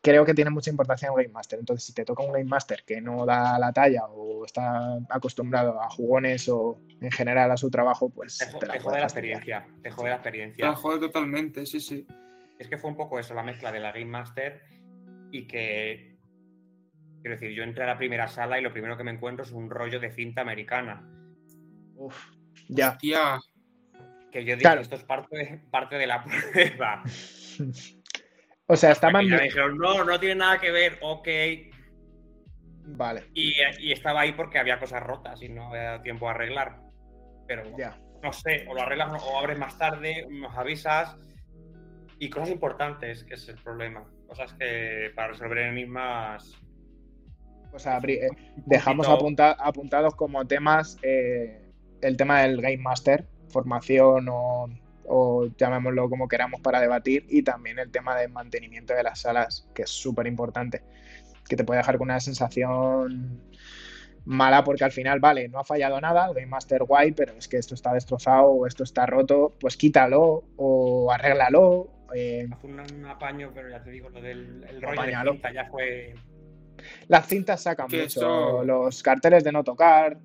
Creo 0.00 0.24
que 0.24 0.34
tiene 0.34 0.50
mucha 0.50 0.70
importancia 0.70 1.08
el 1.08 1.14
Game 1.14 1.28
Master. 1.28 1.58
Entonces, 1.58 1.84
si 1.84 1.92
te 1.94 2.04
toca 2.04 2.22
un 2.22 2.32
Game 2.32 2.44
Master 2.44 2.84
que 2.86 3.00
no 3.00 3.24
da 3.26 3.58
la 3.58 3.72
talla 3.72 4.04
o 4.06 4.44
está 4.44 4.98
acostumbrado 5.08 5.80
a 5.80 5.88
jugones 5.90 6.48
o 6.48 6.78
en 7.00 7.10
general 7.10 7.50
a 7.50 7.56
su 7.56 7.70
trabajo, 7.70 8.10
pues 8.10 8.38
Te, 8.38 8.46
te 8.58 8.66
la 8.66 8.74
te 8.74 8.80
jode 8.80 8.98
la 8.98 9.04
experiencia. 9.04 9.66
Te 9.82 9.90
jode 9.90 10.04
la 10.10 10.10
La 10.10 10.16
experiencia. 10.16 10.74
jode 10.74 11.00
totalmente, 11.00 11.66
sí, 11.66 11.80
sí. 11.80 12.06
Es 12.58 12.68
que 12.68 12.78
fue 12.78 12.90
un 12.90 12.96
poco 12.96 13.18
eso, 13.18 13.34
la 13.34 13.42
mezcla 13.42 13.72
de 13.72 13.80
la 13.80 13.92
Game 13.92 14.04
Master 14.06 14.62
y 15.32 15.46
que. 15.46 16.14
Quiero 17.22 17.36
decir, 17.36 17.56
yo 17.56 17.62
entré 17.64 17.84
a 17.84 17.86
la 17.86 17.96
primera 17.96 18.28
sala 18.28 18.58
y 18.58 18.62
lo 18.62 18.70
primero 18.70 18.98
que 18.98 19.04
me 19.04 19.10
encuentro 19.10 19.44
es 19.46 19.50
un 19.50 19.70
rollo 19.70 19.98
de 19.98 20.12
cinta 20.12 20.42
americana. 20.42 21.02
Uf, 21.96 22.14
ya. 22.68 22.98
Tía, 22.98 23.38
Que 24.34 24.40
yo 24.44 24.54
dije, 24.56 24.62
Claro. 24.62 24.80
esto 24.80 24.96
es 24.96 25.04
parte 25.04 25.36
de, 25.36 25.58
parte 25.70 25.94
de 25.96 26.06
la 26.08 26.24
prueba. 26.52 27.02
O 28.66 28.76
sea, 28.76 28.92
estaban. 28.92 29.28
Ya 29.28 29.36
me 29.36 29.42
dijeron, 29.42 29.76
no, 29.76 30.04
no 30.04 30.18
tiene 30.18 30.36
nada 30.36 30.58
que 30.58 30.70
ver, 30.70 30.98
ok. 31.02 31.28
Vale. 32.96 33.24
Y, 33.34 33.52
y, 33.78 33.92
estaba 33.92 34.22
ahí 34.22 34.32
porque 34.32 34.58
había 34.58 34.80
cosas 34.80 35.02
rotas 35.02 35.42
y 35.42 35.50
no 35.50 35.68
había 35.68 36.00
tiempo 36.02 36.26
a 36.28 36.30
arreglar. 36.32 36.80
Pero 37.46 37.62
Ya. 37.76 38.00
no 38.22 38.32
sé, 38.32 38.64
o 38.66 38.74
lo 38.74 38.80
arreglas 38.80 39.22
o 39.22 39.38
abres 39.38 39.58
más 39.58 39.76
tarde, 39.76 40.26
nos 40.30 40.56
avisas. 40.56 41.14
Y 42.18 42.30
cosas 42.30 42.48
importantes, 42.50 43.24
que 43.24 43.34
es 43.34 43.46
el 43.50 43.58
problema. 43.62 44.02
Cosas 44.26 44.54
que 44.54 45.12
para 45.14 45.28
resolver 45.28 45.58
enigmas. 45.58 46.58
Pues 47.70 47.86
abri- 47.86 48.22
eh, 48.22 48.30
dejamos 48.64 49.06
apunta- 49.08 49.56
apuntados 49.58 50.14
como 50.16 50.46
temas 50.46 50.96
eh, 51.02 51.60
el 52.00 52.16
tema 52.16 52.40
del 52.42 52.62
Game 52.62 52.78
Master, 52.78 53.26
formación 53.54 54.26
o, 54.28 54.68
o 55.06 55.46
llamémoslo 55.56 56.10
como 56.10 56.28
queramos 56.28 56.60
para 56.60 56.80
debatir, 56.80 57.24
y 57.28 57.42
también 57.42 57.78
el 57.78 57.90
tema 57.90 58.16
del 58.18 58.30
mantenimiento 58.30 58.92
de 58.94 59.02
las 59.02 59.20
salas, 59.20 59.68
que 59.74 59.82
es 59.82 59.90
súper 59.90 60.26
importante, 60.26 60.82
que 61.48 61.56
te 61.56 61.64
puede 61.64 61.78
dejar 61.78 61.96
con 61.98 62.08
una 62.08 62.20
sensación 62.20 63.40
mala 64.26 64.64
porque 64.64 64.84
al 64.84 64.92
final, 64.92 65.20
vale, 65.20 65.48
no 65.50 65.58
ha 65.58 65.64
fallado 65.64 66.00
nada, 66.00 66.26
el 66.28 66.34
Game 66.34 66.46
Master 66.46 66.82
guay, 66.84 67.12
pero 67.12 67.34
es 67.34 67.46
que 67.46 67.58
esto 67.58 67.74
está 67.74 67.92
destrozado 67.92 68.46
o 68.48 68.66
esto 68.66 68.82
está 68.82 69.04
roto, 69.06 69.52
pues 69.60 69.76
quítalo 69.76 70.44
o 70.56 71.10
arréglalo. 71.12 71.88
eh, 72.14 72.48
Haz 72.50 72.64
un, 72.64 72.80
un 72.80 73.04
apaño, 73.06 73.50
pero 73.54 73.68
ya 73.68 73.82
te 73.82 73.90
digo, 73.90 74.08
lo 74.08 74.20
del 74.22 74.64
el 74.70 74.80
rollo 74.80 75.02
de 75.02 75.30
cinta 75.32 75.52
ya 75.52 75.66
fue. 75.66 76.14
Las 77.08 77.26
cintas 77.26 77.62
sacan 77.62 77.86
mucho, 77.86 78.04
eso- 78.06 78.64
los 78.64 79.02
carteles 79.02 79.44
de 79.44 79.52
no 79.52 79.62
tocar, 79.62 80.16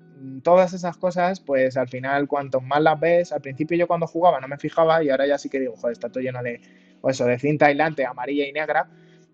todas 0.42 0.72
esas 0.72 0.96
cosas, 0.96 1.40
pues 1.40 1.76
al 1.76 1.88
final 1.88 2.28
cuanto 2.28 2.60
más 2.60 2.82
las 2.82 2.98
ves, 2.98 3.32
al 3.32 3.40
principio 3.40 3.76
yo 3.76 3.86
cuando 3.86 4.06
jugaba 4.06 4.40
no 4.40 4.48
me 4.48 4.58
fijaba 4.58 5.02
y 5.02 5.10
ahora 5.10 5.26
ya 5.26 5.38
sí 5.38 5.48
que 5.48 5.60
digo, 5.60 5.76
joder, 5.76 5.92
está 5.92 6.08
todo 6.08 6.22
lleno 6.22 6.42
de, 6.42 6.60
eso, 7.08 7.24
de 7.24 7.38
cinta 7.38 7.66
aislante 7.66 8.04
amarilla 8.04 8.46
y 8.46 8.52
negra, 8.52 8.88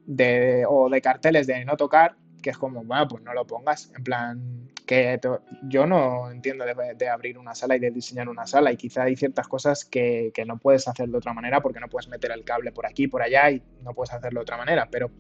de, 0.07 0.65
o 0.69 0.89
de 0.89 1.01
carteles 1.01 1.47
de 1.47 1.65
no 1.65 1.77
tocar, 1.77 2.17
que 2.43 2.51
es 2.51 2.59
como, 2.59 2.85
bueno, 2.85 3.09
pues 3.09 3.23
no 3.23 3.35
lo 3.35 3.47
pongas, 3.47 3.93
en 3.97 4.05
plan, 4.05 4.71
que 4.87 5.19
yo 5.65 5.87
no 5.87 6.31
entiendo 6.31 6.65
de, 6.65 6.95
de 6.95 7.09
abrir 7.09 7.39
una 7.39 7.55
sala 7.57 7.77
y 7.77 7.81
de 7.81 7.91
diseñar 7.91 8.29
una 8.29 8.47
sala 8.47 8.71
y 8.71 8.77
quizá 8.77 9.03
hay 9.03 9.17
ciertas 9.17 9.49
cosas 9.49 9.85
que, 9.85 10.31
que 10.33 10.45
no 10.45 10.59
puedes 10.59 10.87
hacer 10.87 11.09
de 11.09 11.19
otra 11.19 11.35
manera 11.35 11.61
porque 11.61 11.81
no 11.81 11.89
puedes 11.89 12.09
meter 12.09 12.31
el 12.31 12.45
cable 12.45 12.71
por 12.71 12.87
aquí, 12.87 13.09
por 13.09 13.21
allá 13.21 13.51
y 13.51 13.63
no 13.83 13.93
puedes 13.95 14.13
hacerlo 14.13 14.41
de 14.41 14.43
otra 14.43 14.57
manera, 14.57 14.89
pero 14.91 15.11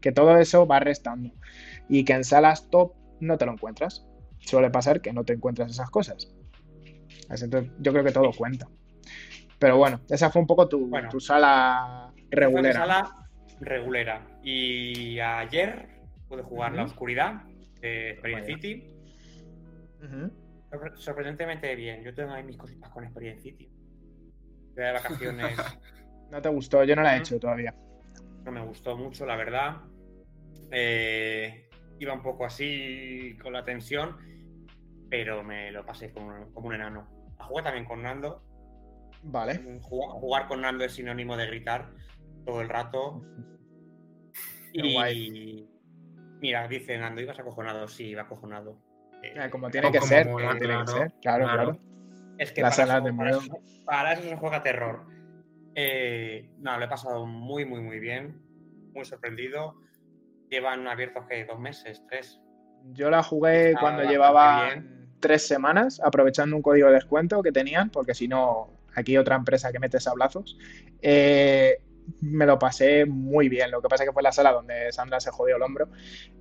que 0.00 0.12
todo 0.12 0.36
eso 0.36 0.66
va 0.66 0.78
restando 0.78 1.32
y 1.88 2.04
que 2.04 2.12
en 2.12 2.22
salas 2.22 2.70
top 2.70 2.94
no 3.18 3.36
te 3.36 3.46
lo 3.46 3.52
encuentras. 3.52 4.06
Suele 4.46 4.70
pasar 4.70 5.00
que 5.02 5.12
no 5.12 5.24
te 5.24 5.34
encuentras 5.34 5.70
esas 5.70 5.90
cosas. 5.90 6.32
Así, 7.28 7.44
Entonces, 7.44 7.72
yo 7.80 7.92
creo 7.92 8.04
que 8.04 8.12
todo 8.12 8.30
cuenta. 8.32 8.66
Pero 9.58 9.76
bueno, 9.76 10.00
esa 10.08 10.30
fue 10.30 10.40
un 10.40 10.46
poco 10.46 10.68
tu, 10.68 10.86
Bueno. 10.88 11.08
tu 11.08 11.18
sala 11.20 12.12
regulera. 12.30 12.74
sala 12.80 13.28
regulera. 13.60 14.26
Y 14.42 15.18
ayer 15.18 15.88
pude 16.28 16.42
jugar 16.42 16.74
La. 16.74 16.84
Oscuridad 16.84 17.42
de 17.80 18.10
Experience 18.10 18.52
Vaya. 18.52 18.56
City. 18.62 18.86
Sorprendentemente 20.96 21.74
bien. 21.74 22.02
Yo 22.02 22.14
tengo 22.14 22.32
ahí 22.32 22.42
mis 22.44 22.56
cositas 22.56 22.90
con 22.90 23.04
Experience 23.04 23.42
City. 23.42 23.68
De 24.74 24.92
vacaciones. 24.92 25.56
No 26.28 26.42
te 26.42 26.48
gustó, 26.48 26.82
yo 26.82 26.96
no 26.96 27.02
la 27.02 27.14
he 27.16 27.20
hecho 27.20 27.38
todavía. 27.38 27.72
no 28.44 28.50
me 28.50 28.60
gustó 28.60 28.96
mucho, 28.96 29.24
la 29.24 29.36
verdad. 29.36 29.76
Eh, 30.72 31.68
iba 32.00 32.12
un 32.14 32.20
poco 32.20 32.44
así 32.44 33.38
con 33.40 33.52
la 33.52 33.64
tensión, 33.64 34.16
pero 35.10 35.42
me 35.42 35.70
lo 35.72 35.84
pasé 35.84 36.12
como, 36.12 36.28
un- 36.28 36.52
como 36.52 36.68
un 36.68 36.74
enano. 36.74 37.08
La 37.38 37.44
jugué 37.44 37.62
también 37.62 37.84
con 37.84 38.02
Nando. 38.02 38.42
Vale. 39.22 39.78
Jugar, 39.82 40.10
jugar 40.20 40.46
con 40.48 40.60
Nando 40.62 40.84
es 40.84 40.92
sinónimo 40.92 41.36
de 41.36 41.46
gritar 41.46 41.90
todo 42.44 42.60
el 42.60 42.68
rato. 42.68 43.22
Y 44.72 44.92
guay. 44.94 45.68
mira, 46.40 46.68
dice 46.68 46.98
Nando, 46.98 47.20
ibas 47.20 47.38
acojonado. 47.38 47.88
Sí, 47.88 48.06
iba 48.08 48.22
acojonado. 48.22 48.78
Eh, 49.22 49.34
Eh, 49.36 49.50
Como 49.50 49.70
tiene 49.70 49.90
que 49.90 49.98
como 49.98 50.08
ser, 50.08 50.26
como 50.26 50.38
tiene 50.38 50.58
que 50.58 50.64
claro, 50.66 50.86
ser. 50.86 51.12
Claro, 51.22 51.44
claro. 51.44 51.62
claro. 51.72 51.80
Es 52.38 52.52
que 52.52 52.60
La 52.60 52.66
para, 52.68 52.76
sala 52.76 52.96
eso, 52.98 53.04
de 53.06 53.12
para, 53.14 53.30
eso, 53.30 53.58
para 53.84 54.12
eso 54.12 54.22
se 54.22 54.36
juega 54.36 54.62
terror. 54.62 55.06
Eh, 55.74 56.50
no, 56.58 56.78
lo 56.78 56.84
he 56.84 56.88
pasado 56.88 57.26
muy, 57.26 57.64
muy, 57.64 57.80
muy 57.80 57.98
bien. 57.98 58.40
Muy 58.94 59.04
sorprendido. 59.04 59.74
Llevan 60.50 60.86
abiertos 60.86 61.24
que 61.28 61.44
dos 61.46 61.58
meses, 61.58 62.04
tres. 62.08 62.40
Yo 62.92 63.10
la 63.10 63.22
jugué 63.22 63.70
Está 63.70 63.80
cuando 63.80 64.04
llevaba 64.04 64.66
bien. 64.66 64.95
Tres 65.20 65.46
semanas, 65.46 66.00
aprovechando 66.02 66.56
un 66.56 66.62
código 66.62 66.88
de 66.88 66.94
descuento 66.94 67.42
que 67.42 67.52
tenían, 67.52 67.90
porque 67.90 68.14
si 68.14 68.28
no, 68.28 68.70
aquí 68.94 69.16
otra 69.16 69.36
empresa 69.36 69.72
que 69.72 69.78
mete 69.78 70.00
sablazos. 70.00 70.58
Eh, 71.02 71.78
me 72.20 72.46
lo 72.46 72.58
pasé 72.58 73.04
muy 73.04 73.48
bien. 73.48 73.70
Lo 73.70 73.82
que 73.82 73.88
pasa 73.88 74.04
es 74.04 74.10
que 74.10 74.12
fue 74.12 74.22
la 74.22 74.32
sala 74.32 74.52
donde 74.52 74.92
Sandra 74.92 75.20
se 75.20 75.30
jodió 75.30 75.56
el 75.56 75.62
hombro. 75.62 75.88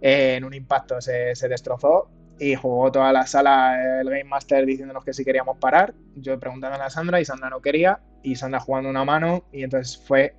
Eh, 0.01 0.35
en 0.35 0.43
un 0.43 0.53
impacto 0.53 1.01
se, 1.01 1.35
se 1.35 1.47
destrozó 1.47 2.09
y 2.37 2.55
jugó 2.55 2.91
toda 2.91 3.13
la 3.13 3.25
sala 3.25 4.01
el 4.01 4.09
Game 4.09 4.25
Master 4.25 4.65
diciéndonos 4.65 5.03
que 5.03 5.13
si 5.13 5.25
queríamos 5.25 5.57
parar. 5.57 5.93
Yo 6.15 6.39
preguntándole 6.39 6.83
a 6.83 6.89
Sandra 6.89 7.19
y 7.19 7.25
Sandra 7.25 7.49
no 7.49 7.61
quería. 7.61 7.99
Y 8.23 8.35
Sandra 8.35 8.59
jugando 8.59 8.89
una 8.89 9.05
mano 9.05 9.45
y 9.51 9.63
entonces 9.63 10.01
fue 10.05 10.35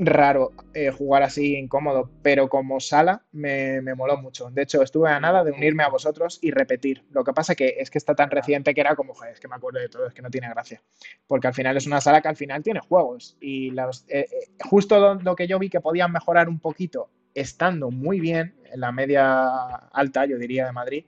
raro 0.00 0.52
eh, 0.72 0.90
jugar 0.90 1.22
así 1.22 1.56
incómodo, 1.56 2.10
pero 2.22 2.48
como 2.48 2.80
sala 2.80 3.22
me, 3.32 3.82
me 3.82 3.94
moló 3.94 4.16
mucho. 4.16 4.50
De 4.50 4.62
hecho, 4.62 4.82
estuve 4.82 5.10
a 5.10 5.20
nada 5.20 5.44
de 5.44 5.52
unirme 5.52 5.82
a 5.82 5.88
vosotros 5.88 6.38
y 6.40 6.50
repetir. 6.50 7.04
Lo 7.10 7.22
que 7.22 7.34
pasa 7.34 7.54
que 7.54 7.76
es 7.78 7.90
que 7.90 7.98
está 7.98 8.14
tan 8.14 8.30
reciente 8.30 8.74
que 8.74 8.80
era 8.80 8.96
como, 8.96 9.12
joder, 9.14 9.34
es 9.34 9.40
que 9.40 9.48
me 9.48 9.56
acuerdo 9.56 9.78
de 9.78 9.90
todo, 9.90 10.06
es 10.06 10.14
que 10.14 10.22
no 10.22 10.30
tiene 10.30 10.48
gracia. 10.48 10.82
Porque 11.26 11.48
al 11.48 11.54
final 11.54 11.76
es 11.76 11.86
una 11.86 12.00
sala 12.00 12.22
que 12.22 12.28
al 12.28 12.36
final 12.36 12.62
tiene 12.62 12.80
juegos. 12.80 13.36
Y 13.40 13.70
los, 13.72 14.06
eh, 14.08 14.26
eh, 14.30 14.48
justo 14.64 14.98
lo, 14.98 15.14
lo 15.16 15.36
que 15.36 15.46
yo 15.46 15.58
vi 15.58 15.68
que 15.68 15.82
podían 15.82 16.12
mejorar 16.12 16.48
un 16.48 16.60
poquito, 16.60 17.10
estando 17.34 17.90
muy 17.90 18.20
bien, 18.20 18.54
en 18.72 18.80
la 18.80 18.92
media 18.92 19.74
alta, 19.92 20.24
yo 20.24 20.38
diría, 20.38 20.64
de 20.64 20.72
Madrid, 20.72 21.04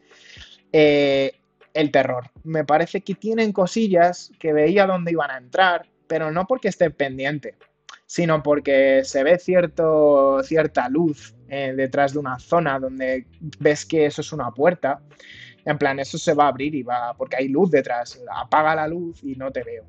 eh, 0.70 1.32
el 1.72 1.90
terror. 1.90 2.30
Me 2.44 2.64
parece 2.64 3.00
que 3.00 3.14
tienen 3.14 3.52
cosillas 3.52 4.32
que 4.38 4.52
veía 4.52 4.86
dónde 4.86 5.12
iban 5.12 5.30
a 5.30 5.38
entrar, 5.38 5.86
pero 6.06 6.30
no 6.30 6.46
porque 6.46 6.68
esté 6.68 6.90
pendiente 6.90 7.54
sino 8.12 8.42
porque 8.42 9.04
se 9.04 9.24
ve 9.24 9.38
cierto, 9.38 10.42
cierta 10.42 10.86
luz 10.90 11.34
eh, 11.48 11.72
detrás 11.74 12.12
de 12.12 12.18
una 12.18 12.38
zona 12.38 12.78
donde 12.78 13.26
ves 13.58 13.86
que 13.86 14.04
eso 14.04 14.20
es 14.20 14.34
una 14.34 14.50
puerta. 14.50 15.00
En 15.64 15.78
plan, 15.78 15.98
eso 15.98 16.18
se 16.18 16.34
va 16.34 16.44
a 16.44 16.48
abrir 16.48 16.74
y 16.74 16.82
va, 16.82 17.14
porque 17.16 17.36
hay 17.36 17.48
luz 17.48 17.70
detrás. 17.70 18.20
Apaga 18.30 18.74
la 18.74 18.86
luz 18.86 19.24
y 19.24 19.34
no 19.36 19.50
te 19.50 19.62
veo. 19.62 19.86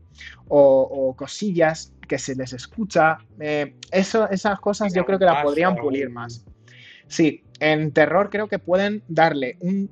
O, 0.48 0.62
o 0.90 1.14
cosillas 1.18 1.92
que 2.08 2.18
se 2.18 2.34
les 2.34 2.54
escucha. 2.54 3.18
eh, 3.42 3.76
eso, 3.92 4.30
esas 4.30 4.58
cosas 4.62 4.94
yo 4.94 5.04
creo 5.06 5.20
que 5.20 5.26
las 5.26 5.44
podrían 5.44 5.76
pulir 5.76 6.10
más. 6.10 6.46
Sí, 7.08 7.44
en 7.60 7.92
terror 7.92 8.30
creo 8.30 8.48
que 8.48 8.58
pueden 8.58 9.04
darle 9.10 9.58
un 9.60 9.92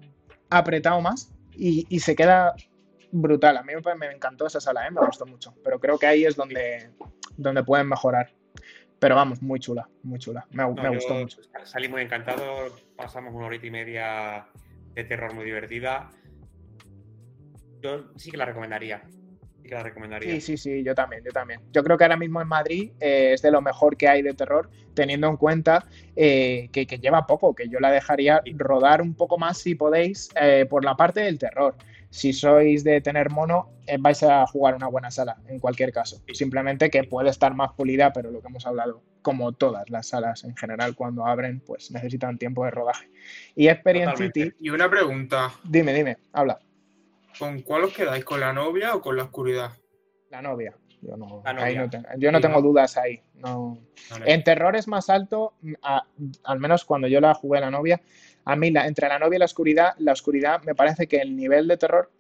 apretado 0.50 1.02
más 1.02 1.34
y, 1.52 1.86
y 1.90 2.00
se 2.00 2.16
queda 2.16 2.56
brutal. 3.12 3.58
A 3.58 3.64
mí 3.64 3.74
me, 3.86 3.96
me 3.96 4.16
encantó 4.16 4.48
esa 4.48 4.62
sala, 4.62 4.88
¿eh? 4.88 4.92
me 4.92 5.06
gustó 5.06 5.26
mucho. 5.26 5.54
Pero 5.66 5.82
creo 5.82 6.00
que 6.00 6.08
ahí 6.08 6.24
es 6.24 6.38
donde, 6.38 6.92
donde 7.42 7.64
pueden 7.64 7.88
mejorar. 7.88 8.32
Pero 9.00 9.16
vamos, 9.16 9.42
muy 9.42 9.60
chula, 9.60 9.90
muy 10.04 10.20
chula. 10.20 10.46
Me, 10.52 10.64
No, 10.64 10.74
me 10.74 10.84
yo 10.84 10.94
gustó 10.94 11.16
mucho. 11.16 11.42
Salí 11.64 11.90
muy 11.90 12.04
encantado. 12.04 12.76
Pasamos 12.96 13.34
una 13.34 13.48
horita 13.48 13.66
y 13.66 13.72
media 13.72 14.46
de 14.94 15.04
terror 15.04 15.34
muy 15.34 15.44
divertida. 15.44 16.12
Yo 17.82 18.12
sí 18.16 18.30
que 18.30 18.38
la 18.38 18.46
recomendaría. 18.46 19.02
Sí 19.64 19.70
que 19.70 19.74
la 19.74 19.82
recomendaría. 19.82 20.34
Sí, 20.36 20.42
sí, 20.42 20.58
sí, 20.58 20.84
yo 20.84 20.94
también, 20.94 21.24
yo 21.24 21.32
también. 21.32 21.62
Yo 21.72 21.84
creo 21.84 21.98
que 21.98 22.04
ahora 22.04 22.18
mismo 22.18 22.42
en 22.42 22.48
Madrid 22.48 22.92
eh, 23.00 23.34
es 23.34 23.42
de 23.42 23.50
lo 23.50 23.60
mejor 23.62 23.98
que 23.98 24.08
hay 24.08 24.22
de 24.22 24.36
terror, 24.36 24.70
teniendo 24.94 25.28
en 25.30 25.38
cuenta 25.38 25.88
eh, 26.16 26.70
que, 26.72 26.86
que 26.86 27.00
lleva 27.00 27.26
poco, 27.26 27.56
que 27.56 27.70
yo 27.70 27.80
la 27.80 27.92
dejaría 27.92 28.44
rodar 28.56 29.02
un 29.02 29.16
poco 29.16 29.40
más 29.40 29.58
si 29.58 29.74
podéis 29.74 30.30
eh, 30.40 30.68
por 30.70 30.86
la 30.86 30.96
parte 30.96 31.22
del 31.22 31.40
terror. 31.40 31.76
Si 32.12 32.34
sois 32.34 32.84
de 32.84 33.00
tener 33.02 33.30
mono, 33.32 33.70
eh, 33.88 33.96
vais 34.00 34.22
a 34.24 34.46
jugar 34.46 34.76
una 34.76 34.88
buena 34.88 35.10
sala, 35.10 35.38
en 35.48 35.60
cualquier 35.60 35.92
caso. 35.94 36.22
Simplemente 36.34 36.90
que 36.90 37.06
puede 37.06 37.30
estar 37.30 37.56
más 37.56 37.72
pulida, 37.72 38.12
pero 38.12 38.30
lo 38.32 38.42
que 38.42 38.48
hemos 38.50 38.66
hablado, 38.68 39.02
como 39.22 39.54
todas 39.54 39.90
las 39.90 40.10
salas 40.10 40.44
en 40.44 40.56
general, 40.58 40.94
cuando 40.94 41.26
abren, 41.26 41.62
pues 41.62 41.90
necesitan 41.90 42.38
tiempo 42.38 42.66
de 42.66 42.72
rodaje. 42.72 43.10
Y 43.56 43.70
Experience. 43.70 44.18
City, 44.26 44.54
Y 44.60 44.70
una 44.70 44.90
pregunta, 44.90 45.52
dime, 45.64 45.94
dime, 45.94 46.18
habla. 46.34 46.60
¿con 47.40 47.62
cuál 47.62 47.86
os 47.86 47.94
quedáis? 47.94 48.24
¿Con 48.26 48.40
la 48.42 48.54
novia 48.54 48.94
o 48.94 49.02
con 49.02 49.16
la 49.16 49.24
oscuridad? 49.24 49.72
La 50.30 50.42
novia. 50.42 50.76
Yo 51.02 51.18
no, 51.18 51.42
ahí 51.44 51.76
tengo, 51.90 52.08
yo 52.20 52.32
no 52.32 52.38
Sí, 52.38 52.42
tengo 52.44 52.56
¿no? 52.58 52.62
dudas 52.62 52.96
ahí. 52.98 53.22
No, 53.34 53.80
Vale. 54.12 54.32
En 54.32 54.44
terror 54.44 54.76
es 54.76 54.88
más 54.88 55.10
alto, 55.10 55.54
a- 55.82 56.06
al 56.44 56.60
menos 56.60 56.86
cuando 56.86 57.08
yo 57.08 57.20
la 57.20 57.34
jugué 57.34 57.58
a 57.58 57.62
la 57.62 57.72
novia. 57.72 58.00
A 58.46 58.56
mí, 58.56 58.72
la- 58.72 58.88
entre 58.88 59.08
la 59.08 59.20
novia 59.20 59.36
y 59.38 59.40
la 59.40 59.46
oscuridad, 59.46 59.94
la 60.00 60.14
oscuridad 60.14 60.62
me 60.64 60.76
parece 60.76 61.08
que 61.08 61.18
el 61.18 61.36
nivel 61.36 61.68
de 61.68 61.78
terror 61.78 62.12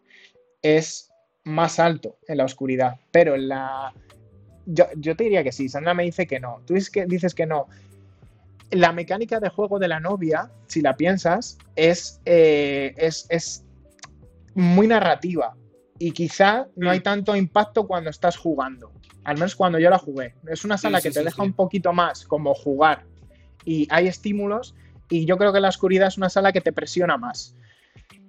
es 0.61 1.11
más 1.43 1.79
alto 1.79 2.17
en 2.27 2.37
la 2.37 2.45
oscuridad, 2.45 2.99
pero 3.11 3.35
en 3.35 3.47
la. 3.49 3.93
Yo, 4.67 4.85
yo 4.97 5.15
te 5.15 5.23
diría 5.23 5.43
que 5.43 5.51
sí, 5.51 5.67
Sandra 5.69 5.93
me 5.95 6.03
dice 6.03 6.27
que 6.27 6.39
no. 6.39 6.61
Tú 6.65 6.75
dices 6.75 6.91
que, 6.91 7.05
dices 7.05 7.33
que 7.33 7.45
no. 7.47 7.67
La 8.69 8.91
mecánica 8.93 9.39
de 9.39 9.49
juego 9.49 9.79
de 9.79 9.87
la 9.87 9.99
novia, 9.99 10.49
si 10.67 10.81
la 10.81 10.95
piensas, 10.95 11.57
es, 11.75 12.21
eh, 12.25 12.93
es, 12.95 13.25
es 13.29 13.65
muy 14.53 14.87
narrativa 14.87 15.55
y 15.99 16.11
quizá 16.11 16.67
no 16.75 16.89
hay 16.89 16.99
Mm. 16.99 17.03
tanto 17.03 17.35
impacto 17.35 17.85
cuando 17.87 18.09
estás 18.09 18.37
jugando. 18.37 18.91
Al 19.23 19.35
menos 19.35 19.55
cuando 19.55 19.77
yo 19.77 19.89
la 19.89 19.97
jugué. 19.97 20.35
Es 20.47 20.63
una 20.63 20.77
sala 20.77 20.99
Sí, 20.99 21.03
sí, 21.03 21.09
que 21.09 21.13
te 21.13 21.19
sí, 21.19 21.25
deja 21.25 21.43
un 21.43 21.53
poquito 21.53 21.91
más 21.93 22.25
como 22.25 22.53
jugar 22.53 23.03
y 23.65 23.87
hay 23.91 24.07
estímulos. 24.07 24.73
Y 25.11 25.25
yo 25.25 25.37
creo 25.37 25.53
que 25.53 25.59
la 25.59 25.69
oscuridad 25.69 26.07
es 26.07 26.17
una 26.17 26.29
sala 26.29 26.51
que 26.51 26.61
te 26.61 26.73
presiona 26.73 27.17
más. 27.17 27.55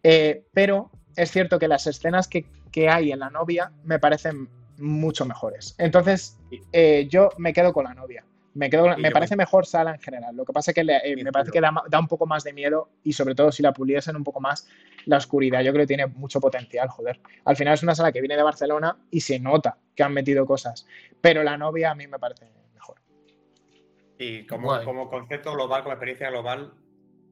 Eh, 0.02 0.44
pero 0.52 0.90
es 1.16 1.30
cierto 1.30 1.58
que 1.58 1.68
las 1.68 1.86
escenas 1.86 2.28
que, 2.28 2.44
que 2.70 2.88
hay 2.88 3.12
en 3.12 3.20
la 3.20 3.30
novia 3.30 3.72
me 3.84 3.98
parecen 3.98 4.48
mucho 4.78 5.24
mejores. 5.24 5.74
Entonces, 5.78 6.38
eh, 6.72 7.06
yo 7.08 7.30
me 7.38 7.52
quedo 7.52 7.72
con 7.72 7.84
la 7.84 7.94
novia. 7.94 8.24
Me, 8.54 8.68
quedo, 8.68 8.84
me 8.98 9.08
parece 9.14 9.36
mejor 9.36 9.64
sala 9.64 9.94
en 9.94 10.00
general. 10.00 10.36
Lo 10.36 10.44
que 10.44 10.52
pasa 10.52 10.72
es 10.72 10.74
que 10.74 10.84
le- 10.84 10.96
eh, 10.98 11.16
me 11.24 11.32
parece 11.32 11.50
que 11.52 11.60
da, 11.60 11.72
da 11.88 11.98
un 12.00 12.08
poco 12.08 12.26
más 12.26 12.44
de 12.44 12.52
miedo 12.52 12.90
y 13.02 13.12
sobre 13.14 13.34
todo 13.34 13.50
si 13.52 13.62
la 13.62 13.72
puliesen 13.72 14.14
un 14.16 14.24
poco 14.24 14.40
más 14.40 14.68
la 15.06 15.16
oscuridad. 15.16 15.62
Yo 15.62 15.72
creo 15.72 15.84
que 15.84 15.86
tiene 15.94 16.06
mucho 16.06 16.38
potencial, 16.40 16.88
joder. 16.88 17.18
Al 17.44 17.56
final 17.56 17.74
es 17.74 17.82
una 17.82 17.94
sala 17.94 18.12
que 18.12 18.20
viene 18.20 18.36
de 18.36 18.42
Barcelona 18.42 18.96
y 19.10 19.20
se 19.20 19.38
nota 19.38 19.78
que 19.94 20.02
han 20.02 20.12
metido 20.12 20.44
cosas. 20.44 20.86
Pero 21.20 21.42
la 21.44 21.56
novia 21.56 21.92
a 21.92 21.94
mí 21.94 22.06
me 22.08 22.18
parece. 22.18 22.46
Y 24.22 24.46
como, 24.46 24.68
Guay. 24.68 24.84
como 24.84 25.08
concepto 25.10 25.52
global, 25.52 25.82
como 25.82 25.94
experiencia 25.94 26.30
global, 26.30 26.72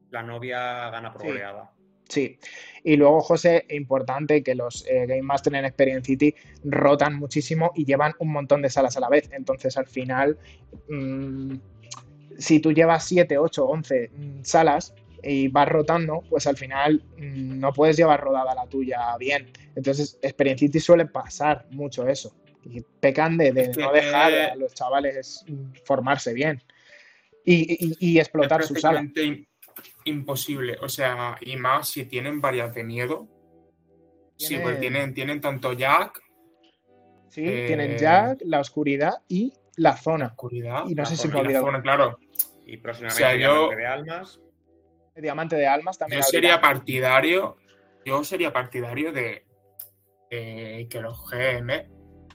la 0.09 0.23
novia 0.23 0.89
gana 0.89 1.11
por 1.11 1.21
Sí. 1.21 1.27
goleada. 1.29 1.71
Sí. 2.09 2.37
Y 2.83 2.97
luego, 2.97 3.21
José, 3.21 3.65
importante 3.69 4.43
que 4.43 4.53
los 4.53 4.85
eh, 4.87 5.05
Game 5.07 5.21
Master 5.21 5.55
en 5.55 5.63
Experience 5.63 6.07
City 6.07 6.35
rotan 6.65 7.15
muchísimo 7.15 7.71
y 7.73 7.85
llevan 7.85 8.13
un 8.19 8.33
montón 8.33 8.61
de 8.61 8.69
salas 8.69 8.97
a 8.97 8.99
la 8.99 9.07
vez. 9.07 9.29
Entonces, 9.31 9.77
al 9.77 9.87
final, 9.87 10.37
mm, 10.89 11.55
si 12.37 12.59
tú 12.59 12.73
llevas 12.73 13.05
7, 13.05 13.37
8, 13.37 13.65
11 13.65 14.11
mm, 14.13 14.43
salas 14.43 14.93
y 15.23 15.47
vas 15.47 15.69
rotando, 15.69 16.21
pues 16.29 16.47
al 16.47 16.57
final 16.57 17.01
mm, 17.17 17.59
no 17.59 17.71
puedes 17.71 17.95
llevar 17.95 18.19
rodada 18.19 18.53
la 18.55 18.67
tuya 18.67 19.15
bien. 19.17 19.49
Entonces, 19.75 20.19
Experience 20.21 20.65
City 20.65 20.81
suele 20.81 21.05
pasar 21.05 21.65
mucho 21.71 22.05
eso. 22.05 22.35
Y 22.65 22.81
pecan 22.99 23.37
de, 23.37 23.53
no 23.77 23.93
dejar 23.93 24.33
a 24.33 24.55
los 24.55 24.73
chavales 24.73 25.45
mm, 25.47 25.71
formarse 25.85 26.33
bien 26.33 26.61
y, 27.45 27.87
y- 27.87 27.97
y 27.99 28.19
explotar 28.19 28.61
es 28.61 28.67
su 28.67 28.75
sala. 28.75 29.03
imposible. 30.05 30.77
O 30.81 30.89
sea, 30.89 31.37
y 31.41 31.55
más 31.57 31.89
si 31.89 32.05
tienen 32.05 32.41
varias 32.41 32.73
de 32.73 32.83
miedo. 32.83 33.27
Sí, 34.37 34.57
pues 34.61 34.79
Tienen- 34.79 35.13
tienen, 35.13 35.39
tanto 35.41 35.73
Jack, 35.73 36.21
Sí, 37.29 37.43
Eh, 37.45 37.63
tienen 37.67 37.97
Jack, 37.97 38.39
la 38.43 38.59
oscuridad 38.59 39.13
y 39.29 39.53
la 39.77 39.95
zona. 39.95 40.25
oscuridad. 40.27 40.83
Y 40.87 40.95
no 40.95 41.03
la 41.03 41.05
sé 41.05 41.15
si 41.15 41.27
me 41.29 41.35
he 41.35 41.37
y 41.37 41.37
la 41.37 41.41
olvidado. 41.47 41.65
zona, 41.67 41.81
claro. 41.81 42.19
Y 42.65 42.75
próximamente 42.77 43.23
O 43.23 43.27
sea, 43.29 43.35
yo- 43.37 43.53
Diamante 43.69 43.75
de 43.77 43.87
Almas. 43.87 44.41
El 45.15 45.21
diamante 45.23 45.55
de 45.55 45.67
almas 45.67 45.97
también. 45.97 46.21
Yo 46.21 46.27
sería 46.27 46.59
partidario, 46.59 47.55
yo 48.05 48.23
sería 48.25 48.51
partidario 48.51 49.11
de, 49.13 49.45
de 50.29 50.87
que 50.89 50.99
los 51.01 51.19
GM, 51.29 51.87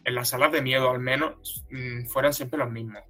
en 0.04 0.14
las 0.14 0.28
salas 0.30 0.52
de 0.52 0.62
miedo 0.62 0.90
al 0.90 1.00
menos, 1.00 1.64
mm, 1.70 2.06
fueran 2.06 2.32
siempre 2.32 2.58
los 2.58 2.70
mismos. 2.70 3.02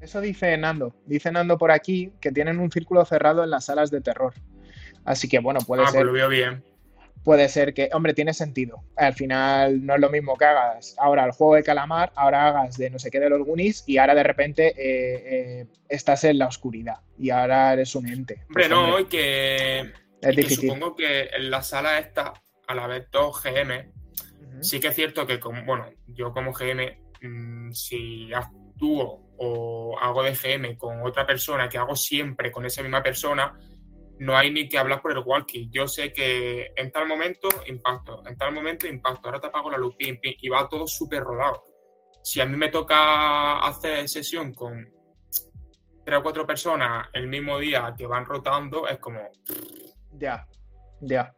Eso 0.00 0.20
dice 0.20 0.56
Nando. 0.56 0.94
Dice 1.06 1.32
Nando 1.32 1.58
por 1.58 1.70
aquí 1.70 2.12
que 2.20 2.32
tienen 2.32 2.60
un 2.60 2.70
círculo 2.70 3.04
cerrado 3.04 3.42
en 3.44 3.50
las 3.50 3.66
salas 3.66 3.90
de 3.90 4.00
terror. 4.00 4.34
Así 5.04 5.28
que 5.28 5.38
bueno, 5.38 5.60
puede 5.60 5.82
ah, 5.82 5.86
ser. 5.86 6.00
pues 6.00 6.06
lo 6.06 6.12
veo 6.12 6.28
bien. 6.28 6.62
puede 7.24 7.48
ser 7.48 7.74
que, 7.74 7.88
hombre, 7.92 8.12
tiene 8.14 8.34
sentido. 8.34 8.82
Al 8.96 9.14
final 9.14 9.84
no 9.84 9.94
es 9.94 10.00
lo 10.00 10.10
mismo 10.10 10.36
que 10.36 10.44
hagas 10.44 10.94
ahora 10.98 11.24
el 11.24 11.32
juego 11.32 11.54
de 11.56 11.62
calamar, 11.64 12.12
ahora 12.14 12.48
hagas 12.48 12.76
de 12.76 12.90
no 12.90 12.98
sé 12.98 13.10
qué 13.10 13.18
de 13.20 13.30
los 13.30 13.44
Goonies 13.44 13.82
y 13.86 13.98
ahora 13.98 14.14
de 14.14 14.22
repente 14.22 14.68
eh, 14.76 15.60
eh, 15.60 15.66
estás 15.88 16.24
en 16.24 16.38
la 16.38 16.46
oscuridad 16.46 17.00
y 17.18 17.30
ahora 17.30 17.72
eres 17.72 17.94
un 17.94 18.06
ente. 18.08 18.44
Hombre, 18.48 18.68
Pues, 18.68 18.70
no, 18.70 18.84
hombre, 18.84 19.02
y 19.02 19.04
que, 19.06 19.80
es 19.80 20.32
y 20.32 20.40
que 20.40 20.42
difícil. 20.42 20.68
supongo 20.68 20.94
que 20.94 21.22
en 21.36 21.50
la 21.50 21.62
sala 21.62 21.98
esta, 21.98 22.34
a 22.68 22.74
la 22.74 22.86
vez 22.86 23.08
dos 23.10 23.42
GM, 23.42 23.92
sí 24.60 24.78
que 24.80 24.88
es 24.88 24.94
cierto 24.94 25.26
que, 25.26 25.40
como, 25.40 25.64
bueno, 25.64 25.86
yo 26.06 26.32
como 26.32 26.52
GM, 26.52 26.98
mm, 27.22 27.72
si 27.72 28.32
actúo 28.32 29.25
o 29.38 29.98
hago 29.98 30.22
de 30.22 30.34
GM 30.34 30.76
con 30.76 31.02
otra 31.02 31.26
persona 31.26 31.68
que 31.68 31.78
hago 31.78 31.94
siempre 31.94 32.50
con 32.50 32.64
esa 32.64 32.82
misma 32.82 33.02
persona, 33.02 33.58
no 34.18 34.36
hay 34.36 34.50
ni 34.50 34.68
que 34.68 34.78
hablar 34.78 35.02
por 35.02 35.12
el 35.12 35.22
walkie. 35.24 35.68
Yo 35.70 35.86
sé 35.86 36.12
que 36.12 36.72
en 36.74 36.90
tal 36.90 37.06
momento 37.06 37.48
impacto, 37.66 38.22
en 38.26 38.36
tal 38.36 38.52
momento 38.52 38.86
impacto, 38.86 39.28
ahora 39.28 39.40
te 39.40 39.48
apago 39.48 39.70
la 39.70 39.78
luz, 39.78 39.94
pim, 39.96 40.18
pim, 40.20 40.34
y 40.40 40.48
va 40.48 40.68
todo 40.68 40.86
súper 40.86 41.22
rodado. 41.22 41.64
Si 42.22 42.40
a 42.40 42.46
mí 42.46 42.56
me 42.56 42.70
toca 42.70 43.58
hacer 43.58 44.08
sesión 44.08 44.52
con 44.54 44.88
tres 46.04 46.18
o 46.18 46.22
cuatro 46.22 46.46
personas 46.46 47.08
el 47.12 47.28
mismo 47.28 47.58
día 47.58 47.94
que 47.96 48.06
van 48.06 48.24
rotando, 48.24 48.88
es 48.88 48.98
como, 48.98 49.20
Ya, 50.12 50.46
ya. 51.00 51.35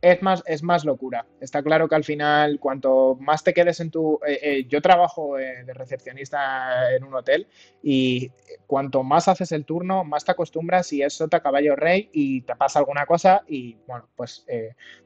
Es 0.00 0.22
más, 0.22 0.44
es 0.46 0.62
más 0.62 0.84
locura. 0.84 1.26
Está 1.40 1.60
claro 1.60 1.88
que 1.88 1.96
al 1.96 2.04
final, 2.04 2.60
cuanto 2.60 3.16
más 3.20 3.42
te 3.42 3.52
quedes 3.52 3.80
en 3.80 3.90
tu... 3.90 4.20
eh, 4.24 4.38
eh, 4.42 4.66
yo 4.68 4.80
trabajo 4.80 5.36
eh, 5.38 5.64
de 5.64 5.74
recepcionista 5.74 6.94
en 6.94 7.02
un 7.02 7.14
hotel 7.14 7.48
y 7.82 8.30
cuanto 8.68 9.02
más 9.02 9.26
haces 9.26 9.50
el 9.50 9.64
turno, 9.64 10.04
más 10.04 10.24
te 10.24 10.30
acostumbras 10.30 10.92
y 10.92 11.02
es 11.02 11.14
sota 11.14 11.40
caballo 11.40 11.74
rey 11.74 12.10
y 12.12 12.42
te 12.42 12.54
pasa 12.54 12.78
alguna 12.78 13.06
cosa 13.06 13.42
y 13.48 13.76
bueno, 13.88 14.08
pues 14.14 14.46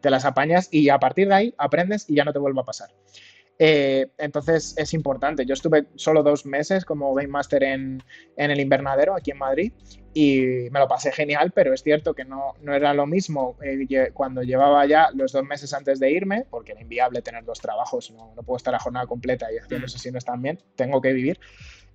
te 0.01 0.11
las 0.11 0.27
apañas 0.27 0.69
y 0.71 0.91
a 0.91 0.99
partir 0.99 1.29
de 1.29 1.35
ahí 1.35 1.55
aprendes 1.57 2.09
y 2.11 2.17
ya 2.17 2.25
no 2.25 2.33
te 2.35 2.39
vuelve 2.39 2.61
a 2.61 2.65
pasar. 2.65 2.91
Eh, 3.65 4.09
entonces 4.19 4.75
es 4.77 4.93
importante. 4.93 5.47
Yo 5.47 5.55
estuve 5.55 5.87
solo 5.95 6.25
dos 6.25 6.45
meses 6.45 6.85
como 6.85 7.15
Game 7.15 7.29
Master 7.29 7.63
en, 7.63 8.03
en 8.37 8.51
el 8.51 8.59
invernadero 8.59 9.15
aquí 9.15 9.31
en 9.31 9.39
Madrid 9.39 9.73
y 10.13 10.69
me 10.73 10.81
lo 10.81 10.89
pasé 10.89 11.13
genial, 11.13 11.53
pero 11.55 11.73
es 11.73 11.81
cierto 11.81 12.13
que 12.13 12.25
no, 12.25 12.55
no 12.61 12.75
era 12.75 12.93
lo 12.93 13.07
mismo 13.07 13.57
eh, 13.63 14.11
cuando 14.13 14.43
llevaba 14.43 14.85
ya 14.87 15.11
los 15.15 15.31
dos 15.31 15.45
meses 15.45 15.73
antes 15.75 16.01
de 16.01 16.11
irme, 16.11 16.45
porque 16.51 16.73
era 16.73 16.81
inviable 16.81 17.23
tener 17.23 17.45
dos 17.45 17.61
trabajos, 17.61 18.11
no, 18.11 18.33
no 18.35 18.43
puedo 18.43 18.57
estar 18.57 18.75
a 18.75 18.81
jornada 18.81 19.07
completa 19.07 19.47
y 19.53 19.59
haciendo 19.59 19.87
Mm. 19.87 19.91
sesiones 19.91 20.25
también, 20.25 20.59
tengo 20.75 21.01
que 21.01 21.13
vivir, 21.13 21.39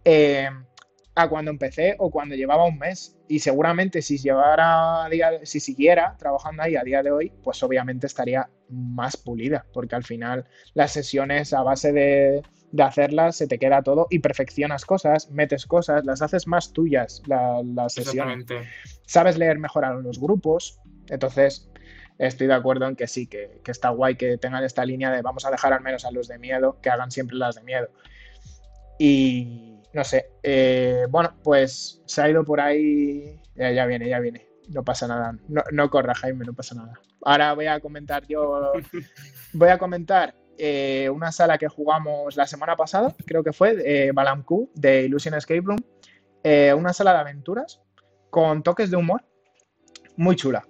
eh, 0.06 0.50
a 1.18 1.28
cuando 1.30 1.50
empecé 1.52 1.96
o 1.98 2.12
cuando 2.12 2.36
llevaba 2.36 2.66
un 2.66 2.78
mes. 2.78 3.18
Y 3.28 3.40
seguramente 3.40 4.02
si 4.02 4.18
llevara 4.18 5.06
a 5.06 5.10
día, 5.10 5.32
si 5.44 5.60
siguiera 5.60 6.16
trabajando 6.18 6.62
ahí 6.64 6.76
a 6.76 6.84
día 6.84 7.02
de 7.02 7.12
hoy, 7.12 7.34
pues 7.44 7.62
obviamente 7.64 8.06
estaría 8.08 8.50
más 8.70 9.18
pulida, 9.18 9.66
porque 9.74 9.96
al 9.96 10.04
final 10.04 10.46
las 10.76 10.92
sesiones 10.92 11.54
a 11.54 11.64
base 11.64 11.92
de, 11.92 12.44
de 12.72 12.84
hacerlas 12.84 13.36
se 13.36 13.48
te 13.48 13.58
queda 13.58 13.82
todo 13.82 14.08
y 14.12 14.20
perfeccionas 14.20 14.86
cosas, 14.86 15.32
metes 15.32 15.66
cosas, 15.66 16.06
las 16.06 16.22
haces 16.22 16.46
más 16.48 16.72
tuyas 16.72 17.24
la- 17.26 17.62
las 17.64 17.94
sesiones. 18.06 18.46
Sabes 19.06 19.38
leer 19.38 19.58
mejor 19.58 19.86
a 19.86 19.94
los 19.94 20.20
grupos, 20.20 20.80
entonces 21.10 21.68
estoy 22.20 22.48
de 22.48 22.54
acuerdo 22.54 22.88
en 22.88 22.96
que 22.96 23.08
sí, 23.08 23.26
que, 23.28 23.60
que 23.64 23.72
está 23.72 23.90
guay 23.90 24.16
que 24.16 24.38
tengan 24.38 24.64
esta 24.64 24.86
línea 24.86 25.12
de 25.12 25.22
vamos 25.22 25.46
a 25.46 25.52
dejar 25.52 25.74
al 25.74 25.82
menos 25.82 26.06
a 26.06 26.12
los 26.12 26.28
de 26.28 26.38
miedo, 26.38 26.78
que 26.82 26.90
hagan 26.90 27.10
siempre 27.10 27.38
las 27.38 27.56
de 27.56 27.64
miedo. 27.64 27.90
Y 29.00 29.77
no 29.98 30.04
sé, 30.04 30.30
eh, 30.44 31.08
bueno, 31.10 31.34
pues 31.44 32.04
se 32.06 32.22
ha 32.22 32.30
ido 32.30 32.46
por 32.46 32.62
ahí, 32.62 33.42
ya, 33.56 33.72
ya 33.72 33.88
viene, 33.88 34.08
ya 34.08 34.20
viene, 34.20 34.48
no 34.70 34.84
pasa 34.84 35.08
nada, 35.08 35.36
no, 35.48 35.64
no 35.72 35.90
corra 35.90 36.14
Jaime, 36.14 36.46
no 36.46 36.54
pasa 36.54 36.76
nada. 36.76 36.94
Ahora 37.24 37.54
voy 37.54 37.66
a 37.66 37.80
comentar 37.80 38.24
yo, 38.28 38.74
voy 39.54 39.70
a 39.70 39.80
comentar 39.80 40.36
eh, 40.60 41.10
una 41.10 41.32
sala 41.32 41.58
que 41.58 41.68
jugamos 41.68 42.38
la 42.38 42.46
semana 42.46 42.76
pasada, 42.76 43.16
creo 43.26 43.44
que 43.44 43.54
fue, 43.54 43.76
eh, 43.84 44.12
Balam 44.12 44.44
Q, 44.44 44.70
de 44.76 45.06
Illusion 45.06 45.34
Escape 45.34 45.62
Room, 45.62 45.84
eh, 46.44 46.76
una 46.76 46.94
sala 46.94 47.14
de 47.14 47.20
aventuras 47.22 47.82
con 48.30 48.62
toques 48.62 48.92
de 48.92 48.98
humor 48.98 49.26
muy 50.16 50.36
chula. 50.36 50.64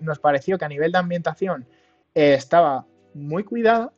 Nos 0.00 0.18
pareció 0.20 0.56
que 0.56 0.64
a 0.64 0.68
nivel 0.68 0.90
de 0.90 0.98
ambientación 0.98 1.68
estaba 2.14 2.86
muy 3.12 3.44
cuidada. 3.44 3.92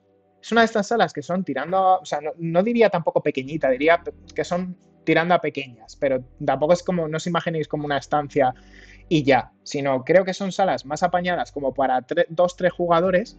Es 0.48 0.52
una 0.52 0.62
de 0.62 0.64
estas 0.64 0.86
salas 0.86 1.12
que 1.12 1.20
son 1.20 1.44
tirando, 1.44 1.98
o 2.00 2.04
sea, 2.06 2.22
no, 2.22 2.30
no 2.38 2.62
diría 2.62 2.88
tampoco 2.88 3.22
pequeñita, 3.22 3.68
diría 3.68 4.02
que 4.34 4.44
son 4.44 4.78
tirando 5.04 5.34
a 5.34 5.42
pequeñas, 5.42 5.94
pero 5.96 6.24
tampoco 6.42 6.72
es 6.72 6.82
como, 6.82 7.06
no 7.06 7.18
os 7.18 7.26
imaginéis 7.26 7.68
como 7.68 7.84
una 7.84 7.98
estancia 7.98 8.54
y 9.10 9.24
ya, 9.24 9.52
sino 9.62 10.02
creo 10.04 10.24
que 10.24 10.32
son 10.32 10.50
salas 10.50 10.86
más 10.86 11.02
apañadas 11.02 11.52
como 11.52 11.74
para 11.74 12.02
dos, 12.30 12.56
tres 12.56 12.72
jugadores. 12.72 13.38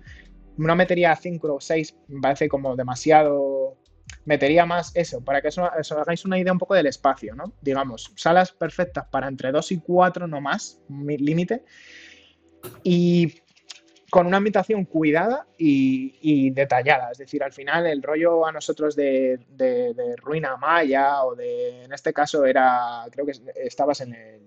No 0.58 0.76
metería 0.76 1.16
cinco 1.16 1.56
o 1.56 1.60
seis, 1.60 1.98
me 2.10 2.22
parece 2.22 2.48
como 2.48 2.76
demasiado. 2.76 3.76
Metería 4.26 4.68
más 4.68 4.92
eso, 4.96 5.26
para 5.26 5.42
que 5.42 5.48
os, 5.48 5.58
hagáis 5.58 6.26
una 6.26 6.38
idea 6.38 6.54
un 6.54 6.60
poco 6.60 6.76
del 6.76 6.86
espacio, 6.86 7.34
¿no? 7.34 7.54
Digamos, 7.60 8.14
salas 8.18 8.52
perfectas 8.52 9.08
para 9.10 9.28
entre 9.28 9.52
dos 9.52 9.72
y 9.72 9.80
cuatro, 9.80 10.28
no 10.28 10.42
más, 10.42 10.80
mi- 10.90 11.18
límite. 11.18 11.64
Y 12.84 13.34
con 14.10 14.28
una 14.28 14.38
ambientación 14.38 14.86
cuidada 14.86 15.48
y, 15.58 16.18
y 16.22 16.50
detallada. 16.52 17.12
Es 17.12 17.18
decir, 17.20 17.44
al 17.44 17.52
final 17.54 17.86
el 17.88 18.02
rollo 18.04 18.46
a 18.46 18.52
nosotros 18.52 18.96
de, 18.96 19.40
de- 19.50 19.94
de 19.94 20.16
Ruina 20.18 20.58
Maya 20.58 21.24
o 21.24 21.36
de, 21.36 21.84
en 21.84 21.94
este 21.94 22.14
caso 22.14 22.46
era, 22.46 23.06
creo 23.12 23.26
que 23.26 23.34
estabas 23.56 24.02
en 24.02 24.14
el 24.14 24.42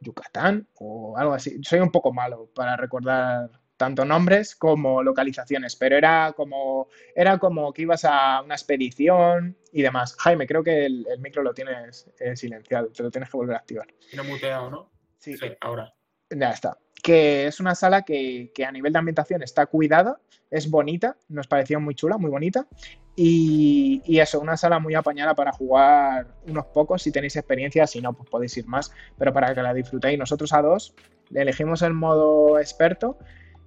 Yucatán 0.00 0.66
o 0.78 1.16
algo 1.16 1.34
así. 1.34 1.58
Soy 1.62 1.80
un 1.80 1.90
poco 1.90 2.12
malo 2.12 2.48
para 2.54 2.76
recordar 2.76 3.50
tanto 3.76 4.04
nombres 4.04 4.54
como 4.54 5.02
localizaciones, 5.02 5.74
pero 5.76 5.96
era 5.96 6.32
como, 6.36 6.86
era 7.16 7.38
como 7.38 7.72
que 7.72 7.82
ibas 7.82 8.04
a 8.04 8.40
una 8.42 8.54
expedición 8.54 9.56
y 9.72 9.82
demás. 9.82 10.14
Jaime, 10.20 10.46
creo 10.46 10.62
que 10.62 10.86
el, 10.86 11.06
el 11.10 11.18
micro 11.20 11.42
lo 11.42 11.52
tienes 11.52 12.08
eh, 12.20 12.36
silenciado, 12.36 12.88
te 12.88 13.02
lo 13.02 13.10
tienes 13.10 13.28
que 13.30 13.36
volver 13.36 13.56
a 13.56 13.58
activar. 13.58 13.88
Tiene 14.10 14.28
muteado, 14.28 14.70
¿no? 14.70 14.90
Sí, 15.18 15.36
Sí, 15.36 15.46
ahora. 15.60 15.92
ya 16.30 16.50
está. 16.50 16.78
Que 17.02 17.46
es 17.46 17.60
una 17.60 17.74
sala 17.74 18.02
que, 18.02 18.52
que 18.54 18.64
a 18.64 18.72
nivel 18.72 18.92
de 18.92 19.00
ambientación 19.00 19.42
está 19.42 19.66
cuidada, 19.66 20.20
es 20.50 20.70
bonita, 20.70 21.16
nos 21.28 21.48
pareció 21.48 21.80
muy 21.80 21.94
chula, 21.94 22.16
muy 22.16 22.30
bonita. 22.30 22.66
Y, 23.14 24.00
y, 24.06 24.20
eso, 24.20 24.40
una 24.40 24.56
sala 24.56 24.78
muy 24.78 24.94
apañada 24.94 25.34
para 25.34 25.52
jugar 25.52 26.28
unos 26.46 26.66
pocos 26.66 27.02
si 27.02 27.12
tenéis 27.12 27.36
experiencia, 27.36 27.86
si 27.86 28.00
no, 28.00 28.14
pues 28.14 28.30
podéis 28.30 28.56
ir 28.56 28.66
más, 28.66 28.90
pero 29.18 29.32
para 29.32 29.54
que 29.54 29.62
la 29.62 29.74
disfrutéis. 29.74 30.18
Nosotros 30.18 30.52
a 30.52 30.62
dos 30.62 30.94
elegimos 31.34 31.82
el 31.82 31.94
modo 31.94 32.58
experto 32.58 33.18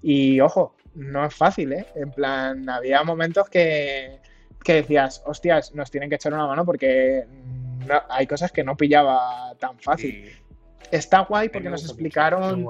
y 0.02 0.40
ojo, 0.40 0.76
no 0.96 1.26
es 1.26 1.34
fácil, 1.34 1.74
¿eh? 1.74 1.86
En 1.96 2.12
plan, 2.12 2.68
había 2.70 3.04
momentos 3.04 3.50
que, 3.50 4.20
que 4.64 4.74
decías, 4.74 5.22
hostias, 5.26 5.74
nos 5.76 5.92
tienen 5.92 6.10
que 6.10 6.16
echar 6.16 6.34
una 6.34 6.48
mano 6.48 6.66
porque 6.66 7.26
hay 8.10 8.28
cosas 8.28 8.52
que 8.52 8.64
no 8.64 8.76
pillaba 8.78 9.54
tan 9.60 9.80
fácil. 9.80 10.32
Está 10.92 11.22
guay 11.22 11.50
porque 11.50 11.70
nos 11.70 11.84
explicaron 11.84 12.66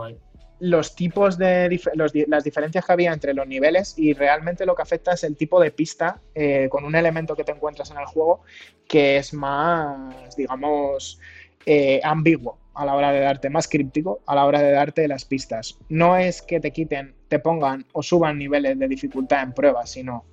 los 0.66 0.96
tipos 0.96 1.38
de 1.38 1.80
las 2.28 2.44
diferencias 2.44 2.84
que 2.84 2.92
había 2.92 3.14
entre 3.14 3.36
los 3.36 3.48
niveles 3.48 3.94
y 3.98 4.14
realmente 4.14 4.66
lo 4.66 4.74
que 4.74 4.82
afecta 4.82 5.14
es 5.14 5.24
el 5.24 5.38
tipo 5.38 5.60
de 5.60 5.70
pista 5.70 6.22
eh, 6.34 6.68
con 6.72 6.86
un 6.86 6.96
elemento 6.96 7.36
que 7.36 7.44
te 7.44 7.52
encuentras 7.52 7.92
en 7.92 7.98
el 7.98 8.06
juego 8.06 8.42
que 8.88 9.18
es 9.18 9.34
más, 9.34 10.36
digamos, 10.36 11.20
eh, 11.68 12.02
ambiguo 12.04 12.58
a 12.74 12.84
la 12.84 12.96
hora 12.96 13.12
de 13.12 13.20
darte, 13.20 13.50
más 13.50 13.68
críptico 13.68 14.22
a 14.26 14.34
la 14.34 14.46
hora 14.46 14.60
de 14.60 14.72
darte 14.72 15.08
las 15.08 15.24
pistas. 15.26 15.78
No 15.88 16.18
es 16.18 16.42
que 16.42 16.60
te 16.60 16.72
quiten, 16.72 17.14
te 17.28 17.38
pongan 17.38 17.86
o 17.94 18.02
suban 18.02 18.40
niveles 18.40 18.80
de 18.80 18.88
dificultad 18.88 19.44
en 19.44 19.54
pruebas, 19.54 19.92
sino 19.92 20.26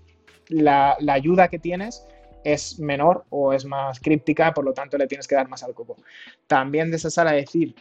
la, 0.49 0.97
la 1.01 1.13
ayuda 1.13 1.49
que 1.49 1.59
tienes 1.59 2.07
es 2.43 2.79
menor 2.79 3.27
o 3.29 3.53
es 3.53 3.67
más 3.67 4.01
críptica, 4.01 4.55
por 4.55 4.65
lo 4.65 4.73
tanto 4.73 4.97
le 4.97 5.07
tienes 5.07 5.29
que 5.29 5.35
dar 5.35 5.49
más 5.49 5.63
al 5.63 5.75
coco. 5.75 5.97
También 6.47 6.91
de 6.91 6.97
esa 6.97 7.11
sala 7.11 7.33
decir 7.33 7.75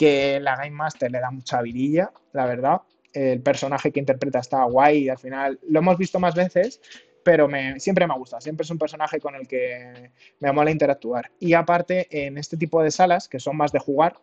que 0.00 0.40
la 0.40 0.56
Game 0.56 0.70
Master 0.70 1.10
le 1.10 1.20
da 1.20 1.30
mucha 1.30 1.60
virilla, 1.60 2.10
la 2.32 2.46
verdad. 2.46 2.80
El 3.12 3.42
personaje 3.42 3.92
que 3.92 4.00
interpreta 4.00 4.38
está 4.38 4.64
guay 4.64 5.04
y 5.04 5.08
al 5.10 5.18
final 5.18 5.60
lo 5.68 5.80
hemos 5.80 5.98
visto 5.98 6.18
más 6.18 6.34
veces, 6.34 6.80
pero 7.22 7.48
me, 7.48 7.78
siempre 7.78 8.06
me 8.06 8.16
gusta, 8.16 8.40
siempre 8.40 8.64
es 8.64 8.70
un 8.70 8.78
personaje 8.78 9.20
con 9.20 9.34
el 9.34 9.46
que 9.46 10.10
me 10.38 10.52
mola 10.52 10.70
interactuar. 10.70 11.30
Y 11.38 11.52
aparte, 11.52 12.06
en 12.10 12.38
este 12.38 12.56
tipo 12.56 12.82
de 12.82 12.90
salas, 12.90 13.28
que 13.28 13.38
son 13.38 13.58
más 13.58 13.72
de 13.72 13.78
jugar, 13.78 14.14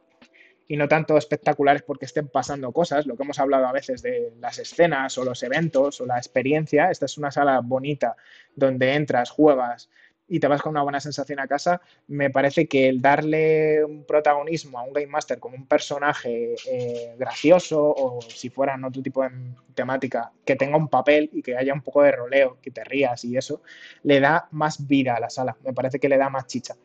y 0.68 0.78
no 0.78 0.88
tanto 0.88 1.16
espectaculares 1.16 1.84
porque 1.84 2.06
estén 2.06 2.28
pasando 2.28 2.72
cosas, 2.72 3.06
lo 3.06 3.16
que 3.16 3.22
hemos 3.22 3.38
hablado 3.38 3.68
a 3.68 3.72
veces 3.72 4.02
de 4.02 4.34
las 4.40 4.58
escenas 4.58 5.16
o 5.20 5.24
los 5.24 5.44
eventos 5.44 6.02
o 6.02 6.08
la 6.08 6.18
experiencia. 6.18 6.90
Esta 6.90 7.06
es 7.06 7.20
una 7.20 7.30
sala 7.30 7.62
bonita 7.64 8.16
donde 8.56 8.96
entras, 8.96 9.30
juegas 9.30 9.92
y 10.28 10.40
te 10.40 10.48
vas 10.48 10.62
con 10.62 10.72
una 10.72 10.84
buena 10.84 11.00
sensación 11.00 11.40
a 11.40 11.48
casa. 11.48 11.82
Me 12.08 12.30
parece 12.30 12.68
que 12.68 12.90
el 12.90 13.02
darle 13.02 13.84
un 13.84 14.06
protagonismo 14.06 14.80
a 14.80 14.84
un 14.84 14.94
Game 14.94 15.08
Master 15.08 15.40
como 15.40 15.56
un 15.56 15.66
personaje 15.68 16.56
eh, 16.70 17.16
gracioso 17.18 17.82
o 17.82 18.20
si 18.22 18.50
fuera 18.50 18.76
en 18.76 18.84
otro 18.84 19.02
tipo 19.02 19.24
de 19.24 19.30
temática, 19.74 20.32
que 20.46 20.56
tenga 20.56 20.78
un 20.78 20.90
papel 20.90 21.30
y 21.32 21.42
que 21.42 21.56
haya 21.56 21.74
un 21.74 21.82
poco 21.82 22.04
de 22.04 22.12
roleo, 22.12 22.58
que 22.62 22.72
te 22.72 22.84
rías 22.84 23.24
y 23.24 23.38
eso, 23.38 23.62
le 24.04 24.20
da 24.20 24.48
más 24.52 24.88
vida 24.88 25.16
a 25.16 25.20
la 25.20 25.30
sala. 25.30 25.56
Me 25.64 25.74
parece 25.74 26.00
que 26.00 26.10
le 26.10 26.18
da 26.18 26.30
más 26.30 26.48
chicha. 26.48 26.76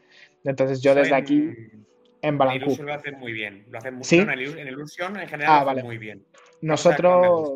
Entonces 0.44 0.81
yo 0.82 0.94
desde 0.94 1.14
aquí 1.14 1.51
en 2.23 2.39
Balancu. 2.39 2.77
En 2.78 2.86
lo 2.86 2.94
hacen 2.94 3.19
muy 3.19 3.32
bien. 3.32 3.64
Lo 3.70 3.78
hacen 3.78 3.94
muy 3.94 4.05
¿Sí? 4.05 4.19
en, 4.19 4.31
Illusion 4.69 5.19
en 5.19 5.28
general 5.28 5.60
ah, 5.60 5.64
lo 5.64 5.70
hacen 5.70 5.85
muy 5.85 5.98
bien. 5.98 6.24
Nosotros. 6.60 7.55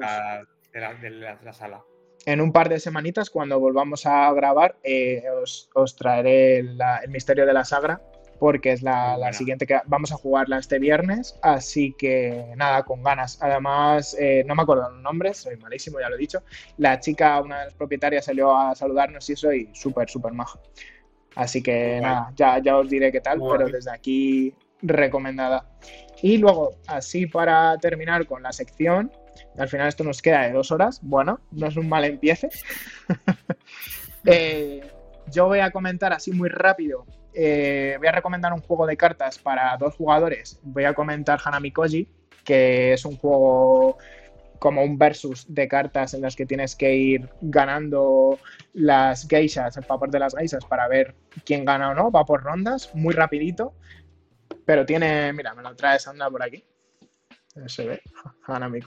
De 0.72 0.80
la, 0.80 0.94
de, 0.94 1.10
la, 1.10 1.52
sala. 1.54 1.82
En 2.26 2.40
un 2.40 2.52
par 2.52 2.68
de 2.68 2.80
semanitas, 2.80 3.30
cuando 3.30 3.60
volvamos 3.60 4.04
a 4.04 4.32
grabar, 4.32 4.76
eh, 4.82 5.22
os, 5.40 5.70
os, 5.74 5.94
traeré 5.94 6.58
el 6.58 6.76
misterio 7.08 7.46
de 7.46 7.52
la 7.52 7.64
sagra, 7.64 8.00
porque 8.40 8.72
es 8.72 8.82
la, 8.82 9.16
la, 9.16 9.32
siguiente 9.32 9.64
que 9.64 9.78
vamos 9.86 10.10
a 10.10 10.16
jugarla 10.16 10.58
este 10.58 10.80
viernes. 10.80 11.38
Así 11.40 11.94
que 11.96 12.52
nada, 12.56 12.82
con 12.82 13.04
ganas. 13.04 13.38
Además, 13.40 14.16
eh, 14.18 14.42
no 14.44 14.56
me 14.56 14.62
acuerdo 14.62 14.90
los 14.90 15.02
nombres, 15.02 15.38
soy 15.38 15.56
malísimo, 15.56 16.00
ya 16.00 16.08
lo 16.08 16.16
he 16.16 16.18
dicho. 16.18 16.42
La 16.78 16.98
chica, 16.98 17.40
una 17.40 17.60
de 17.60 17.64
las 17.66 17.74
propietarias, 17.74 18.24
salió 18.24 18.56
a 18.56 18.74
saludarnos 18.74 19.30
y 19.30 19.34
eso, 19.34 19.52
y 19.52 19.70
súper, 19.72 20.10
súper 20.10 20.32
maja. 20.32 20.58
Así 21.36 21.62
que 21.62 22.00
nada, 22.02 22.32
ya, 22.34 22.58
ya 22.58 22.76
os 22.76 22.90
diré 22.90 23.12
qué 23.12 23.20
tal, 23.20 23.38
pero 23.40 23.68
desde 23.68 23.92
aquí 23.92 24.52
recomendada. 24.82 25.64
Y 26.22 26.38
luego, 26.38 26.76
así 26.88 27.26
para 27.26 27.76
terminar 27.78 28.26
con 28.26 28.42
la 28.42 28.52
sección, 28.52 29.12
al 29.58 29.68
final 29.68 29.88
esto 29.88 30.04
nos 30.04 30.22
queda 30.22 30.42
de 30.42 30.52
dos 30.52 30.70
horas, 30.70 31.00
bueno, 31.02 31.40
no 31.52 31.66
es 31.66 31.76
un 31.76 31.88
mal 31.88 32.04
empiece. 32.04 32.48
Eh, 34.28 34.80
yo 35.30 35.46
voy 35.46 35.60
a 35.60 35.70
comentar 35.70 36.12
así 36.12 36.32
muy 36.32 36.48
rápido, 36.48 37.06
eh, 37.38 37.94
voy 37.98 38.08
a 38.08 38.12
recomendar 38.12 38.52
un 38.54 38.62
juego 38.62 38.86
de 38.86 38.96
cartas 38.96 39.38
para 39.38 39.76
dos 39.76 39.94
jugadores. 39.94 40.58
Voy 40.62 40.84
a 40.84 40.94
comentar 40.94 41.38
Hanami 41.44 41.70
Koji, 41.70 42.08
que 42.42 42.94
es 42.94 43.04
un 43.04 43.18
juego 43.18 43.98
como 44.58 44.82
un 44.82 44.96
versus 44.96 45.44
de 45.52 45.68
cartas 45.68 46.14
en 46.14 46.22
las 46.22 46.34
que 46.34 46.46
tienes 46.46 46.74
que 46.74 46.94
ir 46.94 47.28
ganando 47.42 48.38
las 48.72 49.28
geishas, 49.28 49.76
el 49.76 49.84
papel 49.84 50.10
de 50.10 50.18
las 50.18 50.34
geishas 50.34 50.64
para 50.64 50.88
ver 50.88 51.14
quién 51.44 51.66
gana 51.66 51.90
o 51.90 51.94
no, 51.94 52.10
va 52.10 52.24
por 52.24 52.42
rondas, 52.42 52.90
muy 52.94 53.12
rapidito, 53.12 53.74
pero 54.64 54.86
tiene, 54.86 55.30
mira, 55.34 55.54
me 55.54 55.62
lo 55.62 55.76
trae 55.76 55.98
Sandra 55.98 56.30
por 56.30 56.42
aquí, 56.42 56.64
se 57.66 57.86
ve, 57.86 58.02
Hanami 58.46 58.80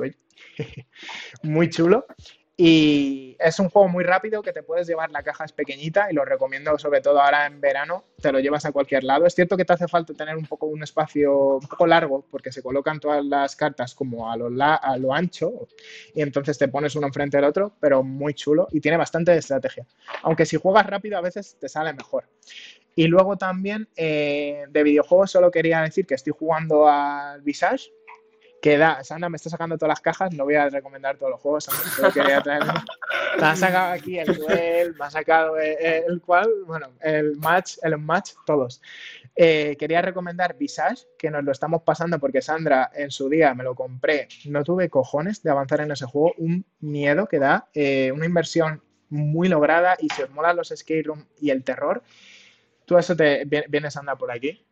muy 1.43 1.69
chulo, 1.69 2.05
y 2.61 3.37
es 3.39 3.57
un 3.59 3.69
juego 3.69 3.87
muy 3.87 4.03
rápido 4.03 4.41
que 4.41 4.51
te 4.51 4.63
puedes 4.63 4.85
llevar, 4.85 5.11
la 5.11 5.23
caja 5.23 5.45
es 5.45 5.53
pequeñita 5.53 6.11
y 6.11 6.13
lo 6.13 6.25
recomiendo 6.25 6.77
sobre 6.77 6.99
todo 6.99 7.21
ahora 7.21 7.45
en 7.45 7.61
verano, 7.61 8.03
te 8.21 8.33
lo 8.33 8.39
llevas 8.41 8.65
a 8.65 8.73
cualquier 8.73 9.05
lado. 9.05 9.25
Es 9.25 9.33
cierto 9.33 9.55
que 9.55 9.63
te 9.63 9.71
hace 9.71 9.87
falta 9.87 10.13
tener 10.13 10.35
un 10.35 10.45
poco 10.45 10.65
un 10.65 10.83
espacio 10.83 11.55
un 11.55 11.65
poco 11.65 11.87
largo 11.87 12.25
porque 12.29 12.51
se 12.51 12.61
colocan 12.61 12.99
todas 12.99 13.23
las 13.23 13.55
cartas 13.55 13.95
como 13.95 14.29
a 14.29 14.35
lo, 14.35 15.13
ancho 15.13 15.69
y 16.13 16.21
entonces 16.21 16.57
te 16.57 16.67
pones 16.67 16.97
uno 16.97 17.07
enfrente 17.07 17.37
del 17.37 17.45
otro, 17.45 17.77
pero 17.79 18.03
muy 18.03 18.33
chulo 18.33 18.67
y 18.71 18.81
tiene 18.81 18.97
bastante 18.97 19.37
estrategia. 19.37 19.87
Aunque 20.23 20.45
si 20.45 20.57
juegas 20.57 20.85
rápido 20.85 21.17
a 21.17 21.21
veces 21.21 21.55
te 21.61 21.69
sale 21.69 21.93
mejor. 21.93 22.25
Y 22.93 23.07
luego 23.07 23.37
también 23.37 23.87
eh, 23.95 24.65
de 24.69 24.83
videojuegos 24.83 25.31
solo 25.31 25.49
quería 25.49 25.79
decir 25.79 26.05
que 26.05 26.15
estoy 26.15 26.33
jugando 26.37 26.89
al 26.89 27.41
Visage, 27.41 27.89
que 28.61 28.77
da, 28.77 29.03
Sandra 29.03 29.29
me 29.29 29.37
está 29.37 29.49
sacando 29.49 29.77
todas 29.77 29.89
las 29.89 30.01
cajas, 30.01 30.33
no 30.33 30.43
voy 30.43 30.55
a 30.55 30.69
recomendar 30.69 31.17
todos 31.17 31.31
los 31.31 31.39
juegos, 31.39 31.69
quería 32.13 32.41
traer. 32.41 32.63
Me 33.39 33.45
ha 33.45 33.55
sacado 33.55 33.93
aquí 33.93 34.19
el 34.19 34.35
duel, 34.35 34.95
me 34.97 35.05
ha 35.05 35.09
sacado 35.09 35.57
el, 35.57 36.21
cual, 36.21 36.49
bueno, 36.65 36.87
el 36.99 37.37
match, 37.37 37.77
el 37.81 37.97
match, 37.97 38.33
todos. 38.45 38.81
Eh, 39.35 39.77
quería 39.79 40.01
recomendar 40.01 40.57
Visage, 40.57 41.05
que 41.17 41.31
nos 41.31 41.43
lo 41.43 41.51
estamos 41.51 41.83
pasando 41.83 42.19
porque 42.19 42.41
Sandra 42.41 42.91
en 42.93 43.11
su 43.11 43.29
día 43.29 43.53
me 43.53 43.63
lo 43.63 43.75
compré, 43.75 44.27
no 44.45 44.63
tuve 44.63 44.89
cojones 44.89 45.41
de 45.41 45.51
avanzar 45.51 45.81
en 45.81 45.91
ese 45.91 46.05
juego, 46.05 46.33
un 46.37 46.65
miedo 46.81 47.27
que 47.27 47.39
da, 47.39 47.69
eh, 47.73 48.11
una 48.11 48.25
inversión 48.25 48.83
muy 49.09 49.47
lograda 49.47 49.95
y 49.99 50.09
se 50.09 50.25
os 50.25 50.31
molan 50.31 50.57
los 50.57 50.73
skate 50.75 51.05
room 51.05 51.25
y 51.39 51.51
el 51.51 51.63
terror, 51.63 52.03
tú 52.85 52.97
eso 52.97 53.15
te 53.15 53.45
viene 53.45 53.89
Sandra 53.89 54.17
por 54.17 54.31
aquí. 54.31 54.65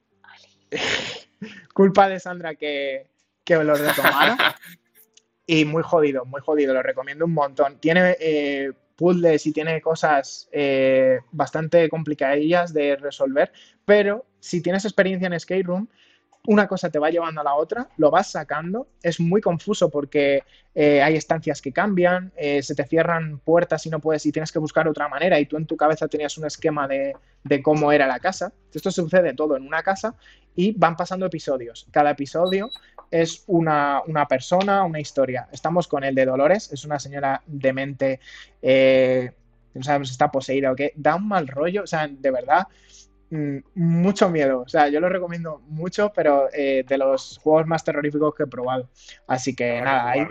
Culpa 1.73 2.09
de 2.09 2.19
Sandra 2.19 2.55
que 2.55 3.07
que 3.47 3.63
lo 3.63 3.75
retomara. 3.75 4.55
y 5.47 5.63
muy 5.63 5.81
jodido, 5.81 6.25
muy 6.25 6.41
jodido, 6.41 6.73
lo 6.73 6.83
recomiendo 6.83 7.25
un 7.25 7.33
montón. 7.33 7.79
Tiene 7.79 8.17
eh, 8.19 8.73
puzzles 8.97 9.45
y 9.45 9.53
tiene 9.53 9.81
cosas 9.81 10.49
eh, 10.51 11.19
bastante 11.31 11.87
complicadillas 11.89 12.73
de 12.73 12.97
resolver, 12.97 13.53
pero 13.85 14.25
si 14.39 14.61
tienes 14.61 14.83
experiencia 14.83 15.27
en 15.27 15.39
Skate 15.39 15.65
Room, 15.65 15.87
una 16.47 16.67
cosa 16.67 16.89
te 16.89 16.97
va 16.97 17.09
llevando 17.09 17.41
a 17.41 17.43
la 17.43 17.55
otra, 17.55 17.89
lo 17.97 18.09
vas 18.09 18.31
sacando, 18.31 18.87
es 19.03 19.19
muy 19.19 19.41
confuso 19.41 19.89
porque 19.89 20.43
eh, 20.73 21.01
hay 21.01 21.15
estancias 21.15 21.61
que 21.61 21.73
cambian, 21.73 22.31
eh, 22.37 22.63
se 22.63 22.73
te 22.73 22.85
cierran 22.85 23.39
puertas 23.39 23.85
y 23.85 23.89
no 23.89 23.99
puedes 23.99 24.25
y 24.25 24.31
tienes 24.31 24.51
que 24.51 24.59
buscar 24.59 24.87
otra 24.87 25.09
manera 25.09 25.39
y 25.39 25.45
tú 25.45 25.57
en 25.57 25.65
tu 25.65 25.75
cabeza 25.75 26.07
tenías 26.07 26.37
un 26.37 26.45
esquema 26.45 26.87
de, 26.87 27.15
de 27.43 27.61
cómo 27.61 27.91
era 27.91 28.07
la 28.07 28.19
casa. 28.19 28.53
Esto 28.73 28.91
sucede 28.91 29.33
todo 29.33 29.57
en 29.57 29.67
una 29.67 29.83
casa 29.83 30.15
y 30.55 30.71
van 30.71 30.95
pasando 30.95 31.25
episodios. 31.25 31.85
Cada 31.91 32.11
episodio 32.11 32.69
es 33.11 33.43
una, 33.47 34.01
una, 34.07 34.27
persona, 34.27 34.83
una 34.83 34.99
historia. 34.99 35.47
Estamos 35.51 35.87
con 35.87 36.03
el 36.03 36.15
de 36.15 36.25
Dolores, 36.25 36.71
es 36.71 36.85
una 36.85 36.99
señora 36.99 37.41
demente, 37.45 38.19
eh, 38.61 39.31
no 39.73 39.83
sabemos 39.83 40.07
si 40.09 40.13
está 40.13 40.31
poseída 40.31 40.71
o 40.71 40.75
qué, 40.75 40.93
da 40.95 41.15
un 41.15 41.27
mal 41.27 41.47
rollo, 41.47 41.83
o 41.83 41.87
sea, 41.87 42.07
de 42.07 42.31
verdad, 42.31 42.67
Mm, 43.29 43.57
mucho 43.75 44.29
miedo. 44.29 44.61
O 44.61 44.67
sea, 44.67 44.87
yo 44.87 44.99
lo 44.99 45.09
recomiendo 45.09 45.61
mucho, 45.67 46.13
pero 46.13 46.47
eh, 46.53 46.85
de 46.87 46.97
los 46.97 47.39
juegos 47.39 47.67
más 47.67 47.83
terroríficos 47.83 48.33
que 48.33 48.43
he 48.43 48.47
probado. 48.47 48.89
Así 49.27 49.55
que 49.55 49.81
nada, 49.81 50.11
ahí 50.11 50.25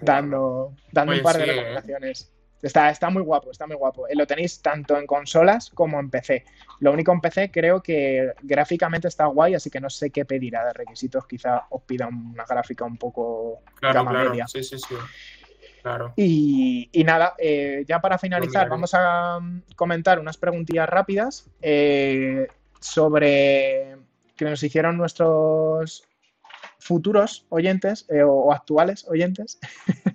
dando, 0.00 0.74
dando 0.90 1.12
un 1.12 1.22
par 1.22 1.38
de 1.38 1.46
recomendaciones. 1.46 2.32
Está, 2.62 2.90
está 2.90 3.10
muy 3.10 3.22
guapo, 3.22 3.50
está 3.50 3.66
muy 3.66 3.76
guapo. 3.76 4.06
Eh, 4.08 4.14
lo 4.14 4.26
tenéis 4.26 4.62
tanto 4.62 4.96
en 4.96 5.06
consolas 5.06 5.70
como 5.70 5.98
en 5.98 6.10
PC. 6.10 6.44
Lo 6.80 6.92
único 6.92 7.12
en 7.12 7.20
PC 7.20 7.50
creo 7.50 7.82
que 7.82 8.32
gráficamente 8.42 9.08
está 9.08 9.26
guay, 9.26 9.54
así 9.54 9.68
que 9.68 9.80
no 9.80 9.90
sé 9.90 10.10
qué 10.10 10.24
pedirá 10.24 10.64
de 10.66 10.72
requisitos. 10.72 11.26
Quizá 11.26 11.66
os 11.70 11.82
pida 11.82 12.06
una 12.06 12.44
gráfica 12.44 12.84
un 12.84 12.96
poco 12.96 13.62
claro, 13.74 14.04
media. 14.04 14.46
Sí, 14.46 14.62
sí, 14.62 14.78
sí. 14.78 14.94
Y, 16.16 17.02
nada, 17.04 17.34
eh, 17.38 17.84
ya 17.86 18.00
para 18.00 18.18
finalizar, 18.18 18.68
vamos 18.68 18.94
a 18.94 19.40
mm, 19.40 19.62
comentar 19.74 20.18
unas 20.18 20.36
preguntillas 20.36 20.88
rápidas 20.88 21.50
eh, 21.60 22.46
sobre 22.80 23.96
que 24.36 24.44
nos 24.44 24.62
hicieron 24.62 24.96
nuestros 24.96 26.04
futuros 26.78 27.46
oyentes 27.48 28.06
eh, 28.08 28.22
o, 28.22 28.52
actuales 28.52 29.06
oyentes. 29.08 29.58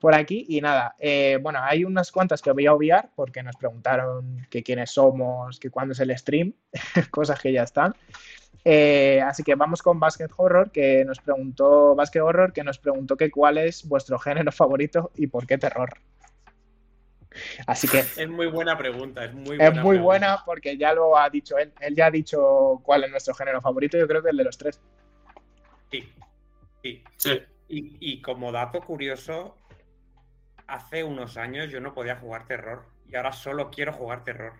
por 0.00 0.14
aquí. 0.14 0.44
Y 0.48 0.60
nada, 0.60 0.96
eh, 0.98 1.38
bueno, 1.40 1.60
hay 1.62 1.84
unas 1.84 2.10
cuantas 2.10 2.42
que 2.42 2.50
voy 2.52 2.66
a 2.66 2.72
obviar 2.72 3.10
porque 3.14 3.42
nos 3.42 3.56
preguntaron 3.56 4.46
que 4.50 4.62
quiénes 4.62 4.90
somos, 4.90 5.60
que 5.60 5.70
cuándo 5.70 5.92
es 5.92 6.00
el 6.00 6.16
stream, 6.16 6.54
cosas 7.10 7.40
que 7.40 7.52
ya 7.52 7.62
están. 7.62 7.94
Eh, 8.64 9.22
así 9.24 9.42
que 9.42 9.54
vamos 9.54 9.82
con 9.82 10.00
Basket 10.00 10.28
Horror, 10.36 10.70
que 10.70 11.04
nos 11.04 11.20
preguntó, 11.20 11.94
Basket 11.94 12.20
Horror, 12.20 12.52
que 12.52 12.64
nos 12.64 12.78
preguntó 12.78 13.16
que 13.16 13.30
cuál 13.30 13.58
es 13.58 13.86
vuestro 13.88 14.18
género 14.18 14.52
favorito 14.52 15.12
y 15.14 15.28
por 15.28 15.46
qué 15.46 15.56
terror. 15.56 15.94
Así 17.66 17.88
que. 17.88 18.00
Es 18.00 18.28
muy 18.28 18.46
buena 18.46 18.76
pregunta, 18.76 19.24
es 19.24 19.32
muy 19.32 19.56
buena. 19.56 19.68
Es 19.68 19.76
muy 19.76 19.98
buena 19.98 20.42
porque 20.44 20.76
ya 20.76 20.92
lo 20.92 21.16
ha 21.16 21.30
dicho 21.30 21.56
él. 21.58 21.72
Él 21.80 21.94
ya 21.94 22.06
ha 22.06 22.10
dicho 22.10 22.80
cuál 22.82 23.04
es 23.04 23.10
nuestro 23.10 23.34
género 23.34 23.60
favorito, 23.60 23.96
yo 23.96 24.08
creo 24.08 24.22
que 24.22 24.30
el 24.30 24.36
de 24.36 24.44
los 24.44 24.58
tres. 24.58 24.80
Sí. 25.90 26.12
Sí. 26.82 27.02
Y, 27.68 28.20
como 28.20 28.50
dato 28.50 28.80
curioso, 28.80 29.56
hace 30.70 31.04
unos 31.04 31.36
años 31.36 31.70
yo 31.70 31.80
no 31.80 31.92
podía 31.92 32.16
jugar 32.16 32.46
terror 32.46 32.86
y 33.06 33.16
ahora 33.16 33.32
solo 33.32 33.70
quiero 33.70 33.92
jugar 33.92 34.24
terror. 34.24 34.52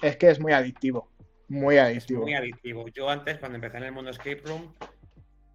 Es 0.00 0.16
que 0.16 0.30
es 0.30 0.40
muy 0.40 0.52
adictivo. 0.52 1.10
Muy 1.48 1.78
adictivo. 1.78 2.22
muy 2.22 2.34
adictivo. 2.34 2.86
Yo 2.88 3.08
antes, 3.08 3.38
cuando 3.38 3.56
empecé 3.56 3.78
en 3.78 3.84
el 3.84 3.92
mundo 3.92 4.10
escape 4.10 4.42
room, 4.44 4.74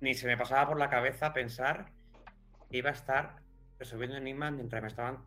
ni 0.02 0.14
se 0.16 0.28
me 0.28 0.36
pasaba 0.36 0.68
por 0.68 0.80
la 0.80 0.90
cabeza 0.90 1.34
pensar 1.34 1.92
que 2.70 2.78
iba 2.78 2.90
a 2.90 2.94
estar 2.94 3.38
resolviendo 3.80 4.18
enigmas 4.18 4.52
mientras 4.52 4.82
me 4.82 4.88
estaban 4.88 5.20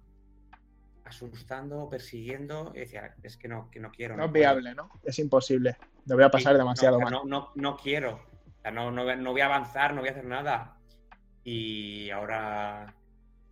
asustando, 1.05 1.89
persiguiendo. 1.89 2.73
Y 2.75 2.81
decía, 2.81 3.15
es 3.23 3.37
que 3.37 3.49
no, 3.49 3.71
que 3.71 3.81
no 3.81 3.91
quiero. 3.91 4.17
No, 4.17 4.27
es 4.27 4.33
viable, 4.33 4.75
¿no? 4.75 4.91
Es 5.05 5.19
imposible. 5.19 5.77
Me 6.05 6.15
voy 6.17 6.25
a 6.25 6.31
pasar 6.31 6.57
demasiado 6.57 7.01
mal. 7.01 7.13
No, 7.13 7.25
no, 7.25 7.53
no 7.55 7.77
quiero. 7.77 8.21
no, 8.73 8.91
no, 8.91 9.31
voy 9.33 9.41
a 9.41 9.47
avanzar, 9.47 9.95
no 9.95 10.01
voy 10.01 10.09
a 10.09 10.13
hacer 10.13 10.25
nada. 10.25 10.77
Y 11.45 12.11
ahora. 12.11 12.95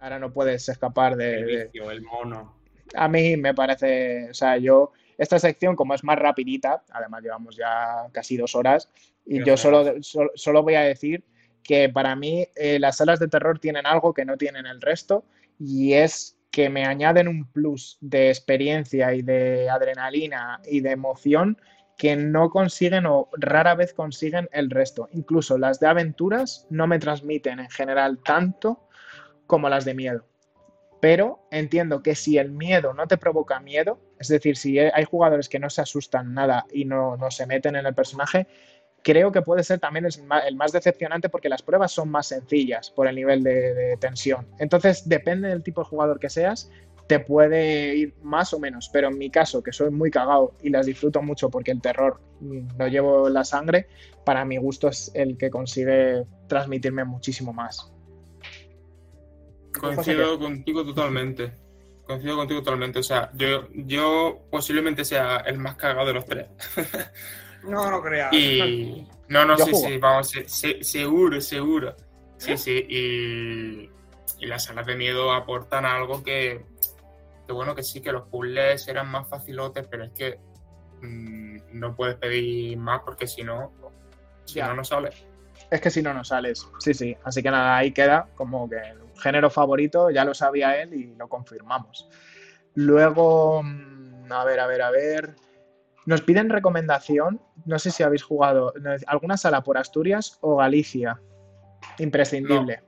Ahora 0.01 0.19
no 0.19 0.33
puedes 0.33 0.69
escapar 0.69 1.17
de. 1.17 1.39
El 1.39 1.45
vicio, 1.45 1.91
el 1.91 2.03
mono. 2.03 2.55
A 2.95 3.09
mí 3.09 3.37
me 3.37 3.55
parece. 3.55 4.31
O 4.31 4.35
sea, 4.35 4.57
yo. 4.57 4.93
Esta 5.17 5.39
sección, 5.39 5.77
como 5.77 5.95
es 5.95 6.03
más 6.03 6.19
rapidita, 6.19 6.83
además 6.91 7.23
llevamos 7.23 7.57
ya 7.57 8.09
casi 8.11 8.37
dos 8.37 8.57
horas, 8.57 8.91
y 9.25 9.45
yo 9.45 9.57
solo, 9.57 9.95
solo, 10.03 10.63
voy 10.65 10.75
a 10.75 10.81
decir 10.81 11.23
que 11.63 11.89
para 11.89 12.17
mí 12.17 12.49
eh, 12.57 12.81
las 12.81 12.97
salas 12.97 13.21
de 13.21 13.29
terror 13.29 13.61
tienen 13.61 13.87
algo 13.87 14.13
que 14.13 14.25
no 14.25 14.37
tienen 14.37 14.67
el 14.67 14.81
resto, 14.81 15.25
y 15.61 15.93
es 15.93 16.37
que 16.51 16.69
me 16.69 16.85
añaden 16.85 17.27
un 17.27 17.47
plus 17.47 17.99
de 18.01 18.29
experiencia 18.29 19.15
y 19.15 19.23
de 19.23 19.69
adrenalina 19.69 20.61
y 20.65 20.81
de 20.81 20.91
emoción 20.91 21.59
que 21.97 22.17
no 22.17 22.51
consiguen 22.51 23.07
o 23.07 23.29
rara 23.33 23.75
vez 23.75 23.93
consiguen 23.93 24.49
el 24.53 24.71
resto. 24.71 25.09
Incluso 25.13 25.59
las 25.59 25.81
de 25.81 25.87
aventuras 25.87 26.67
no 26.71 26.87
me 26.87 26.99
transmiten 26.99 27.61
en 27.61 27.71
general 27.71 28.19
tanto 28.25 28.84
como 29.47 29.69
las 29.69 29.85
de 29.85 29.95
miedo. 29.95 30.25
Pero 31.01 31.47
entiendo 31.51 32.03
que 32.03 32.15
si 32.15 32.39
el 32.39 32.51
miedo 32.51 32.95
no 32.95 33.07
te 33.07 33.19
provoca 33.19 33.61
miedo, 33.61 34.01
es 34.19 34.29
decir, 34.29 34.57
si 34.57 34.79
hay 34.79 35.05
jugadores 35.05 35.49
que 35.49 35.59
no 35.59 35.69
se 35.69 35.83
asustan 35.83 36.33
nada 36.33 36.65
y 36.73 36.87
no, 36.87 37.17
no 37.17 37.31
se 37.31 37.47
meten 37.47 37.77
en 37.77 37.85
el 37.85 37.95
personaje, 37.95 38.47
creo 39.05 39.31
que 39.31 39.43
puede 39.43 39.63
ser 39.63 39.79
también 39.79 40.07
el 40.07 40.57
más, 40.57 40.73
decepcionante 40.73 41.29
porque 41.29 41.49
las 41.49 41.63
pruebas 41.63 41.93
son 41.93 42.09
más 42.09 42.27
sencillas 42.29 42.91
por 42.91 43.07
el 43.07 43.15
nivel 43.15 43.45
de, 43.45 43.97
tensión. 44.01 44.49
Entonces, 44.59 45.09
depende 45.09 45.49
del 45.49 45.63
tipo 45.63 45.83
de 45.83 45.89
jugador 45.89 46.19
que 46.19 46.31
seas, 46.31 46.71
te 47.07 47.21
puede 47.21 47.95
ir 47.95 48.15
más 48.23 48.55
o 48.55 48.59
menos. 48.59 48.89
Pero 48.91 49.09
en 49.09 49.19
mi 49.19 49.31
caso, 49.31 49.63
que 49.63 49.73
soy 49.73 49.91
muy 49.91 50.11
cagado 50.11 50.55
y 50.63 50.71
las 50.71 50.87
disfruto 50.87 51.23
mucho 51.23 51.51
porque 51.51 51.71
el 51.71 51.83
terror 51.83 52.19
lo 52.41 52.89
llevo 52.89 53.29
en 53.29 53.35
la 53.35 53.45
sangre, 53.45 53.87
para 54.25 54.45
mi 54.47 54.57
gusto 54.57 54.89
es 54.89 55.13
el 55.15 55.37
que 55.37 55.51
consigue 55.51 56.25
transmitirme 56.49 57.05
muchísimo 57.05 57.53
más. 57.53 57.94
Coincido 59.79 60.39
contigo 60.39 60.85
totalmente. 60.85 61.53
Coincido 62.07 62.37
contigo 62.37 62.63
totalmente. 62.63 62.99
O 62.99 63.03
sea, 63.03 63.31
yo, 63.35 63.69
yo 63.73 64.47
posiblemente 64.51 65.05
sea 65.05 65.39
el 65.39 65.59
más 65.59 65.77
cagado 65.77 66.07
de 66.07 66.15
los 66.15 66.25
tres. 66.25 66.49
No, 67.67 67.91
no 67.91 68.03
creo. 68.03 68.29
Y... 68.33 69.09
No, 69.29 69.45
no, 69.45 69.57
sí, 69.57 69.75
sí, 69.75 69.97
vamos, 69.99 70.33
seguro, 70.83 71.41
seguro. 71.41 71.97
Sí, 72.37 72.59
sí, 72.59 72.87
y, 72.89 73.91
y 74.39 74.47
las 74.47 74.65
salas 74.65 74.87
de 74.87 74.97
miedo 74.97 75.33
aportan 75.33 75.87
algo 75.87 76.23
que, 76.23 76.63
que, 77.47 77.53
bueno, 77.53 77.75
que 77.75 77.83
sí, 77.83 78.03
que 78.03 78.13
los 78.13 78.29
puzzles 78.29 78.87
eran 78.87 79.09
más 79.09 79.29
facilotes, 79.29 79.87
pero 79.91 80.05
es 80.05 80.13
que 80.13 80.39
mm, 81.01 81.59
no 81.73 81.97
puedes 81.97 82.17
pedir 82.17 82.77
más 82.77 83.01
porque 83.03 83.27
si 83.27 83.43
no, 83.43 83.73
si 84.45 84.61
no, 84.61 84.75
no 84.75 84.85
sales. 84.85 85.25
Es 85.71 85.81
que 85.81 85.91
si 85.91 86.03
no, 86.03 86.13
no 86.13 86.23
sales. 86.23 86.69
Sí, 86.81 86.93
sí. 86.93 87.17
Así 87.25 87.43
que 87.43 87.51
nada, 87.51 87.79
ahí 87.79 87.93
queda 87.93 88.29
como 88.35 88.69
que 88.69 88.77
género 89.17 89.51
favorito, 89.51 90.11
ya 90.11 90.25
lo 90.25 90.35
sabía 90.35 90.81
él 90.81 90.95
y 90.95 91.15
lo 91.15 91.29
confirmamos. 91.29 92.09
Luego, 92.75 93.63
mm, 93.63 94.33
a 94.33 94.45
ver, 94.45 94.61
a 94.61 94.67
ver, 94.67 94.83
a 94.83 94.91
ver. 94.91 95.37
Nos 96.07 96.21
piden 96.21 96.51
recomendación, 96.51 97.41
no 97.65 97.79
sé 97.79 97.91
si 97.91 98.03
habéis 98.03 98.23
jugado 98.23 98.75
alguna 99.07 99.37
sala 99.37 99.63
por 99.63 99.79
Asturias 99.79 100.39
o 100.43 100.57
Galicia. 100.57 101.21
Imprescindible. 101.99 102.83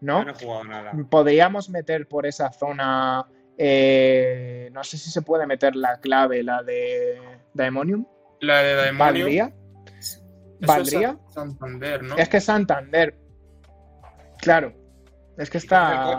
¿No? 0.00 0.24
No, 0.24 0.30
he 0.30 0.34
jugado 0.34 0.64
nada. 0.64 0.92
Podríamos 1.10 1.68
meter 1.68 2.06
por 2.06 2.26
esa 2.26 2.52
zona. 2.52 3.26
Eh, 3.58 4.70
no 4.72 4.84
sé 4.84 4.98
si 4.98 5.10
se 5.10 5.22
puede 5.22 5.46
meter 5.46 5.76
la 5.76 5.98
clave, 6.00 6.42
la 6.42 6.62
de 6.62 7.20
Daemonium. 7.54 8.06
La 8.40 8.62
de 8.62 8.74
Daemonium. 8.74 8.98
¿Valdría? 8.98 9.52
¿Valdría? 10.60 11.18
Es 11.28 11.34
Santander, 11.34 12.02
¿no? 12.02 12.16
Es 12.16 12.28
que 12.28 12.40
Santander. 12.40 13.18
Claro. 14.38 14.79
Es 15.40 15.50
que 15.50 15.58
está. 15.58 16.16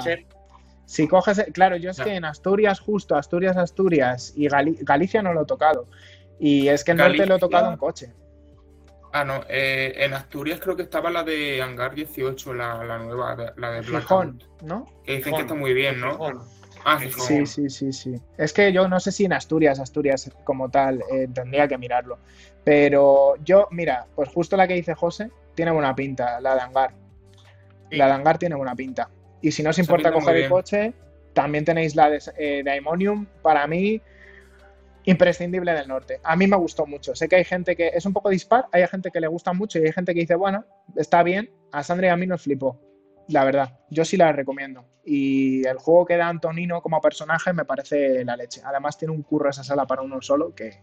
Si 0.86 1.08
coges. 1.08 1.46
Claro, 1.54 1.78
yo 1.78 1.92
es 1.92 2.00
que 2.02 2.16
en 2.16 2.26
Asturias, 2.26 2.80
justo, 2.80 3.16
Asturias, 3.16 3.56
Asturias 3.56 4.34
y 4.36 4.48
Galicia 4.48 5.22
no 5.22 5.34
lo 5.34 5.44
he 5.44 5.46
tocado. 5.46 5.88
Y 6.40 6.68
es 6.68 6.84
que 6.84 6.92
en 6.92 6.98
norte 6.98 7.26
lo 7.26 7.36
he 7.36 7.40
tocado 7.40 7.72
en 7.72 7.78
coche. 7.78 8.12
Ah, 9.14 9.24
no. 9.24 9.42
Eh, 9.48 9.94
en 9.98 10.14
Asturias 10.14 10.60
creo 10.60 10.76
que 10.76 10.84
estaba 10.84 11.10
la 11.12 11.24
de 11.24 11.62
Hangar 11.62 11.94
18, 11.94 12.54
la, 12.54 12.98
nueva, 12.98 13.54
la 13.58 13.72
de 13.72 13.84
Gijón, 13.84 14.44
¿no? 14.64 14.88
Que 15.04 15.18
dicen 15.18 15.36
que 15.36 15.42
está 15.42 15.54
muy 15.54 15.74
bien, 15.74 16.00
¿no? 16.00 16.18
Ah, 16.84 17.00
Sí, 17.00 17.46
sí, 17.46 17.70
sí, 17.70 17.94
sí. 17.94 18.16
Es 18.38 18.54
que 18.54 18.74
yo 18.74 18.88
no 18.88 19.00
sé 19.00 19.12
si 19.12 19.26
en 19.26 19.34
Asturias, 19.34 19.80
Asturias 19.80 20.32
como 20.44 20.70
tal, 20.70 21.04
eh, 21.12 21.28
tendría 21.32 21.68
que 21.68 21.78
mirarlo. 21.78 22.18
Pero 22.64 23.36
yo, 23.44 23.68
mira, 23.70 24.08
pues 24.16 24.30
justo 24.30 24.58
la 24.58 24.68
que 24.68 24.74
dice 24.74 24.96
José, 24.96 25.30
tiene 25.54 25.72
buena 25.72 25.96
pinta, 25.96 26.40
la 26.42 26.56
de 26.56 26.62
Hangar. 26.62 27.01
La 27.92 28.08
de 28.08 28.12
Hangar 28.14 28.38
tiene 28.38 28.56
buena 28.56 28.76
pinta. 28.76 29.10
Y 29.42 29.52
si 29.52 29.64
no 29.64 29.72
os 29.72 29.80
importa 29.80 30.12
coger 30.12 30.36
el 30.38 30.50
coche, 30.50 30.94
también 31.34 31.66
tenéis 31.66 31.96
la 31.96 32.10
de 32.10 32.20
eh, 32.38 32.62
Daimonium. 32.64 33.26
Para 33.42 33.66
mí, 33.68 34.02
imprescindible 35.06 35.74
del 35.74 35.88
norte. 35.88 36.20
A 36.24 36.36
mí 36.36 36.48
me 36.48 36.56
gustó 36.58 36.86
mucho. 36.86 37.16
Sé 37.16 37.28
que 37.28 37.38
hay 37.38 37.44
gente 37.44 37.76
que 37.76 37.88
es 37.94 38.06
un 38.06 38.14
poco 38.14 38.30
dispar, 38.30 38.68
hay 38.72 38.86
gente 38.88 39.12
que 39.12 39.20
le 39.20 39.28
gusta 39.28 39.54
mucho 39.54 39.80
y 39.80 39.86
hay 39.86 39.92
gente 39.92 40.14
que 40.14 40.22
dice, 40.22 40.36
bueno, 40.36 40.66
está 40.96 41.24
bien. 41.24 41.50
A 41.72 41.84
Sandra 41.84 42.08
y 42.08 42.10
a 42.10 42.18
mí 42.18 42.28
nos 42.28 42.44
flipó. 42.44 42.80
La 43.28 43.44
verdad, 43.44 43.80
yo 43.90 44.06
sí 44.06 44.18
la 44.18 44.32
recomiendo. 44.32 44.86
Y 45.04 45.66
el 45.66 45.78
juego 45.78 46.06
que 46.06 46.18
da 46.18 46.28
Antonino 46.28 46.82
como 46.82 47.02
personaje 47.02 47.54
me 47.54 47.66
parece 47.66 48.24
la 48.26 48.36
leche. 48.36 48.62
Además, 48.64 48.98
tiene 48.98 49.14
un 49.14 49.24
curro 49.24 49.50
esa 49.50 49.64
sala 49.64 49.88
para 49.88 50.02
uno 50.02 50.22
solo 50.22 50.54
que, 50.54 50.82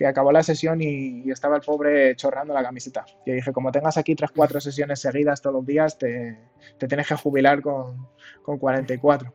que 0.00 0.06
acabó 0.06 0.32
la 0.32 0.42
sesión 0.42 0.80
y, 0.80 1.30
estaba 1.30 1.56
el 1.56 1.60
pobre 1.60 2.16
chorrando 2.16 2.54
la 2.54 2.62
camiseta. 2.62 3.04
Y 3.26 3.32
dije, 3.32 3.52
como 3.52 3.70
tengas 3.70 3.98
aquí 3.98 4.16
3-4 4.16 4.58
sesiones 4.58 4.98
seguidas 4.98 5.42
todos 5.42 5.56
los 5.56 5.66
días, 5.66 5.98
te, 5.98 6.38
te 6.78 6.88
tienes 6.88 7.06
que 7.06 7.16
jubilar 7.16 7.60
con, 7.60 8.08
con 8.42 8.56
44. 8.56 9.30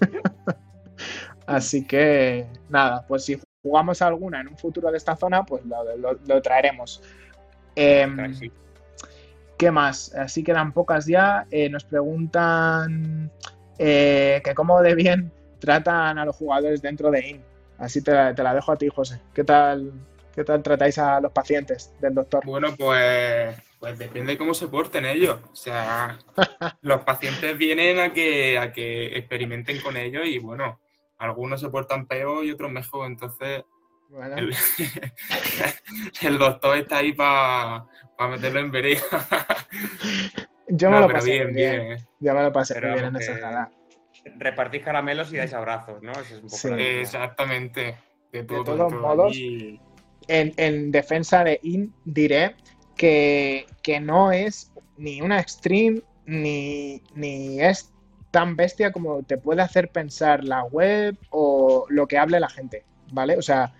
Así 1.46 1.86
que 1.86 2.48
nada, 2.68 3.06
pues 3.06 3.26
si 3.26 3.38
jugamos 3.62 4.02
alguna 4.02 4.40
en 4.40 4.48
un 4.48 4.58
futuro 4.58 4.90
de 4.90 4.96
esta 4.96 5.14
zona, 5.14 5.44
pues 5.44 5.62
lo, 5.64 6.42
traeremos. 6.42 7.00
Em, 7.76 8.50
¿Qué 9.56 9.70
más? 9.70 10.12
Así 10.16 10.42
quedan 10.42 10.72
pocas 10.72 11.06
ya. 11.06 11.46
Eh, 11.52 11.68
nos 11.68 11.84
preguntan 11.84 13.30
eh, 13.78 14.42
que 14.42 14.52
cómo 14.52 14.82
de 14.82 14.96
bien 14.96 15.30
tratan 15.60 16.18
a 16.18 16.24
los 16.24 16.34
jugadores 16.34 16.82
dentro 16.82 17.12
de 17.12 17.28
IN. 17.28 17.55
Así 17.78 18.02
te, 18.02 18.12
la 18.12 18.54
dejo 18.54 18.72
a 18.72 18.76
ti, 18.76 18.88
José. 18.88 19.20
¿Qué 19.34 19.44
tal, 19.44 19.92
¿Qué 20.34 20.44
tal 20.44 20.62
tratáis 20.62 20.98
a 20.98 21.20
los 21.20 21.32
pacientes 21.32 21.94
del 22.00 22.14
doctor? 22.14 22.44
Bueno, 22.44 22.74
pues, 22.76 23.56
pues 23.78 23.98
depende 23.98 24.32
de 24.32 24.38
cómo 24.38 24.54
se 24.54 24.68
porten 24.68 25.04
ellos. 25.04 25.40
O 25.50 25.56
sea, 25.56 26.18
los 26.82 27.04
pacientes 27.04 27.56
vienen 27.56 28.00
a 28.00 28.12
que, 28.12 28.58
a 28.58 28.72
que 28.72 29.18
experimenten 29.18 29.80
con 29.80 29.96
ellos 29.96 30.26
y 30.26 30.38
bueno, 30.38 30.80
algunos 31.18 31.60
se 31.60 31.68
portan 31.68 32.06
peor 32.06 32.44
y 32.44 32.50
otros 32.50 32.70
mejor, 32.70 33.06
entonces 33.06 33.64
el, 36.22 36.38
doctor 36.38 36.78
está 36.78 36.98
ahí 36.98 37.12
para 37.12 37.86
meterlo 38.30 38.60
en 38.60 38.70
vereda. 38.70 39.02
Yo 40.68 40.90
me 40.90 41.00
lo 41.00 41.08
pasé 41.08 41.32
bien, 41.32 41.54
bien. 41.54 41.92
¿eh? 41.92 42.06
Yo 42.20 42.34
me 42.34 42.42
lo 42.42 42.52
pasé 42.52 42.80
bien 42.80 43.04
en 43.04 43.16
esa 43.16 43.38
sala. 43.38 43.70
Repartís 44.38 44.82
caramelos 44.82 45.32
y 45.32 45.36
dais 45.36 45.54
abrazos, 45.54 46.02
¿no? 46.02 46.12
es 46.12 46.32
un 46.32 46.48
poco 46.48 46.76
Exactamente. 46.76 47.96
De, 48.32 48.42
todos 48.42 48.92
modos, 48.92 49.36
en, 49.36 50.52
en, 50.56 50.90
defensa 50.90 51.42
de 51.44 51.58
In 51.62 51.94
diré 52.04 52.54
que, 52.96 53.66
que 53.82 54.00
no 54.00 54.32
es 54.32 54.72
ni 54.98 55.22
una 55.22 55.40
extreme 55.40 56.02
ni, 56.26 57.02
ni 57.14 57.60
es 57.60 57.92
tan 58.30 58.56
bestia 58.56 58.92
como 58.92 59.22
te 59.22 59.38
puede 59.38 59.62
hacer 59.62 59.90
pensar 59.90 60.44
la 60.44 60.64
web 60.64 61.16
o 61.30 61.86
lo 61.88 62.06
que 62.06 62.18
hable 62.18 62.40
la 62.40 62.48
gente, 62.48 62.84
¿vale? 63.12 63.36
O 63.36 63.42
sea, 63.42 63.72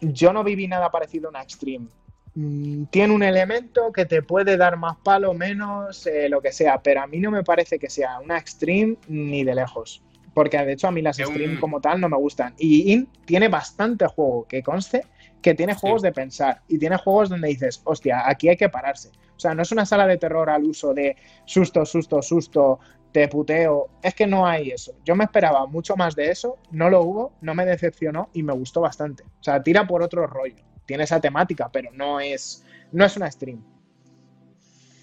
yo 0.00 0.32
no 0.32 0.44
viví 0.44 0.68
nada 0.68 0.90
parecido 0.90 1.28
a 1.28 1.30
una 1.30 1.42
Extreme. 1.42 1.88
Mm, 2.34 2.84
tiene 2.84 3.14
un 3.14 3.22
elemento 3.22 3.92
que 3.92 4.06
te 4.06 4.22
puede 4.22 4.56
dar 4.56 4.76
más 4.76 4.96
palo, 5.02 5.34
menos, 5.34 6.06
eh, 6.06 6.28
lo 6.28 6.40
que 6.40 6.52
sea, 6.52 6.82
pero 6.82 7.02
a 7.02 7.06
mí 7.06 7.18
no 7.18 7.30
me 7.30 7.42
parece 7.42 7.78
que 7.78 7.90
sea 7.90 8.20
una 8.20 8.38
Extreme 8.38 8.96
ni 9.08 9.44
de 9.44 9.54
lejos. 9.54 10.02
Porque 10.32 10.56
de 10.58 10.72
hecho 10.72 10.88
a 10.88 10.92
mí 10.92 11.02
las 11.02 11.18
Extreme 11.18 11.60
como 11.60 11.80
tal 11.80 12.00
no 12.00 12.08
me 12.08 12.16
gustan. 12.16 12.54
Y 12.56 12.92
IN 12.92 13.08
tiene 13.26 13.48
bastante 13.48 14.06
juego, 14.06 14.46
que 14.48 14.62
conste 14.62 15.04
que 15.42 15.54
tiene 15.54 15.74
juegos 15.74 16.02
de 16.02 16.12
pensar 16.12 16.62
y 16.68 16.78
tiene 16.78 16.96
juegos 16.96 17.28
donde 17.28 17.48
dices, 17.48 17.82
hostia, 17.84 18.22
aquí 18.26 18.48
hay 18.48 18.56
que 18.56 18.68
pararse. 18.68 19.10
O 19.36 19.40
sea, 19.40 19.54
no 19.54 19.62
es 19.62 19.72
una 19.72 19.84
sala 19.84 20.06
de 20.06 20.16
terror 20.16 20.48
al 20.48 20.62
uso 20.62 20.94
de 20.94 21.16
susto, 21.44 21.84
susto, 21.84 22.22
susto, 22.22 22.78
te 23.10 23.26
puteo. 23.28 23.88
Es 24.02 24.14
que 24.14 24.26
no 24.26 24.46
hay 24.46 24.70
eso. 24.70 24.92
Yo 25.04 25.16
me 25.16 25.24
esperaba 25.24 25.66
mucho 25.66 25.96
más 25.96 26.14
de 26.14 26.30
eso, 26.30 26.58
no 26.70 26.88
lo 26.88 27.02
hubo, 27.02 27.32
no 27.40 27.54
me 27.54 27.66
decepcionó 27.66 28.30
y 28.32 28.44
me 28.44 28.52
gustó 28.52 28.80
bastante. 28.80 29.24
O 29.24 29.42
sea, 29.42 29.62
tira 29.62 29.86
por 29.86 30.02
otro 30.02 30.26
rollo. 30.28 30.62
Tiene 30.86 31.04
esa 31.04 31.20
temática, 31.20 31.70
pero 31.70 31.90
no 31.92 32.20
es, 32.20 32.64
no 32.90 33.04
es 33.04 33.16
una 33.16 33.30
stream. 33.30 33.62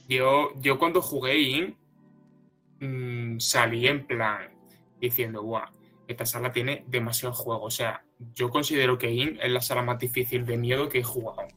Yo, 0.07 0.53
yo 0.59 0.79
cuando 0.79 1.01
jugué 1.01 1.39
IN 1.39 1.77
mm, 2.79 3.39
salí 3.39 3.87
en 3.87 4.05
plan 4.07 4.49
diciendo, 4.99 5.43
guau, 5.43 5.65
esta 6.07 6.25
sala 6.25 6.51
tiene 6.51 6.83
demasiado 6.87 7.33
juego. 7.33 7.63
O 7.63 7.71
sea, 7.71 8.03
yo 8.33 8.49
considero 8.49 8.97
que 8.97 9.11
IN 9.11 9.39
es 9.41 9.51
la 9.51 9.61
sala 9.61 9.83
más 9.83 9.99
difícil 9.99 10.45
de 10.45 10.57
miedo 10.57 10.89
que 10.89 10.99
he 10.99 11.03
jugado. 11.03 11.47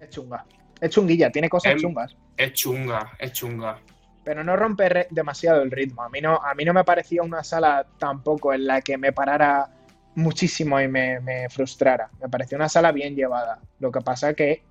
Es 0.00 0.10
chunga. 0.10 0.46
Es 0.80 0.90
chunguilla, 0.90 1.30
tiene 1.30 1.48
cosas 1.48 1.74
chungas. 1.76 2.16
Es 2.36 2.52
chunga, 2.52 3.12
es 3.18 3.32
chunga. 3.32 3.80
Pero 4.24 4.44
no 4.44 4.56
rompe 4.56 5.08
demasiado 5.10 5.62
el 5.62 5.70
ritmo. 5.70 6.02
A 6.02 6.08
mí 6.08 6.20
no, 6.20 6.36
a 6.36 6.54
mí 6.54 6.64
no 6.64 6.72
me 6.72 6.84
parecía 6.84 7.22
una 7.22 7.42
sala 7.42 7.86
tampoco 7.98 8.52
en 8.52 8.66
la 8.66 8.80
que 8.80 8.96
me 8.96 9.12
parara 9.12 9.70
muchísimo 10.18 10.80
y 10.80 10.88
me, 10.88 11.48
frustrara. 11.48 12.10
Me 12.20 12.28
pareció 12.28 12.56
una 12.56 12.68
sala 12.68 12.90
bien 12.92 13.14
llevada. 13.14 13.60
Lo 13.78 13.92
que 13.92 14.00
pasa 14.00 14.34
que, 14.34 14.64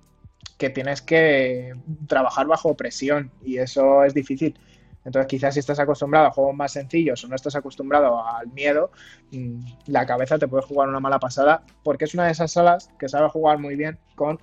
que 0.58 0.68
tienes 0.68 1.00
que 1.00 1.74
trabajar 2.06 2.46
bajo 2.46 2.74
presión 2.74 3.30
y 3.42 3.56
eso 3.56 4.04
es 4.04 4.12
difícil. 4.12 4.58
Entonces, 5.06 5.26
quizás 5.26 5.54
si 5.54 5.60
estás 5.60 5.78
acostumbrado 5.78 6.26
a 6.26 6.30
juegos 6.32 6.54
más 6.54 6.72
sencillos 6.72 7.24
o 7.24 7.28
no 7.28 7.34
estás 7.34 7.56
acostumbrado 7.56 8.22
al 8.26 8.48
miedo, 8.48 8.90
mm, 9.32 9.60
la 9.86 10.04
cabeza 10.04 10.38
te 10.38 10.48
puede 10.48 10.64
jugar 10.64 10.88
una 10.88 11.00
mala 11.00 11.18
pasada, 11.18 11.62
porque 11.82 12.04
es 12.04 12.12
una 12.12 12.26
de 12.26 12.32
esas 12.32 12.52
salas 12.52 12.90
que 12.98 13.08
sabe 13.08 13.30
jugar 13.30 13.58
muy 13.58 13.74
bien 13.74 13.98
con 14.16 14.38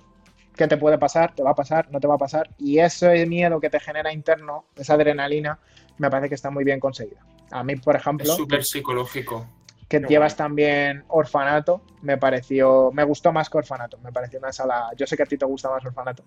qué 0.56 0.66
te 0.66 0.76
puede 0.76 0.98
pasar, 0.98 1.36
te 1.36 1.44
va 1.44 1.50
a 1.50 1.54
pasar, 1.54 1.88
no 1.92 2.00
te 2.00 2.08
va 2.08 2.14
a 2.16 2.18
pasar. 2.18 2.50
Y 2.58 2.80
ese 2.80 3.24
miedo 3.26 3.60
que 3.60 3.70
te 3.70 3.78
genera 3.78 4.12
interno, 4.12 4.64
esa 4.74 4.94
adrenalina, 4.94 5.60
me 5.98 6.10
parece 6.10 6.30
que 6.30 6.34
está 6.34 6.50
muy 6.50 6.64
bien 6.64 6.80
conseguida. 6.80 7.20
A 7.52 7.62
mí, 7.62 7.76
por 7.76 7.94
ejemplo. 7.94 8.28
Es 8.28 8.36
súper 8.36 8.64
psicológico. 8.64 9.46
Que 9.88 10.00
llevas 10.00 10.36
también 10.36 11.04
Orfanato, 11.08 11.84
me 12.02 12.18
pareció. 12.18 12.90
Me 12.92 13.04
gustó 13.04 13.32
más 13.32 13.48
que 13.48 13.58
Orfanato. 13.58 13.98
Me 13.98 14.10
pareció 14.12 14.40
una 14.40 14.52
sala. 14.52 14.90
Yo 14.96 15.06
sé 15.06 15.16
que 15.16 15.22
a 15.22 15.26
ti 15.26 15.38
te 15.38 15.46
gusta 15.46 15.70
más 15.70 15.84
Orfanato, 15.84 16.24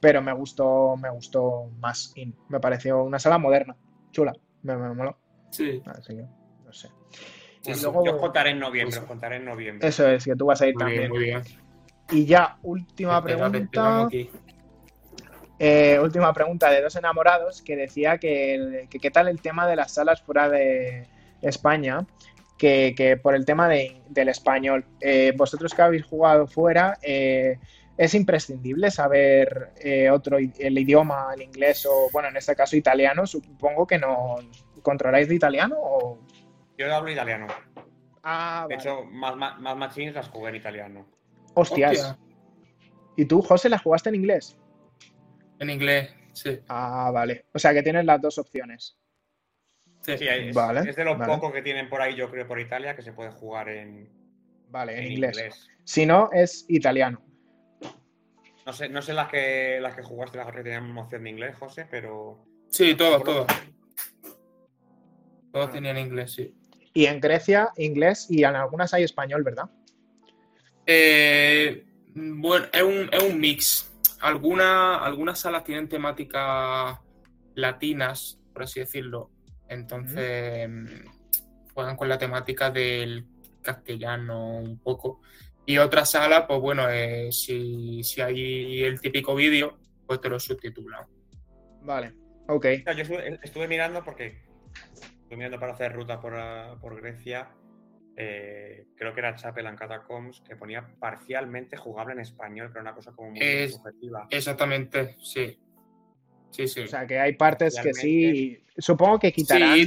pero 0.00 0.20
me 0.20 0.32
gustó, 0.32 0.96
me 0.96 1.10
gustó 1.10 1.70
más 1.78 2.12
In. 2.16 2.34
Me 2.48 2.58
pareció 2.58 3.04
una 3.04 3.18
sala 3.18 3.38
moderna, 3.38 3.76
chula. 4.10 4.32
Me, 4.62 4.76
me 4.76 4.94
moló. 4.94 5.16
Sí. 5.50 5.80
Así 5.86 6.16
que, 6.16 6.22
no 6.64 6.72
sé. 6.72 6.88
yo 7.64 8.18
contaré 8.18 8.50
en 8.50 8.58
noviembre, 8.58 9.00
contaré 9.06 9.36
en 9.36 9.44
noviembre. 9.44 9.86
Eso 9.86 10.08
es, 10.08 10.24
que 10.24 10.34
tú 10.34 10.46
vas 10.46 10.60
a 10.60 10.66
ir 10.66 10.74
también. 10.74 11.08
muy 11.08 11.20
bien. 11.20 11.42
Y 12.10 12.24
ya, 12.24 12.58
última 12.62 13.22
pregunta. 13.22 14.08
Eh, 15.60 15.98
última 16.00 16.32
pregunta 16.32 16.70
de 16.70 16.80
dos 16.80 16.94
enamorados 16.94 17.62
que 17.62 17.74
decía 17.74 18.18
que, 18.18 18.86
qué 18.88 19.10
tal 19.10 19.26
el 19.26 19.40
tema 19.40 19.66
de 19.66 19.74
las 19.74 19.92
salas 19.92 20.22
fuera 20.22 20.48
de 20.48 21.08
España, 21.42 22.06
que, 22.58 23.18
por 23.22 23.34
el 23.34 23.44
tema 23.44 23.68
del 23.68 24.28
español. 24.28 24.84
Eh, 25.00 25.32
vosotros 25.36 25.72
que 25.72 25.82
habéis 25.82 26.04
jugado 26.04 26.46
fuera, 26.46 26.98
eh, 27.00 27.58
¿es 27.96 28.14
imprescindible 28.14 28.90
saber 28.90 29.72
otro 30.12 30.38
el 30.38 30.78
idioma, 30.78 31.28
el 31.34 31.42
inglés 31.42 31.86
o, 31.86 32.10
bueno, 32.12 32.28
en 32.28 32.36
este 32.36 32.54
caso 32.54 32.76
italiano? 32.76 33.26
Supongo 33.26 33.86
que 33.86 33.98
no 33.98 34.36
controláis 34.82 35.28
de 35.28 35.34
italiano 35.36 35.76
o... 35.78 36.18
Yo 36.76 36.94
hablo 36.94 37.10
italiano. 37.10 37.46
Ah, 38.22 38.66
de 38.68 38.74
hecho, 38.74 39.04
más, 39.04 39.34
más, 39.36 39.58
más 39.58 39.76
machines 39.76 40.14
las 40.14 40.28
jugué 40.28 40.50
en 40.50 40.56
italiano. 40.56 41.06
Hostias. 41.54 42.16
¿Y 43.16 43.24
tú, 43.24 43.42
José, 43.42 43.68
la 43.68 43.78
jugaste 43.78 44.10
en 44.10 44.14
inglés? 44.14 44.56
En 45.58 45.70
inglés, 45.70 46.14
sí. 46.34 46.60
Ah, 46.68 47.10
vale. 47.12 47.46
O 47.52 47.58
sea 47.58 47.74
que 47.74 47.82
tienes 47.82 48.04
las 48.04 48.20
dos 48.20 48.38
opciones. 48.38 48.96
Sí, 50.16 50.18
sí 50.18 50.26
es, 50.26 50.54
vale, 50.54 50.88
es 50.88 50.96
de 50.96 51.04
los 51.04 51.18
pocos 51.18 51.52
que 51.52 51.60
tienen 51.60 51.88
por 51.90 52.00
ahí, 52.00 52.14
yo 52.14 52.30
creo, 52.30 52.46
por 52.46 52.58
Italia, 52.58 52.96
que 52.96 53.02
se 53.02 53.12
puede 53.12 53.30
jugar 53.30 53.68
en, 53.68 54.08
vale, 54.70 54.98
en, 54.98 55.12
inglés. 55.12 55.68
Si 55.84 56.06
no, 56.06 56.30
es 56.32 56.64
italiano. 56.68 57.20
No 58.64 58.72
sé, 58.72 58.88
no 58.88 59.02
sé 59.02 59.12
las 59.12 59.28
que 59.28 59.78
las 59.80 59.94
que 59.94 60.02
jugaste, 60.02 60.38
las 60.38 60.46
que 60.50 60.62
tenían 60.62 60.96
opción 60.96 61.24
de 61.24 61.30
inglés, 61.30 61.56
José, 61.56 61.86
pero. 61.90 62.38
Sí, 62.70 62.94
todos, 62.94 63.22
todos. 63.22 63.46
Todos 65.52 65.72
tenían 65.72 65.98
inglés, 65.98 66.32
sí. 66.32 66.54
Y 66.94 67.06
en 67.06 67.20
Grecia, 67.20 67.70
inglés, 67.76 68.26
y 68.30 68.44
en 68.44 68.56
algunas 68.56 68.94
hay 68.94 69.04
español, 69.04 69.42
¿verdad? 69.42 69.70
Eh, 70.86 71.84
bueno, 72.14 72.66
es 72.72 72.82
un, 72.82 73.10
es 73.12 73.22
un 73.22 73.38
mix. 73.38 73.90
algunas 74.20 75.38
salas 75.38 75.64
tienen 75.64 75.88
temáticas 75.88 76.98
latinas, 77.54 78.40
por 78.54 78.62
así 78.62 78.80
decirlo. 78.80 79.30
Entonces, 79.68 80.68
juegan 81.74 81.96
con 81.96 82.08
la 82.08 82.18
temática 82.18 82.70
del 82.70 83.26
castellano 83.62 84.58
un 84.58 84.78
poco. 84.78 85.20
Y 85.66 85.78
otra 85.78 86.04
sala, 86.04 86.46
pues 86.46 86.60
bueno, 86.60 86.88
eh, 86.88 87.30
si, 87.30 88.02
hay 88.22 88.82
el 88.82 89.00
típico 89.00 89.34
vídeo, 89.34 89.78
pues 90.06 90.20
te 90.20 90.28
lo 90.28 90.40
subtitulan. 90.40 91.06
Vale, 91.82 92.14
ok. 92.46 92.66
Yo 92.96 93.02
estuve, 93.42 93.68
mirando 93.68 94.02
porque 94.02 94.42
estuve 94.94 95.36
mirando 95.36 95.60
para 95.60 95.74
hacer 95.74 95.92
ruta 95.92 96.20
por, 96.20 96.34
por 96.80 97.00
Grecia 97.00 97.50
eh, 98.20 98.88
creo 98.96 99.14
que 99.14 99.20
era 99.20 99.36
Chapel 99.36 99.64
and 99.68 99.78
Catacombs, 99.78 100.40
que 100.40 100.56
ponía 100.56 100.84
parcialmente 100.98 101.76
jugable 101.76 102.14
en 102.14 102.20
español, 102.20 102.68
pero 102.72 102.80
una 102.82 102.92
cosa 102.92 103.12
como 103.12 103.30
muy 103.30 103.68
subjetiva. 103.68 104.26
Exactamente, 104.28 105.14
sí. 105.22 105.56
Sí, 106.50 106.66
sí. 106.66 106.80
O 106.80 106.86
sea, 106.86 107.06
que 107.06 107.18
hay 107.18 107.34
partes 107.34 107.78
que 107.82 107.94
sí. 107.94 108.58
Supongo 108.76 109.18
que 109.18 109.32
quitarán. 109.32 109.78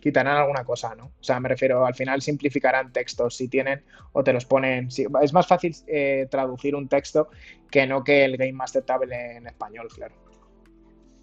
Quitarán 0.00 0.36
alguna 0.36 0.64
cosa, 0.64 0.94
¿no? 0.94 1.06
O 1.06 1.22
sea, 1.22 1.40
me 1.40 1.48
refiero, 1.48 1.86
al 1.86 1.94
final 1.94 2.20
simplificarán 2.20 2.92
textos 2.92 3.36
si 3.36 3.48
tienen 3.48 3.82
o 4.12 4.22
te 4.22 4.34
los 4.34 4.44
ponen. 4.44 4.88
es 5.22 5.32
más 5.32 5.46
fácil 5.46 5.74
eh, 5.86 6.26
traducir 6.30 6.74
un 6.74 6.88
texto 6.88 7.30
que 7.70 7.86
no 7.86 8.04
que 8.04 8.26
el 8.26 8.36
Game 8.36 8.52
Master 8.52 8.82
Table 8.82 9.36
en 9.36 9.46
español, 9.46 9.88
claro. 9.94 10.14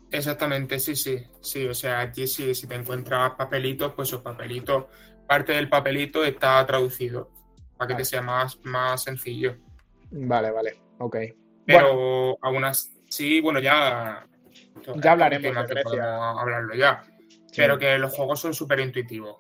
Exactamente, 0.10 0.80
sí, 0.80 0.96
sí. 0.96 1.24
Sí, 1.42 1.68
o 1.68 1.76
sea, 1.76 2.02
aquí 2.02 2.26
si, 2.26 2.56
si 2.56 2.66
te 2.66 2.74
encuentras 2.74 3.34
papelitos, 3.36 3.94
pues 3.94 4.10
esos 4.10 4.22
papelitos 4.22 4.86
parte 5.28 5.54
del 5.54 5.70
papelito 5.70 6.26
está 6.26 6.66
traducido 6.66 7.30
para 7.78 7.88
que 7.88 7.96
te 7.96 8.04
sea 8.04 8.22
más, 8.22 8.60
más 8.64 9.04
sencillo. 9.04 9.56
Vale, 10.12 10.52
vale, 10.52 10.78
ok. 10.98 11.18
Pero 11.66 12.38
aún 12.42 12.66
así, 12.66 12.90
bueno, 13.42 13.60
ya. 13.60 14.26
Ya 14.96 15.12
hablaremos 15.12 15.68
de 15.68 16.02
hablarlo 16.02 16.76
ya. 16.76 17.04
Pero 17.56 17.78
que 17.78 17.98
los 17.98 18.14
juegos 18.14 18.40
son 18.40 18.54
súper 18.54 18.80
intuitivos. 18.80 19.38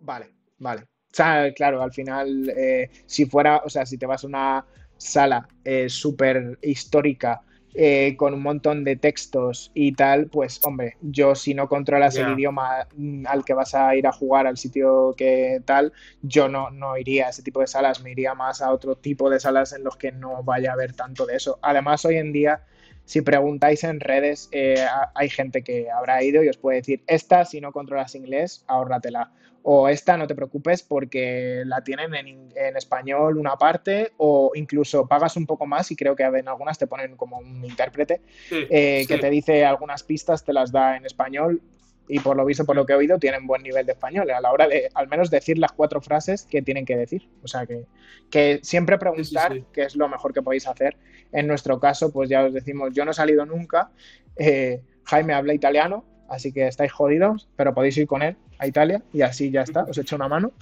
Vale, 0.00 0.34
vale. 0.58 0.82
O 0.82 1.14
sea, 1.14 1.52
claro, 1.54 1.82
al 1.82 1.92
final, 1.92 2.48
eh, 2.56 2.90
si 3.06 3.26
fuera, 3.26 3.62
o 3.64 3.68
sea, 3.68 3.84
si 3.86 3.98
te 3.98 4.06
vas 4.06 4.24
a 4.24 4.26
una 4.26 4.66
sala 4.96 5.46
eh, 5.64 5.88
súper 5.88 6.58
histórica 6.62 7.42
eh, 7.74 8.16
con 8.16 8.34
un 8.34 8.42
montón 8.42 8.84
de 8.84 8.96
textos 8.96 9.70
y 9.74 9.92
tal, 9.92 10.26
pues 10.26 10.60
hombre, 10.64 10.96
yo 11.00 11.34
si 11.34 11.54
no 11.54 11.68
controlas 11.68 12.16
el 12.16 12.32
idioma 12.32 12.86
mm, 12.96 13.26
al 13.26 13.44
que 13.44 13.54
vas 13.54 13.74
a 13.74 13.96
ir 13.96 14.06
a 14.06 14.12
jugar, 14.12 14.46
al 14.46 14.58
sitio 14.58 15.14
que 15.16 15.62
tal, 15.64 15.92
yo 16.22 16.48
no, 16.48 16.70
no 16.70 16.98
iría 16.98 17.26
a 17.26 17.30
ese 17.30 17.42
tipo 17.42 17.60
de 17.60 17.66
salas, 17.66 18.02
me 18.02 18.10
iría 18.10 18.34
más 18.34 18.60
a 18.60 18.72
otro 18.72 18.96
tipo 18.96 19.30
de 19.30 19.40
salas 19.40 19.72
en 19.72 19.84
los 19.84 19.96
que 19.96 20.12
no 20.12 20.42
vaya 20.42 20.70
a 20.70 20.74
haber 20.74 20.92
tanto 20.92 21.24
de 21.24 21.36
eso. 21.36 21.58
Además, 21.62 22.04
hoy 22.04 22.16
en 22.16 22.32
día 22.32 22.62
si 23.04 23.20
preguntáis 23.20 23.84
en 23.84 24.00
redes, 24.00 24.48
eh, 24.52 24.84
hay 25.14 25.28
gente 25.28 25.62
que 25.62 25.90
habrá 25.90 26.22
ido 26.22 26.42
y 26.42 26.48
os 26.48 26.56
puede 26.56 26.78
decir, 26.78 27.02
esta 27.06 27.44
si 27.44 27.60
no 27.60 27.72
controlas 27.72 28.14
inglés, 28.14 28.64
ahórratela. 28.68 29.30
O 29.64 29.88
esta 29.88 30.16
no 30.16 30.26
te 30.26 30.34
preocupes 30.34 30.82
porque 30.82 31.62
la 31.66 31.84
tienen 31.84 32.14
en, 32.14 32.76
español 32.76 33.38
una 33.38 33.56
parte 33.56 34.12
o 34.16 34.50
incluso 34.56 35.06
pagas 35.06 35.36
un 35.36 35.46
poco 35.46 35.66
más 35.66 35.88
y 35.92 35.96
creo 35.96 36.16
que 36.16 36.24
en 36.24 36.48
algunas 36.48 36.78
te 36.78 36.88
ponen 36.88 37.16
como 37.16 37.38
un 37.38 37.64
intérprete 37.64 38.20
eh, 38.50 39.04
que 39.06 39.18
te 39.18 39.30
dice 39.30 39.64
algunas 39.64 40.02
pistas, 40.02 40.44
te 40.44 40.52
las 40.52 40.72
da 40.72 40.96
en 40.96 41.06
español 41.06 41.62
y 42.08 42.20
por 42.20 42.36
lo 42.36 42.44
visto, 42.44 42.64
por 42.64 42.76
lo 42.76 42.84
que 42.84 42.92
he 42.92 42.96
oído, 42.96 43.18
tienen 43.18 43.46
buen 43.46 43.62
nivel 43.62 43.86
de 43.86 43.92
español 43.92 44.30
a 44.30 44.40
la 44.40 44.52
hora 44.52 44.68
de 44.68 44.90
al 44.94 45.08
menos 45.08 45.30
decir 45.30 45.58
las 45.58 45.72
cuatro 45.72 46.00
frases 46.00 46.44
que 46.44 46.62
tienen 46.62 46.84
que 46.84 46.96
decir. 46.96 47.28
O 47.42 47.48
sea 47.48 47.66
que, 47.66 47.86
que 48.30 48.60
siempre 48.62 48.98
preguntar 48.98 49.62
qué 49.72 49.82
es 49.82 49.96
lo 49.96 50.08
mejor 50.08 50.32
que 50.32 50.42
podéis 50.42 50.66
hacer. 50.66 50.96
En 51.32 51.46
nuestro 51.46 51.80
caso, 51.80 52.12
pues 52.12 52.28
ya 52.28 52.44
os 52.44 52.52
decimos, 52.52 52.90
yo 52.92 53.04
no 53.04 53.12
he 53.12 53.14
salido 53.14 53.46
nunca. 53.46 53.90
Eh, 54.36 54.82
Jaime 55.04 55.34
habla 55.34 55.54
italiano, 55.54 56.04
así 56.28 56.52
que 56.52 56.66
estáis 56.66 56.92
jodidos, 56.92 57.48
pero 57.56 57.74
podéis 57.74 57.96
ir 57.96 58.06
con 58.06 58.22
él 58.22 58.36
a 58.58 58.66
Italia 58.66 59.02
y 59.12 59.22
así 59.22 59.50
ya 59.50 59.62
está, 59.62 59.84
os 59.84 59.98
echo 59.98 60.16
una 60.16 60.28
mano. 60.28 60.52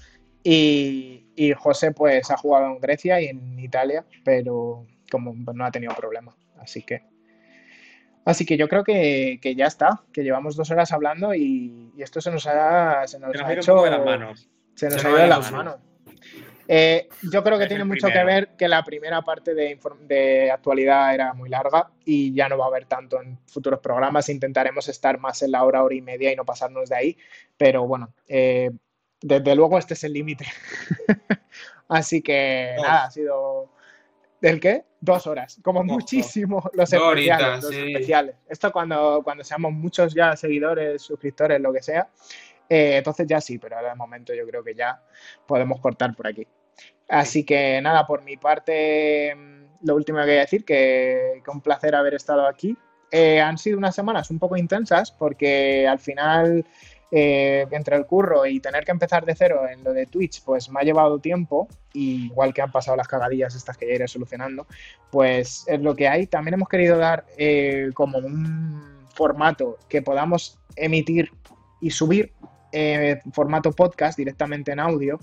Y, 0.43 1.27
y 1.37 1.53
José 1.53 1.93
pues 1.93 2.31
ha 2.31 2.37
jugado 2.37 2.67
en 2.67 2.81
Grecia 2.81 3.21
y 3.21 3.27
en 3.27 3.59
Italia, 3.59 4.07
pero 4.25 4.87
como 5.11 5.35
no 5.35 5.65
ha 5.65 5.71
tenido 5.71 5.95
problema, 5.95 6.35
así 6.59 6.83
que... 6.83 7.10
Así 8.31 8.47
que 8.47 8.57
yo 8.57 8.69
creo 8.69 8.85
que, 8.85 9.41
que 9.43 9.57
ya 9.57 9.67
está, 9.67 10.03
que 10.13 10.23
llevamos 10.23 10.55
dos 10.55 10.71
horas 10.71 10.93
hablando 10.93 11.35
y, 11.35 11.91
y 11.97 12.03
esto 12.03 12.21
se 12.21 12.31
nos 12.31 12.47
ha, 12.47 13.05
se 13.09 13.19
nos 13.19 13.33
Se 13.33 13.39
nos 13.39 13.49
ha 13.49 13.53
hecho... 13.55 13.83
de 13.83 13.91
las 13.91 14.05
manos. 14.05 14.49
Se 14.77 14.89
nos 14.89 15.01
Se 15.01 15.09
ha 15.09 15.11
nos 15.11 15.11
ido 15.11 15.17
de 15.17 15.23
ha 15.23 15.27
ido 15.27 15.37
las 15.37 15.39
de 15.39 15.43
las 15.43 15.53
manos. 15.53 15.77
Eh, 16.69 17.09
yo 17.33 17.43
creo 17.43 17.59
que 17.59 17.65
Es 17.65 17.69
tiene 17.69 17.83
mucho 17.83 18.07
que 18.07 18.23
ver 18.23 18.51
que 18.57 18.69
la 18.69 18.85
primera 18.85 19.23
parte 19.23 19.53
de, 19.53 19.77
de 20.03 20.49
actualidad 20.53 21.13
era 21.13 21.35
muy 21.35 21.49
larga 21.49 21.91
y 22.05 22.33
ya 22.33 22.49
no 22.49 22.57
va 22.57 22.67
a 22.67 22.69
haber 22.69 22.85
tanto 22.85 23.21
en 23.21 23.37
futuros 23.49 23.81
programas. 23.81 24.29
Intentaremos 24.29 24.87
estar 24.87 25.19
más 25.19 25.43
en 25.43 25.51
la 25.51 25.65
hora, 25.65 25.83
hora 25.83 25.97
y 25.97 26.01
media 26.01 26.33
y 26.33 26.37
no 26.37 26.45
pasarnos 26.45 26.89
de 26.89 26.95
ahí. 26.95 27.19
Pero 27.57 27.85
bueno, 27.89 28.15
eh, 28.29 28.71
desde 29.21 29.57
luego 29.57 29.77
este 29.77 29.95
es 29.95 30.05
el 30.05 30.13
límite. 30.13 30.47
Así 31.89 32.23
que 32.23 32.77
nada, 32.81 33.07
ha 33.07 33.11
sido... 33.11 33.73
¿Del 34.41 34.59
qué? 34.61 34.85
Dos 35.01 35.27
horas, 35.27 35.61
como 35.63 35.81
dos. 35.81 35.89
muchísimo 35.89 36.63
los 36.75 36.93
especiales, 36.93 37.07
horitas, 37.07 37.63
los 37.63 37.75
sí. 37.75 37.93
especiales. 37.93 38.37
Esto 38.49 38.73
cuando, 38.73 39.21
cuando 39.23 39.45
seamos 39.45 39.73
muchos 39.73 40.15
ya 40.15 40.37
seguidores, 40.37 41.03
suscriptores, 41.03 41.61
lo 41.61 41.73
que 41.73 41.83
sea, 41.83 42.09
eh, 42.69 42.97
entonces 42.99 43.27
ya 43.27 43.41
sí, 43.41 43.59
pero 43.59 43.77
ahora 43.77 43.91
de 43.91 43.97
momento 43.97 44.33
yo 44.33 44.47
creo 44.47 44.63
que 44.63 44.75
ya 44.75 45.03
podemos 45.47 45.81
cortar 45.81 46.15
por 46.15 46.27
aquí. 46.27 46.47
Así 47.09 47.45
que 47.45 47.81
nada, 47.83 48.07
por 48.07 48.23
mi 48.23 48.37
parte, 48.37 49.35
mm, 49.35 49.87
lo 49.87 49.97
último 49.97 50.19
que 50.19 50.25
voy 50.25 50.37
a 50.37 50.41
decir, 50.41 50.65
que, 50.65 51.43
que 51.45 51.51
un 51.51 51.61
placer 51.61 51.95
haber 51.95 52.15
estado 52.15 52.47
aquí. 52.47 52.77
Eh, 53.13 53.41
han 53.41 53.59
sido 53.59 53.77
unas 53.77 53.95
semanas 53.95 54.31
un 54.31 54.39
poco 54.39 54.57
intensas 54.57 55.11
porque 55.11 55.85
al 55.89 55.99
final, 55.99 56.65
eh, 57.13 57.67
entre 57.73 57.97
el 57.97 58.07
curro 58.07 58.47
y 58.47 58.61
tener 58.61 58.85
que 58.85 58.93
empezar 58.93 59.25
de 59.25 59.35
cero 59.35 59.63
en 59.69 59.83
lo 59.83 59.93
de 59.93 60.07
Twitch, 60.07 60.45
pues 60.45 60.71
me 60.71 60.81
ha 60.81 60.85
llevado 60.85 61.19
tiempo, 61.19 61.67
y 61.93 62.27
igual 62.27 62.55
que 62.55 62.63
han 62.63 62.71
pasado 62.71 62.97
las 62.97 63.09
cagadillas 63.09 63.55
estas 63.55 63.77
que 63.77 63.89
ya 63.89 63.95
iré 63.95 64.09
solucionando, 64.09 64.67
pues 65.11 65.65
es 65.67 65.81
lo 65.81 65.97
que 65.97 66.07
hay. 66.07 66.27
También 66.29 66.55
hemos 66.55 66.69
querido 66.69 66.99
dar 66.99 67.25
eh, 67.37 67.91
como 67.95 68.19
un 68.19 69.09
formato 69.15 69.79
que 69.89 70.03
podamos 70.03 70.59
emitir 70.77 71.33
y 71.81 71.91
subir 71.91 72.33
eh, 72.71 73.21
formato 73.33 73.73
podcast 73.73 74.17
directamente 74.17 74.71
en 74.71 74.79
audio, 74.79 75.19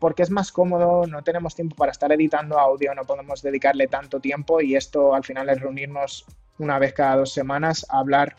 porque 0.00 0.22
es 0.24 0.30
más 0.30 0.50
cómodo, 0.50 1.06
no 1.06 1.22
tenemos 1.22 1.54
tiempo 1.54 1.76
para 1.76 1.92
estar 1.92 2.10
editando 2.12 2.58
audio, 2.58 2.94
no 2.94 3.04
podemos 3.04 3.40
dedicarle 3.40 3.86
tanto 3.86 4.20
tiempo 4.20 4.60
y 4.60 4.74
esto 4.74 5.14
al 5.14 5.24
final 5.24 5.48
es 5.48 5.60
reunirnos 5.60 6.26
una 6.58 6.78
vez 6.78 6.92
cada 6.92 7.16
dos 7.16 7.32
semanas, 7.32 7.86
hablar, 7.88 8.36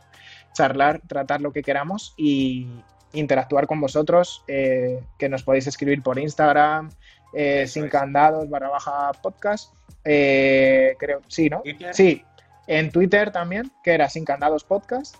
charlar, 0.53 1.01
tratar 1.07 1.41
lo 1.41 1.51
que 1.51 1.63
queramos 1.63 2.13
y 2.17 2.67
interactuar 3.13 3.65
con 3.67 3.80
vosotros, 3.81 4.43
eh, 4.47 4.99
que 5.17 5.30
nos 5.30 5.43
podéis 5.43 5.67
escribir 5.67 6.01
por 6.03 6.19
Instagram, 6.19 6.89
eh, 7.34 7.65
sin 7.67 7.85
es. 7.85 7.91
candados 7.91 8.49
barra 8.49 8.69
baja 8.69 9.11
podcast, 9.21 9.73
eh, 10.03 10.95
creo, 10.99 11.21
sí, 11.27 11.49
¿no? 11.49 11.61
Twitter. 11.61 11.93
Sí, 11.93 12.23
en 12.67 12.91
Twitter 12.91 13.31
también, 13.31 13.71
que 13.84 13.91
era 13.93 14.09
sin 14.09 14.26
candados 14.26 14.63
podcast. 14.63 15.15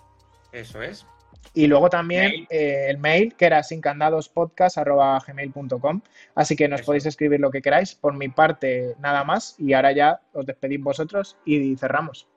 Eso 0.52 0.82
es. 0.82 1.06
Y 1.52 1.66
luego 1.66 1.90
también 1.90 2.30
Mail. 2.30 2.46
eh, 2.50 2.86
el 2.90 2.98
mail, 2.98 3.34
que 3.34 3.46
era 3.46 3.62
sincandadospodcast.gmail.com. 3.62 6.00
Así 6.34 6.54
que 6.54 6.68
nos 6.68 6.80
Eso. 6.80 6.86
podéis 6.86 7.06
escribir 7.06 7.40
lo 7.40 7.50
que 7.50 7.62
queráis. 7.62 7.94
Por 7.94 8.12
mi 8.14 8.28
parte, 8.28 8.94
nada 9.00 9.24
más. 9.24 9.54
Y 9.58 9.72
ahora 9.72 9.90
ya 9.92 10.20
os 10.32 10.46
despedís 10.46 10.80
vosotros 10.80 11.36
y 11.44 11.76
cerramos. 11.76 12.28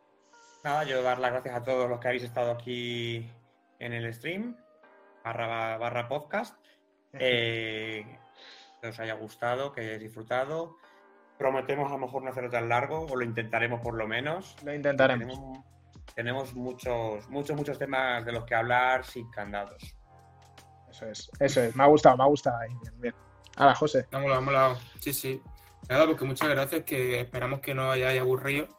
Nada, 0.63 0.85
yo 0.85 1.03
dar 1.03 1.19
las 1.19 1.31
gracias 1.31 1.55
a 1.55 1.63
todos 1.63 1.89
los 1.89 1.99
que 1.99 2.07
habéis 2.07 2.23
estado 2.23 2.51
aquí 2.51 3.29
en 3.79 3.91
el 3.91 4.13
stream, 4.13 4.55
barra, 5.21 5.77
barra 5.77 6.07
podcast. 6.07 6.55
Eh, 7.11 8.17
que 8.81 8.87
os 8.87 8.97
haya 8.97 9.15
gustado, 9.15 9.73
que 9.73 9.81
hayáis 9.81 9.99
disfrutado. 9.99 10.77
Prometemos 11.37 11.91
a 11.91 11.95
lo 11.95 11.99
mejor 11.99 12.23
no 12.23 12.29
hacerlo 12.29 12.49
tan 12.49 12.69
largo, 12.69 13.01
o 13.01 13.15
lo 13.15 13.25
intentaremos 13.25 13.81
por 13.81 13.95
lo 13.95 14.07
menos. 14.07 14.55
Lo 14.63 14.73
intentaremos. 14.73 15.27
Tenemos, 15.35 15.59
tenemos 16.15 16.53
muchos, 16.53 17.29
muchos, 17.29 17.57
muchos 17.57 17.77
temas 17.77 18.23
de 18.23 18.31
los 18.31 18.45
que 18.45 18.55
hablar 18.55 19.03
sin 19.03 19.29
candados. 19.31 19.97
Eso 20.89 21.07
es, 21.07 21.29
eso 21.41 21.61
es. 21.61 21.75
Me 21.75 21.83
ha 21.83 21.87
gustado, 21.87 22.15
me 22.15 22.23
ha 22.23 22.27
gustado. 22.27 22.57
ahí. 22.59 22.69
Bien, 22.81 23.01
bien. 23.01 23.15
Ahora, 23.57 23.75
José. 23.75 24.07
Me 24.11 24.17
ha 24.17 24.21
molado, 24.21 24.41
me 24.41 24.47
ha 24.47 24.53
molado. 24.53 24.77
Sí, 25.01 25.11
sí. 25.11 25.41
Nada, 25.89 26.05
porque 26.05 26.23
muchas 26.23 26.47
gracias, 26.47 26.83
que 26.85 27.19
esperamos 27.19 27.59
que 27.59 27.73
no 27.73 27.91
hayáis 27.91 28.21
aburrido. 28.21 28.69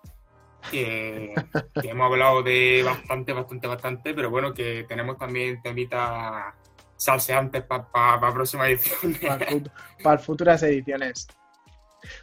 Que, 0.70 1.34
que 1.80 1.88
hemos 1.90 2.06
hablado 2.10 2.42
de 2.42 2.82
bastante, 2.84 3.32
bastante, 3.32 3.66
bastante, 3.66 4.14
pero 4.14 4.30
bueno, 4.30 4.52
que 4.54 4.84
tenemos 4.88 5.18
también 5.18 5.60
temitas 5.62 6.54
salseantes 6.96 7.62
para 7.62 8.18
la 8.20 8.32
próxima 8.32 8.68
edición. 8.68 9.14
Para, 9.20 9.46
fut- 9.46 9.70
para 10.02 10.18
futuras 10.18 10.62
ediciones. 10.62 11.28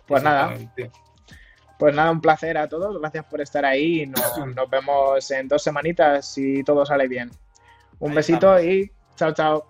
Pues 0.08 0.22
nada, 0.24 0.56
pues 1.80 1.96
nada, 1.96 2.12
un 2.12 2.22
placer 2.22 2.58
a 2.58 2.68
todos. 2.70 3.00
Gracias 3.00 3.26
por 3.26 3.42
estar 3.42 3.66
ahí. 3.66 4.06
Nos, 4.06 4.38
nos 4.56 4.70
vemos 4.70 5.30
en 5.32 5.48
dos 5.48 5.64
semanitas 5.64 6.34
si 6.34 6.64
todo 6.64 6.86
sale 6.86 7.08
bien. 7.08 7.32
Un 8.00 8.12
Ahí 8.12 8.16
besito 8.18 8.58
estamos. 8.58 8.64
y 8.64 8.92
chao, 9.16 9.34
chao. 9.34 9.70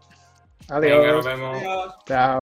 Venga, 0.79 0.95
Adiós. 0.97 1.15
nos 1.15 1.25
vemos. 1.25 1.57
Chao. 2.05 2.40